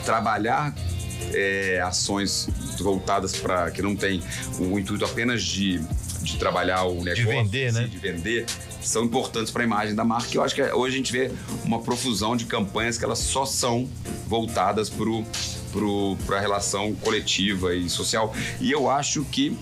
trabalhar 0.05 0.73
é, 1.33 1.81
ações 1.81 2.47
voltadas 2.79 3.35
para 3.35 3.71
que 3.71 3.81
não 3.81 3.95
tem 3.95 4.21
o 4.59 4.79
intuito 4.79 5.03
apenas 5.03 5.43
de, 5.43 5.79
de 6.21 6.37
trabalhar 6.37 6.83
o 6.83 7.03
negócio, 7.03 7.25
de 7.25 7.31
vender, 7.31 7.73
né? 7.73 7.87
De 7.87 7.97
vender, 7.97 8.45
são 8.87 9.03
importantes 9.03 9.51
para 9.51 9.63
a 9.63 9.65
imagem 9.65 9.95
da 9.95 10.03
marca. 10.03 10.29
eu 10.33 10.43
acho 10.43 10.55
que 10.55 10.61
hoje 10.61 10.95
a 10.95 10.97
gente 10.97 11.11
vê 11.11 11.31
uma 11.63 11.79
profusão 11.79 12.35
de 12.35 12.45
campanhas 12.45 12.97
que 12.97 13.05
elas 13.05 13.19
só 13.19 13.45
são 13.45 13.87
voltadas 14.27 14.89
para 14.89 16.37
a 16.37 16.39
relação 16.39 16.93
coletiva 16.95 17.73
e 17.73 17.89
social. 17.89 18.33
E 18.59 18.71
eu 18.71 18.89
acho 18.89 19.23
que 19.25 19.57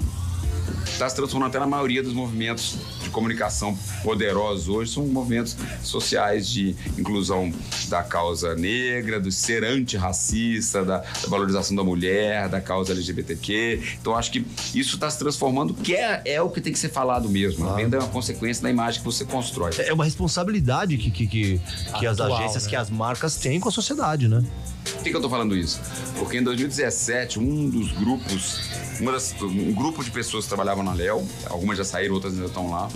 está 0.86 1.08
se 1.10 1.16
transformando 1.16 1.50
até 1.50 1.60
na 1.60 1.68
maioria 1.68 2.04
dos 2.04 2.14
movimentos 2.14 2.78
comunicação 3.12 3.78
poderosos 4.04 4.68
hoje 4.68 4.94
são 4.94 5.06
movimentos 5.06 5.56
sociais 5.84 6.48
de 6.48 6.76
inclusão 6.98 7.52
da 7.88 8.04
causa 8.04 8.56
negra, 8.56 9.20
do 9.20 9.32
ser 9.32 9.64
antirracista, 9.64 10.84
da, 10.84 10.98
da 10.98 11.28
valorização 11.28 11.76
da 11.76 11.84
mulher, 11.84 12.50
da 12.50 12.62
causa 12.62 12.94
LGBTQ. 12.94 13.82
Então 14.00 14.16
acho 14.16 14.32
que 14.32 14.46
isso 14.74 14.96
está 14.96 15.10
se 15.10 15.20
transformando, 15.20 15.74
que 15.74 15.96
é, 15.96 16.22
é 16.26 16.42
o 16.42 16.50
que 16.50 16.62
tem 16.62 16.74
que 16.74 16.80
ser 16.80 16.90
falado 16.90 17.30
mesmo. 17.30 17.68
A 17.70 17.76
venda 17.76 17.98
é 17.98 18.00
uma 18.00 18.10
consequência 18.10 18.64
da 18.64 18.70
imagem 18.70 19.00
que 19.00 19.06
você 19.06 19.26
constrói. 19.26 19.72
É 19.80 19.94
uma 19.94 20.06
responsabilidade 20.06 20.98
que, 20.98 21.12
que, 21.12 21.28
que, 21.28 21.62
que 22.00 22.08
as 22.08 22.20
agências, 22.20 22.64
né? 22.64 22.70
que 22.70 22.76
as 22.76 22.90
marcas 22.90 23.36
têm 23.36 23.60
com 23.60 23.70
a 23.70 23.72
sociedade, 23.72 24.28
né? 24.28 24.44
Por 24.84 25.04
que, 25.04 25.12
que 25.12 25.16
eu 25.16 25.22
tô 25.22 25.30
falando 25.30 25.56
isso? 25.56 25.80
Porque 26.18 26.38
em 26.38 26.44
2017, 26.44 27.40
um 27.40 27.70
dos 27.70 27.92
grupos, 27.92 28.62
uma 29.00 29.12
das, 29.12 29.34
um 29.42 29.74
grupo 29.74 30.04
de 30.04 30.12
pessoas 30.12 30.46
que 30.46 30.50
trabalhavam 30.50 30.84
na 30.84 30.94
Léo, 30.94 31.28
algumas 31.50 31.78
já 31.78 31.84
saíram, 31.84 32.16
outras 32.16 32.34
ainda 32.34 32.46
estão 32.46 32.72
lá, 32.72 32.90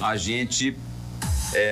a 0.00 0.16
gente 0.16 0.76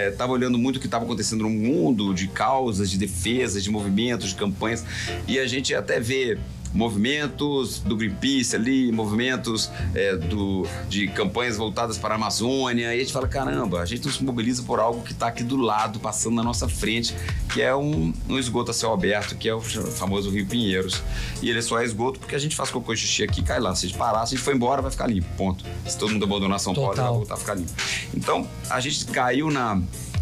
estava 0.09 0.33
olhando 0.33 0.59
muito 0.59 0.77
o 0.77 0.81
que 0.81 0.87
estava 0.87 1.05
acontecendo 1.05 1.43
no 1.43 1.51
mundo 1.51 2.15
de 2.15 2.29
causas, 2.29 2.91
de 2.91 2.99
defesas, 2.99 3.63
de 3.63 3.71
movimentos, 3.71 4.31
de 4.31 4.35
campanhas, 4.35 4.85
e 5.29 5.39
a 5.39 5.47
gente 5.47 5.75
até 5.75 6.01
vê 6.01 6.39
movimentos 6.77 7.79
do 7.79 7.97
Greenpeace 7.97 8.55
ali, 8.55 8.93
movimentos 8.93 9.71
é, 9.95 10.15
do, 10.17 10.67
de 10.89 11.09
campanhas 11.09 11.57
voltadas 11.57 11.97
para 11.97 12.15
a 12.15 12.17
Amazônia. 12.17 12.95
E 12.95 12.97
a 12.97 13.01
gente 13.01 13.13
fala: 13.13 13.27
caramba, 13.27 13.81
a 13.81 13.87
gente 13.87 14.05
não 14.05 14.13
se 14.13 14.23
mobiliza 14.23 14.63
por 14.63 14.79
algo 14.79 15.03
que 15.03 15.13
está 15.13 15.29
aqui 15.29 15.43
do 15.43 15.57
lado, 15.57 15.99
passando 15.99 16.37
na 16.37 16.45
nossa 16.45 16.69
frente, 16.69 17.15
que 17.53 17.63
é 17.63 17.75
um, 17.75 18.13
um 18.29 18.39
esgoto 18.39 18.71
a 18.71 18.75
céu 18.75 18.93
aberto, 18.93 19.35
que 19.37 19.49
é 19.49 19.55
o 19.55 19.61
famoso 19.61 20.31
Rio 20.31 20.47
Pinheiros. 20.47 21.03
E 21.43 21.49
ele 21.49 21.63
só 21.63 21.81
é 21.81 21.85
esgoto 21.85 22.21
porque 22.21 22.35
a 22.35 22.39
gente 22.39 22.55
faz 22.55 22.71
cocô 22.71 22.93
e 22.93 22.97
xixi 22.97 23.25
aqui 23.25 23.43
cai 23.43 23.59
lá. 23.59 23.75
Se 23.75 23.87
a 23.87 23.89
gente 23.89 23.99
parar, 23.99 24.27
se 24.27 24.35
a 24.35 24.37
gente 24.37 24.45
for 24.45 24.55
embora, 24.55 24.83
vai 24.83 24.91
ficar 24.91 25.07
limpo. 25.07 25.27
Ponto. 25.37 25.65
Se 25.87 25.97
todo 25.97 26.13
mundo 26.13 26.25
abandonar 26.25 26.61
São 26.61 26.75
Total. 26.75 26.95
Paulo, 26.95 27.09
vai 27.09 27.19
voltar 27.19 27.35
a 27.35 27.37
ficar 27.39 27.55
limpo. 27.55 27.73
Então, 28.15 28.47
a 28.69 28.81
gente 28.81 29.07
caiu 29.07 29.51
na, 29.51 29.81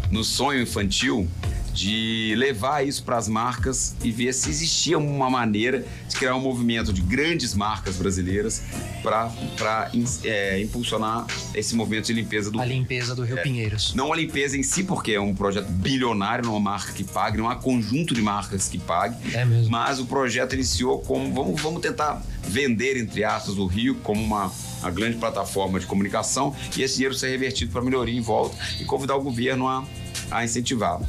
no 0.09 0.23
sonho 0.23 0.61
infantil 0.61 1.27
de 1.75 2.33
levar 2.37 2.87
isso 2.87 3.03
para 3.03 3.17
as 3.17 3.27
marcas 3.27 3.95
e 4.01 4.09
ver 4.09 4.33
se 4.33 4.49
existia 4.49 4.97
uma 4.97 5.29
maneira 5.29 5.85
de 6.07 6.15
criar 6.15 6.35
um 6.35 6.39
movimento 6.39 6.93
de 6.93 7.01
grandes 7.01 7.53
marcas 7.53 7.97
brasileiras 7.97 8.63
para 9.03 9.91
é, 10.23 10.61
impulsionar 10.61 11.27
esse 11.53 11.75
movimento 11.75 12.05
de 12.05 12.13
limpeza 12.13 12.49
do 12.49 12.61
A 12.61 12.65
limpeza 12.65 13.13
do 13.13 13.23
Rio 13.23 13.37
é, 13.37 13.41
Pinheiros. 13.41 13.93
Não 13.93 14.13
a 14.13 14.15
limpeza 14.15 14.57
em 14.57 14.63
si, 14.63 14.83
porque 14.83 15.11
é 15.11 15.19
um 15.19 15.35
projeto 15.35 15.67
bilionário, 15.67 16.45
não 16.45 16.53
é 16.53 16.57
uma 16.57 16.71
marca 16.71 16.93
que 16.93 17.03
pague, 17.03 17.37
não 17.37 17.49
há 17.49 17.55
conjunto 17.55 18.13
de 18.13 18.21
marcas 18.21 18.69
que 18.69 18.79
pague. 18.79 19.35
É 19.35 19.43
mesmo. 19.43 19.69
Mas 19.69 19.99
o 19.99 20.05
projeto 20.05 20.53
iniciou 20.53 20.99
como 20.99 21.33
vamos, 21.33 21.61
vamos 21.61 21.81
tentar 21.81 22.23
vender, 22.47 22.97
entre 22.97 23.23
aspas, 23.23 23.57
o 23.57 23.65
Rio 23.65 23.95
como 23.95 24.23
uma, 24.23 24.49
uma 24.79 24.91
grande 24.91 25.17
plataforma 25.17 25.77
de 25.79 25.85
comunicação 25.85 26.55
e 26.77 26.81
esse 26.81 26.95
dinheiro 26.95 27.13
ser 27.13 27.29
revertido 27.29 27.71
para 27.71 27.81
melhoria 27.81 28.17
em 28.17 28.21
volta 28.21 28.55
e 28.79 28.85
convidar 28.85 29.15
o 29.15 29.21
governo 29.21 29.67
a, 29.67 29.85
a 30.31 30.45
incentivá-lo. 30.45 31.05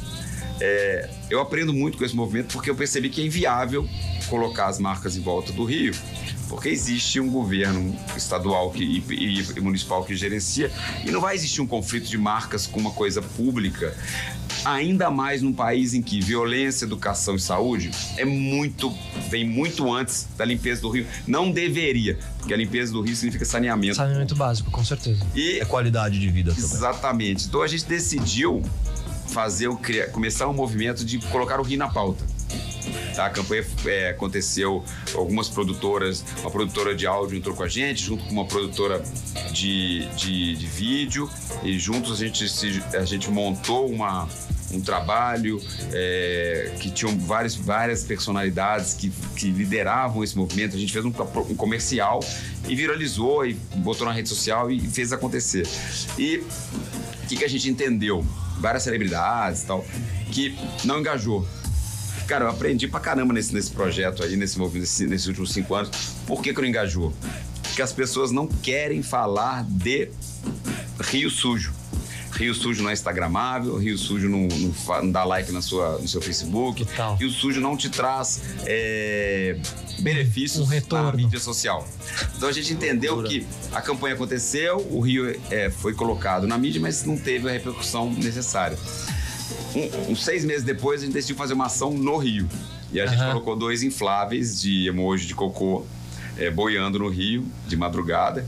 É, 0.59 1.09
eu 1.29 1.39
aprendo 1.39 1.73
muito 1.73 1.97
com 1.97 2.05
esse 2.05 2.15
movimento 2.15 2.53
porque 2.53 2.69
eu 2.69 2.75
percebi 2.75 3.09
que 3.09 3.21
é 3.21 3.25
inviável 3.25 3.87
colocar 4.27 4.67
as 4.67 4.79
marcas 4.79 5.15
em 5.15 5.21
volta 5.21 5.51
do 5.53 5.63
Rio, 5.63 5.93
porque 6.49 6.69
existe 6.69 7.19
um 7.19 7.29
governo 7.29 7.95
estadual 8.15 8.71
que, 8.71 8.83
e, 8.83 9.41
e, 9.41 9.59
municipal 9.59 10.03
que 10.03 10.15
gerencia 10.15 10.71
e 11.05 11.11
não 11.11 11.21
vai 11.21 11.35
existir 11.35 11.61
um 11.61 11.67
conflito 11.67 12.07
de 12.07 12.17
marcas 12.17 12.67
com 12.67 12.79
uma 12.79 12.91
coisa 12.91 13.21
pública, 13.21 13.95
ainda 14.65 15.09
mais 15.09 15.41
num 15.41 15.53
país 15.53 15.93
em 15.93 16.01
que 16.01 16.19
violência, 16.19 16.85
educação 16.85 17.35
e 17.35 17.39
saúde 17.39 17.91
é 18.17 18.25
muito 18.25 18.93
vem 19.29 19.47
muito 19.47 19.91
antes 19.91 20.27
da 20.37 20.45
limpeza 20.45 20.81
do 20.81 20.89
rio. 20.89 21.05
Não 21.25 21.51
deveria, 21.51 22.17
porque 22.39 22.53
a 22.53 22.57
limpeza 22.57 22.91
do 22.93 23.01
rio 23.01 23.15
significa 23.15 23.45
saneamento. 23.45 23.95
Saneamento 23.95 24.35
básico, 24.35 24.71
com 24.71 24.83
certeza. 24.83 25.25
E 25.35 25.59
é 25.59 25.65
qualidade 25.65 26.19
de 26.19 26.29
vida 26.29 26.51
também. 26.51 26.65
Exatamente. 26.65 27.47
Então 27.47 27.61
a 27.61 27.67
gente 27.67 27.85
decidiu 27.85 28.63
fazer 29.37 29.67
o, 29.67 29.79
começar 30.11 30.47
um 30.47 30.53
movimento 30.53 31.05
de 31.05 31.19
colocar 31.19 31.59
o 31.59 31.63
Rio 31.63 31.77
na 31.77 31.87
pauta. 31.87 32.25
Tá? 33.15 33.27
A 33.27 33.29
campanha 33.29 33.63
é, 33.85 34.09
aconteceu, 34.09 34.83
algumas 35.13 35.47
produtoras, 35.47 36.25
uma 36.41 36.49
produtora 36.49 36.95
de 36.95 37.05
áudio 37.05 37.37
entrou 37.37 37.55
com 37.55 37.61
a 37.61 37.67
gente, 37.67 38.03
junto 38.03 38.23
com 38.23 38.31
uma 38.31 38.45
produtora 38.45 38.99
de, 39.51 40.07
de, 40.15 40.55
de 40.55 40.65
vídeo, 40.65 41.29
e 41.61 41.77
juntos 41.77 42.13
a 42.13 42.15
gente, 42.15 42.49
se, 42.49 42.81
a 42.95 43.05
gente 43.05 43.29
montou 43.29 43.87
uma, 43.87 44.27
um 44.73 44.81
trabalho 44.81 45.61
é, 45.93 46.73
que 46.79 46.89
tinham 46.89 47.15
várias, 47.19 47.53
várias 47.53 48.03
personalidades 48.03 48.95
que, 48.95 49.11
que 49.35 49.51
lideravam 49.51 50.23
esse 50.23 50.35
movimento. 50.35 50.75
A 50.75 50.79
gente 50.79 50.91
fez 50.91 51.05
um, 51.05 51.13
um 51.47 51.55
comercial 51.55 52.21
e 52.67 52.75
viralizou 52.75 53.45
e 53.45 53.53
botou 53.75 54.07
na 54.07 54.13
rede 54.13 54.29
social 54.29 54.71
e 54.71 54.79
fez 54.79 55.13
acontecer. 55.13 55.67
E 56.17 56.37
o 56.37 57.27
que, 57.27 57.37
que 57.37 57.45
a 57.45 57.49
gente 57.49 57.69
entendeu? 57.69 58.25
Várias 58.59 58.83
celebridades 58.83 59.63
e 59.63 59.65
tal, 59.65 59.85
que 60.31 60.57
não 60.83 60.99
engajou. 60.99 61.47
Cara, 62.27 62.45
eu 62.45 62.49
aprendi 62.49 62.87
pra 62.87 62.99
caramba 62.99 63.33
nesse, 63.33 63.53
nesse 63.53 63.71
projeto 63.71 64.21
aí, 64.23 64.35
nesse 64.35 64.59
nesse, 64.59 65.07
nesses 65.07 65.27
últimos 65.27 65.53
cinco 65.53 65.73
anos. 65.75 65.91
Por 66.25 66.41
que, 66.41 66.53
que 66.53 66.61
não 66.61 66.67
engajou? 66.67 67.13
Porque 67.63 67.81
as 67.81 67.93
pessoas 67.93 68.31
não 68.31 68.47
querem 68.47 69.01
falar 69.01 69.63
de 69.63 70.09
Rio 70.99 71.29
Sujo. 71.29 71.73
Rio 72.37 72.53
Sujo 72.53 72.83
não 72.83 72.89
é 72.89 72.93
instagramável, 72.93 73.77
Rio 73.77 73.97
Sujo 73.97 74.29
não, 74.29 74.47
não, 74.47 75.03
não 75.03 75.11
dá 75.11 75.23
like 75.23 75.51
na 75.51 75.61
sua, 75.61 75.97
no 75.97 76.07
seu 76.07 76.21
Facebook, 76.21 76.85
Total. 76.85 77.15
Rio 77.15 77.29
Sujo 77.29 77.59
não 77.59 77.75
te 77.75 77.89
traz 77.89 78.41
é, 78.65 79.57
benefícios 79.99 80.67
um 80.67 80.69
retorno. 80.69 81.05
na 81.05 81.13
mídia 81.13 81.39
social. 81.39 81.87
Então 82.35 82.47
a 82.47 82.51
gente 82.51 82.71
entendeu 82.73 83.21
que 83.23 83.45
a 83.71 83.81
campanha 83.81 84.15
aconteceu, 84.15 84.77
o 84.91 85.01
Rio 85.01 85.35
é, 85.49 85.69
foi 85.69 85.93
colocado 85.93 86.47
na 86.47 86.57
mídia, 86.57 86.79
mas 86.79 87.03
não 87.03 87.17
teve 87.17 87.49
a 87.49 87.51
repercussão 87.51 88.11
necessária. 88.11 88.77
Um, 89.75 90.11
uns 90.11 90.23
seis 90.23 90.45
meses 90.45 90.63
depois, 90.63 91.01
a 91.01 91.05
gente 91.05 91.13
decidiu 91.13 91.35
fazer 91.35 91.53
uma 91.53 91.65
ação 91.65 91.91
no 91.91 92.17
Rio. 92.17 92.47
E 92.91 93.01
a 93.01 93.03
uhum. 93.03 93.09
gente 93.09 93.25
colocou 93.25 93.55
dois 93.55 93.83
infláveis 93.83 94.61
de 94.61 94.87
emoji 94.87 95.27
de 95.27 95.35
cocô 95.35 95.85
é, 96.37 96.49
boiando 96.49 96.99
no 96.99 97.09
Rio 97.09 97.45
de 97.67 97.75
madrugada 97.75 98.45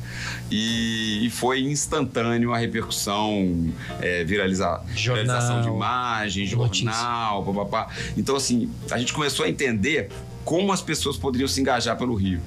e, 0.52 1.26
e 1.26 1.30
foi 1.30 1.62
instantâneo 1.62 2.54
a 2.54 2.58
repercussão, 2.58 3.72
é, 4.02 4.24
viraliza, 4.24 4.82
viralização 4.88 5.62
de 5.62 5.68
imagem, 5.68 6.46
jornal, 6.46 7.44
papapá. 7.44 7.94
Então, 8.18 8.36
assim, 8.36 8.70
a 8.92 8.98
gente 8.98 9.14
começou 9.14 9.46
a 9.46 9.50
entender 9.50 10.10
como 10.46 10.72
as 10.72 10.82
pessoas 10.82 11.18
poderiam 11.18 11.48
se 11.48 11.62
engajar 11.62 11.98
pelo 11.98 12.16
Rio. 12.16 12.42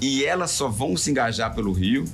E 0.00 0.24
elas 0.24 0.52
só 0.52 0.68
vão 0.68 0.96
se 0.96 1.10
engajar 1.10 1.54
pelo 1.54 1.72
Rio 1.72 2.04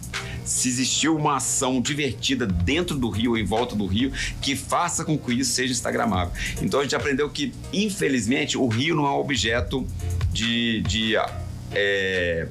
se 0.44 0.68
existir 0.68 1.08
uma 1.08 1.36
ação 1.36 1.80
divertida 1.80 2.46
dentro 2.46 2.96
do 2.96 3.10
Rio, 3.10 3.36
em 3.36 3.44
volta 3.44 3.76
do 3.76 3.86
Rio, 3.86 4.10
que 4.40 4.56
faça 4.56 5.04
com 5.04 5.16
que 5.18 5.34
isso 5.34 5.52
seja 5.52 5.72
instagramável. 5.72 6.32
Então 6.62 6.80
a 6.80 6.82
gente 6.82 6.96
aprendeu 6.96 7.28
que, 7.28 7.52
infelizmente, 7.72 8.56
o 8.56 8.66
Rio 8.66 8.96
não 8.96 9.06
é 9.06 9.10
um 9.10 9.18
objeto 9.18 9.86
de, 10.32 10.80
de 10.82 11.16
é, 11.72 12.48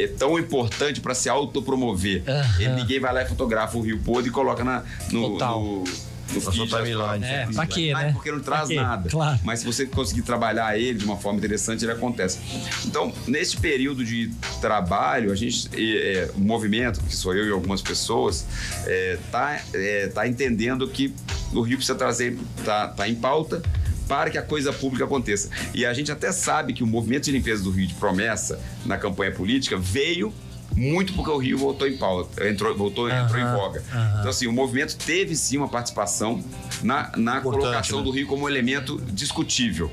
é 0.00 0.08
tão 0.08 0.38
importante 0.38 1.00
para 1.00 1.14
se 1.14 1.28
autopromover. 1.28 2.22
Uhum. 2.26 2.74
ninguém 2.76 3.00
vai 3.00 3.12
lá 3.12 3.22
e 3.22 3.26
fotografa 3.26 3.76
o 3.76 3.80
Rio 3.80 3.98
Podre 3.98 4.30
e 4.30 4.32
coloca 4.32 4.64
na, 4.64 4.82
no, 5.10 5.30
Total. 5.30 5.62
no 5.62 5.84
no 6.32 6.40
feed, 6.40 6.68
timeline. 6.68 7.24
É, 7.24 7.46
pra 7.52 7.66
quê, 7.66 7.92
né? 7.94 8.12
Porque 8.12 8.32
não 8.32 8.40
traz 8.40 8.68
nada. 8.70 9.08
Claro. 9.08 9.38
Mas 9.44 9.60
se 9.60 9.66
você 9.66 9.86
conseguir 9.86 10.22
trabalhar 10.22 10.78
ele 10.78 10.98
de 10.98 11.04
uma 11.04 11.16
forma 11.16 11.38
interessante, 11.38 11.84
ele 11.84 11.92
acontece. 11.92 12.38
Então, 12.84 13.12
nesse 13.26 13.56
período 13.56 14.04
de 14.04 14.32
trabalho, 14.60 15.30
a 15.30 15.34
gente, 15.34 15.68
é, 15.74 16.30
o 16.34 16.40
movimento, 16.40 17.00
que 17.00 17.14
sou 17.14 17.34
eu 17.34 17.46
e 17.46 17.50
algumas 17.50 17.82
pessoas, 17.82 18.46
é, 18.86 19.18
tá, 19.30 19.60
é, 19.72 20.08
tá 20.08 20.26
entendendo 20.26 20.88
que 20.88 21.14
o 21.52 21.60
Rio 21.60 21.76
precisa 21.76 21.96
trazer, 21.96 22.36
tá, 22.64 22.88
tá 22.88 23.08
em 23.08 23.14
pauta, 23.14 23.62
para 24.08 24.30
que 24.30 24.38
a 24.38 24.42
coisa 24.42 24.72
pública 24.72 25.04
aconteça. 25.04 25.48
E 25.74 25.84
a 25.84 25.92
gente 25.92 26.10
até 26.12 26.32
sabe 26.32 26.72
que 26.72 26.82
o 26.82 26.86
movimento 26.86 27.24
de 27.24 27.32
limpeza 27.32 27.62
do 27.62 27.70
Rio 27.70 27.86
de 27.86 27.94
promessa 27.94 28.60
na 28.84 28.98
campanha 28.98 29.32
política 29.32 29.76
veio 29.76 30.32
muito 30.76 31.12
porque 31.12 31.30
o 31.30 31.38
Rio 31.38 31.56
voltou 31.56 31.86
em 31.86 31.96
pauta, 31.96 32.48
entrou, 32.48 32.76
voltou, 32.76 33.06
uhum, 33.06 33.24
entrou 33.24 33.40
em 33.40 33.44
voga. 33.44 33.80
Uhum. 33.80 34.18
Então, 34.18 34.30
assim, 34.30 34.46
o 34.46 34.52
movimento 34.52 34.96
teve 34.96 35.36
sim 35.36 35.56
uma 35.56 35.68
participação 35.68 36.42
na, 36.82 37.12
na 37.16 37.40
colocação 37.40 37.98
né? 37.98 38.04
do 38.04 38.10
Rio 38.10 38.26
como 38.26 38.48
elemento 38.48 39.00
discutível. 39.12 39.90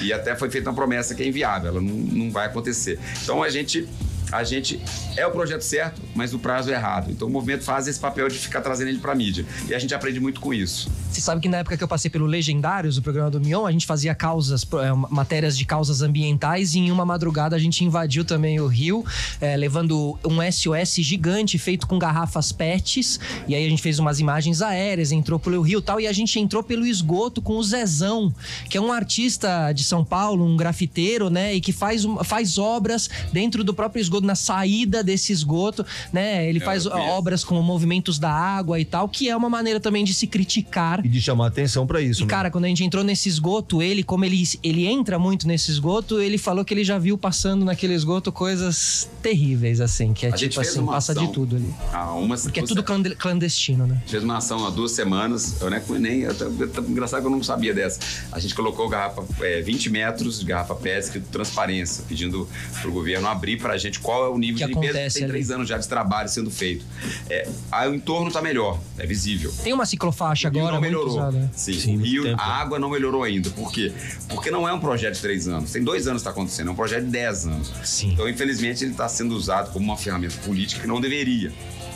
E 0.00 0.12
até 0.12 0.34
foi 0.34 0.50
feita 0.50 0.70
uma 0.70 0.76
promessa 0.76 1.14
que 1.14 1.22
é 1.22 1.26
inviável, 1.26 1.68
ela 1.68 1.80
não, 1.80 1.94
não 1.94 2.30
vai 2.30 2.46
acontecer. 2.46 2.98
Então 3.22 3.42
a 3.42 3.50
gente 3.50 3.86
a 4.32 4.42
gente 4.42 4.80
é 5.16 5.26
o 5.26 5.30
projeto 5.30 5.60
certo, 5.60 6.00
mas 6.14 6.32
o 6.32 6.38
prazo 6.38 6.70
é 6.70 6.74
errado. 6.74 7.10
Então 7.10 7.28
o 7.28 7.30
movimento 7.30 7.62
faz 7.62 7.86
esse 7.86 8.00
papel 8.00 8.28
de 8.28 8.38
ficar 8.38 8.62
trazendo 8.62 8.88
ele 8.88 8.98
para 8.98 9.14
mídia. 9.14 9.44
E 9.68 9.74
a 9.74 9.78
gente 9.78 9.94
aprende 9.94 10.18
muito 10.18 10.40
com 10.40 10.54
isso. 10.54 10.90
Você 11.10 11.20
sabe 11.20 11.42
que 11.42 11.48
na 11.48 11.58
época 11.58 11.76
que 11.76 11.84
eu 11.84 11.88
passei 11.88 12.10
pelo 12.10 12.24
Legendários, 12.24 12.96
o 12.96 13.02
programa 13.02 13.30
do 13.30 13.38
Mion, 13.38 13.66
a 13.66 13.70
gente 13.70 13.84
fazia 13.84 14.14
causas, 14.14 14.66
é, 14.82 14.92
matérias 15.10 15.58
de 15.58 15.66
causas 15.66 16.00
ambientais 16.00 16.74
e 16.74 16.78
em 16.78 16.90
uma 16.90 17.04
madrugada 17.04 17.54
a 17.54 17.58
gente 17.58 17.84
invadiu 17.84 18.24
também 18.24 18.58
o 18.58 18.66
rio, 18.66 19.04
é, 19.38 19.54
levando 19.54 20.18
um 20.24 20.38
SOS 20.50 20.94
gigante 21.04 21.58
feito 21.58 21.86
com 21.86 21.98
garrafas 21.98 22.50
PETs. 22.50 23.20
E 23.46 23.54
aí 23.54 23.66
a 23.66 23.68
gente 23.68 23.82
fez 23.82 23.98
umas 23.98 24.20
imagens 24.20 24.62
aéreas, 24.62 25.12
entrou 25.12 25.38
pelo 25.38 25.60
rio 25.60 25.82
tal, 25.82 26.00
e 26.00 26.06
a 26.06 26.12
gente 26.12 26.40
entrou 26.40 26.62
pelo 26.62 26.86
esgoto 26.86 27.42
com 27.42 27.58
o 27.58 27.62
Zezão, 27.62 28.34
que 28.70 28.78
é 28.78 28.80
um 28.80 28.90
artista 28.90 29.70
de 29.72 29.84
São 29.84 30.02
Paulo, 30.02 30.46
um 30.46 30.56
grafiteiro, 30.56 31.28
né? 31.28 31.54
E 31.54 31.60
que 31.60 31.72
faz, 31.72 32.04
faz 32.24 32.56
obras 32.56 33.10
dentro 33.30 33.62
do 33.62 33.74
próprio 33.74 34.00
esgoto 34.00 34.21
na 34.22 34.34
saída 34.34 35.02
desse 35.02 35.32
esgoto, 35.32 35.84
né? 36.12 36.48
Ele 36.48 36.60
faz 36.60 36.86
obras 36.86 37.44
com 37.44 37.60
movimentos 37.62 38.18
da 38.18 38.30
água 38.30 38.78
e 38.78 38.84
tal, 38.84 39.08
que 39.08 39.28
é 39.28 39.36
uma 39.36 39.48
maneira 39.48 39.80
também 39.80 40.04
de 40.04 40.14
se 40.14 40.26
criticar. 40.26 41.04
E 41.04 41.08
de 41.08 41.20
chamar 41.20 41.48
atenção 41.48 41.86
para 41.86 42.00
isso. 42.00 42.22
E, 42.22 42.24
né? 42.24 42.30
cara, 42.30 42.50
quando 42.50 42.64
a 42.64 42.68
gente 42.68 42.84
entrou 42.84 43.04
nesse 43.04 43.28
esgoto, 43.28 43.82
ele, 43.82 44.02
como 44.02 44.24
ele, 44.24 44.42
ele 44.62 44.86
entra 44.86 45.18
muito 45.18 45.46
nesse 45.46 45.70
esgoto, 45.70 46.20
ele 46.20 46.38
falou 46.38 46.64
que 46.64 46.74
ele 46.74 46.84
já 46.84 46.98
viu 46.98 47.16
passando 47.18 47.64
naquele 47.64 47.94
esgoto 47.94 48.32
coisas 48.32 49.08
terríveis, 49.22 49.80
assim, 49.80 50.12
que 50.12 50.26
é 50.26 50.30
a 50.30 50.32
tipo 50.32 50.60
assim, 50.60 50.84
passa 50.84 51.14
de 51.14 51.32
tudo 51.32 51.56
ali. 51.56 51.72
Ah, 51.92 52.12
uma, 52.14 52.36
Porque 52.36 52.60
é 52.60 52.62
tudo 52.62 52.82
clandestino, 52.82 53.86
né? 53.86 54.02
Fez 54.06 54.22
uma 54.22 54.38
ação 54.38 54.66
há 54.66 54.70
duas 54.70 54.92
semanas, 54.92 55.60
eu 55.60 55.70
nem, 55.70 55.80
nem 55.98 56.20
eu, 56.20 56.32
eu, 56.32 56.70
eu, 56.74 56.84
engraçado 56.88 57.20
que 57.20 57.26
eu 57.26 57.30
não 57.30 57.42
sabia 57.42 57.74
dessa. 57.74 58.00
A 58.30 58.38
gente 58.38 58.54
colocou 58.54 58.88
garrafa, 58.88 59.22
é, 59.40 59.60
20 59.60 59.90
metros 59.90 60.40
de 60.40 60.46
garrafa 60.46 60.74
PET 60.74 61.04
escrito 61.04 61.28
transparência, 61.30 62.04
pedindo 62.08 62.48
pro 62.80 62.92
governo 62.92 63.28
abrir 63.28 63.58
pra 63.58 63.76
gente 63.76 64.00
qual 64.12 64.26
é 64.26 64.28
o 64.28 64.38
nível 64.38 64.58
Que 64.58 64.66
de 64.66 64.74
limpeza 64.74 64.92
acontece 64.92 65.14
tem 65.16 65.24
ali. 65.24 65.32
três 65.32 65.50
anos 65.50 65.68
já 65.68 65.78
de 65.78 65.88
trabalho 65.88 66.28
sendo 66.28 66.50
feito. 66.50 66.84
É, 67.30 67.48
aí 67.70 67.88
o 67.90 67.94
entorno 67.94 68.28
está 68.28 68.42
melhor, 68.42 68.78
é 68.98 69.06
visível. 69.06 69.52
Tem 69.62 69.72
uma 69.72 69.86
ciclofaixa 69.86 70.48
O 70.48 70.52
rio 70.52 70.60
agora 70.60 70.74
não 70.74 70.80
muito 70.80 70.92
melhorou. 70.92 71.16
usada. 71.18 71.38
né? 71.38 71.50
Sim, 71.54 71.72
Sim, 71.74 71.96
rio, 71.96 72.24
tempo. 72.24 72.40
a 72.40 72.44
água 72.44 72.78
não 72.78 72.90
melhorou 72.90 73.22
ainda. 73.22 73.48
Por 73.50 73.72
quê? 73.72 73.92
Porque 74.28 74.50
não 74.50 74.68
é 74.68 74.72
um 74.72 74.80
projeto 74.80 75.14
de 75.14 75.20
três 75.20 75.48
anos. 75.48 75.70
Tem 75.72 75.82
dois 75.82 76.06
anos 76.06 76.22
que 76.22 76.28
está 76.28 76.30
acontecendo, 76.30 76.68
é 76.68 76.70
um 76.72 76.76
projeto 76.76 77.04
de 77.04 77.10
dez 77.10 77.46
anos. 77.46 77.72
Sim. 77.84 78.12
Então, 78.12 78.28
infelizmente, 78.28 78.84
ele 78.84 78.92
está 78.92 79.08
sendo 79.08 79.34
usado 79.34 79.72
como 79.72 79.84
uma 79.86 79.96
ferramenta 79.96 80.36
política 80.44 80.80
que 80.82 80.86
não 80.86 81.00
deveria. 81.00 81.52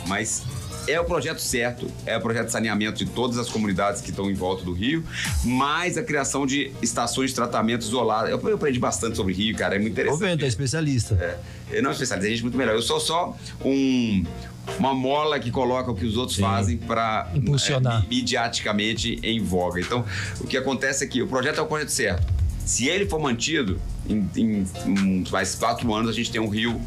Mas 0.07 0.43
é 0.87 0.99
o 0.99 1.05
projeto 1.05 1.39
certo, 1.39 1.87
é 2.05 2.17
o 2.17 2.21
projeto 2.21 2.47
de 2.47 2.51
saneamento 2.51 3.03
de 3.03 3.11
todas 3.11 3.37
as 3.37 3.49
comunidades 3.49 4.01
que 4.01 4.09
estão 4.09 4.29
em 4.29 4.33
volta 4.33 4.63
do 4.63 4.73
rio, 4.73 5.03
mais 5.43 5.97
a 5.97 6.03
criação 6.03 6.45
de 6.45 6.71
estações 6.81 7.31
de 7.31 7.35
tratamento 7.35 7.81
isoladas. 7.81 8.31
Eu, 8.31 8.39
eu 8.47 8.55
aprendi 8.55 8.79
bastante 8.79 9.15
sobre 9.17 9.33
rio, 9.33 9.55
cara, 9.55 9.75
é 9.75 9.79
muito 9.79 9.91
Ô, 9.91 10.01
interessante. 10.01 10.19
Vento, 10.19 10.45
é 10.45 10.47
especialista. 10.47 11.15
É, 11.15 11.77
eu 11.77 11.83
não 11.83 11.91
especialista, 11.91 12.27
a 12.27 12.31
gente 12.31 12.43
muito 12.43 12.57
melhor. 12.57 12.75
Eu 12.75 12.81
sou 12.81 12.99
só 12.99 13.37
um 13.63 14.23
uma 14.77 14.93
mola 14.93 15.39
que 15.39 15.49
coloca 15.49 15.89
o 15.89 15.95
que 15.95 16.05
os 16.05 16.17
outros 16.17 16.37
fazem 16.37 16.77
para 16.77 17.31
Impulsionar. 17.33 18.05
midiaticamente 18.09 19.17
em 19.23 19.41
voga. 19.41 19.79
Então, 19.79 20.03
o 20.41 20.45
que 20.45 20.57
acontece 20.57 21.05
é 21.05 21.07
que 21.07 21.21
o 21.21 21.27
projeto 21.27 21.59
é 21.59 21.61
o 21.61 21.65
projeto 21.65 21.89
certo. 21.89 22.27
Se 22.65 22.87
ele 22.87 23.05
for 23.07 23.19
mantido, 23.19 23.79
em, 24.09 24.29
em 24.35 25.21
uns 25.21 25.31
mais 25.31 25.55
quatro 25.55 25.93
anos 25.93 26.09
a 26.09 26.13
gente 26.13 26.31
tem 26.31 26.41
um 26.41 26.49
rio. 26.49 26.81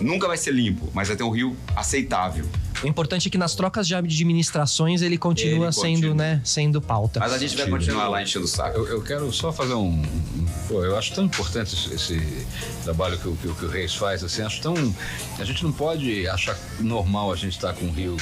Nunca 0.00 0.26
vai 0.26 0.36
ser 0.36 0.52
limpo, 0.52 0.90
mas 0.92 1.08
vai 1.08 1.16
ter 1.16 1.22
um 1.22 1.30
rio 1.30 1.56
aceitável. 1.74 2.44
O 2.82 2.86
importante 2.86 3.28
é 3.28 3.30
que 3.30 3.38
nas 3.38 3.54
trocas 3.54 3.86
de 3.86 3.94
administrações 3.94 5.02
ele 5.02 5.16
continua 5.16 5.66
Ele 5.66 5.72
sendo, 5.72 5.94
continua. 5.94 6.14
né, 6.14 6.40
sendo 6.44 6.80
pauta. 6.80 7.20
Mas 7.20 7.32
a 7.32 7.38
gente 7.38 7.56
vai 7.56 7.68
continuar 7.68 8.08
lá 8.08 8.22
enchendo 8.22 8.44
o 8.44 8.48
saco. 8.48 8.76
Eu, 8.78 8.86
eu 8.88 9.02
quero 9.02 9.32
só 9.32 9.52
fazer 9.52 9.74
um. 9.74 10.02
Pô, 10.68 10.84
eu 10.84 10.96
acho 10.98 11.14
tão 11.14 11.24
importante 11.24 11.74
esse, 11.74 11.94
esse 11.94 12.46
trabalho 12.82 13.16
que, 13.18 13.28
o- 13.28 13.36
que, 13.36 13.46
o- 13.48 13.54
que 13.54 13.64
o 13.64 13.68
Reis 13.68 13.94
faz. 13.94 14.24
Assim, 14.24 14.42
acho 14.42 14.60
tão. 14.60 14.74
A 15.38 15.44
gente 15.44 15.62
não 15.62 15.70
pode 15.72 16.26
achar 16.28 16.58
normal 16.80 17.32
a 17.32 17.36
gente 17.36 17.52
estar 17.52 17.72
com 17.72 17.86
o 17.86 17.90
rio 17.92 18.16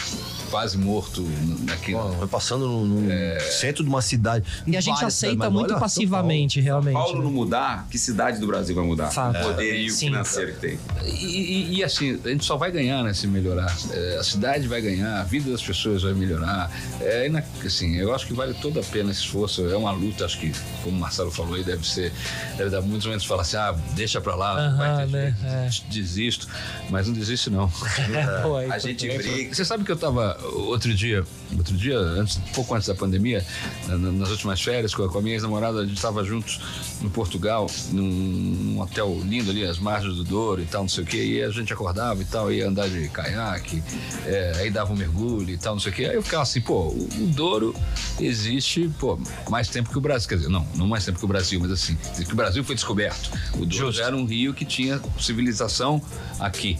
quase 0.51 0.77
morto 0.77 1.25
aqui. 1.73 1.95
Vai 1.95 2.29
passando 2.29 2.67
no, 2.67 2.85
no 2.87 3.41
centro 3.41 3.83
de 3.83 3.89
uma 3.89 4.03
cidade. 4.03 4.45
E 4.67 4.77
a 4.77 4.81
gente 4.81 4.95
Várias 4.97 5.15
aceita 5.15 5.35
cidades, 5.37 5.55
muito 5.55 5.75
passivamente, 5.79 6.61
realmente. 6.61 6.93
Paulo 6.95 7.19
né? 7.19 7.25
não 7.25 7.31
mudar, 7.31 7.87
que 7.91 7.97
cidade 7.99 8.39
do 8.39 8.47
Brasil 8.47 8.75
vai 8.75 8.85
mudar? 8.85 9.11
Fato. 9.11 9.39
O 9.39 9.43
poderio 9.45 9.91
Sim. 9.91 10.07
financeiro 10.09 10.53
que 10.55 10.59
tem. 10.61 10.79
E, 11.05 11.25
e- 11.25 11.75
e, 11.79 11.85
assim, 11.85 12.19
a 12.25 12.29
gente 12.29 12.45
só 12.45 12.57
vai 12.57 12.71
ganhar 12.71 13.03
né, 13.05 13.15
se 13.15 13.27
melhorar. 13.27 13.75
É, 13.93 14.17
a 14.19 14.25
cidade 14.25 14.50
vai 14.59 14.81
ganhar, 14.81 15.21
a 15.21 15.25
vida 15.25 15.51
das 15.51 15.63
pessoas 15.63 16.03
vai 16.03 16.13
melhorar. 16.13 16.71
É, 17.01 17.29
assim, 17.65 17.97
eu 17.97 18.15
acho 18.15 18.27
que 18.27 18.33
vale 18.33 18.55
toda 18.55 18.81
a 18.81 18.83
pena 18.83 19.11
esse 19.11 19.21
esforço. 19.21 19.69
É 19.69 19.77
uma 19.77 19.91
luta, 19.93 20.25
acho 20.25 20.39
que, 20.39 20.53
como 20.83 20.97
o 20.97 21.01
Marcelo 21.01 21.31
falou 21.31 21.55
aí, 21.55 21.63
deve 21.65 21.87
ser. 21.87 22.13
Deve 22.57 22.71
dar 22.71 22.81
muitos 22.81 23.07
momentos 23.07 23.27
falar 23.27 23.43
assim: 23.43 23.57
ah, 23.57 23.75
deixa 23.95 24.21
pra 24.21 24.35
lá, 24.35 24.71
vai 24.77 25.07
ter 25.07 25.13
né? 25.13 25.69
jeito, 25.71 25.87
desisto. 25.93 26.49
Mas 26.91 27.07
não 27.07 27.15
desiste, 27.15 27.51
não. 27.51 27.71
Pô, 28.43 28.57
aí, 28.57 28.71
A 28.71 28.79
gente 28.79 29.07
briga. 29.07 29.55
Você 29.55 29.65
sabe 29.65 29.85
que 29.85 29.93
eu 29.93 29.97
tava 29.97 30.39
outro 30.45 30.93
dia, 30.95 31.25
outro 31.57 31.77
dia, 31.77 31.97
antes, 31.99 32.41
pouco 32.55 32.75
antes 32.75 32.89
da 32.89 32.95
pandemia, 32.95 33.45
na- 33.89 33.97
na- 33.99 34.13
nas 34.13 34.31
últimas 34.31 34.61
férias, 34.61 34.95
com 34.95 35.05
a, 35.05 35.23
minha 35.23 35.35
ex-namorada, 35.35 35.81
a 35.81 35.87
gente 35.87 36.01
tava 36.01 36.25
juntos 36.25 36.61
no 37.01 37.11
Portugal, 37.11 37.67
num, 37.93 38.03
num 38.03 38.81
hotel 38.81 39.21
lindo 39.25 39.51
ali, 39.51 39.65
as 39.65 39.79
margens 39.79 40.17
do 40.17 40.25
Douro 40.25 40.63
e 40.63 40.67
tal, 40.67 40.83
não 40.83 40.89
sei 40.89 41.05
o 41.05 41.07
quê, 41.07 41.25
e 41.25 41.43
a 41.43 41.51
gente 41.51 41.73
acordava 41.73 42.21
e 42.23 42.25
tal, 42.25 42.53
ia 42.53 42.69
andar 42.69 42.89
de 42.89 43.09
caiaque, 43.09 43.83
é, 44.27 44.40
aí 44.57 44.71
dava 44.71 44.93
um 44.93 44.97
mergulho 44.97 45.51
e 45.51 45.57
tal, 45.57 45.75
não 45.75 45.81
sei 45.81 45.93
o 45.93 45.95
quê. 45.95 46.05
Aí 46.07 46.15
eu 46.15 46.23
ficava 46.23 46.43
assim, 46.43 46.61
pô, 46.61 46.89
o, 46.89 47.09
o 47.19 47.27
Douro 47.29 47.75
existe, 48.19 48.91
pô, 48.99 49.19
mais 49.49 49.69
tempo 49.69 49.91
que 49.91 49.99
o 49.99 50.01
Brasil. 50.01 50.29
Quer 50.29 50.37
dizer, 50.37 50.49
não, 50.49 50.67
não 50.75 50.87
mais 50.87 51.05
tempo 51.05 51.19
que 51.19 51.25
o 51.25 51.29
Brasil, 51.29 51.61
mas 51.61 51.71
assim, 51.71 51.97
que 51.97 52.33
o 52.33 52.37
Brasil 52.37 52.63
foi 52.65 52.75
descoberto. 52.75 53.31
O 53.55 53.65
Douro 53.65 53.93
já 53.93 54.07
era 54.07 54.17
um 54.17 54.25
rio 54.25 54.55
que 54.55 54.65
tinha 54.65 55.01
civilização 55.19 56.03
aqui. 56.39 56.79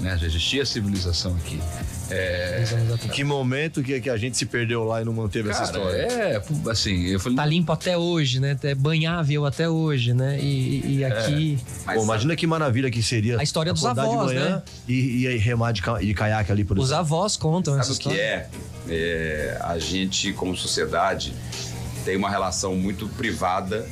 Né? 0.00 0.16
Já 0.18 0.26
existia 0.26 0.64
civilização 0.64 1.34
aqui. 1.36 1.60
É, 2.12 2.64
que 3.12 3.22
momento 3.22 3.82
que, 3.82 4.00
que 4.00 4.10
a 4.10 4.16
gente 4.16 4.36
se 4.36 4.44
perdeu 4.46 4.82
lá 4.82 5.00
e 5.00 5.04
não 5.04 5.12
manteve 5.12 5.48
essa 5.50 5.66
Cara, 5.66 5.78
história? 5.78 5.96
é, 6.02 6.42
assim, 6.70 7.06
eu 7.06 7.20
falei. 7.20 7.36
Tá 7.36 7.46
limpo 7.46 7.70
até 7.70 7.96
hoje, 7.96 8.40
né? 8.40 8.56
É 8.64 8.74
banhável 8.74 9.46
até 9.46 9.68
hoje, 9.68 10.12
né? 10.12 10.38
E, 10.40 10.96
e 10.98 11.04
aqui. 11.04 11.58
Mas 11.86 11.96
Pô, 11.98 12.02
imagina 12.04 12.34
que 12.34 12.46
maravilha 12.46 12.90
que 12.90 13.02
seria. 13.02 13.38
A 13.38 13.42
história 13.44 13.72
dos 13.72 13.84
avós, 13.84 14.10
de 14.10 14.16
manhã 14.34 14.56
né? 14.56 14.62
E, 14.88 15.20
e 15.22 15.26
aí 15.28 15.38
remar 15.38 15.72
de, 15.72 15.82
de 16.00 16.14
caiaque 16.14 16.50
ali, 16.50 16.64
por 16.64 16.78
Os 16.78 16.86
exemplo. 16.86 17.00
avós 17.00 17.36
contam 17.36 17.78
essa 17.78 17.92
Sabe 17.94 17.98
que 18.02 18.08
história. 18.08 18.20
é? 18.20 18.48
É, 18.88 19.58
A 19.60 19.78
gente, 19.78 20.32
como 20.32 20.56
sociedade, 20.56 21.32
tem 22.04 22.16
uma 22.16 22.28
relação 22.30 22.74
muito 22.74 23.06
privada 23.08 23.86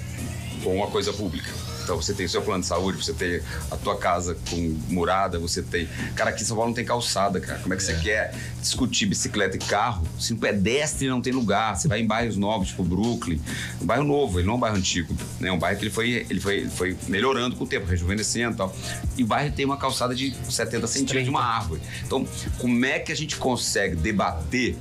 com 0.64 0.82
a 0.82 0.88
coisa 0.88 1.12
pública. 1.12 1.50
Então 1.88 1.96
você 1.96 2.12
tem 2.12 2.26
o 2.26 2.28
seu 2.28 2.42
plano 2.42 2.60
de 2.60 2.66
saúde, 2.66 3.02
você 3.02 3.14
tem 3.14 3.40
a 3.70 3.76
tua 3.78 3.96
casa 3.96 4.36
com 4.50 4.78
murada, 4.90 5.38
você 5.38 5.62
tem. 5.62 5.88
Cara, 6.14 6.28
aqui 6.28 6.42
em 6.42 6.44
São 6.44 6.54
Paulo 6.54 6.68
não 6.68 6.74
tem 6.74 6.84
calçada, 6.84 7.40
cara. 7.40 7.58
Como 7.60 7.72
é 7.72 7.78
que 7.78 7.82
você 7.82 7.94
quer 7.94 8.34
discutir 8.60 9.06
bicicleta 9.06 9.56
e 9.56 9.58
carro 9.58 10.06
se 10.18 10.34
no 10.34 10.38
pedestre 10.38 11.08
não 11.08 11.22
tem 11.22 11.32
lugar? 11.32 11.74
Você 11.74 11.88
vai 11.88 12.00
em 12.00 12.06
bairros 12.06 12.36
novos, 12.36 12.68
tipo 12.68 12.84
Brooklyn, 12.84 13.40
um 13.80 13.86
bairro 13.86 14.04
novo, 14.04 14.38
ele 14.38 14.46
não 14.46 14.52
é 14.52 14.56
um 14.56 14.60
bairro 14.60 14.76
antigo, 14.76 15.16
né? 15.40 15.50
Um 15.50 15.58
bairro 15.58 15.78
que 15.78 15.84
ele 15.86 15.90
foi, 15.90 16.26
ele 16.28 16.40
foi, 16.40 16.56
ele 16.58 16.68
foi 16.68 16.96
melhorando 17.08 17.56
com 17.56 17.64
o 17.64 17.66
tempo, 17.66 17.86
rejuvenescendo 17.86 18.52
e 18.52 18.56
tal. 18.58 18.76
E 19.16 19.24
o 19.24 19.26
bairro 19.26 19.50
tem 19.54 19.64
uma 19.64 19.78
calçada 19.78 20.14
de 20.14 20.36
70 20.50 20.86
centímetros 20.88 21.24
de 21.24 21.30
uma 21.30 21.42
árvore. 21.42 21.80
Então, 22.04 22.28
como 22.58 22.84
é 22.84 22.98
que 22.98 23.10
a 23.10 23.16
gente 23.16 23.36
consegue 23.36 23.96
debater 23.96 24.76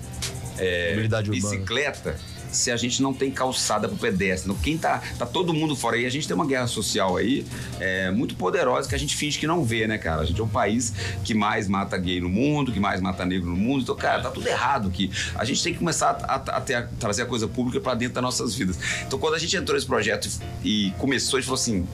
é, 0.58 1.08
bicicleta 1.30 2.20
se 2.52 2.72
a 2.72 2.78
gente 2.78 3.02
não 3.02 3.14
tem 3.14 3.30
calçada 3.32 3.88
para 3.88 3.98
pedestre. 3.98 4.50
Então, 4.52 4.62
Quem 4.64 4.78
tá, 4.78 5.02
tá 5.18 5.26
todo 5.26 5.54
mundo 5.54 5.76
fora 5.76 5.96
aí, 5.98 6.06
a 6.06 6.10
gente 6.10 6.28
tem 6.28 6.36
uma 6.36 6.46
guerra 6.46 6.68
social 6.68 7.18
aí 7.18 7.46
é, 7.80 8.10
muito 8.12 8.36
poderosa 8.36 8.88
que 8.88 8.96
a 8.96 8.98
gente 9.00 9.16
finge 9.16 9.38
que 9.38 9.46
não 9.48 9.64
vê, 9.64 9.88
né, 9.88 9.98
cara? 9.98 10.22
A 10.22 10.26
gente 10.26 10.40
é 10.40 10.44
o 10.44 10.48
país 10.48 10.94
que 11.24 11.34
mais 11.34 11.68
mata 11.68 11.98
gay 11.98 12.20
no 12.22 12.30
mundo, 12.30 12.72
que 12.72 12.80
mais 12.80 13.02
mata 13.02 13.26
negro 13.26 13.50
no 13.50 13.56
mundo. 13.56 13.82
Então, 13.84 13.96
cara, 13.96 14.22
tá 14.22 14.32
tudo 14.32 14.48
errado 14.48 14.88
aqui. 14.88 15.12
A 15.36 15.44
gente 15.46 15.62
tem 15.64 15.74
que 15.74 15.80
começar 15.80 16.18
a, 16.24 16.36
a- 16.36 16.58
a 16.58 16.78
a 16.78 16.82
trazer 17.00 17.22
a 17.24 17.26
coisa 17.26 17.48
pública 17.48 17.80
para 17.80 17.94
dentro 17.96 18.16
das 18.16 18.24
nossas 18.24 18.56
vidas. 18.56 18.78
Então, 19.06 19.18
quando 19.20 19.36
a 19.36 19.40
gente 19.40 19.56
entrou 19.56 19.76
nesse 19.76 19.88
projeto 19.88 20.30
e 20.64 20.92
começou, 20.98 21.38
a 21.38 21.42
gente 21.42 21.48
falou 21.48 21.60
assim: 21.62 21.88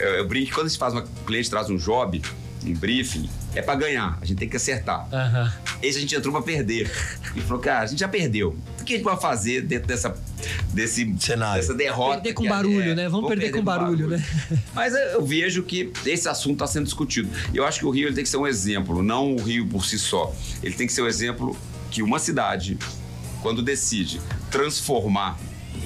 eu, 0.00 0.08
eu 0.16 0.26
brinco 0.28 0.52
quando 0.54 0.68
gente 0.68 0.78
faz 0.78 0.92
uma 0.92 1.02
o 1.02 1.24
cliente 1.24 1.48
traz 1.50 1.68
um 1.70 1.76
job, 1.76 2.20
um 2.68 2.74
briefing, 2.74 3.28
é 3.54 3.62
para 3.62 3.74
ganhar, 3.74 4.18
a 4.20 4.24
gente 4.24 4.38
tem 4.38 4.48
que 4.48 4.56
acertar. 4.56 5.08
Aham. 5.12 5.52
Esse 5.82 5.98
a 5.98 6.00
gente 6.00 6.14
entrou 6.14 6.32
pra 6.32 6.42
perder. 6.42 6.90
E 7.34 7.40
falou, 7.40 7.58
cara, 7.60 7.84
a 7.84 7.86
gente 7.86 8.00
já 8.00 8.08
perdeu. 8.08 8.56
O 8.80 8.84
que 8.84 8.94
a 8.94 8.96
gente 8.96 9.04
vai 9.04 9.16
fazer 9.16 9.62
dentro 9.62 9.86
dessa, 9.86 10.14
desse, 10.72 11.14
Cenário. 11.18 11.60
dessa 11.60 11.74
derrota? 11.74 12.14
Perder 12.16 12.32
com 12.34 12.48
barulho, 12.48 12.90
é- 12.90 12.94
né? 12.94 13.08
Vamos 13.08 13.28
perder 13.28 13.50
com 13.52 13.62
barulho, 13.62 14.08
né? 14.08 14.24
Mas 14.74 14.94
eu 14.94 15.24
vejo 15.24 15.62
que 15.62 15.92
esse 16.06 16.28
assunto 16.28 16.54
está 16.54 16.66
sendo 16.66 16.84
discutido. 16.84 17.28
E 17.52 17.56
eu 17.56 17.64
acho 17.66 17.78
que 17.80 17.86
o 17.86 17.90
Rio 17.90 18.08
ele 18.08 18.14
tem 18.14 18.24
que 18.24 18.30
ser 18.30 18.36
um 18.38 18.46
exemplo, 18.46 19.02
não 19.02 19.34
o 19.34 19.42
Rio 19.42 19.66
por 19.66 19.84
si 19.84 19.98
só. 19.98 20.34
Ele 20.62 20.74
tem 20.74 20.86
que 20.86 20.92
ser 20.92 21.02
um 21.02 21.06
exemplo 21.06 21.56
que 21.90 22.02
uma 22.02 22.18
cidade, 22.18 22.78
quando 23.42 23.62
decide 23.62 24.20
transformar 24.50 25.38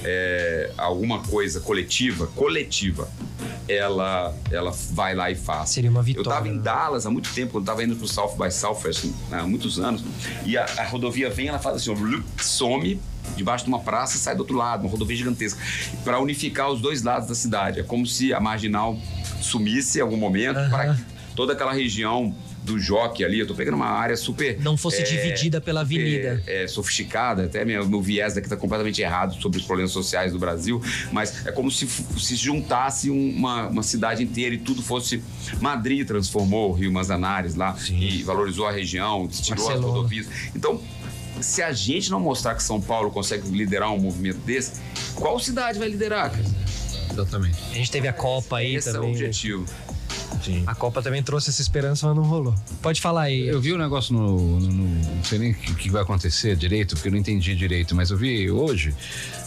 é, 0.03 0.71
alguma 0.77 1.19
coisa 1.19 1.59
coletiva, 1.59 2.27
coletiva, 2.27 3.09
ela, 3.67 4.35
ela 4.51 4.71
vai 4.91 5.15
lá 5.15 5.31
e 5.31 5.35
faz. 5.35 5.69
Seria 5.69 5.89
uma 5.89 6.01
Eu 6.01 6.05
vitória, 6.05 6.29
estava 6.29 6.47
em 6.47 6.55
né? 6.55 6.61
Dallas 6.61 7.05
há 7.05 7.09
muito 7.09 7.33
tempo, 7.33 7.53
quando 7.53 7.63
estava 7.63 7.83
indo 7.83 7.95
pro 7.95 8.07
South 8.07 8.35
by 8.37 8.51
Southwest 8.51 9.09
há 9.31 9.43
muitos 9.43 9.79
anos, 9.79 10.03
e 10.45 10.57
a, 10.57 10.65
a 10.65 10.87
rodovia 10.87 11.29
vem, 11.29 11.47
ela 11.47 11.59
faz 11.59 11.77
assim, 11.77 11.91
ó, 11.91 12.41
some 12.41 12.99
debaixo 13.35 13.63
de 13.63 13.69
uma 13.69 13.79
praça 13.79 14.17
sai 14.17 14.35
do 14.35 14.39
outro 14.39 14.55
lado, 14.55 14.81
uma 14.81 14.89
rodovia 14.89 15.15
gigantesca, 15.15 15.59
para 16.03 16.19
unificar 16.19 16.69
os 16.69 16.81
dois 16.81 17.01
lados 17.01 17.27
da 17.27 17.35
cidade. 17.35 17.79
É 17.79 17.83
como 17.83 18.05
se 18.05 18.33
a 18.33 18.39
marginal 18.39 18.97
sumisse 19.41 19.99
em 19.99 20.01
algum 20.01 20.17
momento 20.17 20.59
para 20.69 20.93
que 20.93 21.03
toda 21.35 21.53
aquela 21.53 21.73
região 21.73 22.35
do 22.63 22.79
Jockey 22.79 23.23
ali, 23.25 23.39
eu 23.39 23.47
tô 23.47 23.53
pegando 23.53 23.75
uma 23.75 23.87
área 23.89 24.15
super 24.15 24.59
Não 24.61 24.77
fosse 24.77 25.01
é, 25.01 25.03
dividida 25.03 25.59
pela 25.59 25.81
avenida. 25.81 26.41
é, 26.47 26.65
sofisticada, 26.67 27.43
até 27.45 27.65
meu, 27.65 27.87
meu 27.87 28.01
viés 28.01 28.33
daqui 28.33 28.47
tá 28.47 28.55
completamente 28.55 29.01
errado 29.01 29.39
sobre 29.41 29.59
os 29.59 29.65
problemas 29.65 29.91
sociais 29.91 30.31
do 30.31 30.39
Brasil, 30.39 30.81
mas 31.11 31.45
é 31.45 31.51
como 31.51 31.69
se 31.69 31.87
se 31.87 32.35
juntasse 32.35 33.09
um- 33.11 33.29
uma, 33.35 33.67
uma 33.67 33.83
cidade 33.83 34.23
inteira 34.23 34.55
e 34.55 34.57
tudo 34.57 34.81
fosse. 34.81 35.21
Madrid 35.59 36.07
transformou 36.07 36.69
o 36.71 36.73
Rio 36.73 36.91
Manzanares 36.91 37.55
lá 37.55 37.75
e 37.89 38.23
valorizou 38.23 38.65
a 38.67 38.71
região, 38.71 39.27
tirou 39.27 39.69
as 39.69 39.79
rodovias. 39.79 40.27
Então, 40.55 40.81
se 41.41 41.61
a 41.61 41.71
gente 41.73 42.09
não 42.09 42.19
mostrar 42.19 42.55
que 42.55 42.63
São 42.63 42.79
Paulo 42.79 43.11
consegue 43.11 43.47
liderar 43.49 43.91
um 43.91 43.99
movimento 43.99 44.37
desse, 44.37 44.79
qual 45.15 45.37
cidade 45.39 45.77
vai 45.79 45.89
liderar, 45.89 46.31
cara? 46.31 46.45
Exatamente. 47.11 47.57
A 47.71 47.75
gente 47.75 47.91
teve 47.91 48.07
a 48.07 48.13
Copa 48.13 48.57
aí 48.57 48.75
Esse 48.75 48.89
é 48.89 48.91
o 48.91 48.95
também. 48.95 49.13
Objetivo. 50.43 50.69
A 50.69 50.75
Copa 50.75 51.01
também 51.01 51.21
trouxe 51.23 51.49
essa 51.49 51.61
esperança, 51.61 52.07
mas 52.07 52.15
não 52.15 52.23
rolou. 52.23 52.53
Pode 52.81 52.99
falar 53.01 53.23
aí. 53.23 53.47
Eu 53.47 53.59
vi 53.61 53.73
um 53.73 53.77
negócio 53.77 54.13
no. 54.13 54.59
no- 54.59 54.67
no- 54.71 55.15
não 55.15 55.23
sei 55.23 55.39
nem 55.39 55.51
o 55.51 55.55
que, 55.55 55.73
que 55.75 55.89
vai 55.89 56.01
acontecer 56.01 56.55
direito, 56.55 56.95
porque 56.95 57.07
eu 57.07 57.11
não 57.11 57.19
entendi 57.19 57.55
direito, 57.55 57.95
mas 57.95 58.11
eu 58.11 58.17
vi 58.17 58.49
hoje, 58.51 58.93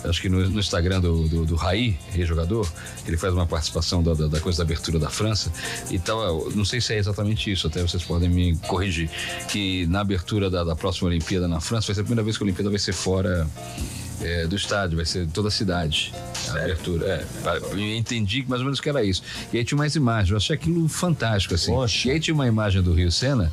acho 0.05 0.21
que 0.21 0.29
no, 0.29 0.49
no 0.49 0.59
Instagram 0.61 1.01
do, 1.01 1.29
do, 1.29 1.45
do 1.47 1.55
Raí, 1.57 1.97
ex-jogador, 2.15 2.71
ele 3.07 3.17
faz 3.17 3.33
uma 3.35 3.47
participação 3.47 4.03
da, 4.03 4.15
da, 4.15 4.27
da 4.27 4.41
coisa 4.41 4.59
da 4.59 4.65
abertura 4.65 4.99
da 4.99 5.11
França 5.11 5.53
e 5.91 5.99
tal. 5.99 6.51
Não 6.51 6.65
sei 6.65 6.81
se 6.81 6.95
é 6.95 6.99
exatamente 6.99 7.51
isso, 7.51 7.67
até 7.67 7.83
vocês 7.83 8.03
podem 8.03 8.29
me 8.29 8.57
corrigir. 8.69 9.11
Que 9.49 9.87
na 9.87 10.01
abertura 10.01 10.49
da, 10.51 10.65
da 10.65 10.75
próxima 10.77 11.09
Olimpíada 11.09 11.47
na 11.47 11.61
França 11.61 11.89
vai 11.89 11.95
ser 11.95 12.01
a 12.01 12.05
primeira 12.05 12.23
vez 12.23 12.37
que 12.37 12.43
a 12.43 12.47
Olimpíada 12.47 12.71
vai 12.71 12.79
ser 12.79 12.93
fora. 12.93 13.47
É, 14.23 14.47
do 14.47 14.57
estádio, 14.57 14.97
vai 14.97 15.05
ser 15.07 15.27
toda 15.29 15.49
a 15.49 15.51
cidade. 15.51 16.13
abertura. 16.51 17.07
É, 17.07 17.25
pra- 17.43 17.57
eu 17.57 17.79
entendi 17.97 18.43
que 18.43 18.49
mais 18.49 18.61
ou 18.61 18.67
menos 18.67 18.81
que 18.81 18.89
era 18.89 19.03
isso. 19.05 19.23
E 19.53 19.59
aí 19.59 19.65
tinha 19.65 19.77
mais 19.77 19.97
imagens, 19.97 20.31
eu 20.31 20.37
achei 20.37 20.55
aquilo 20.55 20.89
fantástico, 20.89 21.55
assim. 21.55 21.73
Poxa. 21.73 22.09
E 22.09 22.11
aí 22.13 22.21
tinha 22.21 22.35
uma 22.35 22.47
imagem 22.47 22.81
do 22.83 22.93
Rio 22.93 23.11
Sena 23.11 23.53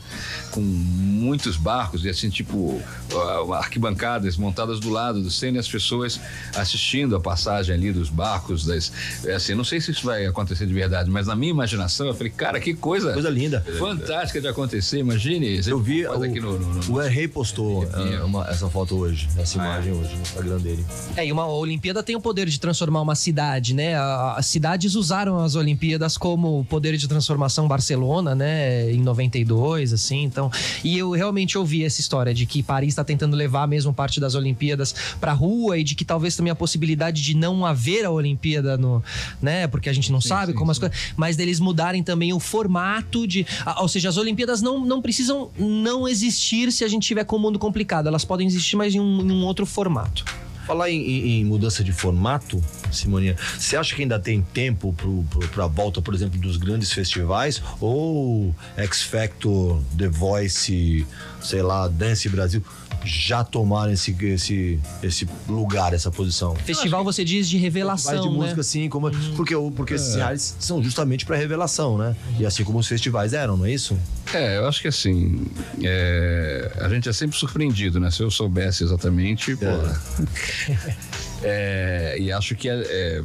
com 0.52 0.62
muitos 0.62 1.58
barcos 1.58 2.06
e 2.06 2.10
assim, 2.10 2.30
tipo, 2.30 2.80
ah, 3.14 3.58
arquibancadas 3.58 4.38
montadas 4.38 4.80
do 4.80 4.90
lado 4.90 5.22
do 5.22 5.32
Sena 5.32 5.58
e 5.58 5.60
as 5.60 5.68
pessoas 5.68 6.20
assistindo 6.56 7.16
a 7.16 7.20
passagem 7.20 7.74
ali 7.74 7.92
dos 7.92 8.10
barcos, 8.10 8.66
das. 8.66 8.92
é 9.26 9.34
Assim, 9.34 9.56
não 9.56 9.64
sei 9.64 9.82
se 9.82 9.92
isso 9.92 10.06
vai 10.06 10.26
acontecer 10.26 10.66
de 10.68 10.74
verdade, 10.74 11.10
mas 11.10 11.26
na 11.28 11.36
minha 11.36 11.52
imaginação 11.52 12.06
eu 12.08 12.14
falei, 12.14 12.32
cara, 12.32 12.60
que 12.60 12.74
coisa, 12.74 13.12
Coisa 13.14 13.30
linda. 13.30 13.66
fantástica 13.80 14.40
de 14.40 14.48
acontecer, 14.48 15.00
imagine. 15.00 15.60
Eu 15.66 15.80
vi, 15.80 16.06
o, 16.06 16.18
no, 16.20 16.60
no- 16.60 16.74
no- 16.76 16.94
o 16.94 17.00
Rei 17.00 17.28
postou 17.28 17.88
ah, 17.92 18.26
uma- 18.26 18.48
essa 18.48 18.70
foto 18.70 18.96
hoje, 18.98 19.28
essa 19.38 19.56
imagem 19.58 19.92
hoje 19.94 20.14
no 20.16 20.22
Instagram 20.22 20.53
dele. 20.60 20.86
É, 21.16 21.26
e 21.26 21.32
uma 21.32 21.48
Olimpíada 21.48 22.02
tem 22.02 22.16
o 22.16 22.22
poder 22.22 22.48
de 22.48 22.60
transformar 22.60 23.02
uma 23.02 23.16
cidade, 23.16 23.74
né? 23.74 23.96
As 23.96 24.46
cidades 24.46 24.96
usaram 24.96 25.40
as 25.40 25.56
Olimpíadas 25.56 26.18
como 26.18 26.66
poder 26.66 26.98
de 26.98 27.08
transformação 27.08 27.68
Barcelona, 27.68 28.36
né? 28.36 28.92
Em 28.92 29.00
92, 29.02 29.94
assim, 29.94 30.24
então. 30.24 30.52
E 30.84 30.98
eu 30.98 31.12
realmente 31.12 31.58
ouvi 31.58 31.84
essa 31.84 32.00
história 32.00 32.34
de 32.34 32.46
que 32.46 32.64
Paris 32.64 32.90
está 32.90 33.04
tentando 33.04 33.36
levar 33.36 33.68
mesmo 33.68 33.94
parte 33.94 34.20
das 34.20 34.36
Olimpíadas 34.36 34.94
pra 35.20 35.34
rua 35.34 35.78
e 35.78 35.84
de 35.84 35.96
que 35.96 36.06
talvez 36.06 36.36
também 36.36 36.52
a 36.52 36.56
possibilidade 36.56 37.22
de 37.22 37.36
não 37.36 37.66
haver 37.66 38.06
a 38.06 38.12
Olimpíada 38.12 38.78
no, 38.78 39.04
né? 39.42 39.68
Porque 39.68 39.90
a 39.90 39.94
gente 39.94 40.12
não 40.12 40.22
sabe 40.22 40.52
sim, 40.52 40.58
como 40.58 40.72
as 40.72 40.78
sim. 40.78 40.82
coisas, 40.82 40.98
mas 41.16 41.36
deles 41.36 41.60
mudarem 41.60 42.04
também 42.04 42.34
o 42.34 42.40
formato 42.40 43.28
de, 43.28 43.46
ou 43.78 43.88
seja, 43.88 44.10
as 44.10 44.18
Olimpíadas 44.18 44.62
não, 44.62 44.86
não 44.86 45.02
precisam 45.02 45.50
não 45.58 46.08
existir 46.08 46.72
se 46.72 46.84
a 46.84 46.88
gente 46.88 47.08
tiver 47.08 47.24
com 47.24 47.36
o 47.36 47.40
mundo 47.40 47.60
complicado, 47.60 48.08
elas 48.08 48.26
podem 48.26 48.48
existir, 48.48 48.76
mas 48.76 48.94
em 48.96 49.00
um, 49.00 49.22
em 49.22 49.32
um 49.32 49.46
outro 49.46 49.66
formato. 49.66 50.26
Falar 50.66 50.90
em, 50.90 50.98
em- 51.02 51.42
em 51.42 51.46
mudança 51.46 51.84
de 51.84 51.92
formato, 51.92 52.64
Simoninha, 52.92 53.36
você 53.60 53.76
acha 53.76 53.94
que 53.96 54.02
ainda 54.02 54.18
tem 54.20 54.42
tempo 54.42 54.94
pro, 54.94 55.24
pra 55.50 55.68
volta, 55.68 56.02
por 56.02 56.14
exemplo, 56.14 56.40
dos 56.40 56.58
grandes 56.58 56.92
festivais? 56.94 57.62
Ou 57.82 58.56
X 58.78 59.02
Factor, 59.04 59.82
The 59.98 60.08
Voice, 60.08 61.06
sei 61.42 61.62
lá, 61.62 61.88
Dance 61.88 62.30
Brasil, 62.30 62.64
já 63.06 63.44
tomaram 63.44 63.92
esse, 63.92 64.16
esse, 64.26 64.80
esse 65.02 65.28
lugar, 65.48 65.94
essa 65.94 66.10
posição? 66.12 66.56
Festival 66.56 67.04
você 67.04 67.24
diz 67.26 67.50
de 67.50 67.58
revelação, 67.58 68.12
Festivais 68.12 68.22
de 68.22 68.30
né? 68.30 68.44
música, 68.44 68.62
assim, 68.62 68.90
como. 68.90 69.12
Porque, 69.36 69.56
o- 69.56 69.72
porque 69.72 69.94
esses 69.96 70.16
reais 70.16 70.56
são 70.60 70.82
justamente 70.84 71.26
pra 71.26 71.36
revelação, 71.38 71.98
né? 71.98 72.16
E 72.40 72.46
assim 72.46 72.64
como 72.64 72.80
os 72.80 72.88
festivais 72.88 73.34
eram, 73.34 73.58
não 73.58 73.66
é 73.66 73.72
isso? 73.72 73.98
É, 74.34 74.58
eu 74.58 74.68
acho 74.68 74.82
que 74.82 74.88
assim, 74.88 75.46
é, 75.82 76.72
a 76.80 76.90
gente 76.90 77.08
é 77.10 77.14
sempre 77.14 77.38
surpreendido, 77.38 78.00
né? 78.00 78.10
Se 78.10 78.22
eu 78.22 78.32
soubesse 78.32 78.84
exatamente, 78.84 79.56
pô. 79.56 79.66
É, 81.46 82.16
e 82.20 82.32
acho 82.32 82.56
que 82.56 82.70
é, 82.70 82.74
é, 82.74 83.24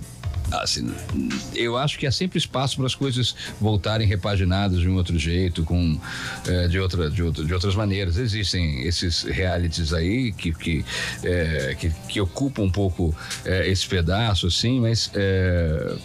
assim, 0.53 0.91
eu 1.55 1.77
acho 1.77 1.99
que 1.99 2.07
há 2.07 2.13
sempre 2.13 2.39
espaço 2.39 2.77
para 2.77 2.87
as 2.87 2.95
coisas 2.95 3.35
voltarem 3.61 4.07
repaginadas 4.07 4.81
de 4.81 4.89
um 4.89 4.97
outro 4.97 5.19
jeito, 5.19 5.65
com 5.65 5.99
é, 6.47 6.69
de, 6.69 6.79
outra, 6.79 7.11
de, 7.11 7.23
outra, 7.23 7.45
de 7.45 7.55
outras 7.55 7.75
maneiras. 7.75 8.17
Existem 8.17 8.83
esses 8.87 9.23
realities 9.23 9.93
aí 9.93 10.33
que, 10.33 10.53
que, 10.53 10.85
é, 11.23 11.77
que, 11.79 11.91
que 12.09 12.21
ocupam 12.21 12.63
um 12.63 12.71
pouco 12.71 13.15
é, 13.45 13.69
esse 13.69 13.87
pedaço, 13.87 14.47
assim, 14.47 14.81
mas 14.81 15.11
é, 15.15 15.97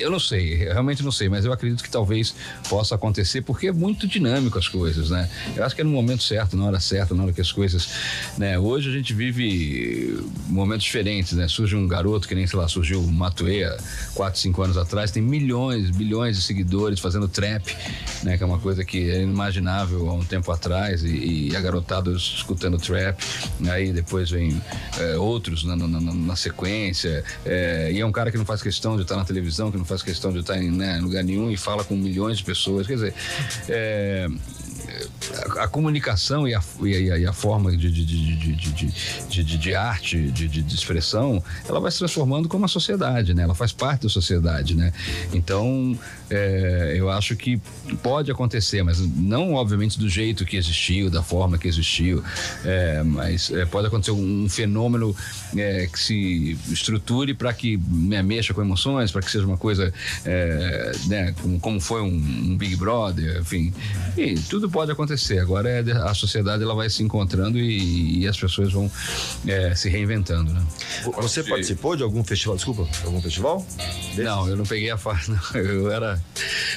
eu 0.00 0.10
não 0.10 0.18
sei, 0.20 0.54
realmente 0.56 1.02
não 1.02 1.12
sei, 1.12 1.28
mas 1.28 1.44
eu 1.44 1.52
acredito 1.52 1.82
que 1.82 1.90
talvez 1.90 2.34
possa 2.68 2.94
acontecer 2.94 3.42
porque 3.42 3.68
é 3.68 3.72
muito 3.72 4.06
dinâmico 4.06 4.58
as 4.58 4.68
coisas, 4.68 5.10
né? 5.10 5.28
Eu 5.56 5.64
acho 5.64 5.74
que 5.74 5.80
é 5.80 5.84
no 5.84 5.90
momento 5.90 6.22
certo, 6.22 6.56
na 6.56 6.64
hora 6.64 6.80
certa, 6.80 7.14
na 7.14 7.22
hora 7.24 7.32
que 7.32 7.40
as 7.40 7.52
coisas, 7.52 7.88
né? 8.38 8.58
Hoje 8.58 8.88
a 8.88 8.92
gente 8.92 9.12
vive 9.14 10.18
momentos 10.48 10.84
diferentes, 10.84 11.32
né? 11.32 11.48
Surge 11.48 11.76
um 11.76 11.86
garoto 11.86 12.26
que 12.28 12.34
nem, 12.34 12.46
sei 12.46 12.58
lá, 12.58 12.68
surgiu 12.68 13.00
o 13.00 13.12
Matuê 13.12 13.64
há 13.64 13.76
4, 14.14 14.38
5 14.40 14.62
anos 14.62 14.76
atrás, 14.76 15.10
tem 15.10 15.22
milhões, 15.22 15.90
bilhões 15.90 16.36
de 16.36 16.42
seguidores 16.42 17.00
fazendo 17.00 17.28
trap, 17.28 17.74
né? 18.22 18.36
Que 18.36 18.42
é 18.42 18.46
uma 18.46 18.58
coisa 18.58 18.84
que 18.84 19.10
é 19.10 19.22
inimaginável 19.22 20.08
há 20.08 20.12
um 20.14 20.24
tempo 20.24 20.50
atrás 20.52 21.02
e, 21.04 21.48
e 21.50 21.56
a 21.56 21.60
garotada 21.60 22.10
escutando 22.12 22.78
trap, 22.78 23.18
aí 23.70 23.92
depois 23.92 24.30
vem 24.30 24.60
é, 24.98 25.16
outros 25.16 25.64
na, 25.64 25.76
na- 25.76 25.86
na- 25.88 26.00
na 26.14 26.36
sequência, 26.36 27.24
é, 27.44 27.90
e 27.92 28.00
é 28.00 28.06
um 28.06 28.12
cara 28.12 28.30
que 28.30 28.38
não 28.38 28.44
faz 28.44 28.62
questão 28.62 28.96
de 28.96 29.02
estar 29.02 29.16
na 29.16 29.24
televisão, 29.24 29.70
que 29.70 29.78
não 29.78 29.84
faz 29.86 30.02
questão 30.02 30.32
de 30.32 30.40
estar 30.40 30.60
em 30.60 30.70
né, 30.70 30.98
lugar 30.98 31.22
nenhum 31.24 31.50
e 31.50 31.56
fala 31.56 31.84
com 31.84 31.96
milhões 31.96 32.38
de 32.38 32.44
pessoas. 32.44 32.86
Quer 32.86 32.94
dizer, 32.94 33.14
é, 33.68 34.28
a, 35.58 35.68
comunicação 35.68 36.46
e 36.46 36.54
a, 36.54 36.62
e 36.82 37.10
a, 37.10 37.18
e 37.18 37.26
a 37.26 37.32
forma 37.32 37.76
de, 37.76 37.90
de, 37.90 38.04
de, 38.04 39.44
de, 39.44 39.58
de, 39.58 39.74
arte, 39.74 40.30
de 40.30 40.74
expressão, 40.74 41.42
ela 41.68 41.80
vai 41.80 41.90
se 41.90 41.98
transformando 41.98 42.48
como 42.48 42.64
a 42.64 42.68
sociedade, 42.68 43.34
né? 43.34 43.42
Ela 43.42 43.54
faz 43.54 43.72
parte 43.72 44.02
da 44.02 44.08
sociedade, 44.08 44.74
né? 44.74 44.92
Então, 45.32 45.98
é, 46.30 46.94
eu 46.96 47.10
acho 47.10 47.36
que 47.36 47.60
pode 48.02 48.30
acontecer, 48.30 48.82
mas 48.82 49.00
não, 49.00 49.54
obviamente, 49.54 49.98
do 49.98 50.08
jeito 50.08 50.44
que 50.44 50.56
existiu, 50.56 51.10
da 51.10 51.22
forma 51.22 51.58
que 51.58 51.68
existiu, 51.68 52.22
é, 52.64 53.02
mas 53.02 53.50
é, 53.50 53.64
pode 53.64 53.86
acontecer 53.86 54.12
um, 54.12 54.48
fenômeno 54.48 55.14
é, 55.56 55.86
que 55.86 55.98
se 55.98 56.58
estruture 56.70 57.34
para 57.34 57.52
que 57.52 57.76
né, 57.76 58.22
mexa 58.22 58.54
com 58.54 58.60
emoções, 58.60 59.10
para 59.10 59.22
que 59.22 59.30
seja 59.30 59.46
uma 59.46 59.56
coisa, 59.56 59.92
é, 60.24 60.92
né, 61.06 61.34
como, 61.40 61.60
como 61.60 61.80
foi 61.80 62.02
um, 62.02 62.14
um 62.14 62.56
Big 62.56 62.76
Brother, 62.76 63.40
enfim, 63.40 63.72
e 64.16 64.34
tudo 64.34 64.70
pode 64.70 64.90
acontecer. 64.90 65.38
Agora 65.38 65.68
é, 65.68 65.80
a 65.92 66.14
sociedade 66.14 66.62
ela 66.62 66.74
vai 66.74 66.88
se 66.90 67.02
encontrando 67.02 67.58
e, 67.58 68.20
e 68.20 68.28
as 68.28 68.36
pessoas 68.36 68.72
vão 68.72 68.90
é, 69.46 69.74
se 69.74 69.88
reinventando, 69.88 70.52
né? 70.52 70.62
Você 71.20 71.42
participou 71.42 71.96
de 71.96 72.02
algum 72.02 72.22
festival? 72.24 72.56
Desculpa, 72.56 72.88
algum 73.04 73.20
festival? 73.20 73.66
Não, 74.16 74.48
eu 74.48 74.56
não 74.56 74.64
peguei 74.64 74.90
a 74.90 74.96
fase. 74.98 75.36
Eu 75.54 75.90
era. 75.90 76.15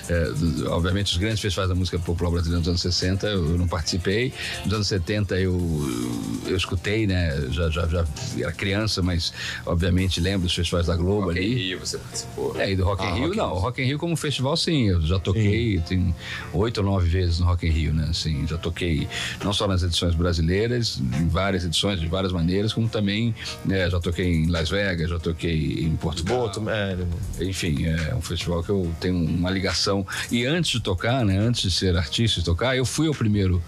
É, 0.10 0.24
do- 0.32 0.72
obviamente, 0.72 1.12
os 1.12 1.18
grandes 1.18 1.40
festivais 1.40 1.70
da 1.70 1.76
música 1.76 1.98
popular 2.00 2.32
brasileira 2.32 2.60
dos 2.60 2.68
anos 2.70 2.82
60, 2.82 3.28
eu 3.28 3.58
não 3.58 3.68
participei. 3.68 4.34
Nos 4.66 4.74
anos 4.74 4.88
70, 4.88 5.40
eu, 5.40 5.58
eu 6.48 6.56
escutei, 6.58 7.06
né? 7.08 7.48
Já, 7.52 7.70
já, 7.70 7.88
já 7.88 8.06
era 8.38 8.52
criança, 8.52 9.02
mas 9.02 9.34
obviamente 9.66 10.20
lembro 10.22 10.42
dos 10.48 10.56
festivais 10.56 10.88
da 10.88 10.96
Globo 10.96 11.28
Rock 11.28 11.38
in 11.40 11.42
ali. 11.44 11.56
Rio, 11.56 11.80
você 11.80 11.98
participou. 11.98 12.60
É, 12.60 12.72
e 12.72 12.76
do 12.76 12.84
Rock 12.84 13.04
in 13.04 13.08
Ah, 13.08 13.14
Rio, 13.14 13.24
Rock 13.26 13.34
in 13.36 13.38
não. 13.38 13.52
O 13.54 13.60
Rock 13.60 13.82
in 13.82 13.86
Rio 13.86 13.98
como 14.00 14.16
festival, 14.16 14.56
sim. 14.58 14.88
Eu 14.90 15.02
já 15.02 15.20
toquei, 15.20 15.80
tem 15.88 16.14
oito 16.54 16.80
ou 16.80 16.84
nove 16.84 17.08
vezes 17.10 17.40
no 17.40 17.46
Rock 17.46 17.68
in 17.68 17.72
Rio, 17.72 17.94
né? 17.94 18.08
Assim, 18.10 18.46
já 18.48 18.58
toquei 18.58 19.08
não 19.44 19.54
só 19.54 19.68
nas 19.68 19.84
edições 19.84 20.16
brasileiras, 20.16 21.00
em 21.00 21.28
várias 21.28 21.64
edições, 21.66 22.00
de 22.00 22.08
várias 22.08 22.32
maneiras, 22.32 22.74
como 22.74 22.88
também 22.90 23.34
né, 23.66 23.90
já 23.90 24.00
toquei 24.00 24.26
em 24.34 24.48
Las 24.48 24.70
Vegas, 24.70 25.10
já 25.10 25.20
toquei 25.20 25.80
em 25.84 25.96
Portugal. 25.98 26.38
Boa, 26.40 26.50
também, 26.50 26.74
é, 26.74 26.98
Enfim, 27.44 27.86
é 27.86 28.14
um 28.16 28.22
festival 28.22 28.64
que 28.64 28.70
eu 28.70 28.92
tenho 29.00 29.20
uma 29.38 29.50
ligação. 29.50 30.06
E 30.32 30.46
antes 30.46 30.72
de 30.72 30.80
tocar, 30.80 31.24
né? 31.26 31.38
Antes 31.38 31.62
de 31.62 31.72
ser 31.72 31.96
artista 31.96 32.40
e 32.40 32.44
tocar, 32.44 32.76
eu 32.76 32.86
fui 32.86 33.08
ao 33.08 33.14
primeiro 33.14 33.62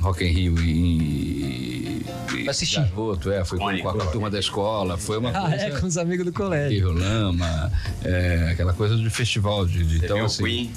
Rock 0.00 0.24
in 0.24 0.28
Rio 0.32 0.58
e. 0.60 2.04
e 2.36 2.48
Assistir. 2.48 2.80
Garoto, 2.80 3.30
é, 3.30 3.44
foi 3.44 3.58
com, 3.58 3.64
com 3.64 3.88
a, 3.88 3.92
com 3.92 4.02
a 4.02 4.06
turma 4.06 4.30
da 4.30 4.38
escola. 4.40 4.96
Foi 4.98 5.18
uma 5.18 5.30
Ah, 5.30 5.48
coisa. 5.50 5.64
é, 5.66 5.70
com 5.80 5.86
os 5.86 5.96
amigos 5.96 6.24
do 6.24 6.32
colégio. 6.32 6.88
Rio 6.88 6.92
Lama, 6.92 7.70
é, 8.04 8.48
aquela 8.52 8.72
coisa 8.72 8.96
de 8.96 9.08
festival. 9.10 9.64
De, 9.66 9.84
de, 9.84 10.04
então, 10.04 10.24
assim, 10.24 10.42
Queen? 10.44 10.72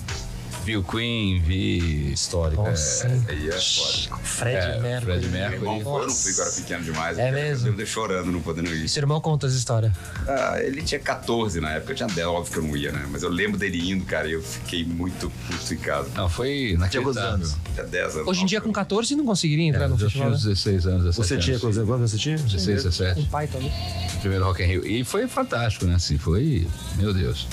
Vi 0.65 0.77
o 0.77 0.83
Queen, 0.83 1.39
vi. 1.39 2.11
histórico. 2.11 2.63
Nossa, 2.63 3.07
Aí 3.29 3.47
é 3.47 3.51
foda. 3.51 4.21
Fred 4.23 4.55
É, 4.57 4.79
Mercury. 4.79 5.05
Fred 5.19 5.27
Meu 5.27 5.31
Mercury. 5.39 5.55
irmão 5.57 5.81
foi, 5.81 6.01
eu 6.03 6.07
não 6.07 6.13
fui, 6.15 6.31
eu 6.31 6.41
era 6.41 6.51
pequeno 6.51 6.83
demais. 6.83 7.17
É 7.19 7.29
eu 7.29 7.33
mesmo? 7.33 7.65
lembro 7.67 7.85
de 7.85 7.89
chorando, 7.91 8.31
não 8.31 8.41
podendo 8.41 8.73
ir. 8.73 8.89
Seu 8.89 9.01
irmão 9.01 9.21
conta 9.21 9.47
as 9.47 9.53
histórias. 9.53 9.91
Ah, 10.27 10.55
ele 10.61 10.81
tinha 10.81 10.99
14 10.99 11.59
na 11.61 11.71
época, 11.71 11.91
eu 11.91 11.95
tinha 11.95 12.07
10, 12.07 12.27
óbvio 12.27 12.51
que 12.53 12.59
eu 12.59 12.63
não 12.63 12.75
ia, 12.75 12.91
né? 12.91 13.05
Mas 13.11 13.21
eu 13.23 13.29
lembro 13.29 13.57
dele 13.59 13.91
indo, 13.91 14.05
cara, 14.05 14.27
e 14.27 14.33
eu 14.33 14.41
fiquei 14.41 14.83
muito 14.83 15.29
puto 15.47 15.73
em 15.73 15.77
casa. 15.77 16.09
Não, 16.15 16.27
foi 16.27 16.75
quantos 16.77 16.95
inacreditável. 16.95 17.29
anos? 17.35 17.55
Tinha 17.73 17.85
10 17.85 18.15
anos. 18.15 18.27
Hoje 18.27 18.41
em 18.41 18.45
dia, 18.45 18.61
com 18.61 18.71
14, 18.73 19.15
não 19.15 19.25
conseguiria 19.25 19.65
entrar 19.67 19.85
É, 19.85 19.87
no 19.87 19.93
eu 19.95 19.99
festival. 19.99 20.27
tinha 20.27 20.35
uns 20.37 20.43
né? 20.45 20.49
16 20.51 20.87
anos, 20.87 21.03
17 21.05 21.27
Você 21.27 21.37
tinha 21.37 21.59
quantos 21.59 21.77
anos 21.77 22.11
você 22.11 22.17
tinha? 22.17 22.37
16, 22.37 22.83
17. 22.83 23.19
Um 23.21 23.25
pai 23.25 23.47
também. 23.47 23.71
Primeiro 24.19 24.43
Rock 24.45 24.63
in 24.63 24.65
Rio. 24.65 24.85
E 24.87 25.03
foi 25.03 25.27
fantástico, 25.27 25.85
né? 25.85 25.95
Assim, 25.95 26.17
foi. 26.17 26.67
Meu 26.97 27.13
Deus. 27.13 27.47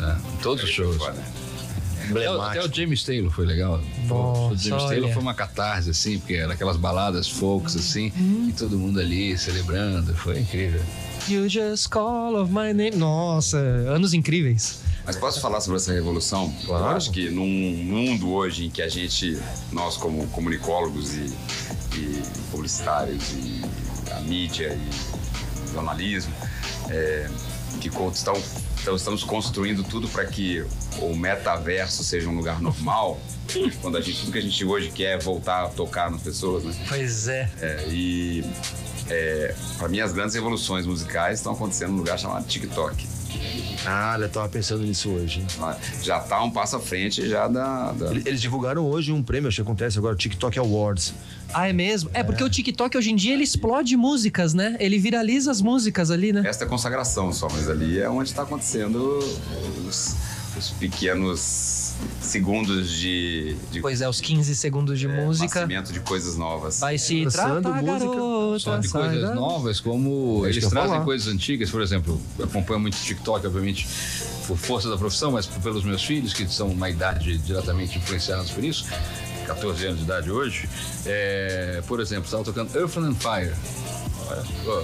É, 0.00 0.16
todos 0.42 0.64
os 0.64 0.70
shows. 0.70 0.96
Foda. 0.96 1.12
Até, 1.12 1.20
o- 1.20 1.43
até 2.42 2.64
o 2.64 2.72
James 2.74 3.02
Taylor 3.04 3.30
foi 3.30 3.46
legal. 3.46 3.80
Nossa, 4.06 4.54
o 4.54 4.56
James 4.56 4.82
olha. 4.82 4.88
Taylor 4.88 5.12
foi 5.12 5.22
uma 5.22 5.34
catarse, 5.34 5.90
assim, 5.90 6.18
porque 6.18 6.34
era 6.34 6.52
aquelas 6.52 6.76
baladas 6.76 7.28
folks, 7.28 7.76
assim, 7.76 8.12
Uhum. 8.16 8.46
e 8.48 8.52
todo 8.52 8.78
mundo 8.78 9.00
ali 9.00 9.36
celebrando. 9.38 10.14
Foi 10.14 10.38
incrível. 10.38 10.80
You 11.28 11.48
just 11.48 11.88
call 11.88 12.36
of 12.36 12.52
my 12.52 12.72
name. 12.74 12.96
Nossa, 12.96 13.56
anos 13.58 14.12
incríveis. 14.12 14.80
Mas 15.06 15.16
posso 15.16 15.40
falar 15.40 15.60
sobre 15.60 15.76
essa 15.76 15.92
revolução? 15.92 16.52
Claro. 16.64 16.84
Eu 16.84 16.90
acho 16.96 17.10
que 17.10 17.28
num 17.30 17.46
mundo 17.46 18.30
hoje 18.32 18.66
em 18.66 18.70
que 18.70 18.80
a 18.80 18.88
gente, 18.88 19.38
nós 19.72 19.96
como 19.96 20.26
comunicólogos 20.28 21.14
e, 21.14 21.30
e 21.96 22.22
publicitários 22.50 23.32
e 23.32 23.60
a 24.12 24.20
mídia 24.20 24.78
e 24.78 25.72
jornalismo, 25.72 26.32
é, 26.88 27.28
que 27.80 27.88
estão, 27.88 28.34
então 28.84 28.94
estamos 28.96 29.24
construindo 29.24 29.82
tudo 29.82 30.06
para 30.10 30.26
que 30.26 30.62
o 31.00 31.16
metaverso 31.16 32.04
seja 32.04 32.28
um 32.28 32.36
lugar 32.36 32.60
normal. 32.60 33.18
quando 33.80 33.96
a 33.96 34.00
gente 34.02 34.20
tudo 34.20 34.32
que 34.32 34.36
a 34.36 34.42
gente 34.42 34.62
hoje 34.62 34.90
quer 34.90 35.16
é 35.16 35.18
voltar 35.18 35.64
a 35.64 35.68
tocar 35.68 36.10
nas 36.10 36.20
pessoas, 36.20 36.64
né? 36.64 36.74
Pois 36.86 37.26
é. 37.26 37.50
É, 37.62 37.86
e 37.88 38.44
é, 39.08 39.54
para 39.78 39.88
mim, 39.88 40.00
as 40.00 40.12
grandes 40.12 40.34
revoluções 40.34 40.84
musicais 40.84 41.38
estão 41.38 41.54
acontecendo 41.54 41.92
num 41.92 41.96
lugar 41.96 42.18
chamado 42.18 42.46
TikTok. 42.46 43.06
Ah, 43.86 44.16
eu 44.18 44.28
tava 44.28 44.48
pensando 44.48 44.82
nisso 44.82 45.10
hoje. 45.10 45.44
Já 46.02 46.20
tá 46.20 46.42
um 46.42 46.50
passo 46.50 46.76
à 46.76 46.80
frente 46.80 47.28
já 47.28 47.48
da. 47.48 47.92
da... 47.92 48.12
Eles 48.12 48.40
divulgaram 48.40 48.86
hoje 48.86 49.12
um 49.12 49.22
prêmio, 49.22 49.48
acho 49.48 49.56
que 49.56 49.62
acontece 49.62 49.98
agora, 49.98 50.14
o 50.14 50.16
TikTok 50.16 50.58
Awards. 50.58 51.12
Ah, 51.52 51.68
é 51.68 51.72
mesmo? 51.72 52.10
É, 52.14 52.22
porque 52.22 52.42
o 52.42 52.48
TikTok 52.48 52.96
hoje 52.96 53.10
em 53.10 53.16
dia 53.16 53.34
ele 53.34 53.44
explode 53.44 53.96
músicas, 53.96 54.54
né? 54.54 54.76
Ele 54.80 54.98
viraliza 54.98 55.50
as 55.50 55.60
músicas 55.60 56.10
ali, 56.10 56.32
né? 56.32 56.42
Esta 56.44 56.64
é 56.64 56.66
consagração 56.66 57.32
só, 57.32 57.48
mas 57.50 57.68
ali 57.68 58.00
é 58.00 58.08
onde 58.08 58.30
está 58.30 58.42
acontecendo 58.42 59.18
os, 59.86 60.16
os 60.56 60.70
pequenos 60.70 61.83
segundos 62.20 62.90
de, 62.90 63.54
de 63.70 63.80
Pois 63.80 64.00
é, 64.00 64.08
os 64.08 64.20
15 64.20 64.54
segundos 64.56 64.98
de 64.98 65.06
é, 65.06 65.24
música. 65.24 65.60
nascimento 65.60 65.92
de 65.92 66.00
coisas 66.00 66.36
novas. 66.36 66.80
Vai 66.80 66.98
se 66.98 67.24
tratar, 67.26 67.60
música, 67.60 67.82
garota, 67.82 68.58
Só 68.58 68.76
de 68.78 68.88
sai 68.88 69.02
coisas 69.08 69.28
da- 69.28 69.34
novas, 69.34 69.80
como 69.80 70.42
É 70.46 70.50
eles 70.50 70.66
trazem 70.68 70.90
falar. 70.92 71.04
coisas 71.04 71.28
antigas, 71.32 71.70
por 71.70 71.82
exemplo, 71.82 72.20
eu 72.38 72.44
acompanho 72.46 72.80
muito 72.80 72.96
TikTok, 72.96 73.46
obviamente, 73.46 73.86
por 74.46 74.56
força 74.56 74.88
da 74.90 74.96
profissão, 74.96 75.32
mas 75.32 75.46
pelos 75.46 75.84
meus 75.84 76.04
filhos, 76.04 76.32
que 76.32 76.46
são 76.48 76.68
uma 76.68 76.88
idade 76.90 77.38
diretamente 77.38 77.98
influenciados 77.98 78.50
por 78.50 78.62
isso, 78.64 78.86
14 79.46 79.84
anos 79.86 79.98
de 79.98 80.04
idade 80.04 80.30
hoje. 80.30 80.68
É, 81.06 81.82
por 81.86 82.00
exemplo, 82.00 82.24
estava 82.24 82.44
tocando 82.44 82.74
Earth 82.76 82.96
and 82.98 83.14
Fire. 83.14 83.54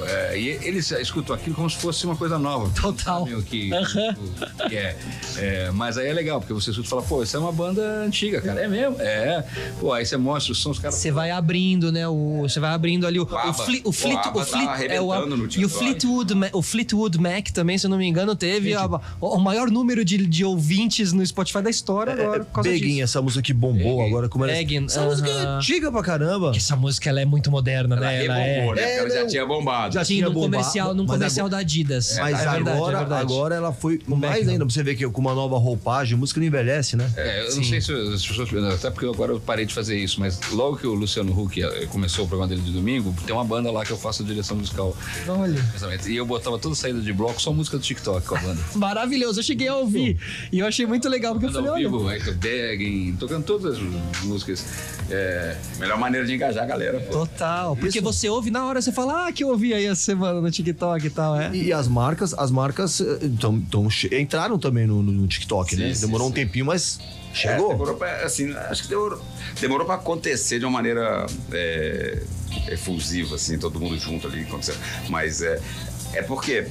É, 0.08 0.38
e 0.38 0.48
eles 0.62 0.90
escutam 0.92 1.34
aquilo 1.34 1.54
como 1.56 1.68
se 1.70 1.76
fosse 1.76 2.04
uma 2.06 2.16
coisa 2.16 2.38
nova. 2.38 2.70
Total. 2.80 3.20
sabem 3.20 3.34
O 3.34 3.42
que, 3.42 3.70
o 3.72 4.68
que 4.68 4.76
é. 4.76 4.96
É, 5.36 5.70
Mas 5.72 5.96
aí 5.98 6.08
é 6.08 6.12
legal, 6.12 6.40
porque 6.40 6.52
você 6.52 6.70
escuta 6.70 6.86
e 6.86 6.90
fala, 6.90 7.02
pô, 7.02 7.22
isso 7.22 7.36
é 7.36 7.40
uma 7.40 7.52
banda 7.52 7.82
antiga, 8.04 8.40
cara. 8.40 8.60
É 8.62 8.68
mesmo? 8.68 8.96
É. 9.00 9.44
Pô, 9.78 9.92
aí 9.92 10.04
você 10.04 10.16
mostra 10.16 10.52
os 10.52 10.58
sons, 10.60 10.76
os 10.76 10.82
caras. 10.82 10.96
Você 10.96 11.10
vai 11.10 11.30
abrindo, 11.30 11.90
né? 11.92 12.06
O, 12.08 12.40
você 12.42 12.60
vai 12.60 12.70
abrindo 12.72 13.06
ali 13.06 13.18
o, 13.18 13.24
o, 13.24 13.36
ABBA. 13.36 13.52
fli, 13.64 13.80
o, 13.84 13.88
O 13.88 13.92
flit, 13.92 14.16
ABBA 14.16 14.40
o, 14.40 14.44
tá 14.44 14.76
flit, 14.76 14.92
é 14.92 15.00
o, 15.00 15.26
no 15.26 15.48
e 15.56 15.64
o. 15.64 15.68
Fleetwood, 15.68 16.34
o 16.52 16.62
Fleetwood 16.62 17.18
Mac 17.18 17.48
também, 17.50 17.78
se 17.78 17.86
eu 17.86 17.90
não 17.90 17.98
me 17.98 18.06
engano, 18.06 18.34
teve 18.36 18.74
a- 18.74 18.86
o, 19.20 19.36
o 19.36 19.38
maior 19.40 19.70
número 19.70 20.04
de, 20.04 20.26
de 20.26 20.44
ouvintes 20.44 21.12
no 21.12 21.24
Spotify 21.26 21.62
da 21.62 21.70
história 21.70 22.12
agora. 22.12 22.44
causa 22.44 22.68
Begging, 22.68 22.86
disso. 22.88 23.02
essa 23.02 23.22
música 23.22 23.42
que 23.42 23.52
bombou 23.52 23.96
Begging. 23.98 24.08
agora. 24.10 24.28
Como 24.28 24.44
era... 24.44 24.52
Begging, 24.54 24.84
Essa 24.86 25.02
música 25.02 25.28
é 25.28 25.32
antiga 25.46 25.90
pra 25.92 26.02
caramba. 26.02 26.52
Essa 26.54 26.76
música 26.76 27.08
ela 27.10 27.20
é 27.20 27.24
muito 27.24 27.50
moderna, 27.50 27.96
Ela 27.96 28.06
né? 28.06 28.24
Ela 28.24 28.34
rebombou, 28.34 28.74
é. 28.74 28.80
né? 28.80 28.86
Porque 28.86 28.98
ela 29.00 29.10
já 29.10 29.20
não. 29.22 29.29
Tinha 29.30 29.46
bombado. 29.46 29.94
Já 29.94 30.04
Sim, 30.04 30.14
tinha 30.14 30.26
num 30.28 30.34
bombado, 30.34 30.52
comercial, 30.52 30.94
num 30.94 31.02
mas 31.04 31.12
comercial 31.16 31.46
agora- 31.46 31.58
da 31.58 31.62
Adidas. 31.66 32.16
Mas 32.18 32.34
é 32.40 32.50
verdade, 32.50 32.70
agora, 32.78 32.98
é 32.98 33.20
agora 33.20 33.54
ela 33.54 33.72
foi 33.72 34.00
mais 34.06 34.34
Beckham. 34.38 34.52
ainda. 34.52 34.64
Você 34.64 34.82
vê 34.82 34.94
que 34.94 35.08
com 35.08 35.20
uma 35.20 35.34
nova 35.34 35.56
roupagem, 35.58 36.14
a 36.14 36.18
música 36.18 36.40
não 36.40 36.46
envelhece, 36.46 36.96
né? 36.96 37.10
É, 37.16 37.42
eu 37.46 37.50
Sim. 37.50 37.56
não 37.58 37.64
sei 37.64 37.80
se 37.80 37.92
as 37.92 38.26
pessoas. 38.26 38.50
Até 38.74 38.90
porque 38.90 39.06
agora 39.06 39.32
eu 39.32 39.40
parei 39.40 39.64
de 39.66 39.74
fazer 39.74 39.96
isso, 39.98 40.20
mas 40.20 40.38
logo 40.52 40.76
que 40.76 40.86
o 40.86 40.94
Luciano 40.94 41.38
Huck 41.38 41.62
eh, 41.62 41.86
começou 41.90 42.24
o 42.24 42.28
programa 42.28 42.48
dele 42.48 42.62
de 42.62 42.72
domingo, 42.72 43.14
tem 43.26 43.34
uma 43.34 43.44
banda 43.44 43.70
lá 43.70 43.84
que 43.84 43.90
eu 43.90 43.96
faço 43.98 44.22
a 44.22 44.26
direção 44.26 44.56
musical. 44.56 44.96
Olha. 45.28 45.60
E 46.06 46.16
eu 46.16 46.26
botava 46.26 46.58
toda 46.58 46.74
saída 46.74 47.00
de 47.00 47.12
bloco, 47.12 47.40
só 47.40 47.52
música 47.52 47.76
do 47.78 47.82
TikTok 47.82 48.26
com 48.26 48.36
a 48.36 48.40
banda. 48.40 48.60
Maravilhoso, 48.74 49.40
eu 49.40 49.44
cheguei 49.44 49.68
a 49.68 49.76
ouvir. 49.76 50.16
E 50.52 50.58
eu 50.58 50.66
achei 50.66 50.86
muito 50.86 51.08
legal, 51.08 51.32
porque 51.34 51.46
eu 51.46 51.52
falei, 51.52 51.68
ao 51.68 51.74
olha. 51.74 51.84
vivo, 51.88 52.08
aí 52.08 52.22
tô 52.22 52.32
begging, 52.32 53.16
tocando 53.18 53.44
todas 53.44 53.76
as 53.76 53.82
músicas. 54.24 54.64
É, 55.10 55.56
Melhor 55.78 55.98
maneira 55.98 56.26
de 56.26 56.34
engajar 56.34 56.64
a 56.64 56.66
galera, 56.66 57.00
pô. 57.00 57.12
Total. 57.12 57.74
Porque 57.76 57.98
Isso. 57.98 58.02
você 58.02 58.28
ouve 58.28 58.50
na 58.50 58.66
hora, 58.66 58.80
você 58.80 58.92
fala, 58.92 59.19
ah, 59.26 59.32
que 59.32 59.44
eu 59.44 59.48
ouvi 59.48 59.72
aí 59.74 59.86
essa 59.86 60.00
semana 60.00 60.40
no 60.40 60.50
TikTok 60.50 61.06
e 61.06 61.10
tal, 61.10 61.40
é. 61.40 61.54
E 61.54 61.72
as 61.72 61.86
marcas, 61.88 62.32
as 62.34 62.50
marcas 62.50 63.00
eh, 63.00 63.18
tão, 63.40 63.60
tão 63.60 63.88
che- 63.90 64.08
entraram 64.20 64.58
também 64.58 64.86
no, 64.86 65.02
no 65.02 65.26
TikTok, 65.26 65.74
Sim, 65.74 65.82
né? 65.82 65.94
sim, 65.94 66.00
Demorou 66.02 66.26
um 66.26 66.30
sim. 66.30 66.34
tempinho, 66.36 66.66
mas 66.66 66.98
É, 67.32 67.34
chegou. 67.34 67.68
demorou 67.68 67.94
pra, 67.96 68.24
assim, 68.24 68.52
acho 68.54 68.82
que 68.82 68.88
demorou, 68.88 69.20
demorou 69.60 69.86
pra 69.86 69.94
acontecer 69.96 70.58
de 70.58 70.64
uma 70.64 70.72
maneira 70.72 71.26
é, 71.52 72.22
efusiva, 72.68 73.34
assim, 73.36 73.58
todo 73.58 73.78
mundo 73.80 73.98
junto 73.98 74.26
ali 74.26 74.42
acontecendo. 74.42 74.78
Mas 75.08 75.42
é, 75.42 75.60
é 76.12 76.22
porque 76.22 76.66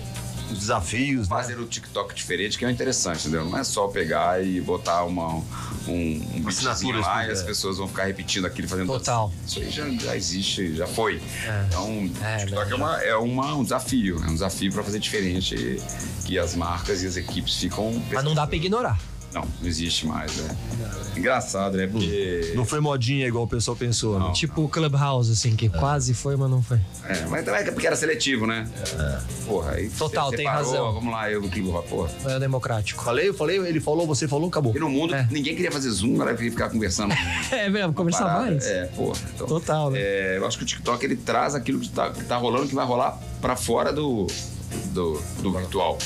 Os 0.52 0.60
desafios, 0.60 1.28
né? 1.30 1.36
fazer 1.36 1.60
o 1.60 1.66
TikTok 1.66 2.14
diferente 2.14 2.58
que 2.58 2.66
é 2.66 2.72
interessante, 2.72 3.20
entendeu? 3.28 3.46
Não 3.46 3.58
é 3.58 3.64
só 3.64 3.88
pegar 3.88 4.44
e 4.44 4.60
botar 4.60 5.04
uma, 5.04 5.36
um, 5.36 5.42
um 5.88 6.42
beatzinho 6.42 7.00
lá 7.00 7.26
e 7.26 7.30
é. 7.30 7.32
as 7.32 7.44
pessoas 7.44 7.78
vão 7.78 7.88
ficar 7.88 8.06
repetindo 8.06 8.46
aquilo 8.46 8.68
fazendo 8.68 8.88
Total. 8.88 9.32
Isso 9.46 9.60
aí 9.60 9.70
já, 9.70 9.90
já 9.90 10.16
existe, 10.16 10.76
já 10.76 10.88
foi. 10.88 11.22
Então, 11.68 12.10
É, 12.24 12.36
o 12.36 12.40
TikTok 12.40 12.70
né, 12.70 12.72
é, 12.72 12.76
uma, 12.76 13.02
é 13.04 13.16
uma- 13.16 13.56
um 13.56 13.64
desafio, 13.64 14.18
é 14.24 14.28
um 14.30 14.34
desafio 14.34 14.72
para 14.72 14.84
fazer 14.84 15.00
diferente 15.00 15.56
e, 15.56 16.32
e 16.34 16.40
as 16.40 16.56
marcas 16.56 17.04
e 17.04 17.08
as 17.08 17.18
equipes 17.18 17.56
ficam. 17.56 18.02
Mas 18.12 18.24
não 18.24 18.34
dá 18.34 18.46
pra 18.48 18.56
ignorar. 18.56 19.00
Não, 19.34 19.42
não 19.62 19.68
existe 19.68 20.08
mais, 20.08 20.36
né? 20.38 20.58
Engraçado, 21.16 21.78
né? 21.78 21.86
Porque. 21.88 22.54
Não 22.56 22.66
foi 22.66 22.80
modinha 22.80 23.28
igual 23.28 23.44
o 23.44 23.48
pessoal 23.48 23.78
pensou, 23.78 24.18
né? 24.20 24.26
Não. 24.26 24.34
Tipo 24.34 24.64
o 24.64 24.70
Clubhouse, 24.70 25.32
assim, 25.32 25.56
que 25.56 25.70
quase 25.70 26.14
foi, 26.14 26.36
mas 26.36 26.50
não 26.50 26.64
foi. 26.64 26.80
É, 27.06 27.26
mas 27.28 27.46
também 27.46 27.62
é 27.62 27.72
porque 27.72 27.86
era 27.88 27.96
seletivo, 27.96 28.48
né? 28.48 28.68
Porra, 29.46 29.74
aí. 29.74 29.90
Total, 29.90 30.32
tem 30.32 30.48
razão. 30.48 30.94
Vamos 30.94 31.12
lá, 31.14 31.30
eu 31.30 31.42
do 31.42 31.50
Clima, 31.50 31.82
porra. 31.84 32.10
Não 32.24 32.32
é 32.32 32.40
democrático. 32.40 33.04
Falei, 33.04 33.30
eu 33.30 33.34
falei, 33.34 33.58
ele 33.60 33.80
falou, 33.80 34.08
você 34.08 34.28
falou, 34.28 34.48
acabou. 34.48 34.76
E 34.76 34.80
no 34.80 34.90
mundo, 34.90 35.14
É. 35.14 35.28
ninguém 35.30 35.56
queria 35.56 35.72
fazer 35.72 35.90
Zoom, 35.92 36.18
queria 36.36 36.52
ficar 36.52 36.70
conversando. 36.70 37.14
É 37.52 37.70
mesmo, 37.70 37.94
conversar 37.94 38.26
parada. 38.26 38.46
mais? 38.52 38.66
É, 38.66 38.86
porra. 38.86 39.20
Então, 39.36 39.48
Total, 39.48 39.90
né? 39.92 40.00
é, 40.00 40.38
eu 40.38 40.46
acho 40.48 40.58
que 40.58 40.64
o 40.64 40.68
TikTok 40.68 41.04
ele 41.04 41.16
traz 41.16 41.56
aquilo 41.56 41.80
que 41.80 41.90
tá, 41.90 42.10
que 42.12 42.24
tá 42.24 42.38
rolando, 42.38 42.68
que 42.68 42.76
vai 42.76 42.86
rolar 42.86 43.20
pra 43.42 43.56
fora 43.56 43.92
do, 43.92 44.28
do, 44.94 45.22
do 45.42 45.52
virtual. 45.52 45.98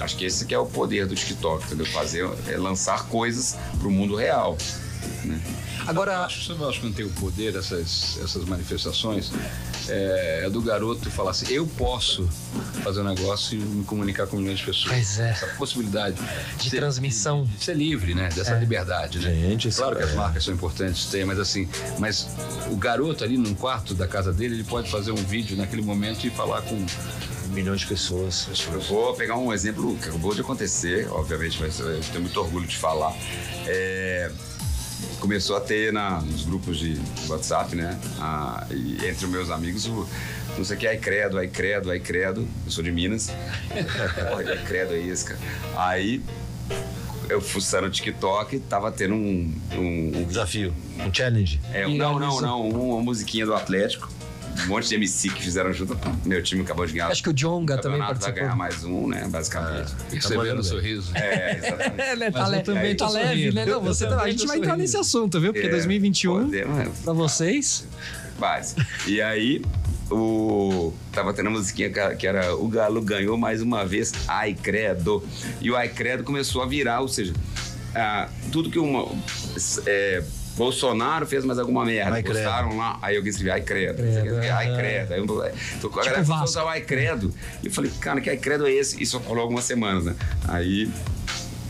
Acho 0.00 0.16
que 0.16 0.24
esse 0.24 0.46
que 0.46 0.54
é 0.54 0.58
o 0.58 0.66
poder 0.66 1.06
do 1.06 1.14
TikTok, 1.14 1.64
entendeu? 1.66 1.86
Fazer, 1.86 2.28
é 2.48 2.56
lançar 2.56 3.06
coisas 3.08 3.56
pro 3.78 3.90
mundo 3.90 4.16
real. 4.16 4.56
Né? 5.24 5.40
Agora, 5.86 6.20
acho, 6.24 6.52
acho 6.66 6.80
que 6.80 6.86
não 6.86 6.92
tem 6.92 7.04
o 7.04 7.10
poder, 7.10 7.54
essas, 7.56 8.18
essas 8.22 8.44
manifestações, 8.44 9.30
é, 9.88 10.42
é 10.44 10.50
do 10.50 10.60
garoto 10.62 11.10
falar 11.10 11.32
assim: 11.32 11.52
eu 11.52 11.66
posso 11.66 12.28
fazer 12.82 13.00
um 13.00 13.04
negócio 13.04 13.58
e 13.58 13.62
me 13.62 13.84
comunicar 13.84 14.26
com 14.26 14.36
milhões 14.36 14.58
de 14.58 14.64
pessoas. 14.64 14.92
Pois 14.94 15.18
é. 15.18 15.30
Essa 15.30 15.46
possibilidade 15.58 16.16
De 16.58 16.70
transmissão. 16.70 17.44
De 17.44 17.64
ser 17.64 17.76
livre, 17.76 18.14
né? 18.14 18.28
Dessa 18.34 18.54
liberdade, 18.54 19.18
né? 19.18 19.30
Gente, 19.34 19.70
claro 19.70 19.96
que 19.96 20.02
é- 20.02 20.06
as 20.06 20.14
marcas 20.14 20.44
são 20.44 20.54
importantes, 20.54 21.06
tem, 21.06 21.24
mas 21.24 21.38
assim, 21.38 21.68
mas 21.98 22.28
o 22.70 22.76
garoto 22.76 23.24
ali 23.24 23.36
num 23.36 23.54
quarto 23.54 23.94
da 23.94 24.06
casa 24.06 24.32
dele, 24.32 24.54
ele 24.54 24.64
pode 24.64 24.90
fazer 24.90 25.12
um 25.12 25.16
vídeo 25.16 25.56
naquele 25.56 25.82
momento 25.82 26.26
e 26.26 26.30
falar 26.30 26.62
com 26.62 26.84
Milhões 27.54 27.80
de 27.80 27.86
pessoas. 27.86 28.48
Eu 28.72 28.80
vou 28.80 29.14
pegar 29.14 29.36
um 29.36 29.52
exemplo 29.52 29.96
que 29.98 30.08
acabou 30.08 30.34
de 30.34 30.40
acontecer, 30.40 31.06
obviamente, 31.10 31.58
mas 31.60 31.78
eu 31.78 32.00
tenho 32.00 32.22
muito 32.22 32.40
orgulho 32.40 32.66
de 32.66 32.76
falar. 32.76 33.14
É, 33.66 34.28
começou 35.20 35.56
a 35.56 35.60
ter 35.60 35.92
na, 35.92 36.20
nos 36.20 36.44
grupos 36.44 36.78
de 36.78 37.00
WhatsApp, 37.28 37.74
né? 37.76 37.98
a- 38.20 38.66
e 38.70 38.94
entre 39.06 39.24
os 39.24 39.30
meus 39.30 39.50
amigos, 39.50 39.86
o 39.86 40.06
não 40.56 40.64
sei 40.64 40.76
o 40.76 40.80
que, 40.80 40.86
ai 40.86 40.96
credo, 40.98 41.38
ai 41.38 41.48
credo, 41.48 41.90
ai 41.90 41.98
credo. 41.98 42.46
Eu 42.64 42.70
sou 42.70 42.82
de 42.84 42.92
Minas. 42.92 43.30
Porra, 43.70 44.44
ai 44.50 44.64
credo 44.64 44.94
é 44.94 44.98
esse, 45.00 45.24
cara. 45.24 45.40
Aí 45.76 46.22
eu 47.28 47.40
fuçando 47.40 47.86
no 47.86 47.90
TikTok, 47.92 48.58
tava 48.60 48.92
tendo 48.92 49.14
um. 49.14 49.52
um- 49.72 50.12
Um 50.18 50.24
desafio, 50.24 50.72
um 50.98 51.12
challenge. 51.12 51.60
é, 51.72 51.86
um- 51.86 51.96
não, 51.96 52.18
não, 52.18 52.40
não, 52.40 52.68
uma 52.68 53.02
musiquinha 53.02 53.44
do 53.46 53.54
Atlético. 53.54 54.08
Um 54.62 54.68
monte 54.68 54.88
de 54.88 54.94
MC 54.94 55.28
que 55.30 55.42
fizeram 55.42 55.72
junto. 55.72 55.96
Meu 56.24 56.42
time 56.42 56.62
acabou 56.62 56.86
de 56.86 56.92
ganhar. 56.92 57.08
acho 57.08 57.22
que 57.22 57.28
o 57.28 57.32
Jonga 57.32 57.76
também 57.76 57.98
campeonato, 58.00 58.20
vai 58.20 58.32
participou. 58.32 58.34
ganhar 58.42 58.56
mais 58.56 58.84
um, 58.84 59.08
né? 59.08 59.26
Basicamente. 59.28 59.92
percebendo 60.10 60.38
mandando 60.38 60.60
o 60.60 60.62
bem. 60.62 60.70
sorriso. 60.72 61.10
É, 61.14 61.56
exatamente. 61.58 62.00
É, 62.00 62.16
né? 62.16 62.30
Tá, 62.30 62.48
le- 62.48 62.60
também 62.62 62.96
tá 62.96 63.06
tô 63.06 63.12
leve, 63.12 63.28
sorrindo. 63.28 63.54
né? 63.54 63.66
Não, 63.66 63.80
você 63.80 64.04
tá- 64.04 64.10
também 64.10 64.24
a 64.26 64.30
gente 64.30 64.46
vai 64.46 64.56
entrar 64.56 64.68
sorrindo. 64.70 64.82
nesse 64.82 64.96
assunto, 64.96 65.40
viu? 65.40 65.52
Porque 65.52 65.66
É, 65.66 65.70
2021, 65.70 66.44
podemos, 66.44 66.98
pra 67.00 67.12
vocês, 67.12 67.84
Faz. 68.38 68.74
E 69.06 69.20
aí, 69.22 69.62
o. 70.10 70.92
Tava 71.12 71.32
tendo 71.32 71.48
uma 71.48 71.58
musiquinha 71.58 71.88
que- 71.90 72.16
que 72.16 72.26
era 72.26 72.54
O 72.56 72.66
Galo 72.68 73.00
ganhou 73.00 73.36
mais 73.36 73.62
uma 73.62 73.84
vez, 73.84 74.12
ai 74.26 74.54
credo. 74.54 75.22
E 75.60 75.70
o 75.70 75.76
ai 75.76 75.88
credo 75.88 76.24
começou 76.24 76.62
a 76.62 76.66
virar, 76.66 77.00
ou 77.00 77.08
seja, 77.08 77.32
ah, 77.94 78.28
tudo 78.50 78.70
que 78.70 78.78
uma. 78.78 79.06
é, 79.86 80.22
Bolsonaro 80.56 81.26
fez 81.26 81.44
mais 81.44 81.58
alguma 81.58 81.84
merda. 81.84 82.14
Ai. 82.16 82.22
Postaram 82.22 82.76
lá, 82.76 82.98
aí 83.02 83.16
alguém 83.16 83.30
escreveu 83.30 83.54
ai 83.54 83.60
credo. 83.62 83.96
Credo, 83.96 84.36
ai 84.38 84.68
aham. 84.68 84.76
credo. 84.76 85.12
Aí 85.12 85.18
eu, 85.18 85.24
então, 85.24 85.40
a 85.42 85.42
galera 85.96 86.02
Tipo 86.02 86.14
começou 86.14 86.34
a 86.34 86.44
usar 86.44 86.64
o 86.64 86.68
ai 86.68 86.80
credo. 86.80 87.34
E 87.62 87.66
eu 87.66 87.72
falei, 87.72 87.90
cara, 88.00 88.20
que 88.20 88.30
ai 88.30 88.36
credo 88.36 88.66
é 88.66 88.72
esse? 88.72 89.02
Isso 89.02 89.18
rolou 89.18 89.42
algumas 89.42 89.64
semanas, 89.64 90.04
né? 90.04 90.14
Aí. 90.48 90.90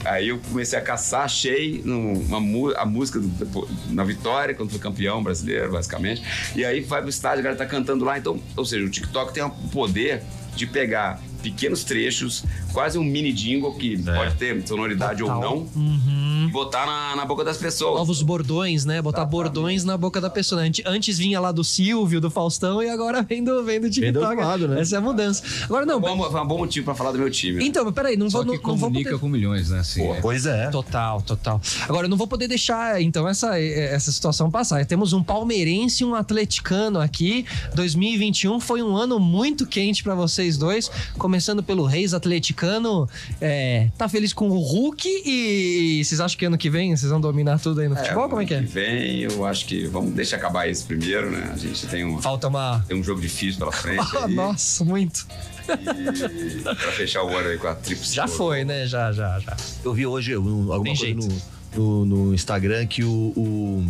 Aí 0.05 0.29
eu 0.29 0.39
comecei 0.51 0.79
a 0.79 0.83
caçar, 0.83 1.23
achei 1.25 1.83
uma, 1.83 2.37
a 2.77 2.85
música 2.85 3.19
do- 3.19 3.69
na 3.89 4.05
Vitória, 4.05 4.55
quando 4.55 4.69
foi 4.69 4.79
campeão 4.79 5.23
brasileiro, 5.23 5.73
basicamente. 5.73 6.23
E 6.55 6.63
aí 6.63 6.81
vai 6.81 7.01
pro 7.01 7.09
estádio, 7.09 7.39
a 7.39 7.43
galera 7.43 7.57
tá 7.59 7.65
cantando 7.65 8.05
lá. 8.05 8.19
Então, 8.19 8.39
ou 8.55 8.67
seja, 8.67 8.85
o 8.85 8.91
TikTok 8.91 9.33
tem 9.33 9.43
o 9.43 9.49
poder 9.73 10.23
de 10.55 10.67
pegar 10.67 11.23
pequenos 11.43 11.85
trechos, 11.85 12.45
quase 12.73 12.99
um 12.99 13.03
mini 13.05 13.33
jingle 13.33 13.75
que 13.77 13.97
pode 14.03 14.35
ter 14.37 14.67
sonoridade 14.69 15.21
Total. 15.21 15.37
ou 15.37 15.43
não, 15.43 15.57
Uhum. 15.75 16.34
Botar 16.55 16.87
na, 16.87 17.17
na 17.17 17.25
boca 17.27 17.43
das 17.45 17.57
pessoas. 17.57 17.97
Novos 17.99 18.23
bordões, 18.23 18.85
né? 18.85 19.03
Botar 19.03 19.25
bordões 19.25 19.85
na 19.85 19.97
boca 19.99 20.21
da 20.21 20.31
pessoa. 20.31 20.63
né? 20.63 20.71
Antes- 20.87 21.19
vinha 21.19 21.41
lá 21.41 21.51
do 21.53 21.63
Silvio, 21.65 22.21
do 22.21 22.31
Faustão, 22.31 22.83
e 22.83 22.89
agora 22.89 23.23
vem 23.23 23.43
do, 23.43 23.63
vem 23.65 23.81
do 23.81 23.91
Vem 23.91 24.13
do 24.13 24.21
TikTok. 24.21 24.37
lado, 24.37 24.69
né? 24.69 24.81
Essa 24.81 24.95
é 24.97 24.99
a 24.99 25.01
mudança. 25.01 25.43
Agora, 25.65 25.85
não. 25.85 26.01
Bom, 26.01 26.31
foi 26.31 26.41
um 26.41 26.47
bom 26.47 26.59
motivo 26.59 26.85
pra 26.85 26.95
falar 26.95 27.11
do 27.13 27.19
meu 27.19 27.31
time. 27.31 27.65
Então, 27.67 27.93
peraí, 27.93 28.17
não 28.17 28.31
Só 28.31 28.43
vou. 28.43 28.53
que 28.57 28.63
Não, 28.63 28.71
não 28.71 28.77
vou 28.77 28.89
comunica 28.89 29.11
poder... 29.11 29.21
com 29.21 29.29
milhões, 29.29 29.71
né? 29.71 29.81
Assim, 29.81 30.03
é. 30.07 30.21
Pois 30.21 30.47
é. 30.47 30.69
Total, 30.71 31.21
total. 31.23 31.61
Agora, 31.89 32.07
eu 32.07 32.09
não 32.11 32.17
vou 32.17 32.27
poder 32.29 32.47
deixar, 32.47 33.03
então, 33.03 33.29
essa, 33.29 33.59
essa 33.61 34.13
situação 34.13 34.51
passar. 34.51 34.85
Temos 34.87 35.13
um 35.13 35.23
palmeirense 35.23 36.03
e 36.03 36.07
um 36.07 36.15
atleticano 36.15 37.01
aqui. 37.01 37.45
2021 37.75 38.61
foi 38.61 38.83
um 38.83 38.97
ano 38.97 39.19
muito 39.19 39.67
quente 39.67 40.03
pra 40.03 40.15
vocês 40.15 40.57
dois. 40.57 40.91
Começando 41.19 41.63
pelo 41.63 41.85
Reis 41.85 42.15
Atleticano. 42.15 43.09
É, 43.41 43.89
tá 43.99 44.09
feliz 44.09 44.33
com 44.33 44.49
o 44.51 44.59
Hulk 44.61 45.09
e 45.25 46.03
vocês 46.05 46.21
acham 46.21 46.39
que 46.39 46.44
ano 46.45 46.57
que 46.59 46.69
vem 46.71 46.95
vocês 46.97 47.11
vão 47.11 47.21
dominar 47.21 47.59
tudo 47.61 47.81
aí 47.81 47.89
no 47.89 47.97
futebol? 47.97 48.29
Como 48.29 48.43
é 48.43 48.45
que 48.47 48.55
é? 48.55 48.59
ano 48.59 48.69
vem, 48.69 49.21
eu 49.21 49.45
acho 49.45 49.67
que 49.67 49.87
vamos 49.87 50.13
deixar 50.15 50.37
acabar 50.37 50.69
esse 50.69 50.85
primeiro, 50.85 51.31
né? 51.31 51.51
A 51.53 51.57
gente 51.57 51.87
tem 51.87 52.05
um, 52.05 52.21
Falta 52.21 52.49
uma. 52.49 52.85
tem 52.89 52.97
um 52.99 53.03
jogo 53.03 53.21
difícil 53.21 53.59
pela 53.59 53.73
frente. 53.73 54.05
Ah, 54.17 54.27
aí, 54.27 54.35
nossa, 54.35 54.85
muito. 54.85 55.27
E 55.69 56.61
pra 56.63 56.75
fechar 56.93 57.23
o 57.25 57.29
ano 57.37 57.49
aí 57.49 57.59
com 57.59 57.67
a 57.69 57.75
tríplice. 57.75 58.15
Já 58.15 58.29
foi, 58.29 58.65
né? 58.65 58.87
Já, 58.87 59.13
já, 59.13 59.39
já. 59.41 59.57
Eu 59.85 59.93
vi 59.95 60.07
hoje 60.07 60.37
um- 60.37 60.73
alguma 60.73 60.85
Tem 60.85 60.97
coisa 60.97 61.05
jeito. 61.05 61.43
no, 61.77 62.05
no, 62.05 62.27
no 62.27 62.35
Instagram 62.35 62.87
que 62.87 63.03
o, 63.03 63.09
o, 63.37 63.87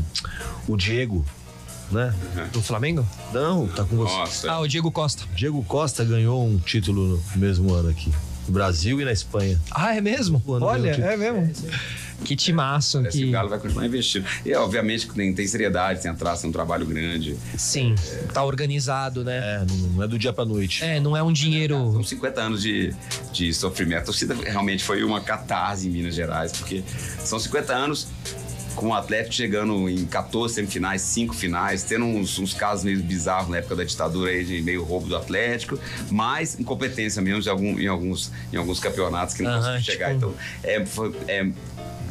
o 0.69 0.77
Diego, 0.77 1.25
né? 1.91 2.15
Do 2.53 2.63
Flamengo? 2.63 3.07
Não, 3.33 3.67
tá 3.69 3.85
com 3.85 3.97
você. 3.97 4.15
Nossa. 4.15 4.51
Ah, 4.53 4.61
o 4.61 4.69
Diego 4.69 4.91
Costa. 4.91 5.25
Diego 5.35 5.63
Costa 5.65 6.05
ganhou 6.05 6.47
um 6.47 6.59
título 6.59 7.21
no 7.35 7.41
mesmo 7.41 7.73
ano 7.75 7.89
aqui. 7.91 8.11
No 8.47 8.53
Brasil 8.53 9.01
e 9.01 9.05
na 9.05 9.13
Espanha. 9.13 9.59
Ah, 9.71 9.95
é 9.97 10.01
mesmo? 10.01 10.43
Olha, 10.47 10.91
é 10.91 11.17
mesmo. 11.17 11.51
Que 12.25 12.37
timaço. 12.37 12.99
Parece 12.99 13.19
que 13.19 13.25
Que... 13.25 13.29
o 13.31 13.33
Galo 13.33 13.49
vai 13.49 13.59
continuar 13.59 13.87
investindo. 13.87 14.27
E, 14.45 14.55
obviamente, 14.55 15.07
que 15.07 15.15
tem, 15.15 15.33
tem 15.35 15.47
seriedade, 15.47 16.01
tem 16.03 16.11
atraso, 16.11 16.43
tem 16.43 16.51
um 16.51 16.53
trabalho 16.53 16.87
grande. 16.87 17.37
Sim, 17.57 17.95
tá 18.33 18.45
organizado, 18.45 19.25
né? 19.25 19.37
É, 19.39 19.67
não, 19.95 20.03
é 20.03 20.09
do 20.09 20.19
dia 20.19 20.33
pra 20.33 20.45
noite. 20.45 20.83
É, 20.85 21.01
não 21.01 21.17
é 21.17 21.23
um 21.23 21.33
dinheiro. 21.33 21.93
São 21.93 22.03
50 22.05 22.41
anos 22.41 22.63
de, 22.63 22.95
de 23.33 23.53
sofrimento. 23.53 23.99
A 24.03 24.05
torcida 24.05 24.35
realmente 24.35 24.85
foi 24.85 25.03
uma 25.03 25.21
catarse 25.21 25.87
em 25.89 25.91
Minas 25.91 26.15
Gerais, 26.15 26.53
porque 26.53 26.83
são 27.19 27.39
50 27.39 27.73
anos 27.75 28.07
com 28.77 28.89
o 28.89 28.95
Atlético 28.95 29.33
chegando 29.35 29.89
em 29.89 30.05
14 30.05 30.55
semifinais, 30.55 31.01
5 31.03 31.33
finais, 31.35 31.85
tendo 31.85 32.05
uns, 32.07 32.39
uns 32.41 32.53
casos 32.55 32.85
meio 32.85 33.01
bizarros 33.03 33.49
na 33.49 33.59
época 33.59 33.77
da 33.77 33.85
ditadura 33.85 34.31
aí 34.33 34.45
de 34.45 34.61
meio 34.63 34.83
roubo 34.83 35.07
do 35.07 35.17
Atlético, 35.17 35.79
mas 36.11 36.59
incompetência 36.59 37.23
mesmo 37.23 37.41
de 37.41 37.49
algum, 37.49 37.79
em, 37.79 37.87
alguns, 37.87 38.33
em 38.53 38.57
alguns 38.57 38.81
campeonatos 38.81 39.35
que 39.37 39.43
não 39.45 39.51
Aham, 39.53 39.61
conseguiu 39.61 39.81
chegar. 39.93 40.15
tipo- 40.15 40.17
Então, 40.17 40.35
é, 40.65 40.85
foi- 40.87 41.15
é 41.29 41.47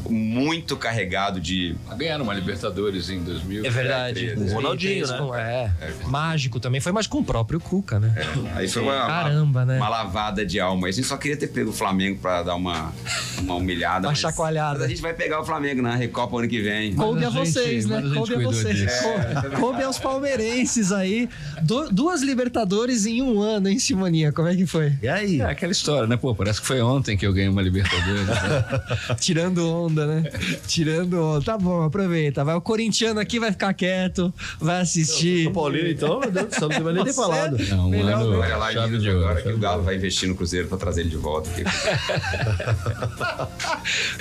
muito 0.09 0.75
carregado 0.77 1.39
de. 1.39 1.75
Ganharam 1.97 2.23
uma 2.23 2.33
Libertadores 2.33 3.09
em 3.09 3.23
2000. 3.23 3.65
É 3.65 3.69
verdade. 3.69 4.33
O 4.37 4.53
Ronaldinho, 4.53 5.07
né? 5.07 5.17
Com- 5.17 5.35
É. 5.35 5.71
Mágico 6.05 6.59
também. 6.59 6.81
Foi 6.81 6.91
mais 6.91 7.07
com 7.07 7.19
o 7.19 7.23
próprio 7.23 7.59
Cuca, 7.59 7.99
né? 7.99 8.13
Aí 8.55 8.67
foi 8.67 8.81
uma, 8.83 9.05
Caramba, 9.07 9.65
né? 9.65 9.77
uma 9.77 9.89
lavada 9.89 10.45
de 10.45 10.59
alma. 10.59 10.87
A 10.87 10.91
gente 10.91 11.07
só 11.07 11.17
queria 11.17 11.37
ter 11.37 11.47
pego 11.47 11.69
o 11.69 11.73
Flamengo 11.73 12.19
pra 12.21 12.43
dar 12.43 12.55
uma, 12.55 12.93
uma 13.39 13.55
humilhada. 13.55 14.07
Uma 14.07 14.11
mas- 14.11 14.19
chacoalhada. 14.19 14.79
Mas 14.79 14.85
a 14.85 14.89
gente 14.89 15.01
vai 15.01 15.13
pegar 15.13 15.39
o 15.41 15.45
Flamengo 15.45 15.81
na 15.81 15.95
Recopa 15.95 16.37
ano 16.37 16.47
que 16.47 16.61
vem. 16.61 16.93
Coube 16.95 17.23
a 17.25 17.29
gente- 17.29 17.51
vocês, 17.51 17.85
né? 17.85 18.01
Coube 18.13 18.35
a 18.35 18.39
vocês. 18.39 18.75
disso. 18.77 19.03
Coube- 19.03 19.55
Coube 19.59 19.83
aos 19.83 19.99
palmeirenses 19.99 20.91
aí. 20.91 21.29
Du- 21.61 21.89
duas 21.91 22.21
Libertadores 22.21 23.05
em 23.05 23.21
um 23.21 23.41
ano, 23.41 23.67
hein, 23.69 23.79
Simoninha? 23.79 24.31
Como 24.31 24.47
é 24.47 24.55
que 24.55 24.65
foi? 24.65 24.93
E 25.01 25.07
aí? 25.07 25.41
É 25.41 25.45
aquela 25.45 25.71
história, 25.71 26.07
né? 26.07 26.17
Pô, 26.17 26.33
parece 26.35 26.59
que 26.61 26.67
foi 26.67 26.81
ontem 26.81 27.15
que 27.17 27.25
eu 27.25 27.33
ganhei 27.33 27.49
uma 27.49 27.61
Libertadores. 27.61 28.27
né? 28.27 29.15
Tirando 29.19 29.69
onda, 29.69 29.92
né? 30.05 30.23
Tirando 30.67 31.19
onda. 31.21 31.45
Tá 31.45 31.57
bom, 31.57 31.83
aproveita. 31.83 32.43
Vai, 32.43 32.55
o 32.55 32.61
corintiano 32.61 33.19
aqui 33.19 33.39
vai 33.39 33.51
ficar 33.51 33.73
quieto, 33.73 34.33
vai 34.59 34.81
assistir. 34.81 35.47
O 35.47 35.51
Paulino, 35.51 35.87
então, 35.89 36.19
meu 36.19 36.31
Deus 36.31 36.47
do 36.47 36.53
céu, 36.55 36.61
não 36.69 36.69
tem 36.75 36.83
mais 36.83 36.95
nem 36.95 37.05
ter 37.05 37.13
falado. 37.13 37.57
Não, 37.69 37.87
um 37.87 37.89
Melhor 37.89 38.21
ano, 38.21 38.39
Olha 38.39 38.57
lá 38.57 38.71
chave 38.71 38.97
de 38.97 39.09
ouro. 39.09 39.25
agora 39.25 39.41
que 39.41 39.49
o 39.49 39.57
Galo 39.57 39.83
vai 39.83 39.95
investir 39.95 40.27
no 40.29 40.35
Cruzeiro 40.35 40.67
pra 40.67 40.77
trazer 40.77 41.01
ele 41.01 41.09
de 41.09 41.17
volta. 41.17 41.49
aqui. 41.49 41.63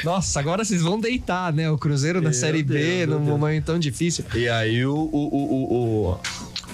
Nossa, 0.05 0.41
agora 0.41 0.65
vocês 0.65 0.83
vão 0.83 0.99
deitar, 1.01 1.53
né? 1.53 1.71
O 1.71 1.79
Cruzeiro 1.79 2.19
na 2.21 2.31
Meu 2.31 2.35
Série 2.39 2.63
B, 2.63 2.75
Deus, 2.75 3.09
meu 3.09 3.19
num 3.19 3.25
Deus. 3.27 3.39
momento 3.39 3.65
tão 3.65 3.79
difícil. 3.79 4.25
E 4.35 4.49
aí 4.49 4.85
o, 4.85 4.95
o, 4.95 4.99
o, 5.03 5.55
o, 5.55 6.11
o, 6.13 6.19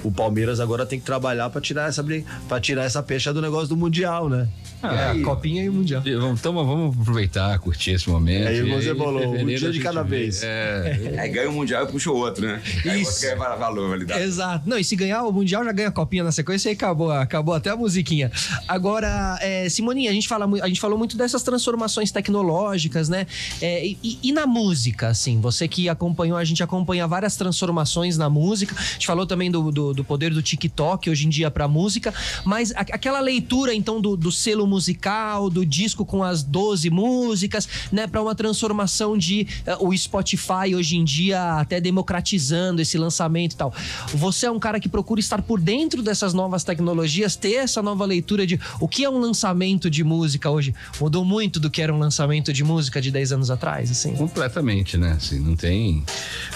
o 0.09 0.12
Palmeiras 0.12 0.61
agora 0.61 0.86
tem 0.86 0.99
que 0.99 1.05
trabalhar 1.07 1.51
pra 1.51 1.61
tirar 1.61 1.88
essa 1.88 2.05
pra 2.49 2.61
tirar 2.61 2.84
essa 2.84 3.03
pecha 3.03 3.32
do 3.32 3.40
negócio 3.42 3.68
do 3.68 3.76
Mundial, 3.76 4.28
né? 4.28 4.49
É, 4.82 4.86
a 5.11 5.22
Copinha 5.24 5.64
e 5.64 5.68
o 5.68 5.72
Mundial. 5.72 6.03
Vamos- 6.20 6.38
Então 6.38 6.53
vamos 6.55 6.96
aproveitar, 7.01 7.59
curtir 7.59 7.92
esse 7.92 8.09
momento. 8.09 8.46
Aí 8.49 8.59
E 8.59 8.62
você 8.89 8.99
falou, 9.05 9.34
um 9.34 9.47
dia 9.47 9.70
de 9.70 9.80
cada 9.80 10.03
vez. 10.03 10.43
É, 10.43 11.16
Aí 11.18 11.28
ganha 11.30 11.49
o 11.49 11.53
Mundial 11.53 11.84
e 11.84 11.86
puxa 11.93 12.11
o 12.11 12.16
outro, 12.16 12.47
né? 12.47 12.61
Aí 12.84 13.03
Isso. 13.03 13.11
outro 13.11 13.22
ganha 13.22 13.36
va- 13.36 13.57
valor, 13.57 13.89
validade. 13.91 14.22
Exato. 14.22 14.68
Não, 14.68 14.78
e 14.78 14.84
se 14.84 14.95
ganhar 14.97 15.22
o 15.24 15.32
Mundial, 15.32 15.64
já 15.64 15.72
ganha 15.72 15.89
a 15.89 15.93
copinha 15.93 16.24
na 16.24 16.32
sequência 16.32 16.68
e 16.70 16.72
acabou, 16.72 17.11
acabou 17.11 17.55
até 17.55 17.70
a 17.70 17.76
musiquinha. 17.76 18.30
Agora, 18.66 19.39
é, 19.41 19.68
Simoninha, 19.68 20.11
a 20.11 20.14
gente, 20.14 20.28
fala, 20.28 20.49
a 20.62 20.68
gente 20.68 20.80
falou 20.80 20.99
muito 20.99 21.16
dessas 21.16 21.43
transformações 21.43 22.11
tecnológicas, 22.12 23.09
né? 23.09 23.26
É, 23.61 23.86
e, 23.86 24.18
e 24.22 24.32
na 24.32 24.47
música, 24.47 25.09
assim, 25.09 25.41
você 25.41 25.66
que 25.68 25.89
acompanhou, 25.89 26.36
a 26.39 26.45
gente 26.45 26.62
acompanha 26.62 27.07
várias 27.07 27.36
transformações 27.36 28.16
na 28.16 28.28
música. 28.28 28.74
A 28.78 28.93
gente 28.93 29.07
falou 29.07 29.26
também 29.26 29.51
do, 29.51 29.70
do, 29.70 29.95
do 29.95 30.05
poder 30.05 30.32
do 30.32 30.43
TikTok 30.43 31.11
hoje 31.11 31.26
em 31.26 31.28
dia 31.28 31.51
pra 31.51 31.66
música, 31.68 32.12
mas 32.45 32.72
a- 32.72 32.80
aquela 32.80 33.20
leitura, 33.20 33.74
então, 33.74 34.01
do, 34.01 34.16
do 34.16 34.30
selo 34.32 34.66
musical, 34.66 35.49
do 35.51 35.64
disco 35.64 36.05
com 36.05 36.22
as 36.22 36.43
12 36.43 36.91
músicas, 36.91 37.68
né, 37.91 38.07
para 38.07 38.20
uma 38.22 38.34
transformação 38.34 38.78
de 39.18 39.47
eh, 39.66 39.76
o 39.81 39.97
Spotify 39.97 40.74
hoje 40.74 40.97
em 40.97 41.05
dia 41.05 41.59
até 41.61 41.81
democratizando 41.81 42.81
esse 42.83 42.97
lançamento 42.99 43.53
e 43.53 43.57
tal. 43.57 43.72
Você 44.14 44.47
é 44.47 44.51
um 44.51 44.59
cara 44.59 44.79
que 44.81 44.89
procura 44.89 45.20
estar 45.20 45.43
por 45.43 45.61
dentro 45.61 46.03
dessas 46.03 46.33
novas 46.35 46.64
tecnologias, 46.64 47.37
ter 47.37 47.55
essa 47.55 47.83
nova 47.83 48.05
leitura 48.05 48.47
de 48.47 48.59
o 48.81 48.89
que 48.89 49.05
é 49.05 49.11
um 49.11 49.18
lançamento 49.18 49.91
de 49.91 50.03
música 50.05 50.51
hoje. 50.51 50.74
Mudou 51.01 51.24
muito 51.24 51.61
do 51.61 51.70
que 51.70 51.81
era 51.83 51.93
um 51.95 51.99
lançamento 51.99 52.53
de 52.53 52.62
música 52.64 53.01
de 53.01 53.11
10 53.11 53.33
anos 53.33 53.51
atrás, 53.51 53.91
assim. 53.91 54.14
completamente, 54.14 54.97
né? 54.97 55.12
Assim, 55.12 55.39
não 55.39 55.55
tem. 55.57 56.05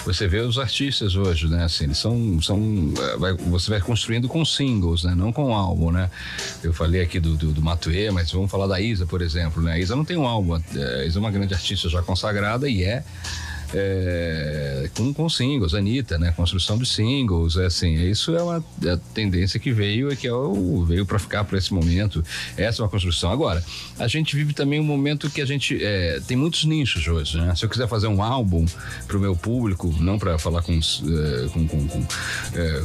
Você 0.05 0.27
vê 0.27 0.39
os 0.39 0.57
artistas 0.57 1.15
hoje, 1.15 1.47
né? 1.47 1.63
Assim, 1.63 1.85
eles 1.85 1.97
são. 1.97 2.41
são 2.41 2.59
eh, 2.97 3.17
vai- 3.17 3.33
você 3.33 3.69
vai 3.69 3.81
construindo 3.81 4.27
com 4.27 4.43
singles, 4.45 5.03
né? 5.03 5.13
Não 5.15 5.31
com 5.31 5.53
álbum, 5.53 5.91
né? 5.91 6.09
Eu 6.63 6.73
falei 6.73 7.01
aqui 7.01 7.19
do, 7.19 7.35
do, 7.35 7.51
do 7.51 7.61
Matuê, 7.61 8.09
mas 8.11 8.31
vamos 8.31 8.49
falar 8.49 8.67
da 8.67 8.79
Isa, 8.81 9.05
por 9.05 9.21
exemplo, 9.21 9.61
né? 9.61 9.73
A 9.73 9.79
Isa 9.79 9.95
não 9.95 10.05
tem 10.05 10.17
um 10.17 10.25
álbum. 10.27 10.55
eh, 10.75 11.01
A 11.01 11.05
Isa 11.05 11.19
é 11.19 11.21
uma 11.21 11.31
grande 11.31 11.53
artista 11.53 11.89
já 11.89 12.01
consagrada 12.13 12.69
e 12.69 12.83
é. 12.83 13.03
É, 13.73 14.89
com, 14.95 15.13
com 15.13 15.27
singles, 15.27 15.73
Anitta, 15.73 16.17
né? 16.17 16.31
Construção 16.31 16.77
de 16.77 16.85
singles, 16.85 17.57
é 17.57 17.65
assim, 17.65 17.95
isso 18.09 18.35
é 18.35 18.41
uma 18.41 18.63
é 18.85 18.91
a 18.91 18.97
tendência 18.97 19.59
que 19.59 19.71
veio 19.71 20.11
e 20.11 20.15
que 20.15 20.27
é 20.27 20.33
o, 20.33 20.85
veio 20.85 21.05
para 21.05 21.17
ficar 21.17 21.43
para 21.43 21.57
esse 21.57 21.73
momento. 21.73 22.23
Essa 22.55 22.81
é 22.81 22.83
uma 22.83 22.89
construção. 22.89 23.31
Agora, 23.31 23.63
a 23.97 24.07
gente 24.07 24.35
vive 24.35 24.53
também 24.53 24.79
um 24.79 24.83
momento 24.83 25.29
que 25.29 25.41
a 25.41 25.45
gente 25.45 25.83
é, 25.83 26.21
tem 26.27 26.37
muitos 26.37 26.65
nichos 26.65 27.07
hoje, 27.07 27.37
né? 27.37 27.55
Se 27.55 27.65
eu 27.65 27.69
quiser 27.69 27.87
fazer 27.87 28.07
um 28.07 28.21
álbum 28.21 28.65
para 29.07 29.17
o 29.17 29.19
meu 29.19 29.35
público, 29.35 29.93
não 29.99 30.19
para 30.19 30.37
falar 30.37 30.61
com, 30.61 30.79
com, 31.53 31.67
com, 31.67 31.87
com, 31.87 32.05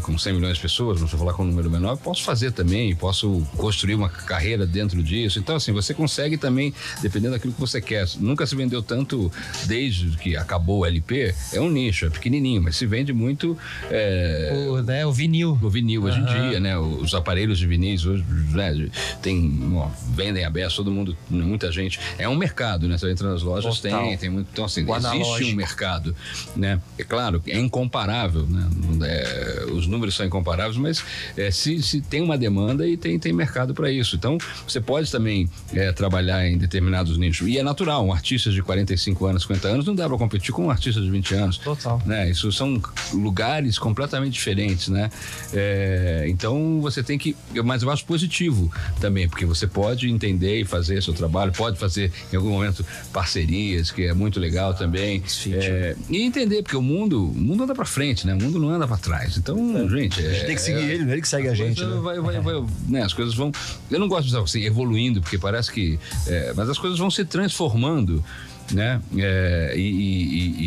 com 0.02 0.18
100 0.18 0.32
milhões 0.32 0.56
de 0.56 0.62
pessoas, 0.62 1.00
mas 1.00 1.10
para 1.10 1.18
falar 1.18 1.34
com 1.34 1.42
um 1.42 1.46
número 1.46 1.70
menor, 1.70 1.96
posso 1.96 2.22
fazer 2.22 2.52
também, 2.52 2.94
posso 2.96 3.46
construir 3.56 3.94
uma 3.94 4.08
carreira 4.08 4.66
dentro 4.66 5.02
disso. 5.02 5.38
Então, 5.38 5.56
assim, 5.56 5.72
você 5.72 5.92
consegue 5.92 6.38
também, 6.38 6.72
dependendo 7.02 7.34
daquilo 7.34 7.52
que 7.52 7.60
você 7.60 7.80
quer. 7.80 8.08
Nunca 8.18 8.46
se 8.46 8.56
vendeu 8.56 8.82
tanto 8.82 9.30
desde 9.66 10.16
que 10.16 10.36
acabou 10.36 10.77
o 10.78 10.86
LP, 10.86 11.34
é 11.52 11.60
um 11.60 11.70
nicho, 11.70 12.06
é 12.06 12.10
pequenininho, 12.10 12.62
mas 12.62 12.76
se 12.76 12.86
vende 12.86 13.12
muito 13.12 13.56
eh, 13.90 14.66
O, 14.70 14.82
né, 14.82 15.06
o 15.06 15.12
vinil. 15.12 15.58
o 15.62 15.70
vinil 15.70 16.04
hoje 16.04 16.20
em 16.20 16.24
dia, 16.24 16.60
né? 16.60 16.78
Os 16.78 17.14
aparelhos 17.14 17.58
de 17.58 17.66
vinis 17.66 18.04
hoje, 18.04 18.24
né? 18.52 18.88
Tem, 19.22 19.58
ó, 19.74 19.88
vendem 20.14 20.44
aberto, 20.44 20.76
todo 20.76 20.90
mundo, 20.90 21.16
muita 21.30 21.70
gente. 21.72 21.98
É 22.18 22.28
um 22.28 22.36
mercado, 22.36 22.86
né? 22.88 22.96
Você 22.98 23.10
entra 23.10 23.30
nas 23.30 23.42
lojas, 23.42 23.80
Total. 23.80 24.06
tem, 24.08 24.16
tem 24.18 24.30
muito. 24.30 24.48
Então, 24.52 24.64
assim, 24.64 24.84
O 24.84 24.94
existe 24.94 25.06
analógico. 25.16 25.50
um 25.50 25.54
mercado, 25.54 26.16
né? 26.56 26.80
É 26.98 27.04
claro, 27.04 27.42
é 27.46 27.58
incomparável, 27.58 28.46
né? 28.46 28.68
É, 29.06 29.66
os 29.72 29.86
números 29.86 30.14
são 30.14 30.26
incomparáveis, 30.26 30.76
mas 30.76 31.02
é, 31.36 31.50
se, 31.50 31.82
se 31.82 32.00
tem 32.00 32.22
uma 32.22 32.36
demanda 32.36 32.86
e 32.86 32.96
tem, 32.96 33.18
tem 33.18 33.32
mercado 33.32 33.74
para 33.74 33.90
isso. 33.90 34.16
Então, 34.16 34.38
você 34.66 34.80
pode 34.80 35.10
também 35.10 35.48
é, 35.72 35.92
trabalhar 35.92 36.46
em 36.46 36.56
determinados 36.58 37.16
nichos. 37.18 37.48
E 37.48 37.58
é 37.58 37.62
natural, 37.62 38.04
um 38.04 38.12
artista 38.12 38.50
de 38.50 38.62
45 38.62 39.26
anos, 39.26 39.42
50 39.42 39.68
anos, 39.68 39.86
não 39.86 39.94
dá 39.94 40.08
para 40.08 40.18
competir 40.18 40.52
com 40.52 40.67
um 40.68 40.70
artista 40.70 41.00
de 41.00 41.10
20 41.10 41.34
anos. 41.34 41.58
Total. 41.58 42.00
Né? 42.06 42.30
Isso 42.30 42.50
são 42.52 42.80
lugares 43.12 43.78
completamente 43.78 44.34
diferentes, 44.34 44.88
né? 44.88 45.10
É, 45.52 46.26
então 46.28 46.80
você 46.80 47.02
tem 47.02 47.18
que, 47.18 47.36
mas 47.64 47.82
eu 47.82 47.90
acho 47.90 48.04
positivo 48.04 48.70
também, 49.00 49.28
porque 49.28 49.44
você 49.46 49.66
pode 49.66 50.08
entender 50.08 50.60
e 50.60 50.64
fazer 50.64 51.02
seu 51.02 51.12
trabalho, 51.14 51.52
pode 51.52 51.78
fazer 51.78 52.12
em 52.32 52.36
algum 52.36 52.50
momento 52.50 52.84
parcerias, 53.12 53.90
que 53.90 54.04
é 54.04 54.14
muito 54.14 54.38
legal 54.38 54.74
também. 54.74 55.22
É, 55.52 55.96
e 56.08 56.22
entender, 56.22 56.62
porque 56.62 56.76
o 56.76 56.82
mundo, 56.82 57.30
o 57.30 57.34
mundo 57.34 57.64
anda 57.64 57.74
para 57.74 57.84
frente, 57.84 58.26
né? 58.26 58.34
O 58.34 58.42
mundo 58.42 58.58
não 58.58 58.68
anda 58.70 58.86
para 58.86 58.96
trás. 58.96 59.36
Então, 59.36 59.56
gente, 59.88 60.20
A 60.20 60.32
gente 60.32 60.46
tem 60.46 60.54
que 60.54 60.62
seguir 60.62 60.82
ele, 60.90 61.04
não 61.04 61.10
é 61.10 61.12
ele 61.14 61.22
que 61.22 61.28
segue 61.28 61.48
a 61.48 61.54
gente, 61.54 61.80
coisa 61.80 61.94
né? 61.94 62.00
vai- 62.00 62.20
vai- 62.20 62.40
vai- 62.40 62.64
né, 62.88 63.02
as 63.02 63.12
coisas 63.12 63.34
vão. 63.34 63.50
Eu 63.90 63.98
não 63.98 64.08
gosto 64.08 64.22
de 64.24 64.28
dizer 64.30 64.42
assim, 64.42 64.62
evoluindo, 64.64 65.20
porque 65.20 65.38
parece 65.38 65.72
que. 65.72 65.98
é, 66.26 66.52
mas 66.54 66.68
as 66.68 66.78
coisas 66.78 66.98
vão 66.98 67.10
se 67.10 67.24
transformando. 67.24 68.22
Né? 68.72 69.00
É, 69.16 69.74
e, 69.76 69.80
e- 69.80 70.62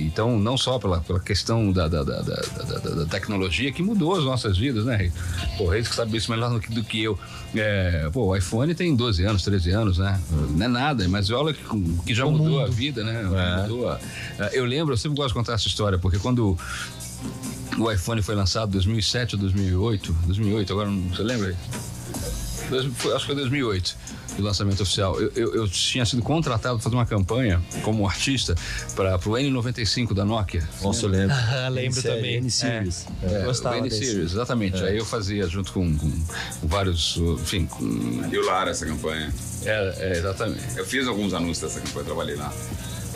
e- 0.00 0.06
então, 0.06 0.38
não 0.38 0.56
só 0.56 0.78
pela, 0.78 1.00
pela 1.00 1.20
questão 1.20 1.70
da, 1.72 1.86
da, 1.88 2.02
da, 2.02 2.20
da- 2.22 3.06
tecnologia 3.06 3.70
que 3.72 3.82
mudou 3.82 4.16
as 4.16 4.24
nossas 4.24 4.56
vidas, 4.58 4.84
né, 4.84 4.96
Reis? 4.96 5.12
Pô, 5.56 5.68
Reis 5.68 5.86
que 5.88 5.94
sabe 5.94 6.16
isso 6.16 6.30
melhor 6.30 6.50
do 6.50 6.60
que, 6.60 6.72
do 6.72 6.82
que 6.82 7.02
eu. 7.02 7.18
É, 7.54 8.08
pô, 8.12 8.26
o 8.28 8.36
iPhone 8.36 8.74
tem 8.74 8.94
12 8.96 9.24
anos, 9.24 9.42
13 9.42 9.70
anos, 9.70 9.98
né? 9.98 10.20
Não 10.56 10.64
é 10.66 10.68
nada, 10.68 11.08
mas 11.08 11.30
olha 11.30 11.52
que, 11.54 11.62
que 12.06 12.14
já 12.14 12.24
mudou 12.24 12.60
a 12.64 12.66
vida, 12.68 13.04
né? 13.04 13.22
Mudou 13.62 13.88
a- 13.90 14.00
eu 14.52 14.64
lembro, 14.64 14.94
eu 14.94 14.98
sempre 14.98 15.16
gosto 15.16 15.28
de 15.28 15.34
contar 15.34 15.52
essa 15.54 15.68
história, 15.68 15.98
porque 15.98 16.18
quando 16.18 16.56
o 17.78 17.90
iPhone 17.92 18.20
foi 18.22 18.34
lançado 18.34 18.68
em 18.70 18.72
2007 18.72 19.34
ou 19.36 19.40
2008, 19.42 20.12
2008, 20.26 20.72
agora 20.72 20.90
não, 20.90 21.08
você 21.14 21.22
lembra? 21.22 21.54
Foi- 22.94 23.12
acho 23.14 23.20
que 23.20 23.26
foi 23.26 23.34
2008 23.34 23.96
o 24.38 24.42
lançamento 24.42 24.82
oficial. 24.82 25.20
Eu, 25.20 25.32
eu- 25.34 25.54
eu 25.54 25.68
tinha 25.68 26.04
sido 26.06 26.22
contratado 26.22 26.76
para 26.76 26.84
fazer 26.84 26.94
uma 26.96 27.06
campanha 27.06 27.60
como 27.82 28.06
artista 28.06 28.54
para 28.94 29.16
o 29.16 29.32
N95 29.36 30.14
da 30.14 30.24
Nokia. 30.24 30.62
Nossa, 30.82 31.06
eu 31.06 31.08
lembro. 31.10 31.34
Ah, 31.34 31.68
lembro 31.72 31.98
N-Series, 31.98 32.02
também. 32.16 32.36
N-Series. 32.36 33.06
É, 33.22 33.44
gostava 33.44 33.74
o 33.76 33.78
N 33.78 33.88
desse. 33.88 34.04
Series, 34.04 34.32
exatamente. 34.32 34.82
Aí 34.84 34.96
eu 34.96 35.04
fazia 35.04 35.46
junto 35.48 35.72
com, 35.72 35.96
com- 35.98 36.10
com 36.60 36.68
vários, 36.68 37.16
enfim, 37.16 37.66
com, 37.66 37.84
E 38.30 38.38
o 38.38 38.44
Lara, 38.46 38.70
essa 38.70 38.86
campanha. 38.86 39.32
é, 39.64 39.94
é, 39.98 40.18
exatamente. 40.18 40.62
Eu 40.76 40.84
fiz 40.86 41.06
alguns 41.08 41.34
anúncios 41.34 41.60
dessa 41.60 41.80
campanha, 41.84 42.04
trabalhei 42.04 42.36
lá. 42.36 42.52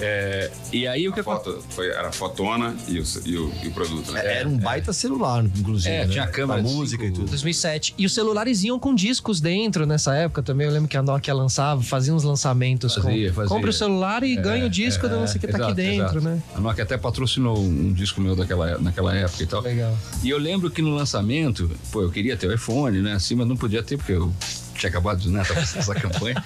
É, 0.00 0.50
e 0.72 0.86
aí 0.86 1.08
o 1.08 1.12
que 1.12 1.20
A 1.20 1.24
foto 1.24 1.62
foi, 1.70 1.88
era 1.88 2.08
a 2.08 2.12
fotona 2.12 2.74
e 2.88 2.98
o, 2.98 3.04
e 3.24 3.36
o, 3.36 3.52
e 3.62 3.68
o 3.68 3.72
produto, 3.72 4.10
né? 4.12 4.38
Era 4.38 4.48
um 4.48 4.56
baita 4.58 4.92
celular, 4.92 5.44
inclusive. 5.44 5.94
É, 5.94 6.04
né? 6.06 6.12
tinha 6.12 6.26
câmera 6.26 6.62
Com 6.62 6.68
de 6.68 6.74
música 6.74 7.04
cinco- 7.04 7.16
e 7.16 7.20
tudo. 7.20 7.30
2007. 7.30 7.94
E 7.98 8.06
os 8.06 8.14
celulares 8.14 8.62
iam 8.64 8.78
com 8.78 8.94
discos 8.94 9.40
dentro 9.40 9.86
nessa 9.86 10.14
época 10.14 10.42
também. 10.42 10.66
Eu 10.66 10.72
lembro 10.72 10.88
que 10.88 10.96
a 10.96 11.02
Nokia 11.02 11.34
lançava, 11.34 11.82
fazia 11.82 12.12
uns 12.14 12.24
lançamentos. 12.24 12.94
Fazia, 12.94 13.28
com, 13.28 13.34
fazia. 13.34 13.48
Compre 13.48 13.70
o 13.70 13.72
celular 13.72 14.22
e 14.22 14.34
ganha 14.36 14.66
o 14.66 14.70
disco 14.70 15.08
da 15.08 15.16
não 15.16 15.26
sei 15.26 15.36
o 15.36 15.40
que 15.40 15.46
tá 15.48 15.56
aqui 15.58 15.62
Exato, 15.66 15.74
dentro, 15.76 16.18
exato. 16.18 16.20
né? 16.36 16.42
A 16.54 16.60
Nokia 16.60 16.84
até 16.84 16.96
patrocinou 16.96 17.58
um 17.58 17.92
disco 17.92 18.20
meu 18.20 18.34
daquela, 18.34 18.78
naquela 18.78 19.14
época 19.14 19.42
e 19.42 19.46
tal. 19.46 19.60
Legal. 19.62 19.96
E 20.22 20.30
eu 20.30 20.38
lembro 20.38 20.70
que 20.70 20.82
no 20.82 20.94
lançamento, 20.94 21.70
pô, 21.90 22.02
eu 22.02 22.10
queria 22.10 22.36
ter 22.36 22.46
o 22.48 22.52
iPhone, 22.54 23.00
né? 23.02 23.12
Assim, 23.12 23.34
mas 23.34 23.46
não 23.46 23.56
podia 23.56 23.82
ter, 23.82 23.96
porque 23.96 24.12
eu 24.12 24.32
tinha 24.74 24.90
acabado 24.90 25.18
de 25.20 25.28
né, 25.28 25.42
tava 25.44 25.60
fazendo 25.60 25.78
essa 25.80 25.94
campanha. 25.94 26.44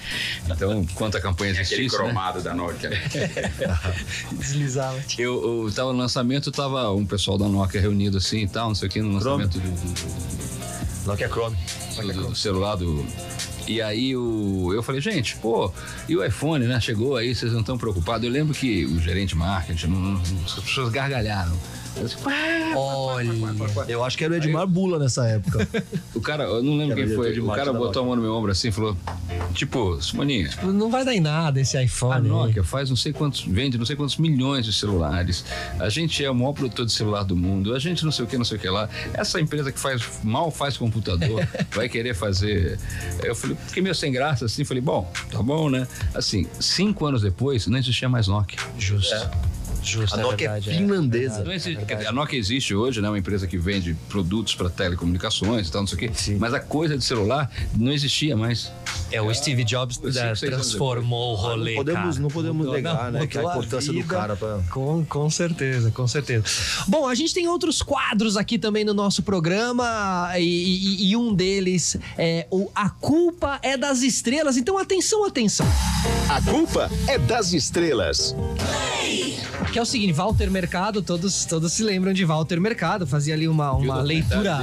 Então, 0.49 0.81
enquanto 0.81 1.15
a 1.17 1.21
campanha 1.21 1.51
Aquele 1.51 1.63
existisse, 1.63 1.97
né, 1.97 2.03
cromado 2.03 2.41
da 2.41 2.53
Nokia. 2.53 2.89
Deslizava. 4.33 4.99
eu, 5.17 5.63
eu 5.65 5.71
tava 5.73 5.91
no 5.93 5.99
lançamento, 5.99 6.51
tava 6.51 6.91
um 6.93 7.05
pessoal 7.05 7.37
da 7.37 7.47
Nokia 7.47 7.81
reunido 7.81 8.17
assim 8.17 8.39
e 8.43 8.47
tal, 8.47 8.69
não 8.69 8.75
sei 8.75 8.87
o 8.87 8.91
que, 8.91 9.01
no 9.01 9.13
lançamento 9.13 9.59
do, 9.59 9.69
do- 9.69 11.07
Nokia 11.07 11.29
Chrome. 11.29 11.55
do, 11.95 12.27
do 12.29 12.35
celular 12.35 12.75
do. 12.75 13.05
E 13.67 13.81
aí 13.81 14.15
o, 14.15 14.71
eu 14.73 14.81
falei, 14.81 15.01
gente, 15.01 15.35
pô, 15.37 15.71
e 16.07 16.15
o 16.15 16.23
iPhone, 16.23 16.65
né? 16.65 16.79
Chegou 16.79 17.17
aí, 17.17 17.33
vocês 17.35 17.51
não 17.51 17.59
estão 17.61 17.77
preocupados. 17.77 18.25
Eu 18.25 18.31
lembro 18.31 18.53
que 18.53 18.85
o 18.85 18.99
gerente 18.99 19.29
de 19.29 19.35
marketing, 19.35 19.87
não, 19.87 19.99
não- 19.99 20.21
as 20.45 20.53
pessoas 20.53 20.89
gargalharam. 20.89 21.57
Eu 21.99 22.03
disse, 22.05 22.17
"Pá, 22.17 22.31
Olha. 22.75 23.31
Eu 23.87 24.03
acho 24.03 24.17
que 24.17 24.23
era 24.23 24.33
o 24.33 24.37
Edmar 24.37 24.67
Bula 24.67 24.99
nessa 24.99 25.25
época. 25.27 25.67
O 26.13 26.21
cara, 26.21 26.45
eu 26.45 26.63
não 26.63 26.75
lembro 26.75 26.95
quem 26.95 27.07
foi. 27.15 27.39
O 27.39 27.47
cara 27.51 27.71
botou 27.71 28.01
a 28.01 28.05
mão 28.05 28.15
no 28.15 28.21
meu 28.21 28.33
ombro 28.33 28.51
assim 28.51 28.69
e 28.69 28.71
falou: 28.71 28.97
Tipo, 29.53 30.01
Simoninha, 30.01 30.49
Não 30.63 30.89
vai 30.89 31.05
dar 31.05 31.13
em 31.13 31.19
nada 31.19 31.61
esse 31.61 31.77
a 31.77 31.83
iPhone. 31.83 32.15
aí. 32.25 32.27
Nokia 32.27 32.63
faz 32.63 32.89
não 32.89 32.97
sei 32.97 33.13
quantos, 33.13 33.41
vende 33.43 33.77
não 33.77 33.85
sei 33.85 33.95
quantos 33.95 34.17
milhões 34.17 34.65
de 34.65 34.73
celulares. 34.73 35.45
A 35.79 35.89
gente 35.89 36.23
é 36.23 36.29
o 36.29 36.35
maior 36.35 36.53
produtor 36.53 36.85
de 36.85 36.91
celular 36.91 37.23
do 37.23 37.35
mundo. 37.35 37.75
A 37.75 37.79
gente 37.79 38.03
não 38.03 38.11
sei 38.11 38.25
o 38.25 38.27
que, 38.27 38.37
não 38.37 38.45
sei 38.45 38.57
o 38.57 38.59
que 38.59 38.67
lá. 38.69 38.89
Essa 39.13 39.39
empresa 39.39 39.71
que 39.71 39.79
faz 39.79 40.01
mal 40.23 40.49
faz 40.49 40.75
computador 40.77 41.47
vai 41.71 41.87
querer 41.87 42.15
fazer. 42.15 42.79
Eu 43.23 43.35
falei, 43.35 43.55
fiquei 43.67 43.83
meio 43.83 43.95
sem 43.95 44.11
graça 44.11 44.45
assim. 44.45 44.63
Falei, 44.63 44.81
bom, 44.81 45.09
tá 45.31 45.41
bom, 45.41 45.69
né? 45.69 45.87
Assim, 46.15 46.47
cinco 46.59 47.05
anos 47.05 47.21
depois, 47.21 47.67
não 47.67 47.77
existia 47.77 48.09
mais 48.09 48.27
Nokia. 48.27 48.57
Justo. 48.77 49.15
Justo, 49.87 50.15
A 50.15 50.19
é 50.19 50.21
Nokia 50.23 50.47
é 50.47 50.51
verdade, 50.59 50.77
finlandesa. 50.77 51.43
Não 51.43 51.51
existe, 51.53 51.85
quer 51.85 51.95
dizer, 51.95 52.07
a 52.07 52.11
Nokia 52.11 52.37
existe 52.39 52.75
hoje, 52.75 53.01
né? 53.01 53.09
Uma 53.09 53.17
empresa 53.19 53.47
que 53.47 53.57
vende 53.57 53.95
produtos 54.09 54.53
para 54.55 54.69
telecomunicações 54.69 55.67
e 55.67 55.71
tal, 55.71 55.81
não 55.81 55.87
sei 55.87 55.95
o 55.95 55.99
quê. 55.99 56.11
Sim. 56.13 56.37
Mas 56.37 56.53
a 56.53 56.59
coisa 56.59 56.97
de 56.97 57.03
celular 57.03 57.49
não 57.77 57.91
existia 57.91 58.35
mais. 58.35 58.71
É, 59.11 59.21
o 59.21 59.33
Steve 59.33 59.63
Jobs 59.63 59.97
né, 59.99 60.21
anos 60.21 60.39
transformou 60.41 61.33
o 61.33 61.35
rolê. 61.35 61.71
Não 61.75 61.77
podemos, 61.77 62.03
cara. 62.09 62.19
não 62.21 62.29
podemos 62.29 62.57
Mudou- 62.57 62.73
negar, 62.73 63.11
não, 63.11 63.19
né? 63.19 63.27
Que 63.27 63.37
a 63.37 63.41
importância 63.43 63.91
do 63.93 63.99
vida. 64.01 64.13
cara 64.15 64.35
pra. 64.35 64.59
Com, 64.69 65.05
com 65.05 65.29
certeza, 65.29 65.91
com 65.91 66.07
certeza. 66.07 66.43
Bom, 66.87 67.07
a 67.07 67.15
gente 67.15 67.33
tem 67.33 67.47
outros 67.47 67.81
quadros 67.81 68.35
aqui 68.37 68.57
também 68.59 68.83
no 68.83 68.93
nosso 68.93 69.23
programa 69.23 70.31
e, 70.37 70.41
e- 70.43 71.09
e 71.11 71.15
um 71.17 71.33
deles 71.33 71.95
é 72.17 72.47
o 72.51 72.69
A 72.75 72.89
Culpa 72.89 73.59
é 73.63 73.77
das 73.77 74.01
Estrelas. 74.01 74.57
Então, 74.57 74.77
atenção, 74.77 75.25
atenção. 75.25 75.65
A 76.29 76.41
culpa 76.41 76.89
é 77.07 77.17
das 77.17 77.53
estrelas. 77.53 78.35
Que 79.71 79.79
é 79.79 79.81
o 79.81 79.85
seguinte, 79.85 80.13
Walter 80.13 80.49
Mercado, 80.49 81.01
todos, 81.03 81.45
todos 81.45 81.71
se 81.73 81.83
lembram 81.83 82.11
de 82.11 82.23
Walter 82.25 82.59
Mercado, 82.59 83.05
fazia 83.05 83.33
ali 83.35 83.47
uma, 83.47 83.73
uma 83.73 84.01
leitura 84.01 84.59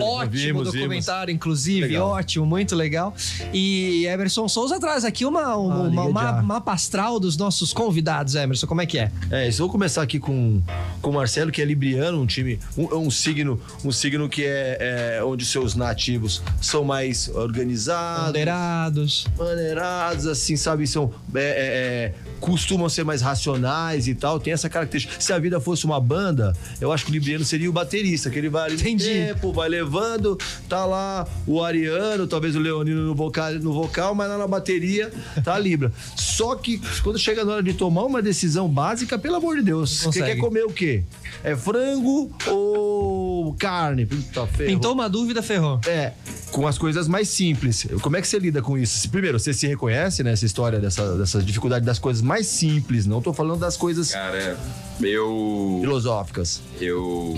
Ótimo 0.00 0.30
Vimos, 0.30 0.72
documentário, 0.72 1.32
inclusive, 1.34 1.88
Legal. 1.88 2.08
ótimo, 2.08 2.46
muito 2.46 2.74
legal. 2.74 3.14
E 3.52 4.06
Emerson 4.06 4.48
Souza 4.48 4.80
traz 4.80 5.04
aqui 5.04 5.26
uma, 5.26 5.56
uma, 5.56 5.74
Ah, 5.74 5.82
uma, 5.88 6.02
uma 6.04 6.22
já. 6.22 6.42
mapa 6.42 6.72
astral 6.72 7.20
dos 7.20 7.36
nossos 7.36 7.72
convidados, 7.74 8.34
Emerson. 8.34 8.66
Como 8.66 8.80
é 8.80 8.86
que 8.86 8.98
é? 8.98 9.10
É, 9.30 9.48
isso, 9.48 9.58
vou 9.62 9.68
começar 9.70 10.00
aqui 10.02 10.18
com, 10.18 10.62
com 11.02 11.10
o 11.10 11.14
Marcelo, 11.14 11.50
que 11.52 11.60
é 11.60 11.64
libriano, 11.64 12.18
um 12.20 12.26
time, 12.26 12.58
um, 12.78 12.96
um 12.96 13.10
signo, 13.10 13.60
um 13.84 13.92
signo 13.92 14.26
que 14.28 14.44
é, 14.44 15.16
é 15.18 15.24
onde 15.24 15.44
seus 15.44 15.74
nativos 15.74 16.40
são 16.62 16.82
mais 16.84 17.28
organizados, 17.28 18.26
Ponderados. 18.28 19.26
maneirados, 19.36 20.26
assim, 20.26 20.56
sabe, 20.56 20.86
são 20.86 21.12
é, 21.34 21.40
é, 21.40 21.44
é, 21.44 22.14
costumam 22.40 22.88
ser 22.88 23.04
mais 23.04 23.20
racionais 23.20 24.03
e 24.10 24.14
tal, 24.14 24.38
tem 24.40 24.52
essa 24.52 24.68
característica. 24.68 25.20
Se 25.20 25.32
a 25.32 25.38
vida 25.38 25.60
fosse 25.60 25.84
uma 25.84 26.00
banda, 26.00 26.52
eu 26.80 26.92
acho 26.92 27.04
que 27.04 27.10
o 27.10 27.14
libriano 27.14 27.44
seria 27.44 27.68
o 27.68 27.72
baterista, 27.72 28.30
que 28.30 28.38
ele 28.38 28.48
vai 28.48 28.66
ali 28.66 28.74
Entendi. 28.74 29.04
tempo, 29.04 29.52
vai 29.52 29.68
levando, 29.68 30.38
tá 30.68 30.84
lá 30.84 31.26
o 31.46 31.62
Ariano, 31.62 32.26
talvez 32.26 32.56
o 32.56 32.58
Leonino 32.58 33.02
no 33.02 33.14
vocal, 33.14 33.52
no 33.54 33.72
vocal, 33.72 34.14
mas 34.14 34.28
lá 34.28 34.38
na 34.38 34.46
bateria 34.46 35.12
tá 35.42 35.54
a 35.54 35.58
Libra. 35.58 35.92
Só 36.16 36.54
que 36.54 36.80
quando 37.02 37.18
chega 37.18 37.44
na 37.44 37.54
hora 37.54 37.62
de 37.62 37.74
tomar 37.74 38.04
uma 38.04 38.20
decisão 38.20 38.68
básica, 38.68 39.18
pelo 39.18 39.36
amor 39.36 39.56
de 39.56 39.62
Deus, 39.62 40.02
você 40.02 40.22
quer 40.22 40.36
comer 40.36 40.64
o 40.64 40.70
quê? 40.70 41.04
É 41.42 41.54
frango 41.54 42.30
ou 42.48 43.54
carne? 43.54 44.06
Puta. 44.06 44.46
Pintou 44.56 44.92
uma 44.92 45.08
dúvida, 45.08 45.42
ferrou. 45.42 45.80
É, 45.86 46.12
com 46.50 46.66
as 46.66 46.78
coisas 46.78 47.08
mais 47.08 47.28
simples. 47.28 47.86
Como 48.00 48.16
é 48.16 48.20
que 48.20 48.28
você 48.28 48.38
lida 48.38 48.62
com 48.62 48.78
isso? 48.78 49.08
Primeiro, 49.10 49.38
você 49.38 49.52
se 49.52 49.66
reconhece 49.66 50.22
nessa 50.22 50.46
história 50.46 50.78
dessa, 50.78 51.16
dessa 51.16 51.42
dificuldade 51.42 51.84
das 51.84 51.98
coisas 51.98 52.22
mais 52.22 52.46
simples, 52.46 53.06
não 53.06 53.20
tô 53.20 53.32
falando 53.32 53.60
das 53.60 53.76
coisas 53.76 53.93
Cara, 54.12 54.58
eu. 55.00 55.78
filosóficas. 55.80 56.60
eu, 56.80 57.34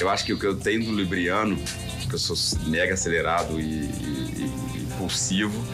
eu 0.00 0.08
acho 0.10 0.24
que 0.24 0.32
o 0.32 0.38
que 0.38 0.46
eu 0.46 0.56
tenho 0.56 0.84
do 0.84 0.92
Libriano, 0.94 1.56
que 2.08 2.14
eu 2.14 2.18
sou 2.18 2.36
mega 2.66 2.94
acelerado 2.94 3.58
e, 3.60 3.64
e- 3.64 4.50
e 4.76 4.82
impulsivo, 4.92 5.64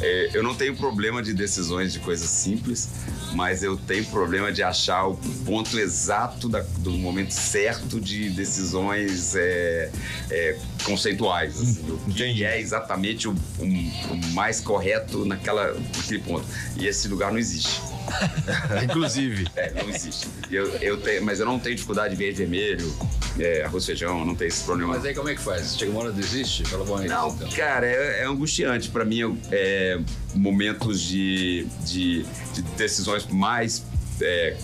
é, 0.00 0.30
eu 0.34 0.42
não 0.42 0.54
tenho 0.54 0.76
problema 0.76 1.22
de 1.22 1.32
decisões 1.32 1.92
de 1.92 1.98
coisas 2.00 2.28
simples, 2.28 2.88
mas 3.32 3.62
eu 3.62 3.76
tenho 3.76 4.04
problema 4.06 4.52
de 4.52 4.62
achar 4.62 5.06
o 5.06 5.16
ponto 5.44 5.78
exato 5.78 6.48
da- 6.48 6.64
do 6.78 6.90
momento 6.92 7.30
certo 7.32 7.98
de 8.00 8.28
decisões 8.30 9.34
é, 9.34 9.90
é, 10.30 10.58
conceituais. 10.86 11.60
assim, 11.60 11.90
o 11.90 11.98
que 11.98 12.22
entendi. 12.22 12.44
é 12.44 12.60
exatamente 12.60 13.28
o, 13.28 13.32
o- 13.32 13.64
o 13.64 14.26
mais 14.32 14.60
correto 14.60 15.24
naquela, 15.26 15.74
naquele 15.74 16.20
ponto. 16.20 16.46
E 16.76 16.86
esse 16.86 17.08
lugar 17.08 17.30
não 17.32 17.38
existe. 17.38 17.80
Inclusive. 18.84 19.46
É, 19.56 19.72
não 19.82 19.88
existe. 19.90 20.28
Eu, 20.50 20.66
eu 20.76 20.96
tenho, 21.00 21.24
mas 21.24 21.40
eu 21.40 21.46
não 21.46 21.58
tenho 21.58 21.74
dificuldade 21.74 22.14
de 22.14 22.16
verde 22.16 22.38
vermelho, 22.38 22.94
é, 23.38 23.64
arroz 23.64 23.84
feijão, 23.84 24.24
não 24.24 24.34
tenho 24.34 24.48
esse 24.48 24.62
problema. 24.64 24.94
Mas 24.94 25.04
aí 25.04 25.14
como 25.14 25.28
é 25.28 25.34
que 25.34 25.40
faz? 25.42 25.76
Chega 25.76 25.90
uma 25.90 26.00
hora 26.02 26.12
desiste? 26.12 26.64
Fala, 26.64 26.84
bom, 26.84 26.96
aí, 26.98 27.08
Não, 27.08 27.28
então. 27.30 27.48
cara, 27.50 27.86
é, 27.86 28.20
é 28.20 28.24
angustiante. 28.24 28.88
Pra 28.90 29.04
mim, 29.04 29.38
é, 29.50 29.98
momentos 30.34 31.00
de, 31.02 31.66
de, 31.84 32.22
de 32.54 32.62
decisões 32.76 33.26
mais 33.26 33.84
é, 34.20 34.56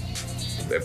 é, 0.70 0.80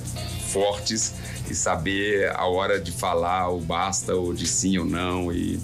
fortes 0.51 1.13
e 1.49 1.55
saber 1.55 2.29
a 2.35 2.45
hora 2.45 2.79
de 2.79 2.91
falar 2.91 3.49
o 3.49 3.59
basta, 3.59 4.13
ou 4.15 4.33
de 4.33 4.45
sim 4.47 4.77
ou 4.77 4.85
não. 4.85 5.31
E, 5.31 5.59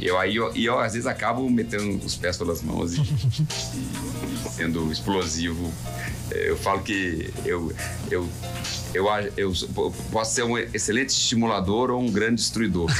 eu, 0.00 0.18
aí, 0.18 0.36
eu, 0.36 0.54
e 0.56 0.64
eu, 0.64 0.78
às 0.78 0.92
vezes, 0.92 1.06
acabo 1.06 1.48
metendo 1.50 2.04
os 2.04 2.14
pés 2.16 2.36
pelas 2.36 2.62
mãos 2.62 2.94
e, 2.94 3.00
e 3.00 4.48
sendo 4.50 4.90
explosivo. 4.92 5.72
É, 6.30 6.50
Eu 6.50 6.56
falo 6.56 6.82
que 6.82 7.30
eu, 7.44 7.72
eu, 8.10 8.28
eu, 8.94 9.08
a- 9.10 9.22
eu 9.36 9.52
posso 10.12 10.34
ser 10.34 10.42
um 10.44 10.58
excelente 10.58 11.10
estimulador 11.10 11.90
ou 11.90 12.00
um 12.00 12.10
grande 12.10 12.36
destruidor. 12.36 12.90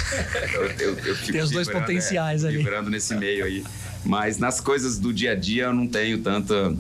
Eu, 0.53 0.63
eu- 0.65 0.99
eu 0.99 1.17
fico 1.17 1.33
Tem 1.33 1.41
os 1.43 1.51
dois 1.51 1.67
vibrando, 1.67 1.87
potenciais 1.87 2.45
é, 2.45 2.49
ali. 2.49 2.57
vibrando 2.59 2.91
nesse 2.91 3.15
meio 3.15 3.45
aí. 3.45 3.65
Mas 4.05 4.39
nas 4.39 4.61
coisas 4.61 4.99
do 4.99 5.13
dia 5.13 5.33
a 5.33 5.35
dia 5.35 5.65
eu 5.65 5.75
não 5.75 5.87
tenho 5.87 6.19
tanta. 6.23 6.71
Não 6.71 6.77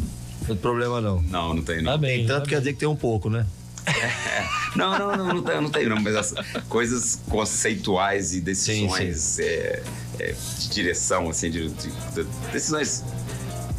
tem 0.47 0.57
problema 0.57 1.01
não. 1.01 1.21
Não, 1.23 1.53
não 1.55 1.63
tenho. 1.63 1.83
Não. 1.83 1.93
Tá 1.93 1.99
bem. 1.99 2.27
Tanto 2.27 2.45
tá 2.45 2.49
quer 2.51 2.59
dizer 2.61 2.73
que 2.73 2.79
tem 2.79 2.89
um 2.89 2.97
pouco, 2.97 3.29
né? 3.29 3.45
Não, 4.77 4.99
não, 4.99 5.17
não, 5.17 5.35
não 5.35 5.43
tenho, 5.43 5.61
não 5.63 5.71
tenho, 5.71 5.89
não. 5.91 6.01
Mas 6.01 6.15
as 6.15 6.35
coisas 6.69 7.19
conceituais 7.29 8.35
e 8.35 8.41
decisões 8.41 9.39
é, 9.39 9.83
é, 10.19 10.35
de 10.59 10.69
direção, 10.69 11.29
assim, 11.31 11.51
de- 11.51 11.71
decisões 12.53 13.03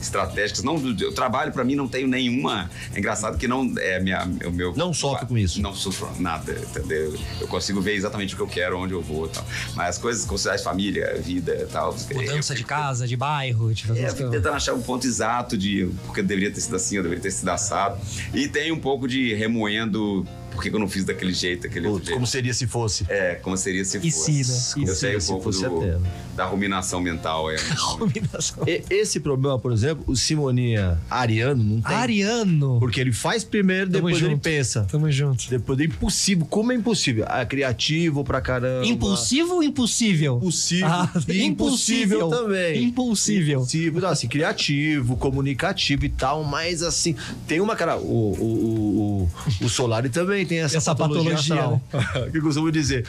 estratégicas. 0.02 0.64
Não, 0.64 0.76
do- 0.76 1.04
eu 1.04 1.14
trabalho 1.14 1.52
para 1.52 1.64
mim 1.64 1.76
não 1.76 1.88
tenho 1.88 2.08
nenhuma. 2.08 2.70
É 2.94 3.00
engraçado 3.00 3.38
que 3.38 3.48
não 3.48 3.74
é 3.80 4.00
minha, 4.00 4.24
o 4.46 4.52
meu. 4.52 4.74
Não 4.76 4.94
sofre 4.94 5.26
com 5.26 5.38
isso. 5.38 5.62
Não 5.62 5.74
sofro 5.74 6.10
nada, 6.20 6.52
entendeu? 6.52 7.18
Eu 7.40 7.48
consigo 7.48 7.82
ver 7.82 7.96
exatamente 7.96 8.34
o 8.34 8.38
que 8.38 8.44
eu 8.44 8.48
quero, 8.48 8.78
onde 8.80 8.94
eu 8.94 9.02
vou, 9.02 9.28
tal. 9.28 9.46
Mas 9.76 9.90
as 9.96 9.98
coisas 9.98 10.26
consideradas 10.26 10.64
família, 10.64 11.20
vida, 11.22 11.54
e 11.56 11.66
tal. 11.66 11.96
Mudança 12.14 12.54
eu 12.54 12.58
de 12.58 12.64
casa, 12.64 13.08
de 13.08 13.16
bairro, 13.18 13.74
tipo, 13.74 13.94
é, 13.94 14.10
eu 14.10 14.14
tentando 14.32 14.50
achar 14.56 14.74
um 14.74 14.82
ponto 14.82 15.06
exato 15.06 15.58
de 15.58 15.90
porque 16.06 16.22
deveria 16.22 16.52
ter 16.52 16.62
sido 16.62 16.76
assim, 16.76 16.98
eu 16.98 17.04
deveria 17.04 17.22
ter 17.22 17.32
sido 17.32 17.50
assado. 17.50 17.98
E 18.34 18.48
tem 18.48 18.72
um 18.72 18.80
pouco 18.80 19.08
de 19.08 19.34
remoendo 19.34 20.26
por 20.60 20.69
que 20.69 20.76
eu 20.76 20.80
não 20.80 20.90
fiz 20.90 21.06
daquele 21.06 21.34
jeito, 21.34 21.68
aquele 21.68 21.88
Putz, 21.88 22.06
jeito. 22.06 22.14
Como 22.15 22.27
seria 22.27 22.53
se 22.53 22.68
fosse? 22.68 23.06
É, 23.07 23.36
como 23.36 23.56
seria 23.56 23.86
se 23.86 23.98
E 23.98 24.11
fosse. 24.11 24.44
se, 24.44 24.80
né? 24.80 24.86
E 24.86 24.90
eu 24.90 24.94
se, 24.94 24.99
sei 24.99 25.15
um 25.15 25.19
se 25.22 25.27
pouco 25.27 25.44
fosse 25.44 25.64
do- 25.64 25.81
né? 25.81 25.99
da 26.36 26.45
ruminação 26.45 26.99
mental. 27.02 27.49
É. 27.49 27.56
Combinação. 27.98 28.64
E- 28.68 28.84
esse 28.90 29.19
problema, 29.22 29.57
por 29.57 29.72
exemplo, 29.72 30.03
o 30.07 30.15
Simoninha 30.15 30.99
Ariano 31.10 31.64
não 31.64 31.81
tem. 31.81 31.95
Ariano. 31.95 32.77
Porque 32.80 32.99
ele 32.99 33.14
faz 33.14 33.44
primeiro, 33.44 33.86
Tamo 33.90 33.94
depois 34.07 34.18
ele 34.18 34.31
junto. 34.31 34.41
pensa. 34.41 34.88
Tamo 34.91 35.10
junto. 35.11 35.49
Depois 35.49 35.80
é 35.80 35.84
impossível. 35.86 36.45
Como 36.45 36.72
é 36.72 36.76
impossível? 36.76 37.26
É 37.26 37.45
criativo 37.45 38.23
pra 38.23 38.41
caramba. 38.41 38.86
Impulsivo 38.86 39.56
ou 39.56 39.64
impossível? 39.64 40.36
Impossível. 40.49 40.88
Ah, 40.88 41.11
E 41.27 41.44
impossível 41.44 42.27
também. 42.30 42.84
Impulsível. 42.84 43.60
Impulsivo, 43.60 44.02
não, 44.02 44.10
assim, 44.10 44.27
criativo, 44.27 45.15
comunicativo 45.15 46.06
e 46.06 46.10
tal, 46.10 46.44
mas 46.44 46.84
assim, 46.84 47.15
tem 47.48 47.60
uma 47.61 47.76
cara. 47.76 47.98
O, 47.98 48.02
o, 48.02 48.44
o, 48.44 49.30
o, 49.61 49.65
o 49.65 49.69
Solari 49.69 50.10
também 50.10 50.45
tem 50.50 50.60
essa, 50.60 50.78
Essa 50.78 50.96
patologia, 50.96 51.36
astral, 51.36 51.82
que 52.32 52.38
eu 52.38 52.42
costumo 52.42 52.72
dizer. 52.72 53.06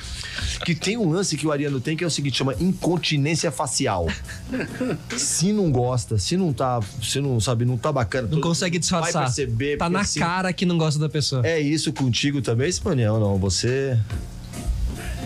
Que 0.64 0.74
tem 0.74 0.96
um 0.96 1.10
lance 1.10 1.36
que 1.36 1.46
o 1.46 1.50
Ariano 1.52 1.80
tem 1.80 1.96
que 1.96 2.04
é 2.04 2.06
o 2.06 2.10
seguinte: 2.10 2.36
chama 2.38 2.54
incontinência 2.60 3.50
facial. 3.50 4.06
se 5.16 5.52
não 5.52 5.70
gosta, 5.72 6.18
se 6.18 6.36
não 6.36 6.52
tá, 6.52 6.80
se 7.02 7.20
não 7.20 7.40
sabe, 7.40 7.64
não 7.64 7.76
tá 7.76 7.90
bacana, 7.92 8.28
Não 8.30 8.40
consegue 8.40 8.78
disfarçar. 8.78 9.12
Vai 9.12 9.24
perceber, 9.24 9.76
tá 9.76 9.88
na 9.88 10.00
assim, 10.00 10.20
cara 10.20 10.52
que 10.52 10.64
não 10.66 10.76
gosta 10.78 11.00
da 11.00 11.08
pessoa. 11.08 11.46
É 11.46 11.58
isso 11.58 11.92
contigo 11.92 12.42
também, 12.42 12.70
Simoniel? 12.70 13.18
Não, 13.18 13.38
você. 13.38 13.98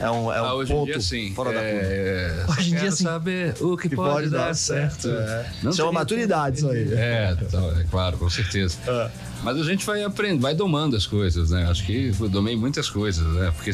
É 0.00 0.10
um, 0.10 0.30
é 0.32 0.42
um 0.42 0.44
Ah, 0.44 0.54
hoje 0.54 0.72
ponto 0.72 0.88
em 0.88 0.92
dia, 0.92 1.00
sim. 1.00 1.32
fora 1.34 1.50
da 1.52 1.60
curva. 1.60 1.86
é, 1.86 2.44
Hoje 2.48 2.74
em 2.74 2.78
dia, 2.78 2.90
sim. 2.90 3.04
saber 3.04 3.54
o 3.60 3.76
que, 3.76 3.88
Que 3.88 3.96
pode, 3.96 4.28
dar 4.28 4.54
certo. 4.54 5.08
É. 5.08 5.46
Não 5.62 5.72
Chama 5.72 5.90
tem- 5.90 5.98
maturidade 6.00 6.58
isso 6.58 6.68
aí. 6.68 6.92
É, 6.92 7.36
então, 7.40 7.70
é 7.80 7.84
claro, 7.84 8.18
com 8.18 8.28
certeza. 8.28 8.76
É. 8.86 9.10
Mas 9.44 9.58
a 9.58 9.62
gente 9.62 9.84
vai 9.84 10.02
aprendendo, 10.02 10.40
vai 10.40 10.54
domando 10.54 10.96
as 10.96 11.06
coisas, 11.06 11.50
né? 11.50 11.66
Acho 11.70 11.84
que 11.84 12.12
eu 12.18 12.28
domei 12.28 12.56
muitas 12.56 12.88
coisas, 12.88 13.26
né? 13.34 13.52
Porque 13.54 13.70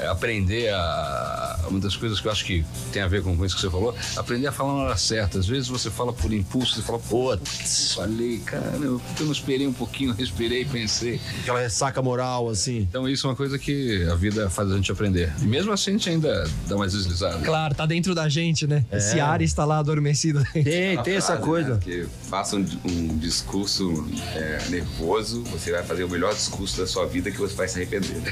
é, 0.00 0.06
aprender 0.06 0.70
a. 0.72 1.56
Uma 1.68 1.80
das 1.80 1.94
coisas 1.94 2.18
que 2.18 2.26
eu 2.26 2.32
acho 2.32 2.46
que 2.46 2.64
tem 2.92 3.02
a 3.02 3.08
ver 3.08 3.22
com 3.22 3.32
isso 3.44 3.54
que 3.54 3.60
você 3.60 3.68
falou, 3.68 3.94
aprender 4.16 4.46
a 4.46 4.52
falar 4.52 4.72
na 4.72 4.82
hora 4.84 4.96
certa. 4.96 5.38
Às 5.38 5.46
vezes 5.46 5.68
você 5.68 5.90
fala 5.90 6.14
por 6.14 6.32
impulso, 6.32 6.74
você 6.76 6.82
fala, 6.82 6.98
pô, 6.98 7.36
Putz, 7.36 7.92
falei, 7.92 8.38
cara, 8.38 8.78
eu 8.80 8.98
eu 9.20 9.26
não 9.26 9.32
esperei 9.32 9.66
um 9.66 9.72
pouquinho, 9.72 10.12
respirei, 10.12 10.64
pensei. 10.64 11.20
aquela 11.40 11.60
ressaca 11.60 12.00
moral, 12.00 12.48
assim. 12.48 12.78
Então 12.78 13.08
isso 13.08 13.26
é 13.26 13.30
uma 13.30 13.36
coisa 13.36 13.58
que 13.58 14.04
a 14.10 14.14
vida 14.14 14.48
faz 14.48 14.70
a 14.70 14.76
gente 14.76 14.90
aprender. 14.90 15.32
E 15.42 15.44
mesmo 15.44 15.72
assim 15.72 15.90
a 15.90 15.92
gente 15.94 16.08
ainda 16.08 16.48
dá 16.66 16.76
umas 16.76 16.92
deslizadas. 16.92 17.42
Claro, 17.42 17.74
tá 17.74 17.86
dentro 17.86 18.14
da 18.14 18.28
gente, 18.28 18.66
né? 18.66 18.84
Esse 18.92 19.20
ar 19.20 19.42
está 19.42 19.64
lá 19.64 19.78
adormecido. 19.78 20.42
Tem, 20.52 21.02
tem 21.02 21.16
essa 21.16 21.32
frase, 21.32 21.42
coisa. 21.42 21.74
Né, 21.74 21.80
que 21.82 22.06
faça 22.28 22.56
um, 22.56 22.66
um 22.84 23.18
discurso 23.18 24.06
é, 24.38 24.58
nervoso, 24.68 25.42
você 25.44 25.72
vai 25.72 25.82
fazer 25.82 26.04
o 26.04 26.08
melhor 26.08 26.34
discurso 26.34 26.78
da 26.78 26.86
sua 26.86 27.06
vida 27.06 27.30
que 27.30 27.38
você 27.38 27.54
vai 27.54 27.68
se 27.68 27.76
arrepender. 27.76 28.16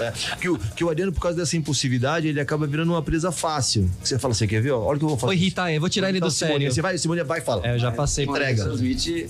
É, 0.00 0.12
que, 0.36 0.48
o, 0.48 0.56
que 0.56 0.84
o 0.84 0.90
Ariano, 0.90 1.12
por 1.12 1.20
causa 1.20 1.36
dessa 1.36 1.56
impulsividade, 1.56 2.28
ele 2.28 2.40
acaba 2.40 2.68
virando 2.68 2.92
uma 2.92 3.02
presa 3.02 3.32
fácil. 3.32 3.90
Você 4.00 4.16
fala, 4.16 4.32
você 4.32 4.46
quer 4.46 4.62
ver? 4.62 4.70
ó? 4.70 4.80
Olha 4.80 4.96
o 4.96 4.98
que 4.98 5.04
eu 5.04 5.08
vou 5.08 5.18
fazer. 5.18 5.26
Vou 5.26 5.34
irritar 5.34 5.70
ele, 5.70 5.80
vou 5.80 5.88
tirar 5.88 6.08
ele 6.08 6.20
do 6.20 6.30
sério. 6.30 6.70
Você 6.72 6.80
vai, 6.80 6.96
Simone 6.96 7.24
vai 7.24 7.40
e 7.40 7.42
fala. 7.42 7.66
É, 7.66 7.74
eu 7.74 7.78
já 7.80 7.90
passei 7.90 8.24
Entrega. 8.24 8.62
Transmite 8.62 9.28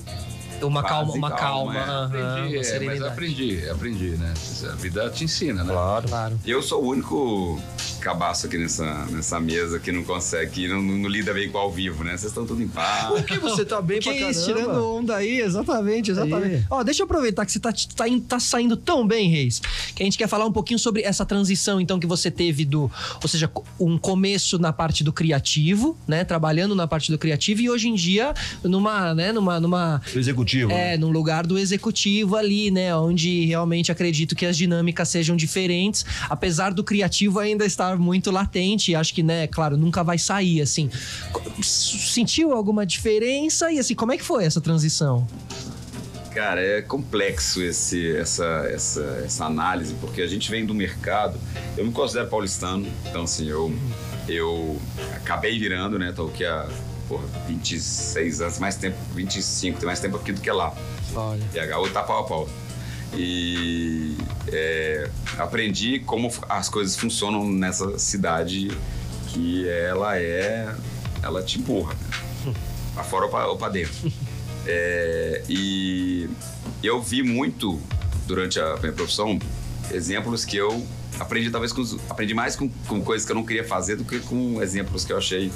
uma 0.62 0.82
calma, 0.82 1.12
uma 1.12 1.30
calma, 1.30 1.74
calma, 1.74 2.16
é. 2.16 2.22
Aprendi, 2.22 2.56
uma 2.56 2.66
é, 2.66 2.80
mas 2.80 3.02
aprendi, 3.02 3.68
aprendi, 3.70 4.08
né? 4.10 4.34
A 4.70 4.74
vida 4.74 5.08
te 5.10 5.24
ensina, 5.24 5.62
né? 5.64 5.72
Claro. 5.72 6.08
Claro. 6.08 6.40
Eu 6.46 6.62
sou 6.62 6.82
o 6.84 6.88
único 6.88 7.60
cabaço 8.00 8.46
aqui 8.46 8.56
nessa, 8.56 9.06
nessa 9.06 9.40
mesa 9.40 9.78
que 9.80 9.90
não 9.90 10.04
consegue, 10.04 10.50
que 10.52 10.68
não, 10.68 10.80
não 10.80 11.08
lida 11.08 11.34
bem 11.34 11.50
com 11.50 11.58
ao 11.58 11.70
vivo, 11.70 12.04
né? 12.04 12.12
Vocês 12.12 12.30
estão 12.30 12.46
tudo 12.46 12.62
em 12.62 12.68
paz. 12.68 13.08
Por 13.08 13.22
que 13.24 13.38
você 13.38 13.64
tá 13.64 13.82
bem 13.82 13.98
Que 14.00 14.10
pra 14.14 14.30
isso, 14.30 14.46
caramba? 14.46 14.62
tirando 14.70 14.86
onda 14.94 15.16
aí, 15.16 15.40
exatamente, 15.40 16.10
exatamente. 16.12 16.54
Aí. 16.56 16.64
Ó, 16.70 16.82
deixa 16.84 17.02
eu 17.02 17.04
aproveitar 17.04 17.44
que 17.44 17.52
você 17.52 17.58
tá, 17.58 17.72
tá, 17.96 18.08
indo- 18.08 18.24
tá 18.24 18.38
saindo 18.38 18.76
tão 18.76 19.06
bem, 19.06 19.28
Reis, 19.28 19.60
que 19.94 20.02
a 20.02 20.04
gente 20.06 20.16
quer 20.16 20.28
falar 20.28 20.46
um 20.46 20.52
pouquinho 20.52 20.78
sobre 20.78 21.02
essa 21.02 21.26
transição, 21.26 21.80
então, 21.80 21.98
que 21.98 22.06
você 22.06 22.30
teve 22.30 22.64
do, 22.64 22.90
ou 23.22 23.28
seja, 23.28 23.50
um 23.80 23.98
começo 23.98 24.58
na 24.58 24.72
parte 24.72 25.02
do 25.02 25.12
criativo, 25.12 25.96
né, 26.06 26.24
trabalhando 26.24 26.74
na 26.74 26.86
parte 26.86 27.10
do 27.10 27.18
criativo 27.18 27.60
e 27.62 27.68
hoje 27.70 27.88
em 27.88 27.94
dia 27.94 28.32
numa, 28.62 29.12
né, 29.14 29.32
numa, 29.32 29.58
numa 29.58 30.00
Executivo. 30.48 30.70
né? 30.70 30.94
é, 30.94 30.98
num 30.98 31.10
lugar 31.10 31.46
do 31.46 31.58
executivo 31.58 32.36
ali, 32.36 32.70
né? 32.70 32.94
Onde 32.94 33.44
realmente 33.44 33.92
acredito 33.92 34.34
que 34.34 34.46
as 34.46 34.56
dinâmicas 34.56 35.08
sejam 35.08 35.36
diferentes, 35.36 36.04
apesar 36.28 36.72
do 36.72 36.82
criativo 36.82 37.38
ainda 37.38 37.64
estar 37.64 37.96
muito 37.98 38.30
latente. 38.30 38.94
Acho 38.94 39.14
que, 39.14 39.22
né, 39.22 39.46
claro, 39.46 39.76
nunca 39.76 40.02
vai 40.02 40.18
sair, 40.18 40.60
assim. 40.60 40.90
Sentiu 41.62 42.52
alguma 42.52 42.86
diferença? 42.86 43.70
E 43.70 43.78
assim, 43.78 43.94
como 43.94 44.12
é 44.12 44.16
que 44.16 44.24
foi 44.24 44.44
essa 44.44 44.60
transição? 44.60 45.26
Cara, 46.34 46.60
é 46.60 46.82
complexo 46.82 47.62
esse, 47.62 48.14
essa, 48.16 48.68
essa, 48.70 49.22
essa 49.24 49.44
análise, 49.44 49.94
porque 50.00 50.22
a 50.22 50.26
gente 50.26 50.50
vem 50.50 50.64
do 50.64 50.74
mercado. 50.74 51.38
Eu 51.76 51.84
me 51.84 51.92
considero 51.92 52.28
paulistano, 52.28 52.86
então 53.08 53.22
assim, 53.22 53.48
eu, 53.48 53.74
eu 54.28 54.80
acabei 55.16 55.58
virando, 55.58 55.98
né? 55.98 56.12
Tô 56.14 56.26
aqui 56.26 56.44
há 56.44 56.68
porra, 57.08 57.24
26 57.48 58.40
anos, 58.40 58.58
mais 58.58 58.76
tempo, 58.76 58.96
25, 59.14 59.78
tem 59.78 59.86
mais 59.86 60.00
tempo 60.00 60.16
aqui 60.16 60.32
do 60.32 60.40
que 60.40 60.50
lá. 60.50 60.74
Olha. 61.14 61.44
PH 61.52 61.90
tá 61.92 62.02
pau 62.02 62.20
a 62.20 62.24
pau. 62.24 62.48
E 63.14 64.16
é, 64.48 65.08
aprendi 65.38 66.00
como 66.00 66.30
as 66.48 66.68
coisas 66.68 66.94
funcionam 66.94 67.48
nessa 67.48 67.98
cidade 67.98 68.70
que 69.28 69.68
ela 69.68 70.18
é. 70.18 70.74
Ela 71.22 71.42
te 71.42 71.58
empurra, 71.58 71.94
né? 71.94 72.54
Pra 72.94 73.04
fora 73.04 73.24
ou 73.26 73.30
pra, 73.30 73.46
ou 73.46 73.56
pra 73.56 73.68
dentro. 73.68 74.12
É, 74.66 75.42
e 75.48 76.28
eu 76.82 77.00
vi 77.00 77.22
muito 77.22 77.80
durante 78.26 78.58
a 78.58 78.76
minha 78.76 78.92
profissão 78.92 79.38
exemplos 79.90 80.44
que 80.44 80.56
eu 80.56 80.84
aprendi 81.18 81.50
talvez 81.50 81.72
com, 81.72 81.82
aprendi 82.10 82.34
mais 82.34 82.56
com, 82.56 82.68
com 82.86 83.00
coisas 83.00 83.24
que 83.24 83.32
eu 83.32 83.36
não 83.36 83.44
queria 83.44 83.64
fazer 83.64 83.96
do 83.96 84.04
que 84.04 84.18
com 84.20 84.60
exemplos 84.62 85.04
que 85.04 85.12
eu 85.12 85.18
achei 85.18 85.50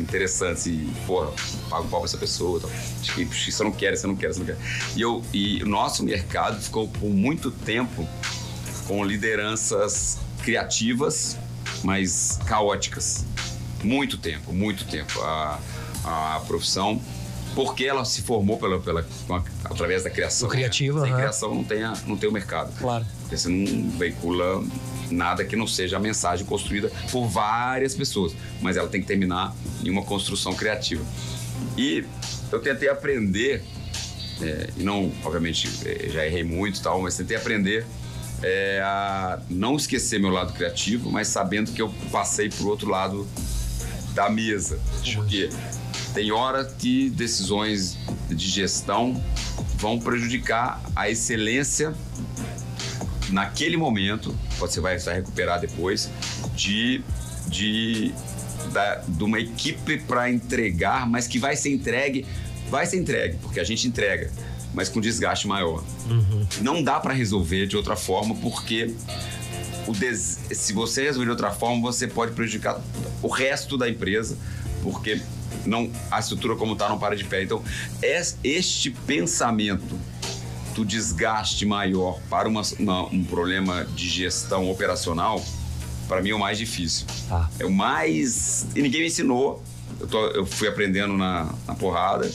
interessantes 0.00 0.66
e 0.66 0.90
porra 1.06 1.32
pago 1.68 1.88
pau 1.88 2.00
pra 2.00 2.08
essa 2.08 2.18
pessoa 2.18 2.60
tal. 2.60 2.70
Isso 3.18 3.62
eu 3.62 3.64
não 3.64 3.72
quero 3.72 3.94
isso 3.94 4.06
eu 4.06 4.08
não 4.08 4.16
quero 4.16 4.32
isso 4.32 4.40
eu 4.40 4.46
não 4.46 4.54
quero. 4.54 4.68
E 4.96 5.00
eu 5.00 5.22
e 5.32 5.62
o 5.62 5.68
nosso 5.68 6.04
mercado 6.04 6.60
ficou 6.60 6.88
por 6.88 7.10
muito 7.10 7.50
tempo 7.50 8.08
com 8.86 9.04
lideranças 9.04 10.18
criativas 10.42 11.36
mas 11.84 12.38
caóticas. 12.46 13.24
Muito 13.82 14.18
tempo 14.18 14.52
muito 14.52 14.84
tempo. 14.84 15.20
A, 15.22 15.58
a 16.04 16.40
profissão 16.46 17.00
porque 17.54 17.84
ela 17.84 18.04
se 18.04 18.22
formou 18.22 18.56
pela, 18.58 18.78
pela, 18.80 19.04
através 19.64 20.04
da 20.04 20.10
criação. 20.10 20.48
Do 20.48 20.52
criativo, 20.52 20.98
né? 20.98 21.04
Sem 21.04 21.12
aham. 21.12 21.20
criação 21.20 21.54
não 21.54 21.64
tem, 21.64 21.82
a- 21.82 21.96
não 22.06 22.16
tem 22.16 22.28
o 22.28 22.32
mercado. 22.32 22.72
Claro. 22.78 23.04
Porque 23.22 23.36
você 23.36 23.48
não 23.48 23.90
veicula 23.90 24.62
nada 25.10 25.44
que 25.44 25.56
não 25.56 25.66
seja 25.66 25.96
a 25.96 26.00
mensagem 26.00 26.46
construída 26.46 26.90
por 27.10 27.26
várias 27.26 27.94
pessoas. 27.94 28.32
Mas 28.62 28.76
ela 28.76 28.88
tem 28.88 29.00
que 29.00 29.06
terminar 29.06 29.54
em 29.84 29.90
uma 29.90 30.02
construção 30.04 30.54
criativa. 30.54 31.04
E 31.76 32.04
eu 32.52 32.60
tentei 32.60 32.88
aprender, 32.88 33.62
é, 34.40 34.70
e 34.76 34.82
não, 34.82 35.12
obviamente, 35.24 35.68
é, 35.84 36.08
já 36.10 36.24
errei 36.26 36.44
muito 36.44 36.78
e 36.78 36.82
tal, 36.82 37.02
mas 37.02 37.16
tentei 37.16 37.36
aprender 37.36 37.84
é, 38.42 38.80
a 38.82 39.38
não 39.50 39.76
esquecer 39.76 40.18
meu 40.18 40.30
lado 40.30 40.52
criativo, 40.54 41.10
mas 41.10 41.28
sabendo 41.28 41.72
que 41.72 41.82
eu 41.82 41.92
passei 42.10 42.48
pro 42.48 42.68
outro 42.68 42.88
lado 42.88 43.26
da 44.14 44.30
mesa. 44.30 44.78
Porque 45.14 45.50
tem 46.14 46.32
hora 46.32 46.64
que 46.64 47.10
decisões 47.10 47.96
de 48.28 48.48
gestão 48.48 49.22
vão 49.76 49.98
prejudicar 49.98 50.80
a 50.94 51.08
excelência 51.10 51.94
naquele 53.30 53.76
momento, 53.76 54.36
você 54.58 54.80
vai, 54.80 54.98
vai 54.98 55.14
recuperar 55.16 55.60
depois, 55.60 56.10
de, 56.56 57.00
de, 57.46 58.12
da, 58.72 58.96
de 59.06 59.22
uma 59.24 59.38
equipe 59.38 59.98
para 59.98 60.28
entregar, 60.30 61.08
mas 61.08 61.26
que 61.28 61.38
vai 61.38 61.54
ser 61.56 61.70
entregue, 61.70 62.26
vai 62.68 62.86
ser 62.86 62.98
entregue, 62.98 63.38
porque 63.40 63.60
a 63.60 63.64
gente 63.64 63.86
entrega, 63.86 64.30
mas 64.74 64.88
com 64.88 65.00
desgaste 65.00 65.46
maior. 65.46 65.84
Não 66.60 66.82
dá 66.82 66.98
para 66.98 67.14
resolver 67.14 67.66
de 67.66 67.76
outra 67.76 67.94
forma, 67.94 68.34
porque 68.36 68.94
o 69.86 69.92
des- 69.92 70.40
se 70.52 70.72
você 70.72 71.04
resolver 71.04 71.26
de 71.26 71.30
outra 71.30 71.52
forma, 71.52 71.80
você 71.80 72.08
pode 72.08 72.32
prejudicar 72.32 72.80
o 73.22 73.28
resto 73.28 73.78
da 73.78 73.88
empresa, 73.88 74.36
porque 74.82 75.20
não 75.66 75.90
a 76.10 76.18
estrutura 76.20 76.56
como 76.56 76.72
está 76.74 76.88
não 76.88 76.98
para 76.98 77.16
de 77.16 77.24
pé. 77.24 77.42
Então, 77.42 77.62
es- 78.02 78.36
este 78.42 78.90
pensamento 78.90 79.98
do 80.74 80.84
desgaste 80.84 81.66
maior 81.66 82.18
para 82.30 82.48
uma- 82.48 82.62
uma- 82.78 83.06
um 83.06 83.24
problema 83.24 83.84
de 83.84 84.08
gestão 84.08 84.70
operacional, 84.70 85.44
para 86.08 86.22
mim 86.22 86.30
é 86.30 86.34
o 86.34 86.38
mais 86.38 86.58
difícil. 86.58 87.06
Tá. 87.28 87.48
É 87.58 87.64
o 87.66 87.70
mais. 87.70 88.66
E 88.74 88.82
ninguém 88.82 89.00
me 89.02 89.06
ensinou. 89.08 89.62
eu, 90.00 90.06
tô, 90.06 90.26
eu 90.28 90.46
fui 90.46 90.66
aprendendo 90.68 91.14
na, 91.16 91.52
na 91.66 91.74
porrada. 91.74 92.30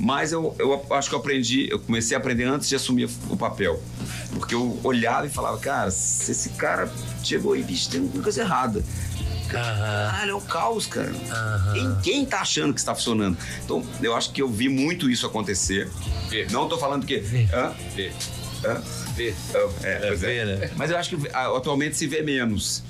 Mas 0.00 0.32
eu, 0.32 0.54
eu 0.58 0.84
acho 0.94 1.08
que 1.10 1.14
eu 1.14 1.18
aprendi, 1.18 1.68
eu 1.70 1.78
comecei 1.78 2.16
a 2.16 2.18
aprender 2.20 2.44
antes 2.44 2.68
de 2.68 2.74
assumir 2.74 3.08
o 3.28 3.36
papel. 3.36 3.80
Porque 4.34 4.54
eu 4.54 4.80
olhava 4.82 5.26
e 5.26 5.28
falava, 5.28 5.58
cara, 5.58 5.90
se 5.90 6.30
esse 6.32 6.48
cara 6.50 6.90
chegou 7.22 7.52
aí, 7.52 7.62
bicho, 7.62 7.90
tem 7.90 8.00
alguma 8.00 8.22
coisa 8.22 8.40
errada. 8.40 8.82
Caralho, 9.52 10.30
é 10.30 10.34
um 10.34 10.40
caos, 10.40 10.86
cara. 10.86 11.12
Quem, 11.72 11.96
quem 12.02 12.24
tá 12.26 12.40
achando 12.40 12.72
que 12.72 12.80
está 12.80 12.94
funcionando? 12.94 13.36
Então, 13.64 13.84
eu 14.02 14.14
acho 14.16 14.32
que 14.32 14.42
eu 14.42 14.48
vi 14.48 14.68
muito 14.68 15.10
isso 15.10 15.26
acontecer. 15.26 15.90
Vê. 16.28 16.46
Não 16.50 16.68
tô 16.68 16.78
falando 16.78 17.06
que. 17.06 17.16
Hã? 17.52 17.72
Vê, 17.94 18.12
Hã? 18.64 18.82
vê. 19.14 19.34
É, 19.82 19.96
pois 20.08 20.22
é. 20.22 20.26
vê, 20.26 20.44
né? 20.44 20.70
Mas 20.76 20.90
eu 20.90 20.96
acho 20.96 21.10
que 21.16 21.28
ah, 21.32 21.56
atualmente 21.56 21.96
se 21.96 22.06
vê 22.06 22.22
menos. 22.22 22.82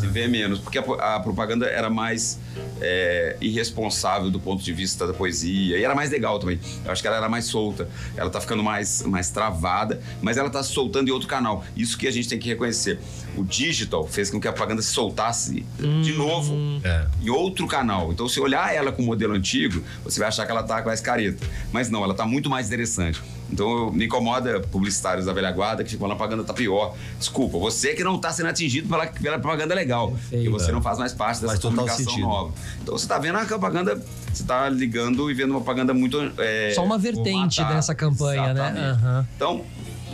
Se 0.00 0.06
vê 0.06 0.26
menos, 0.26 0.58
porque 0.60 0.78
a, 0.78 0.82
a 1.16 1.20
propaganda 1.20 1.66
era 1.66 1.90
mais 1.90 2.38
é, 2.80 3.36
irresponsável 3.40 4.30
do 4.30 4.40
ponto 4.40 4.62
de 4.62 4.72
vista 4.72 5.06
da 5.06 5.12
poesia 5.12 5.76
e 5.78 5.84
era 5.84 5.94
mais 5.94 6.10
legal 6.10 6.38
também. 6.38 6.58
Eu 6.84 6.90
acho 6.90 7.02
que 7.02 7.08
ela 7.08 7.16
era 7.18 7.28
mais 7.28 7.44
solta, 7.46 7.88
ela 8.16 8.30
tá 8.30 8.40
ficando 8.40 8.62
mais, 8.62 9.02
mais 9.02 9.30
travada, 9.30 10.00
mas 10.22 10.36
ela 10.36 10.48
tá 10.48 10.62
se 10.62 10.72
soltando 10.72 11.08
em 11.08 11.10
outro 11.10 11.28
canal. 11.28 11.64
Isso 11.76 11.98
que 11.98 12.06
a 12.08 12.10
gente 12.10 12.28
tem 12.28 12.38
que 12.38 12.48
reconhecer. 12.48 12.98
O 13.36 13.44
digital 13.44 14.06
fez 14.06 14.30
com 14.30 14.40
que 14.40 14.48
a 14.48 14.52
propaganda 14.52 14.80
se 14.80 14.92
soltasse 14.92 15.66
de 16.02 16.12
novo 16.12 16.54
É. 16.82 17.06
em 17.20 17.28
outro 17.30 17.66
canal. 17.66 18.12
Então, 18.12 18.28
se 18.28 18.40
olhar 18.40 18.74
ela 18.74 18.90
com 18.92 19.02
o 19.02 19.06
modelo 19.06 19.34
antigo, 19.34 19.82
você 20.02 20.18
vai 20.18 20.28
achar 20.28 20.46
que 20.46 20.52
ela 20.52 20.62
tá 20.62 20.80
com 20.80 20.88
mais 20.88 21.00
careta. 21.00 21.44
Mas 21.72 21.90
não, 21.90 22.02
ela 22.04 22.14
tá 22.14 22.24
muito 22.24 22.48
mais 22.48 22.68
interessante. 22.68 23.20
Então, 23.54 23.92
me 23.92 24.06
incomoda 24.06 24.58
publicitários 24.58 25.26
da 25.26 25.32
velha 25.32 25.52
guarda 25.52 25.84
que 25.84 25.90
ficam 25.90 26.06
a 26.06 26.16
propaganda 26.16 26.42
tá 26.42 26.52
pior. 26.52 26.96
Desculpa, 27.20 27.56
você 27.56 27.94
que 27.94 28.02
não 28.02 28.18
tá 28.18 28.32
sendo 28.32 28.48
atingido 28.48 28.88
pela, 28.88 29.06
pela 29.06 29.38
propaganda 29.38 29.72
legal. 29.76 30.12
Porque 30.28 30.48
você 30.48 30.72
não 30.72 30.82
faz 30.82 30.98
mais 30.98 31.12
parte 31.12 31.36
dessa 31.40 31.52
Faz 31.52 31.60
comunicação 31.60 32.18
nova. 32.18 32.52
Então, 32.82 32.98
você 32.98 33.06
tá 33.06 33.16
vendo 33.16 33.38
a 33.38 33.44
propaganda, 33.44 34.02
você 34.32 34.42
tá 34.42 34.68
ligando 34.68 35.30
e 35.30 35.34
vendo 35.34 35.50
uma 35.52 35.60
propaganda 35.60 35.94
muito. 35.94 36.18
é, 36.36 36.72
Só 36.74 36.84
uma 36.84 36.98
vertente 36.98 37.54
formatada. 37.56 37.74
dessa 37.76 37.94
campanha, 37.94 38.42
né? 38.52 38.52
Exatamente. 38.52 38.84
Aham. 39.04 39.28
Então, 39.36 39.64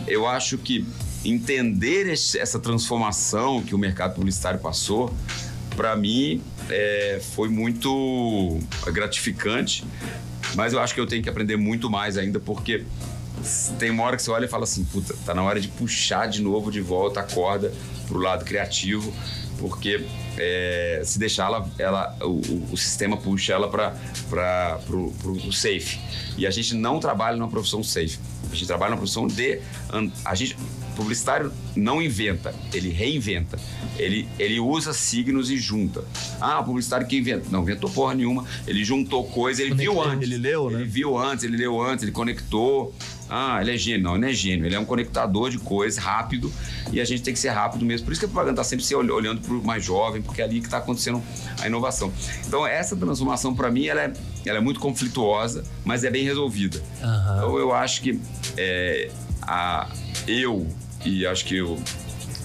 eu 0.07 0.27
acho 0.27 0.59
que 0.59 0.85
entender 1.25 2.11
esse- 2.13 2.37
essa 2.37 2.59
transformação 2.59 3.61
que 3.63 3.73
o 3.73 3.77
mercado 3.77 4.13
publicitário 4.13 4.59
passou, 4.59 5.11
para 5.75 5.95
mim, 5.95 6.43
é, 6.69 7.19
foi 7.33 7.49
muito 7.49 8.59
gratificante. 8.85 9.83
Mas 10.55 10.73
eu 10.73 10.79
acho 10.79 10.93
que 10.93 10.99
eu 10.99 11.07
tenho 11.07 11.23
que 11.23 11.29
aprender 11.29 11.55
muito 11.55 11.89
mais 11.89 12.17
ainda, 12.17 12.37
porque 12.39 12.83
tem 13.79 13.89
uma 13.89 14.03
hora 14.03 14.15
que 14.17 14.23
você 14.23 14.31
olha 14.31 14.45
e 14.45 14.47
fala 14.47 14.63
assim, 14.63 14.83
puta, 14.85 15.15
tá 15.25 15.33
na 15.33 15.43
hora 15.43 15.59
de 15.59 15.67
puxar 15.67 16.27
de 16.27 16.41
novo 16.41 16.71
de 16.71 16.81
volta 16.81 17.19
a 17.19 17.23
corda 17.23 17.73
pro 18.07 18.19
lado 18.19 18.43
criativo, 18.45 19.13
porque 19.59 20.05
é, 20.37 21.01
se 21.05 21.19
deixar 21.19 21.45
ela, 21.45 21.69
ela 21.77 22.17
o, 22.21 22.41
o- 22.71 22.77
sistema 22.77 23.17
puxa 23.17 23.53
ela 23.53 23.69
para 23.69 23.91
pro, 24.85 25.11
pro, 25.21 25.51
safe. 25.53 25.99
E 26.37 26.47
a 26.47 26.51
gente 26.51 26.73
não 26.75 26.99
trabalha 26.99 27.37
numa 27.37 27.49
profissão 27.49 27.83
safe. 27.83 28.17
A 28.51 28.55
gente 28.55 28.67
trabalha 28.67 28.91
numa 28.91 28.97
profissão 28.99 29.27
de 29.27 29.59
a 30.25 30.35
gente 30.35 30.57
publicitário 30.95 31.51
não 31.75 32.01
inventa, 32.01 32.53
ele 32.73 32.89
reinventa. 32.89 33.57
Ele, 33.97 34.27
ele 34.39 34.59
usa 34.59 34.93
signos 34.93 35.51
e 35.51 35.57
junta. 35.57 36.03
Ah, 36.39 36.59
o 36.59 36.63
publicitário 36.63 37.05
que 37.05 37.17
inventa. 37.17 37.45
Não 37.51 37.61
inventou 37.61 37.89
porra 37.89 38.13
nenhuma. 38.15 38.45
Ele 38.65 38.83
juntou 38.83 39.25
coisa, 39.25 39.61
ele 39.61 39.75
viu 39.75 40.01
antes. 40.01 40.29
Ele 40.29 40.37
leu, 40.37 40.69
né? 40.69 40.79
Ele 40.79 40.89
viu 40.89 41.17
antes, 41.17 41.43
ele 41.43 41.57
leu 41.57 41.79
antes, 41.81 42.03
ele 42.03 42.11
conectou. 42.11 42.95
Ah, 43.29 43.59
ele 43.61 43.73
é 43.73 43.77
gênio. 43.77 44.01
Não, 44.03 44.11
ele 44.13 44.21
não 44.21 44.27
é 44.29 44.33
gênio. 44.33 44.65
Ele 44.65 44.75
é 44.75 44.79
um 44.79 44.85
conectador 44.85 45.49
de 45.49 45.57
coisas 45.59 46.01
rápido 46.03 46.51
e 46.91 46.99
a 46.99 47.05
gente 47.05 47.21
tem 47.21 47.33
que 47.33 47.39
ser 47.39 47.49
rápido 47.49 47.85
mesmo. 47.85 48.05
Por 48.05 48.11
isso 48.11 48.19
que 48.19 48.25
a 48.25 48.29
propaganda 48.29 48.53
está 48.61 48.63
sempre 48.63 48.83
se 48.83 48.95
olh- 48.95 49.11
olhando 49.13 49.39
para 49.41 49.53
o 49.53 49.63
mais 49.63 49.83
jovem, 49.83 50.21
porque 50.21 50.41
é 50.41 50.45
ali 50.45 50.59
que 50.59 50.67
está 50.67 50.77
acontecendo 50.79 51.21
a 51.61 51.67
inovação. 51.67 52.11
Então, 52.47 52.65
essa 52.65 52.95
transformação, 52.95 53.53
para 53.53 53.69
mim, 53.69 53.85
ela 53.85 54.01
é, 54.01 54.13
ela 54.45 54.57
é 54.57 54.61
muito 54.61 54.79
conflituosa, 54.79 55.63
mas 55.85 56.03
é 56.03 56.09
bem 56.09 56.23
resolvida. 56.23 56.81
Aham. 57.03 57.35
Então, 57.37 57.57
eu 57.57 57.73
acho 57.73 58.01
que 58.01 58.19
é, 58.57 59.11
a, 59.41 59.89
eu 60.27 60.65
e 61.05 61.25
acho 61.25 61.45
que 61.45 61.61
o, 61.61 61.77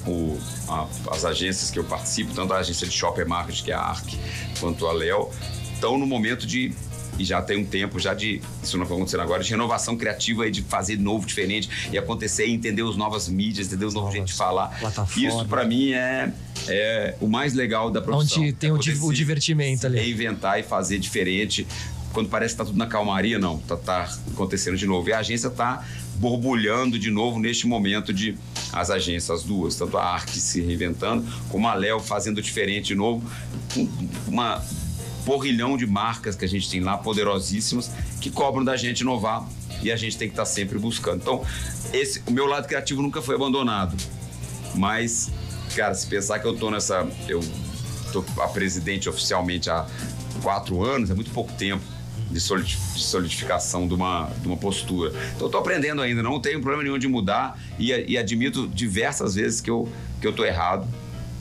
o- 0.06 0.38
a- 0.68 0.86
as 1.12 1.24
agências 1.24 1.70
que 1.70 1.78
eu 1.78 1.84
participo, 1.84 2.32
tanto 2.34 2.52
a 2.52 2.58
agência 2.58 2.86
de 2.86 2.92
Shopper 2.92 3.28
Market, 3.28 3.62
que 3.64 3.70
é 3.70 3.74
a 3.74 3.80
ARC, 3.80 4.14
quanto 4.60 4.86
a 4.86 4.92
Léo, 4.92 5.30
estão 5.74 5.98
no 5.98 6.06
momento 6.06 6.46
de 6.46 6.72
e 7.18 7.24
já 7.24 7.40
tem 7.40 7.56
um 7.56 7.64
tempo 7.64 7.98
já 7.98 8.12
de 8.12 8.42
isso 8.62 8.76
não 8.76 8.84
está 8.84 8.94
acontecendo 8.94 9.20
agora 9.22 9.42
de 9.42 9.48
renovação 9.48 9.96
criativa 9.96 10.46
e 10.46 10.50
de 10.50 10.60
fazer 10.60 10.98
novo 10.98 11.26
diferente 11.26 11.88
e 11.90 11.96
acontecer 11.96 12.46
e 12.46 12.52
entender 12.52 12.82
os 12.82 12.94
novas 12.94 13.26
mídias 13.26 13.68
entender 13.68 13.86
os 13.86 13.94
novos 13.94 14.12
jeitos 14.12 14.32
de 14.32 14.36
falar. 14.36 14.78
Isso 15.16 15.46
para 15.46 15.64
mim 15.64 15.92
é, 15.92 16.30
é 16.68 17.14
o 17.18 17.26
mais 17.26 17.54
legal 17.54 17.90
da 17.90 18.02
profissão. 18.02 18.42
Onde 18.42 18.52
tem 18.52 18.68
É 18.68 18.72
o 18.72 18.78
divertimento 19.12 19.86
ali. 19.86 19.98
reinventar 19.98 20.58
e 20.60 20.62
fazer 20.62 20.98
diferente. 20.98 21.66
Quando 22.12 22.28
parece 22.28 22.52
que 22.52 22.58
tá 22.58 22.64
tudo 22.66 22.76
na 22.76 22.86
calmaria 22.86 23.38
não 23.38 23.58
tá, 23.60 23.76
tá 23.78 24.14
acontecendo 24.34 24.76
de 24.76 24.84
novo. 24.86 25.08
E 25.08 25.12
a 25.14 25.18
agência 25.20 25.48
tá 25.48 25.86
borbulhando 26.16 26.98
de 26.98 27.10
novo 27.10 27.38
neste 27.38 27.66
momento 27.66 28.12
de 28.12 28.36
as 28.72 28.90
agências 28.90 29.30
as 29.30 29.42
duas 29.44 29.76
tanto 29.76 29.96
a 29.96 30.04
Arc 30.04 30.30
se 30.30 30.60
reinventando 30.60 31.24
como 31.50 31.68
a 31.68 31.74
Léo 31.74 32.00
fazendo 32.00 32.42
diferente 32.42 32.88
de 32.88 32.94
novo 32.94 33.22
uma 34.26 34.62
porrilhão 35.26 35.76
de 35.76 35.86
marcas 35.86 36.36
que 36.36 36.44
a 36.44 36.48
gente 36.48 36.70
tem 36.70 36.80
lá, 36.80 36.96
poderosíssimas, 36.96 37.90
que 38.20 38.30
cobram 38.30 38.64
da 38.64 38.76
gente 38.76 39.00
inovar 39.00 39.46
e 39.82 39.90
a 39.90 39.96
gente 39.96 40.16
tem 40.16 40.28
que 40.28 40.32
estar 40.32 40.46
sempre 40.46 40.78
buscando. 40.78 41.20
Então, 41.20 41.44
esse, 41.92 42.22
o 42.26 42.30
meu 42.30 42.46
lado 42.46 42.68
criativo 42.68 43.02
nunca 43.02 43.20
foi 43.20 43.34
abandonado. 43.34 43.96
Mas, 44.74 45.30
cara, 45.74 45.92
se 45.94 46.06
pensar 46.06 46.38
que 46.38 46.46
eu 46.46 46.56
tô 46.56 46.70
nessa. 46.70 47.06
Eu 47.28 47.40
tô 48.12 48.24
a 48.40 48.48
presidente 48.48 49.08
oficialmente 49.08 49.68
há 49.68 49.84
quatro 50.42 50.84
anos, 50.84 51.10
é 51.10 51.14
muito 51.14 51.32
pouco 51.32 51.52
tempo 51.54 51.82
de 52.30 52.40
solidi- 52.40 52.78
de 52.94 53.02
solidificação 53.02 53.86
de 53.86 53.94
uma, 53.94 54.30
de 54.40 54.46
uma 54.46 54.56
postura. 54.56 55.12
Então, 55.34 55.46
eu 55.46 55.50
tô 55.50 55.58
aprendendo 55.58 56.02
ainda, 56.02 56.22
não 56.22 56.40
tenho 56.40 56.60
problema 56.60 56.82
nenhum 56.82 56.98
de 56.98 57.08
mudar 57.08 57.58
e, 57.78 57.92
e 57.92 58.18
admito 58.18 58.66
diversas 58.68 59.34
vezes 59.34 59.60
que 59.60 59.70
eu, 59.70 59.88
que 60.20 60.26
eu 60.26 60.32
tô 60.32 60.44
errado. 60.44 60.86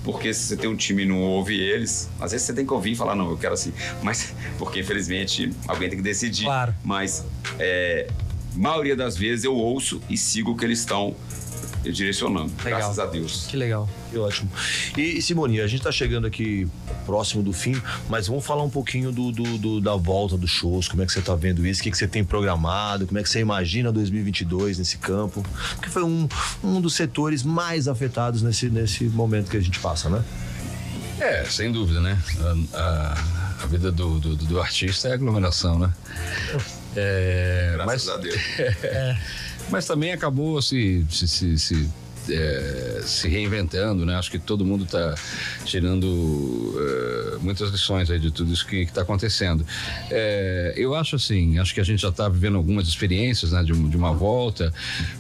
Porque 0.04 0.32
se 0.34 0.44
você 0.44 0.56
tem 0.58 0.70
um 0.70 0.76
time 0.76 1.02
e 1.02 1.06
não 1.06 1.20
ouve 1.20 1.60
eles, 1.60 2.08
às 2.22 2.32
vezes 2.32 2.46
você 2.46 2.54
tem 2.54 2.64
que 2.66 2.72
ouvir 2.72 2.92
e 2.92 2.96
falar, 2.96 3.16
não, 3.16 3.30
eu 3.32 3.38
quero 3.38 3.56
assim. 3.56 3.74
Mas, 4.04 4.36
porque 4.60 4.80
infelizmente 4.82 5.52
alguém 5.68 5.90
tem 5.90 5.98
que 5.98 6.04
decidir. 6.04 6.44
Claro. 6.46 6.76
Mas, 6.84 7.26
é, 7.58 8.08
maioria 8.54 8.96
das 8.96 9.18
vezes 9.18 9.44
eu 9.46 9.56
ouço 9.56 10.00
e 10.08 10.16
sigo 10.16 10.52
o 10.52 10.56
que 10.56 10.64
eles 10.64 10.80
estão 10.80 11.16
direcionando. 11.92 12.52
Legal. 12.64 12.80
Graças 12.80 13.00
a 13.00 13.06
Deus. 13.06 13.46
Que 13.50 13.58
legal. 13.58 13.90
Que 14.12 14.18
ótimo. 14.18 14.50
E, 14.98 15.18
e 15.18 15.22
Simone, 15.22 15.62
a 15.62 15.68
gente 15.68 15.84
tá 15.84 15.92
chegando 15.92 16.26
aqui 16.28 16.68
próximo 17.06 17.44
do 17.44 17.54
fim, 17.54 17.80
mas 18.10 18.28
vamos 18.28 18.46
falar 18.46 18.64
um 18.64 18.70
pouquinho 18.70 19.12
do, 19.12 19.32
do- 19.32 19.58
do- 19.58 19.82
da 19.82 19.96
volta 19.96 20.38
dos 20.38 20.50
shows, 20.50 20.88
como 20.88 21.04
é 21.04 21.06
que 21.06 21.12
você 21.12 21.22
tá 21.22 21.36
vendo 21.36 21.66
isso, 21.66 21.82
o 21.82 21.84
que, 21.84 21.92
que 21.92 21.98
você 21.98 22.08
tem 22.08 22.24
programado, 22.24 23.06
como 23.06 23.20
é 23.20 23.24
que 23.24 23.30
você 23.30 23.40
imagina 23.40 23.92
2022 23.92 24.80
nesse 24.80 24.98
campo, 24.98 25.46
porque 25.76 25.90
foi 25.90 26.04
um, 26.04 26.28
um 26.64 26.82
dos 26.82 26.96
setores 26.96 27.44
mais 27.44 27.88
afetados 27.88 28.42
nesse, 28.42 28.70
nesse 28.70 29.04
momento 29.06 29.50
que 29.52 29.58
a 29.58 29.62
gente 29.62 29.80
passa, 29.80 30.10
né? 30.10 30.24
É, 31.20 31.46
sem 31.46 31.72
dúvida, 31.72 32.02
né? 32.02 32.18
A, 32.74 32.78
a- 32.80 33.36
a 33.64 33.66
vida 33.68 33.90
do, 33.92 34.20
do, 34.20 34.36
do 34.36 34.60
artista 34.60 35.08
é 35.08 35.14
aglomeração, 35.14 35.80
né? 35.80 35.94
É, 36.96 37.72
Graças 37.76 38.06
mas, 38.06 38.10
a 38.10 38.18
Deus. 38.18 38.36
mas 39.70 39.86
também 39.86 40.12
acabou 40.12 40.62
se, 40.62 41.06
se, 41.10 41.28
se, 41.28 41.58
se, 41.58 41.90
é, 42.30 43.02
se 43.04 43.28
reinventando, 43.28 44.06
né? 44.06 44.16
Acho 44.16 44.32
que 44.32 44.40
todo 44.40 44.66
mundo 44.66 44.86
está 44.86 45.16
tirando 45.64 46.76
é, 46.78 47.38
muitas 47.40 47.70
lições 47.70 48.10
aí 48.10 48.20
de 48.20 48.32
tudo 48.32 48.52
isso 48.54 48.66
que 48.66 48.78
está 48.78 49.02
acontecendo. 49.02 49.66
É, 50.10 50.74
eu 50.76 50.96
acho 50.96 51.16
assim, 51.16 51.60
acho 51.60 51.74
que 51.74 51.82
a 51.82 51.84
gente 51.84 52.02
já 52.02 52.10
está 52.10 52.28
vivendo 52.30 52.58
algumas 52.58 52.88
experiências, 52.88 53.52
né? 53.52 53.64
De, 53.64 53.74
de 53.74 53.98
uma 53.98 54.14
volta, 54.14 54.74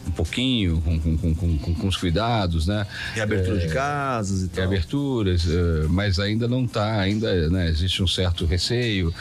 um 0.07 0.11
pouquinho, 0.11 0.81
com, 0.81 0.99
com, 0.99 1.35
com, 1.35 1.57
com, 1.75 1.87
os 1.87 1.97
cuidados, 1.97 2.67
né? 2.67 2.85
Reabertura 3.13 3.59
de 3.59 3.67
casas 3.73 4.43
e 4.43 4.47
tal. 4.47 4.63
reaberturas, 4.63 5.45
eh, 5.47 5.87
mas 5.89 6.19
ainda 6.19 6.47
não 6.47 6.65
está, 6.65 6.99
ainda 6.99 7.49
né, 7.49 7.69
existe 7.69 8.01
um 8.01 8.07
certo 8.07 8.45
receio, 8.45 9.13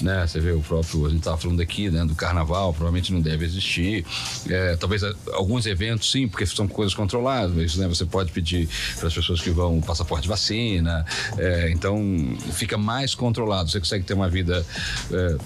né? 0.00 0.26
Você 0.26 0.40
vê 0.40 0.52
o 0.52 0.60
próprio, 0.60 1.06
a 1.06 1.08
gente 1.08 1.18
estava 1.18 1.36
falando 1.36 1.60
aqui, 1.60 1.88
né, 1.90 2.04
do 2.04 2.14
carnaval, 2.14 2.72
provavelmente 2.72 3.12
não 3.12 3.20
deve 3.20 3.44
existir. 3.44 4.04
Eh, 4.48 4.76
talvez 4.78 5.02
eh, 5.02 5.12
alguns 5.32 5.66
eventos 5.66 6.10
sim, 6.10 6.26
porque 6.28 6.44
são 6.46 6.66
coisas 6.68 6.94
controladas, 6.94 7.76
né? 7.76 7.86
Você 7.88 8.04
pode 8.04 8.32
pedir 8.32 8.68
para 8.98 9.08
as 9.08 9.14
pessoas 9.14 9.40
que 9.40 9.50
vão 9.50 9.80
passaporte 9.80 10.22
de 10.24 10.28
vacina, 10.28 11.04
eh, 11.38 11.70
então 11.72 11.96
fica 12.52 12.76
mais 12.76 13.14
controlado. 13.14 13.70
Você 13.70 13.78
consegue 13.78 14.04
ter 14.04 14.14
uma 14.14 14.28
vida 14.28 14.64
eh, 15.12 15.36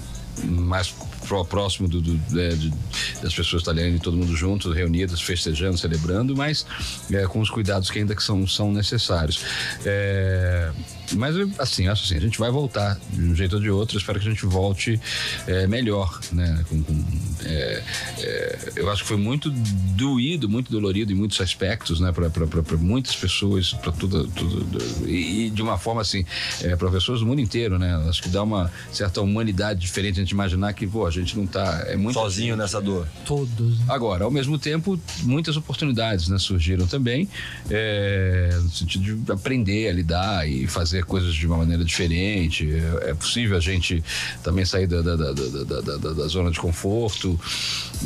mais 0.44 0.94
pró- 1.26 1.44
próximo 1.44 1.88
do, 1.88 2.00
do- 2.00 2.40
é, 2.40 2.50
de- 2.50 2.72
das 3.20 3.34
pessoas 3.34 3.62
italianas 3.62 3.96
e 3.96 3.98
todo 4.00 4.16
mundo 4.16 4.36
junto, 4.36 4.70
reunidas, 4.72 5.20
festejando, 5.20 5.76
celebrando, 5.76 6.36
mas 6.36 6.64
é, 7.12 7.26
com 7.26 7.40
os 7.40 7.50
cuidados 7.50 7.90
que 7.90 7.98
ainda 7.98 8.14
que 8.14 8.22
são, 8.22 8.46
são 8.46 8.72
necessários. 8.72 9.40
É, 9.84 10.70
mas 11.12 11.36
assim, 11.58 11.88
acho 11.88 12.04
assim, 12.04 12.16
a 12.16 12.20
gente 12.20 12.38
vai 12.38 12.50
voltar 12.50 12.98
de 13.12 13.22
um 13.22 13.34
jeito 13.34 13.56
ou 13.56 13.60
de 13.62 13.70
outro. 13.70 13.96
Espero 13.98 14.18
que 14.20 14.26
a 14.26 14.30
gente 14.30 14.44
volte 14.46 15.00
é, 15.46 15.66
melhor, 15.66 16.20
né? 16.32 16.64
Com- 16.68 16.82
com, 16.82 17.04
é, 17.44 17.82
é, 18.18 18.58
eu 18.76 18.90
acho 18.90 19.02
que 19.02 19.08
foi 19.08 19.16
muito 19.16 19.50
doído, 19.50 20.48
muito 20.48 20.70
dolorido 20.70 21.12
em 21.12 21.14
muitos 21.16 21.40
aspectos, 21.40 22.00
né? 22.00 22.12
Para 22.12 22.76
muitas 22.78 23.14
pessoas, 23.16 23.72
para 23.72 23.92
tudo, 23.92 24.26
tudo 24.28 25.06
e, 25.08 25.46
e 25.46 25.50
de 25.50 25.62
uma 25.62 25.78
forma 25.78 26.00
assim, 26.02 26.24
é, 26.62 26.76
para 26.76 26.90
pessoas 26.90 27.20
do 27.20 27.26
mundo 27.26 27.40
inteiro, 27.40 27.78
né? 27.78 27.94
Acho 28.08 28.22
que 28.22 28.28
dá 28.28 28.42
uma 28.42 28.70
certa 28.92 29.20
humanidade 29.20 29.80
diferente 29.80 30.18
a 30.18 30.22
gente 30.22 30.32
imaginar 30.32 30.72
que, 30.72 30.86
pô, 30.86 31.06
a 31.06 31.10
gente 31.10 31.36
não 31.36 31.46
tá 31.46 31.84
é 31.86 31.96
muito 31.96 32.14
Sozinho 32.14 32.56
nessa 32.56 32.80
dor. 32.80 33.06
Todos. 33.24 33.78
Agora, 33.88 34.24
ao 34.24 34.30
mesmo 34.30 34.58
tempo, 34.58 34.98
muitas 35.22 35.56
oportunidades 35.56 36.28
né, 36.28 36.38
surgiram 36.38 36.86
também, 36.86 37.28
é, 37.70 38.50
no 38.62 38.70
sentido 38.70 39.24
de 39.24 39.32
aprender 39.32 39.88
a 39.88 39.92
lidar 39.92 40.48
e 40.48 40.66
fazer 40.66 40.97
coisas 41.04 41.34
de 41.34 41.46
uma 41.46 41.56
maneira 41.56 41.84
diferente. 41.84 42.68
É, 43.04 43.10
é 43.10 43.14
possível 43.14 43.56
a 43.56 43.60
gente 43.60 44.02
também 44.42 44.64
sair 44.64 44.86
da, 44.86 45.00
da, 45.02 45.16
da, 45.16 45.32
da, 45.32 45.80
da- 45.80 45.96
da- 45.96 46.12
da 46.12 46.26
zona 46.28 46.50
de 46.50 46.58
conforto. 46.60 47.38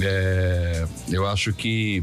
É, 0.01 0.87
eu 1.11 1.27
acho 1.27 1.53
que 1.53 2.03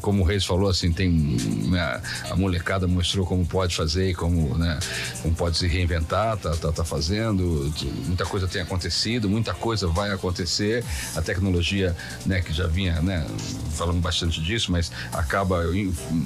como 0.00 0.22
o 0.22 0.24
Reis 0.26 0.44
falou, 0.44 0.68
assim, 0.68 0.92
tem 0.92 1.10
né, 1.10 2.00
a 2.30 2.36
molecada 2.36 2.86
mostrou 2.86 3.24
como 3.26 3.44
pode 3.46 3.74
fazer 3.76 4.10
e 4.10 4.14
como, 4.14 4.56
né, 4.58 4.78
como 5.22 5.34
pode 5.34 5.56
se 5.56 5.66
reinventar, 5.66 6.36
tá, 6.36 6.50
tá, 6.56 6.72
tá 6.72 6.84
fazendo, 6.84 7.72
muita 8.06 8.24
coisa 8.24 8.46
tem 8.48 8.62
acontecido, 8.62 9.28
muita 9.28 9.54
coisa 9.54 9.86
vai 9.86 10.10
acontecer, 10.10 10.84
a 11.16 11.22
tecnologia, 11.22 11.94
né, 12.26 12.40
que 12.40 12.52
já 12.52 12.66
vinha, 12.66 13.00
né, 13.02 13.26
falando 13.74 14.00
bastante 14.00 14.40
disso, 14.42 14.70
mas 14.72 14.90
acaba 15.12 15.64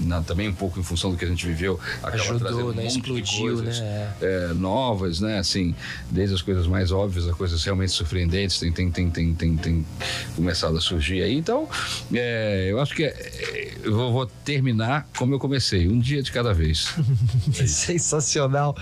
na- 0.05 0.23
também 0.23 0.49
um 0.49 0.55
pouco 0.55 0.79
em 0.79 0.83
função 0.83 1.11
do 1.11 1.17
que 1.17 1.25
a 1.25 1.29
gente 1.29 1.47
viveu, 1.47 1.79
acaba 2.03 2.15
Ajudou, 2.23 2.39
trazendo 2.39 2.69
um 2.71 2.75
né, 2.75 2.87
explodiu, 2.87 3.57
coisas, 3.57 3.81
né, 3.81 4.13
é, 4.21 4.49
novas, 4.55 5.21
né, 5.21 5.39
assim, 5.39 5.75
desde 6.11 6.35
as 6.35 6.43
coisas 6.43 6.67
mais 6.67 6.91
óbvias 6.91 7.29
a 7.29 7.33
coisas 7.33 7.63
realmente 7.65 7.93
surpreendentes 7.93 8.59
tem, 8.59 8.73
tem, 8.73 8.91
tem, 8.91 9.11
tem, 9.11 9.35
tem, 9.35 9.57
tem 9.57 9.87
começado 10.35 10.77
a 10.77 10.81
surgir 10.81 11.23
aí, 11.23 11.35
então, 11.37 11.69
é, 12.13 12.69
eu 12.71 12.81
acho 12.81 12.95
que 12.95 13.05
é, 13.05 13.48
eu 13.83 13.95
vou, 13.95 14.13
vou 14.13 14.27
terminar 14.27 15.09
como 15.17 15.35
eu 15.35 15.39
comecei, 15.39 15.89
um 15.89 15.99
dia 15.99 16.23
de 16.23 16.31
cada 16.31 16.53
vez. 16.53 16.95
Sensacional. 17.67 18.77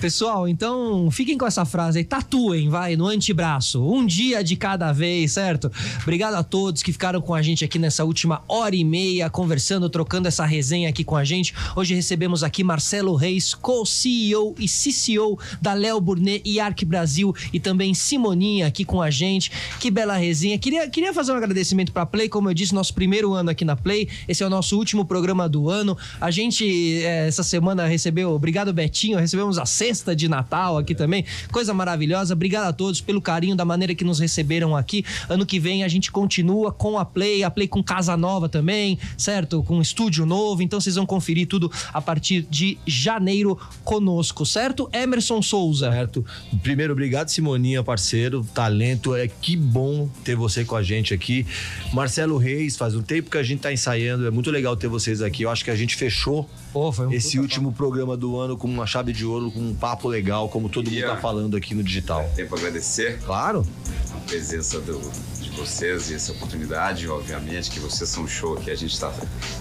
Pessoal, 0.00 0.46
então 0.46 1.10
fiquem 1.10 1.38
com 1.38 1.46
essa 1.46 1.64
frase 1.64 1.98
aí, 1.98 2.04
tatuem, 2.04 2.68
vai, 2.68 2.96
no 2.96 3.06
antebraço. 3.06 3.82
Um 3.82 4.04
dia 4.04 4.44
de 4.44 4.56
cada 4.56 4.92
vez, 4.92 5.32
certo? 5.32 5.70
Obrigado 6.02 6.34
a 6.34 6.42
todos 6.42 6.82
que 6.82 6.92
ficaram 6.92 7.20
com 7.20 7.34
a 7.34 7.40
gente 7.40 7.64
aqui 7.64 7.78
nessa 7.78 8.04
última 8.04 8.42
hora 8.48 8.76
e 8.76 8.84
meia, 8.84 9.30
conversando, 9.30 9.88
trocando 9.88 10.28
essa 10.28 10.44
resenha 10.44 10.88
aqui 10.88 11.04
com 11.04 11.16
a 11.16 11.24
gente. 11.24 11.54
Hoje 11.74 11.94
recebemos 11.94 12.42
aqui 12.42 12.62
Marcelo 12.62 13.14
Reis, 13.14 13.54
co-CEO 13.54 14.54
e 14.58 14.66
CCO 14.66 15.38
da 15.62 15.72
Léo 15.72 16.00
Burnet 16.00 16.42
e 16.44 16.60
Arc 16.60 16.84
Brasil 16.84 17.34
e 17.52 17.58
também 17.58 17.94
Simoninha 17.94 18.66
aqui 18.66 18.84
com 18.84 19.00
a 19.00 19.10
gente. 19.10 19.50
Que 19.80 19.90
bela 19.90 20.16
resenha. 20.16 20.58
Queria, 20.58 20.88
queria 20.88 21.14
fazer 21.14 21.32
um 21.32 21.36
agradecimento 21.36 21.92
pra 21.92 22.04
Play, 22.04 22.28
como 22.28 22.50
eu 22.50 22.54
disse, 22.54 22.74
nosso 22.74 22.92
primeiro 22.92 23.32
ano 23.32 23.50
aqui 23.50 23.64
na 23.64 23.76
Play. 23.76 23.93
Esse 24.28 24.42
é 24.42 24.46
o 24.46 24.50
nosso 24.50 24.76
último 24.76 25.04
programa 25.04 25.48
do 25.48 25.70
ano. 25.70 25.96
A 26.20 26.30
gente, 26.30 26.64
eh, 27.02 27.26
essa 27.28 27.42
semana, 27.42 27.86
recebeu. 27.86 28.30
Obrigado, 28.30 28.72
Betinho. 28.72 29.18
Recebemos 29.18 29.58
a 29.58 29.66
cesta 29.66 30.14
de 30.14 30.28
Natal 30.28 30.78
aqui 30.78 30.94
também. 30.94 31.24
Coisa 31.50 31.72
maravilhosa. 31.72 32.34
Obrigado 32.34 32.66
a 32.66 32.72
todos 32.72 33.00
pelo 33.00 33.20
carinho, 33.20 33.56
da 33.56 33.64
maneira 33.64 33.94
que 33.94 34.04
nos 34.04 34.18
receberam 34.18 34.76
aqui. 34.76 35.04
Ano 35.28 35.46
que 35.46 35.58
vem 35.58 35.84
a 35.84 35.88
gente 35.88 36.10
continua 36.10 36.72
com 36.72 36.98
a 36.98 37.04
Play, 37.04 37.44
a 37.44 37.50
Play 37.50 37.68
com 37.68 37.82
casa 37.82 38.16
nova 38.16 38.48
também, 38.48 38.98
certo? 39.16 39.62
Com 39.62 39.80
estúdio 39.80 40.26
novo. 40.26 40.62
Então 40.62 40.80
vocês 40.80 40.96
vão 40.96 41.06
conferir 41.06 41.46
tudo 41.46 41.70
a 41.92 42.00
partir 42.00 42.46
de 42.50 42.78
janeiro 42.86 43.58
conosco, 43.84 44.44
certo? 44.44 44.88
Emerson 44.92 45.40
Souza. 45.40 45.90
Certo. 45.90 46.24
Primeiro, 46.62 46.92
obrigado, 46.92 47.28
Simoninha, 47.28 47.82
parceiro. 47.82 48.44
Talento. 48.54 49.14
É 49.14 49.28
que 49.28 49.56
bom 49.56 50.08
ter 50.24 50.34
você 50.34 50.64
com 50.64 50.76
a 50.76 50.82
gente 50.82 51.12
aqui. 51.12 51.46
Marcelo 51.92 52.36
Reis, 52.36 52.76
faz 52.76 52.94
um 52.94 53.02
tempo 53.02 53.30
que 53.30 53.38
a 53.38 53.42
gente 53.42 53.60
tá 53.60 53.72
ensaiando. 53.84 54.26
É 54.26 54.30
muito 54.30 54.50
legal 54.50 54.76
ter 54.76 54.88
vocês 54.88 55.20
aqui. 55.20 55.42
Eu 55.42 55.50
acho 55.50 55.62
que 55.64 55.70
a 55.70 55.76
gente 55.76 55.94
fechou 55.96 56.48
Pô, 56.72 56.90
um 57.02 57.12
esse 57.12 57.38
último 57.38 57.72
programa 57.72 58.16
do 58.16 58.38
ano 58.38 58.56
com 58.56 58.66
uma 58.66 58.86
chave 58.86 59.12
de 59.12 59.24
ouro, 59.26 59.50
com 59.50 59.60
um 59.60 59.74
papo 59.74 60.08
legal, 60.08 60.48
como 60.48 60.68
todo 60.68 60.86
mundo 60.86 60.94
Yeah. 60.94 61.14
tá 61.16 61.20
falando 61.20 61.56
aqui 61.56 61.74
no 61.74 61.82
digital. 61.82 62.28
Tenho 62.34 62.48
para 62.48 62.58
agradecer 62.58 63.18
Claro. 63.24 63.66
a 64.14 64.18
presença 64.20 64.80
do- 64.80 65.00
de 65.40 65.50
vocês 65.50 66.10
e 66.10 66.14
essa 66.14 66.32
oportunidade, 66.32 67.06
obviamente, 67.08 67.70
que 67.70 67.78
vocês 67.78 68.08
são 68.08 68.24
um 68.24 68.28
show 68.28 68.56
que 68.56 68.70
a 68.70 68.74
gente 68.74 68.92
está. 68.94 69.12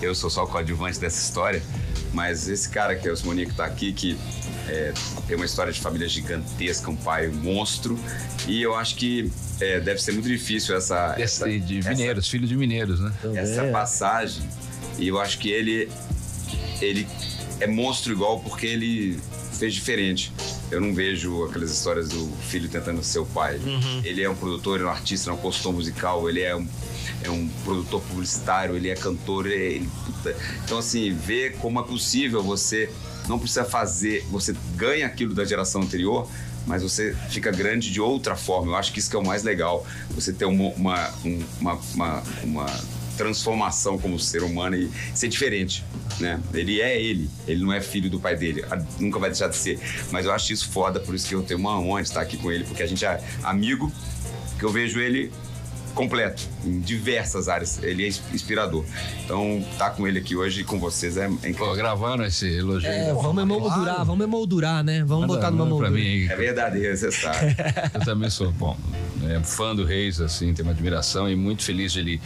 Eu 0.01 0.15
sou 0.15 0.29
só 0.29 0.43
o 0.43 0.47
coadjuvante 0.47 0.99
dessa 0.99 1.19
história, 1.19 1.61
mas 2.13 2.47
esse 2.47 2.69
cara 2.69 2.95
que 2.95 3.07
é 3.07 3.11
o 3.11 3.17
Simoninho 3.17 3.47
que 3.47 3.53
está 3.53 3.65
aqui, 3.65 3.91
que 3.91 4.17
é, 4.69 4.93
tem 5.27 5.35
uma 5.35 5.45
história 5.45 5.71
de 5.73 5.79
família 5.79 6.07
gigantesca, 6.07 6.89
um 6.89 6.95
pai 6.95 7.27
monstro, 7.27 7.97
e 8.47 8.61
eu 8.61 8.75
acho 8.75 8.95
que 8.95 9.31
é, 9.59 9.79
deve 9.79 10.01
ser 10.01 10.11
muito 10.13 10.27
difícil 10.27 10.75
essa. 10.75 11.15
essa 11.17 11.47
de 11.49 11.79
essa- 11.79 11.89
mineiros, 11.89 12.27
filho 12.27 12.47
de 12.47 12.55
mineiros, 12.57 12.99
né? 12.99 13.11
essa 13.35 13.61
É. 13.63 13.71
passagem. 13.71 14.43
E 14.97 15.07
eu 15.07 15.19
acho 15.19 15.39
que 15.39 15.49
ele 15.49 15.89
ele 16.81 17.07
é 17.59 17.67
monstro 17.67 18.11
igual 18.11 18.39
porque 18.41 18.65
ele 18.65 19.19
fez 19.57 19.73
diferente. 19.73 20.31
Eu 20.71 20.81
não 20.81 20.93
vejo 20.93 21.45
aquelas 21.45 21.71
histórias 21.71 22.09
do 22.09 22.27
filho 22.49 22.67
tentando 22.67 23.01
ser 23.03 23.19
o 23.19 23.25
pai. 23.25 23.59
Ele 24.03 24.21
é 24.23 24.29
um 24.29 24.35
produtor, 24.35 24.75
ele 24.79 24.83
é 24.83 24.87
um 24.87 24.91
artista, 24.91 25.29
ele 25.29 25.35
é 25.37 25.39
um 25.39 25.41
consultor 25.41 25.73
musical, 25.73 26.27
ele 26.29 26.41
é 26.41 26.55
um, 26.55 26.67
é 27.23 27.29
um 27.29 27.47
produtor 27.63 28.01
publicitário, 28.01 28.75
ele 28.75 28.89
é 28.89 28.95
cantor, 28.95 29.45
ele, 29.45 29.75
ele- 29.75 29.89
puta. 30.05 30.35
Então, 30.65 30.79
assim, 30.79 31.13
ver 31.13 31.57
como 31.57 31.79
é 31.79 31.83
possível 31.83 32.43
você 32.43 32.89
não 33.27 33.39
precisa 33.39 33.63
fazer, 33.65 34.25
você 34.31 34.55
ganha 34.75 35.05
aquilo 35.05 35.33
da 35.33 35.45
geração 35.45 35.81
anterior, 35.81 36.29
mas 36.65 36.81
você 36.81 37.13
fica 37.29 37.51
grande 37.51 37.91
de 37.91 37.99
outra 37.99 38.35
forma. 38.35 38.71
Eu 38.71 38.75
acho 38.75 38.91
que 38.93 38.99
isso 38.99 39.09
que 39.09 39.15
é 39.15 39.19
o 39.19 39.25
mais 39.25 39.43
legal. 39.43 39.85
Você 40.11 40.31
ter 40.31 40.45
uma, 40.45 40.69
uma, 40.75 41.09
um- 41.25 41.43
uma, 41.59 41.79
uma, 41.93 42.23
uma 42.43 42.65
transformação 43.17 43.97
como 43.97 44.19
ser 44.19 44.43
humano 44.43 44.75
e 44.75 44.89
ser 45.13 45.27
diferente, 45.27 45.83
né? 46.19 46.39
Ele 46.53 46.81
é 46.81 46.99
ele, 47.01 47.29
ele 47.47 47.63
não 47.63 47.71
é 47.71 47.79
filho 47.79 48.09
do 48.09 48.19
pai 48.19 48.35
dele, 48.35 48.63
nunca 48.99 49.19
vai 49.19 49.29
deixar 49.29 49.47
de 49.49 49.55
ser. 49.55 49.79
Mas 50.11 50.25
eu 50.25 50.31
acho 50.31 50.51
isso 50.51 50.69
foda, 50.71 50.99
por 50.99 51.13
isso 51.13 51.27
que 51.27 51.35
eu 51.35 51.43
tenho 51.43 51.59
uma 51.59 51.79
honra 51.79 52.01
de 52.01 52.07
estar 52.07 52.21
aqui 52.21 52.37
com 52.37 52.51
ele, 52.51 52.63
porque 52.63 52.81
a 52.81 52.87
gente 52.87 53.05
é 53.05 53.21
amigo, 53.43 53.91
que 54.57 54.63
eu 54.65 54.71
vejo 54.71 54.99
ele 54.99 55.31
completo, 55.93 56.43
em 56.65 56.79
diversas 56.79 57.47
áreas. 57.47 57.81
Ele 57.83 58.03
é 58.05 58.07
ins- 58.07 58.21
inspirador. 58.33 58.83
Então, 59.23 59.59
estar 59.71 59.91
com 59.91 60.07
ele 60.07 60.19
aqui 60.19 60.35
hoje 60.35 60.61
e 60.61 60.63
com 60.63 60.79
vocês 60.79 61.17
é, 61.17 61.25
é 61.25 61.27
Pô, 61.27 61.33
incrível. 61.47 61.75
gravaram 61.75 62.25
esse 62.25 62.47
elogio. 62.47 62.89
É, 62.89 63.13
vamos 63.13 63.41
emoldurar, 63.43 64.05
vamos 64.05 64.23
emoldurar, 64.23 64.83
né? 64.83 65.03
Vamos 65.05 65.27
Manda- 65.27 65.33
botar 65.35 65.51
numa 65.51 65.65
pra 65.65 65.69
moldura. 65.69 65.91
mim. 65.91 66.25
É 66.27 66.35
verdadeiro, 66.35 66.95
você 66.97 67.11
sabe. 67.11 67.55
Eu 67.93 67.99
também 68.01 68.29
sou, 68.29 68.51
bom, 68.51 68.77
é, 69.27 69.39
fã 69.41 69.75
do 69.75 69.85
Reis, 69.85 70.19
assim, 70.19 70.53
tenho 70.53 70.67
uma 70.67 70.73
admiração 70.73 71.29
e 71.29 71.35
muito 71.35 71.63
feliz 71.63 71.93
de 71.93 71.99
ele, 71.99 72.21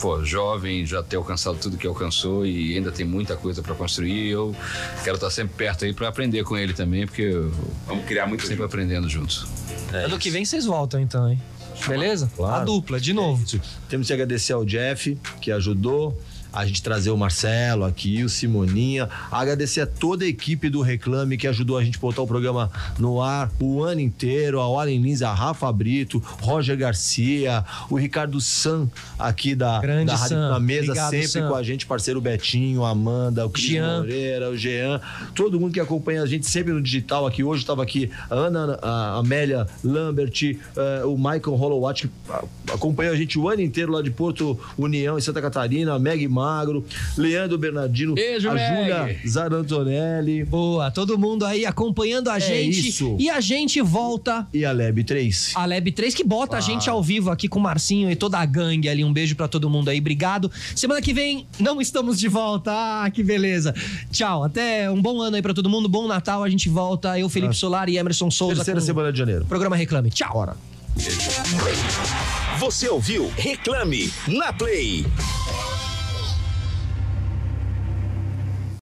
pô, 0.00 0.24
jovem, 0.24 0.84
já 0.86 1.02
ter 1.02 1.16
alcançado 1.16 1.56
tudo 1.58 1.76
que 1.76 1.86
alcançou 1.86 2.44
e 2.46 2.74
ainda 2.76 2.90
tem 2.90 3.06
muita 3.06 3.36
coisa 3.36 3.62
para 3.62 3.74
construir. 3.74 4.28
Eu 4.30 4.54
quero 5.04 5.16
estar 5.16 5.30
sempre 5.30 5.54
perto 5.56 5.84
aí 5.84 5.92
para 5.92 6.08
aprender 6.08 6.42
com 6.44 6.56
ele 6.56 6.72
também, 6.72 7.06
porque 7.06 7.22
eu 7.22 7.52
Vamos 7.86 8.04
criar 8.06 8.26
muito 8.26 8.46
sempre 8.46 8.64
aprendendo 8.64 9.08
juntos. 9.08 9.46
ano 9.92 10.18
que 10.18 10.30
vem 10.30 10.44
vocês 10.44 10.64
voltam, 10.64 11.00
então, 11.00 11.30
hein? 11.30 11.40
Beleza? 11.86 12.30
Claro. 12.34 12.62
A 12.62 12.64
dupla, 12.64 13.00
de 13.00 13.12
novo. 13.12 13.44
Temos 13.88 14.06
que 14.06 14.12
agradecer 14.12 14.52
ao 14.52 14.64
Jeff, 14.64 15.16
que 15.40 15.50
ajudou 15.52 16.16
a 16.56 16.64
gente 16.64 16.82
trazer 16.82 17.10
o 17.10 17.16
Marcelo 17.18 17.84
aqui, 17.84 18.24
o 18.24 18.28
Simoninha. 18.30 19.08
Agradecer 19.30 19.82
a 19.82 19.86
toda 19.86 20.24
a 20.24 20.28
equipe 20.28 20.70
do 20.70 20.80
Reclame 20.80 21.36
que 21.36 21.46
ajudou 21.46 21.76
a 21.76 21.84
gente 21.84 21.98
a 21.98 22.00
botar 22.00 22.22
o 22.22 22.26
programa 22.26 22.70
no 22.98 23.20
ar 23.20 23.50
o 23.60 23.82
ano 23.82 24.00
inteiro. 24.00 24.58
A 24.58 24.66
Warren 24.68 25.02
Lins, 25.02 25.20
a 25.20 25.34
Rafa 25.34 25.70
Brito, 25.70 26.18
Roger 26.40 26.76
Garcia, 26.76 27.62
o 27.90 27.96
Ricardo 27.96 28.40
San 28.40 28.88
aqui 29.18 29.54
da, 29.54 29.80
Grande 29.80 30.06
da 30.06 30.16
Rádio 30.16 30.36
Sam. 30.36 30.50
na 30.50 30.58
Mesa, 30.58 30.82
Obrigado, 30.84 31.10
sempre 31.10 31.28
Sam. 31.28 31.48
com 31.48 31.54
a 31.54 31.62
gente, 31.62 31.86
parceiro 31.86 32.20
Betinho, 32.22 32.84
a 32.84 32.90
Amanda, 32.90 33.44
o 33.44 33.50
Cris 33.50 33.66
Jean. 33.66 33.98
Moreira, 33.98 34.50
o 34.50 34.56
Jean, 34.56 35.00
todo 35.34 35.60
mundo 35.60 35.74
que 35.74 35.80
acompanha 35.80 36.22
a 36.22 36.26
gente 36.26 36.46
sempre 36.46 36.72
no 36.72 36.80
digital 36.80 37.26
aqui. 37.26 37.44
Hoje 37.44 37.60
estava 37.60 37.82
aqui 37.82 38.10
a 38.30 38.34
Ana, 38.34 38.78
a 38.80 39.18
Amélia 39.18 39.66
Lambert, 39.84 40.32
eh, 40.42 41.04
o 41.04 41.16
Michael 41.16 41.54
Hollowat, 41.54 42.08
que 42.08 42.72
acompanha 42.72 43.10
a 43.10 43.16
gente 43.16 43.38
o 43.38 43.46
ano 43.46 43.60
inteiro 43.60 43.92
lá 43.92 44.00
de 44.00 44.10
Porto 44.10 44.58
União, 44.78 45.18
em 45.18 45.20
Santa 45.20 45.42
Catarina, 45.42 45.94
a 45.94 45.98
Meg 45.98 46.26
Magro, 46.46 46.84
Leandro 47.16 47.58
Bernardino, 47.58 48.14
Beijo, 48.14 48.48
a 48.48 48.54
Meg. 48.54 48.76
Júlia 48.76 49.20
Zarantonelli 49.28 50.44
Boa, 50.44 50.90
todo 50.92 51.18
mundo 51.18 51.44
aí 51.44 51.66
acompanhando 51.66 52.28
a 52.30 52.38
gente. 52.38 52.88
isso. 52.88 53.16
E 53.18 53.28
a 53.28 53.40
gente 53.40 53.80
volta. 53.82 54.46
e 54.54 54.64
a 54.64 54.70
Leb 54.70 55.02
3. 55.02 55.52
A 55.56 55.66
Lab 55.66 55.90
3 55.90 56.14
que 56.14 56.22
bota 56.22 56.56
a 56.56 56.60
gente 56.60 56.88
ao 56.88 57.02
vivo 57.02 57.30
aqui 57.30 57.48
com 57.48 57.58
o 57.58 57.62
Marcinho 57.62 58.10
e 58.10 58.16
toda 58.16 58.38
a 58.38 58.46
gangue 58.46 58.88
ali. 58.88 59.02
Um 59.04 59.12
beijo 59.12 59.34
pra 59.34 59.48
todo 59.48 59.68
mundo 59.68 59.88
aí. 59.88 59.98
Obrigado. 59.98 60.50
Semana 60.74 61.00
que 61.02 61.12
vem 61.12 61.46
não 61.58 61.80
estamos 61.80 62.18
de 62.18 62.28
volta. 62.28 62.70
Ah, 62.72 63.10
que 63.10 63.22
beleza. 63.22 63.74
Tchau. 64.12 64.44
Até 64.44 64.90
um 64.90 65.00
bom 65.02 65.20
ano 65.20 65.36
aí 65.36 65.42
pra 65.42 65.52
todo 65.54 65.68
mundo. 65.68 65.88
Bom 65.88 66.06
Natal. 66.06 66.44
A 66.44 66.48
gente 66.48 66.68
volta. 66.68 67.18
Eu, 67.18 67.28
Felipe 67.28 67.54
Solar 67.54 67.88
e 67.88 67.96
Emerson 67.98 68.30
Souza. 68.30 68.56
Terceira 68.56 68.80
com 68.80 68.86
semana 68.86 69.12
de 69.12 69.18
janeiro. 69.18 69.42
o 69.42 69.46
Programa 69.46 69.74
Reclame. 69.76 70.10
Tchau. 70.10 70.32
Bora. 70.32 70.56
Você 72.58 72.88
ouviu 72.88 73.30
Reclame 73.36 74.10
na 74.28 74.52
Play. 74.52 75.04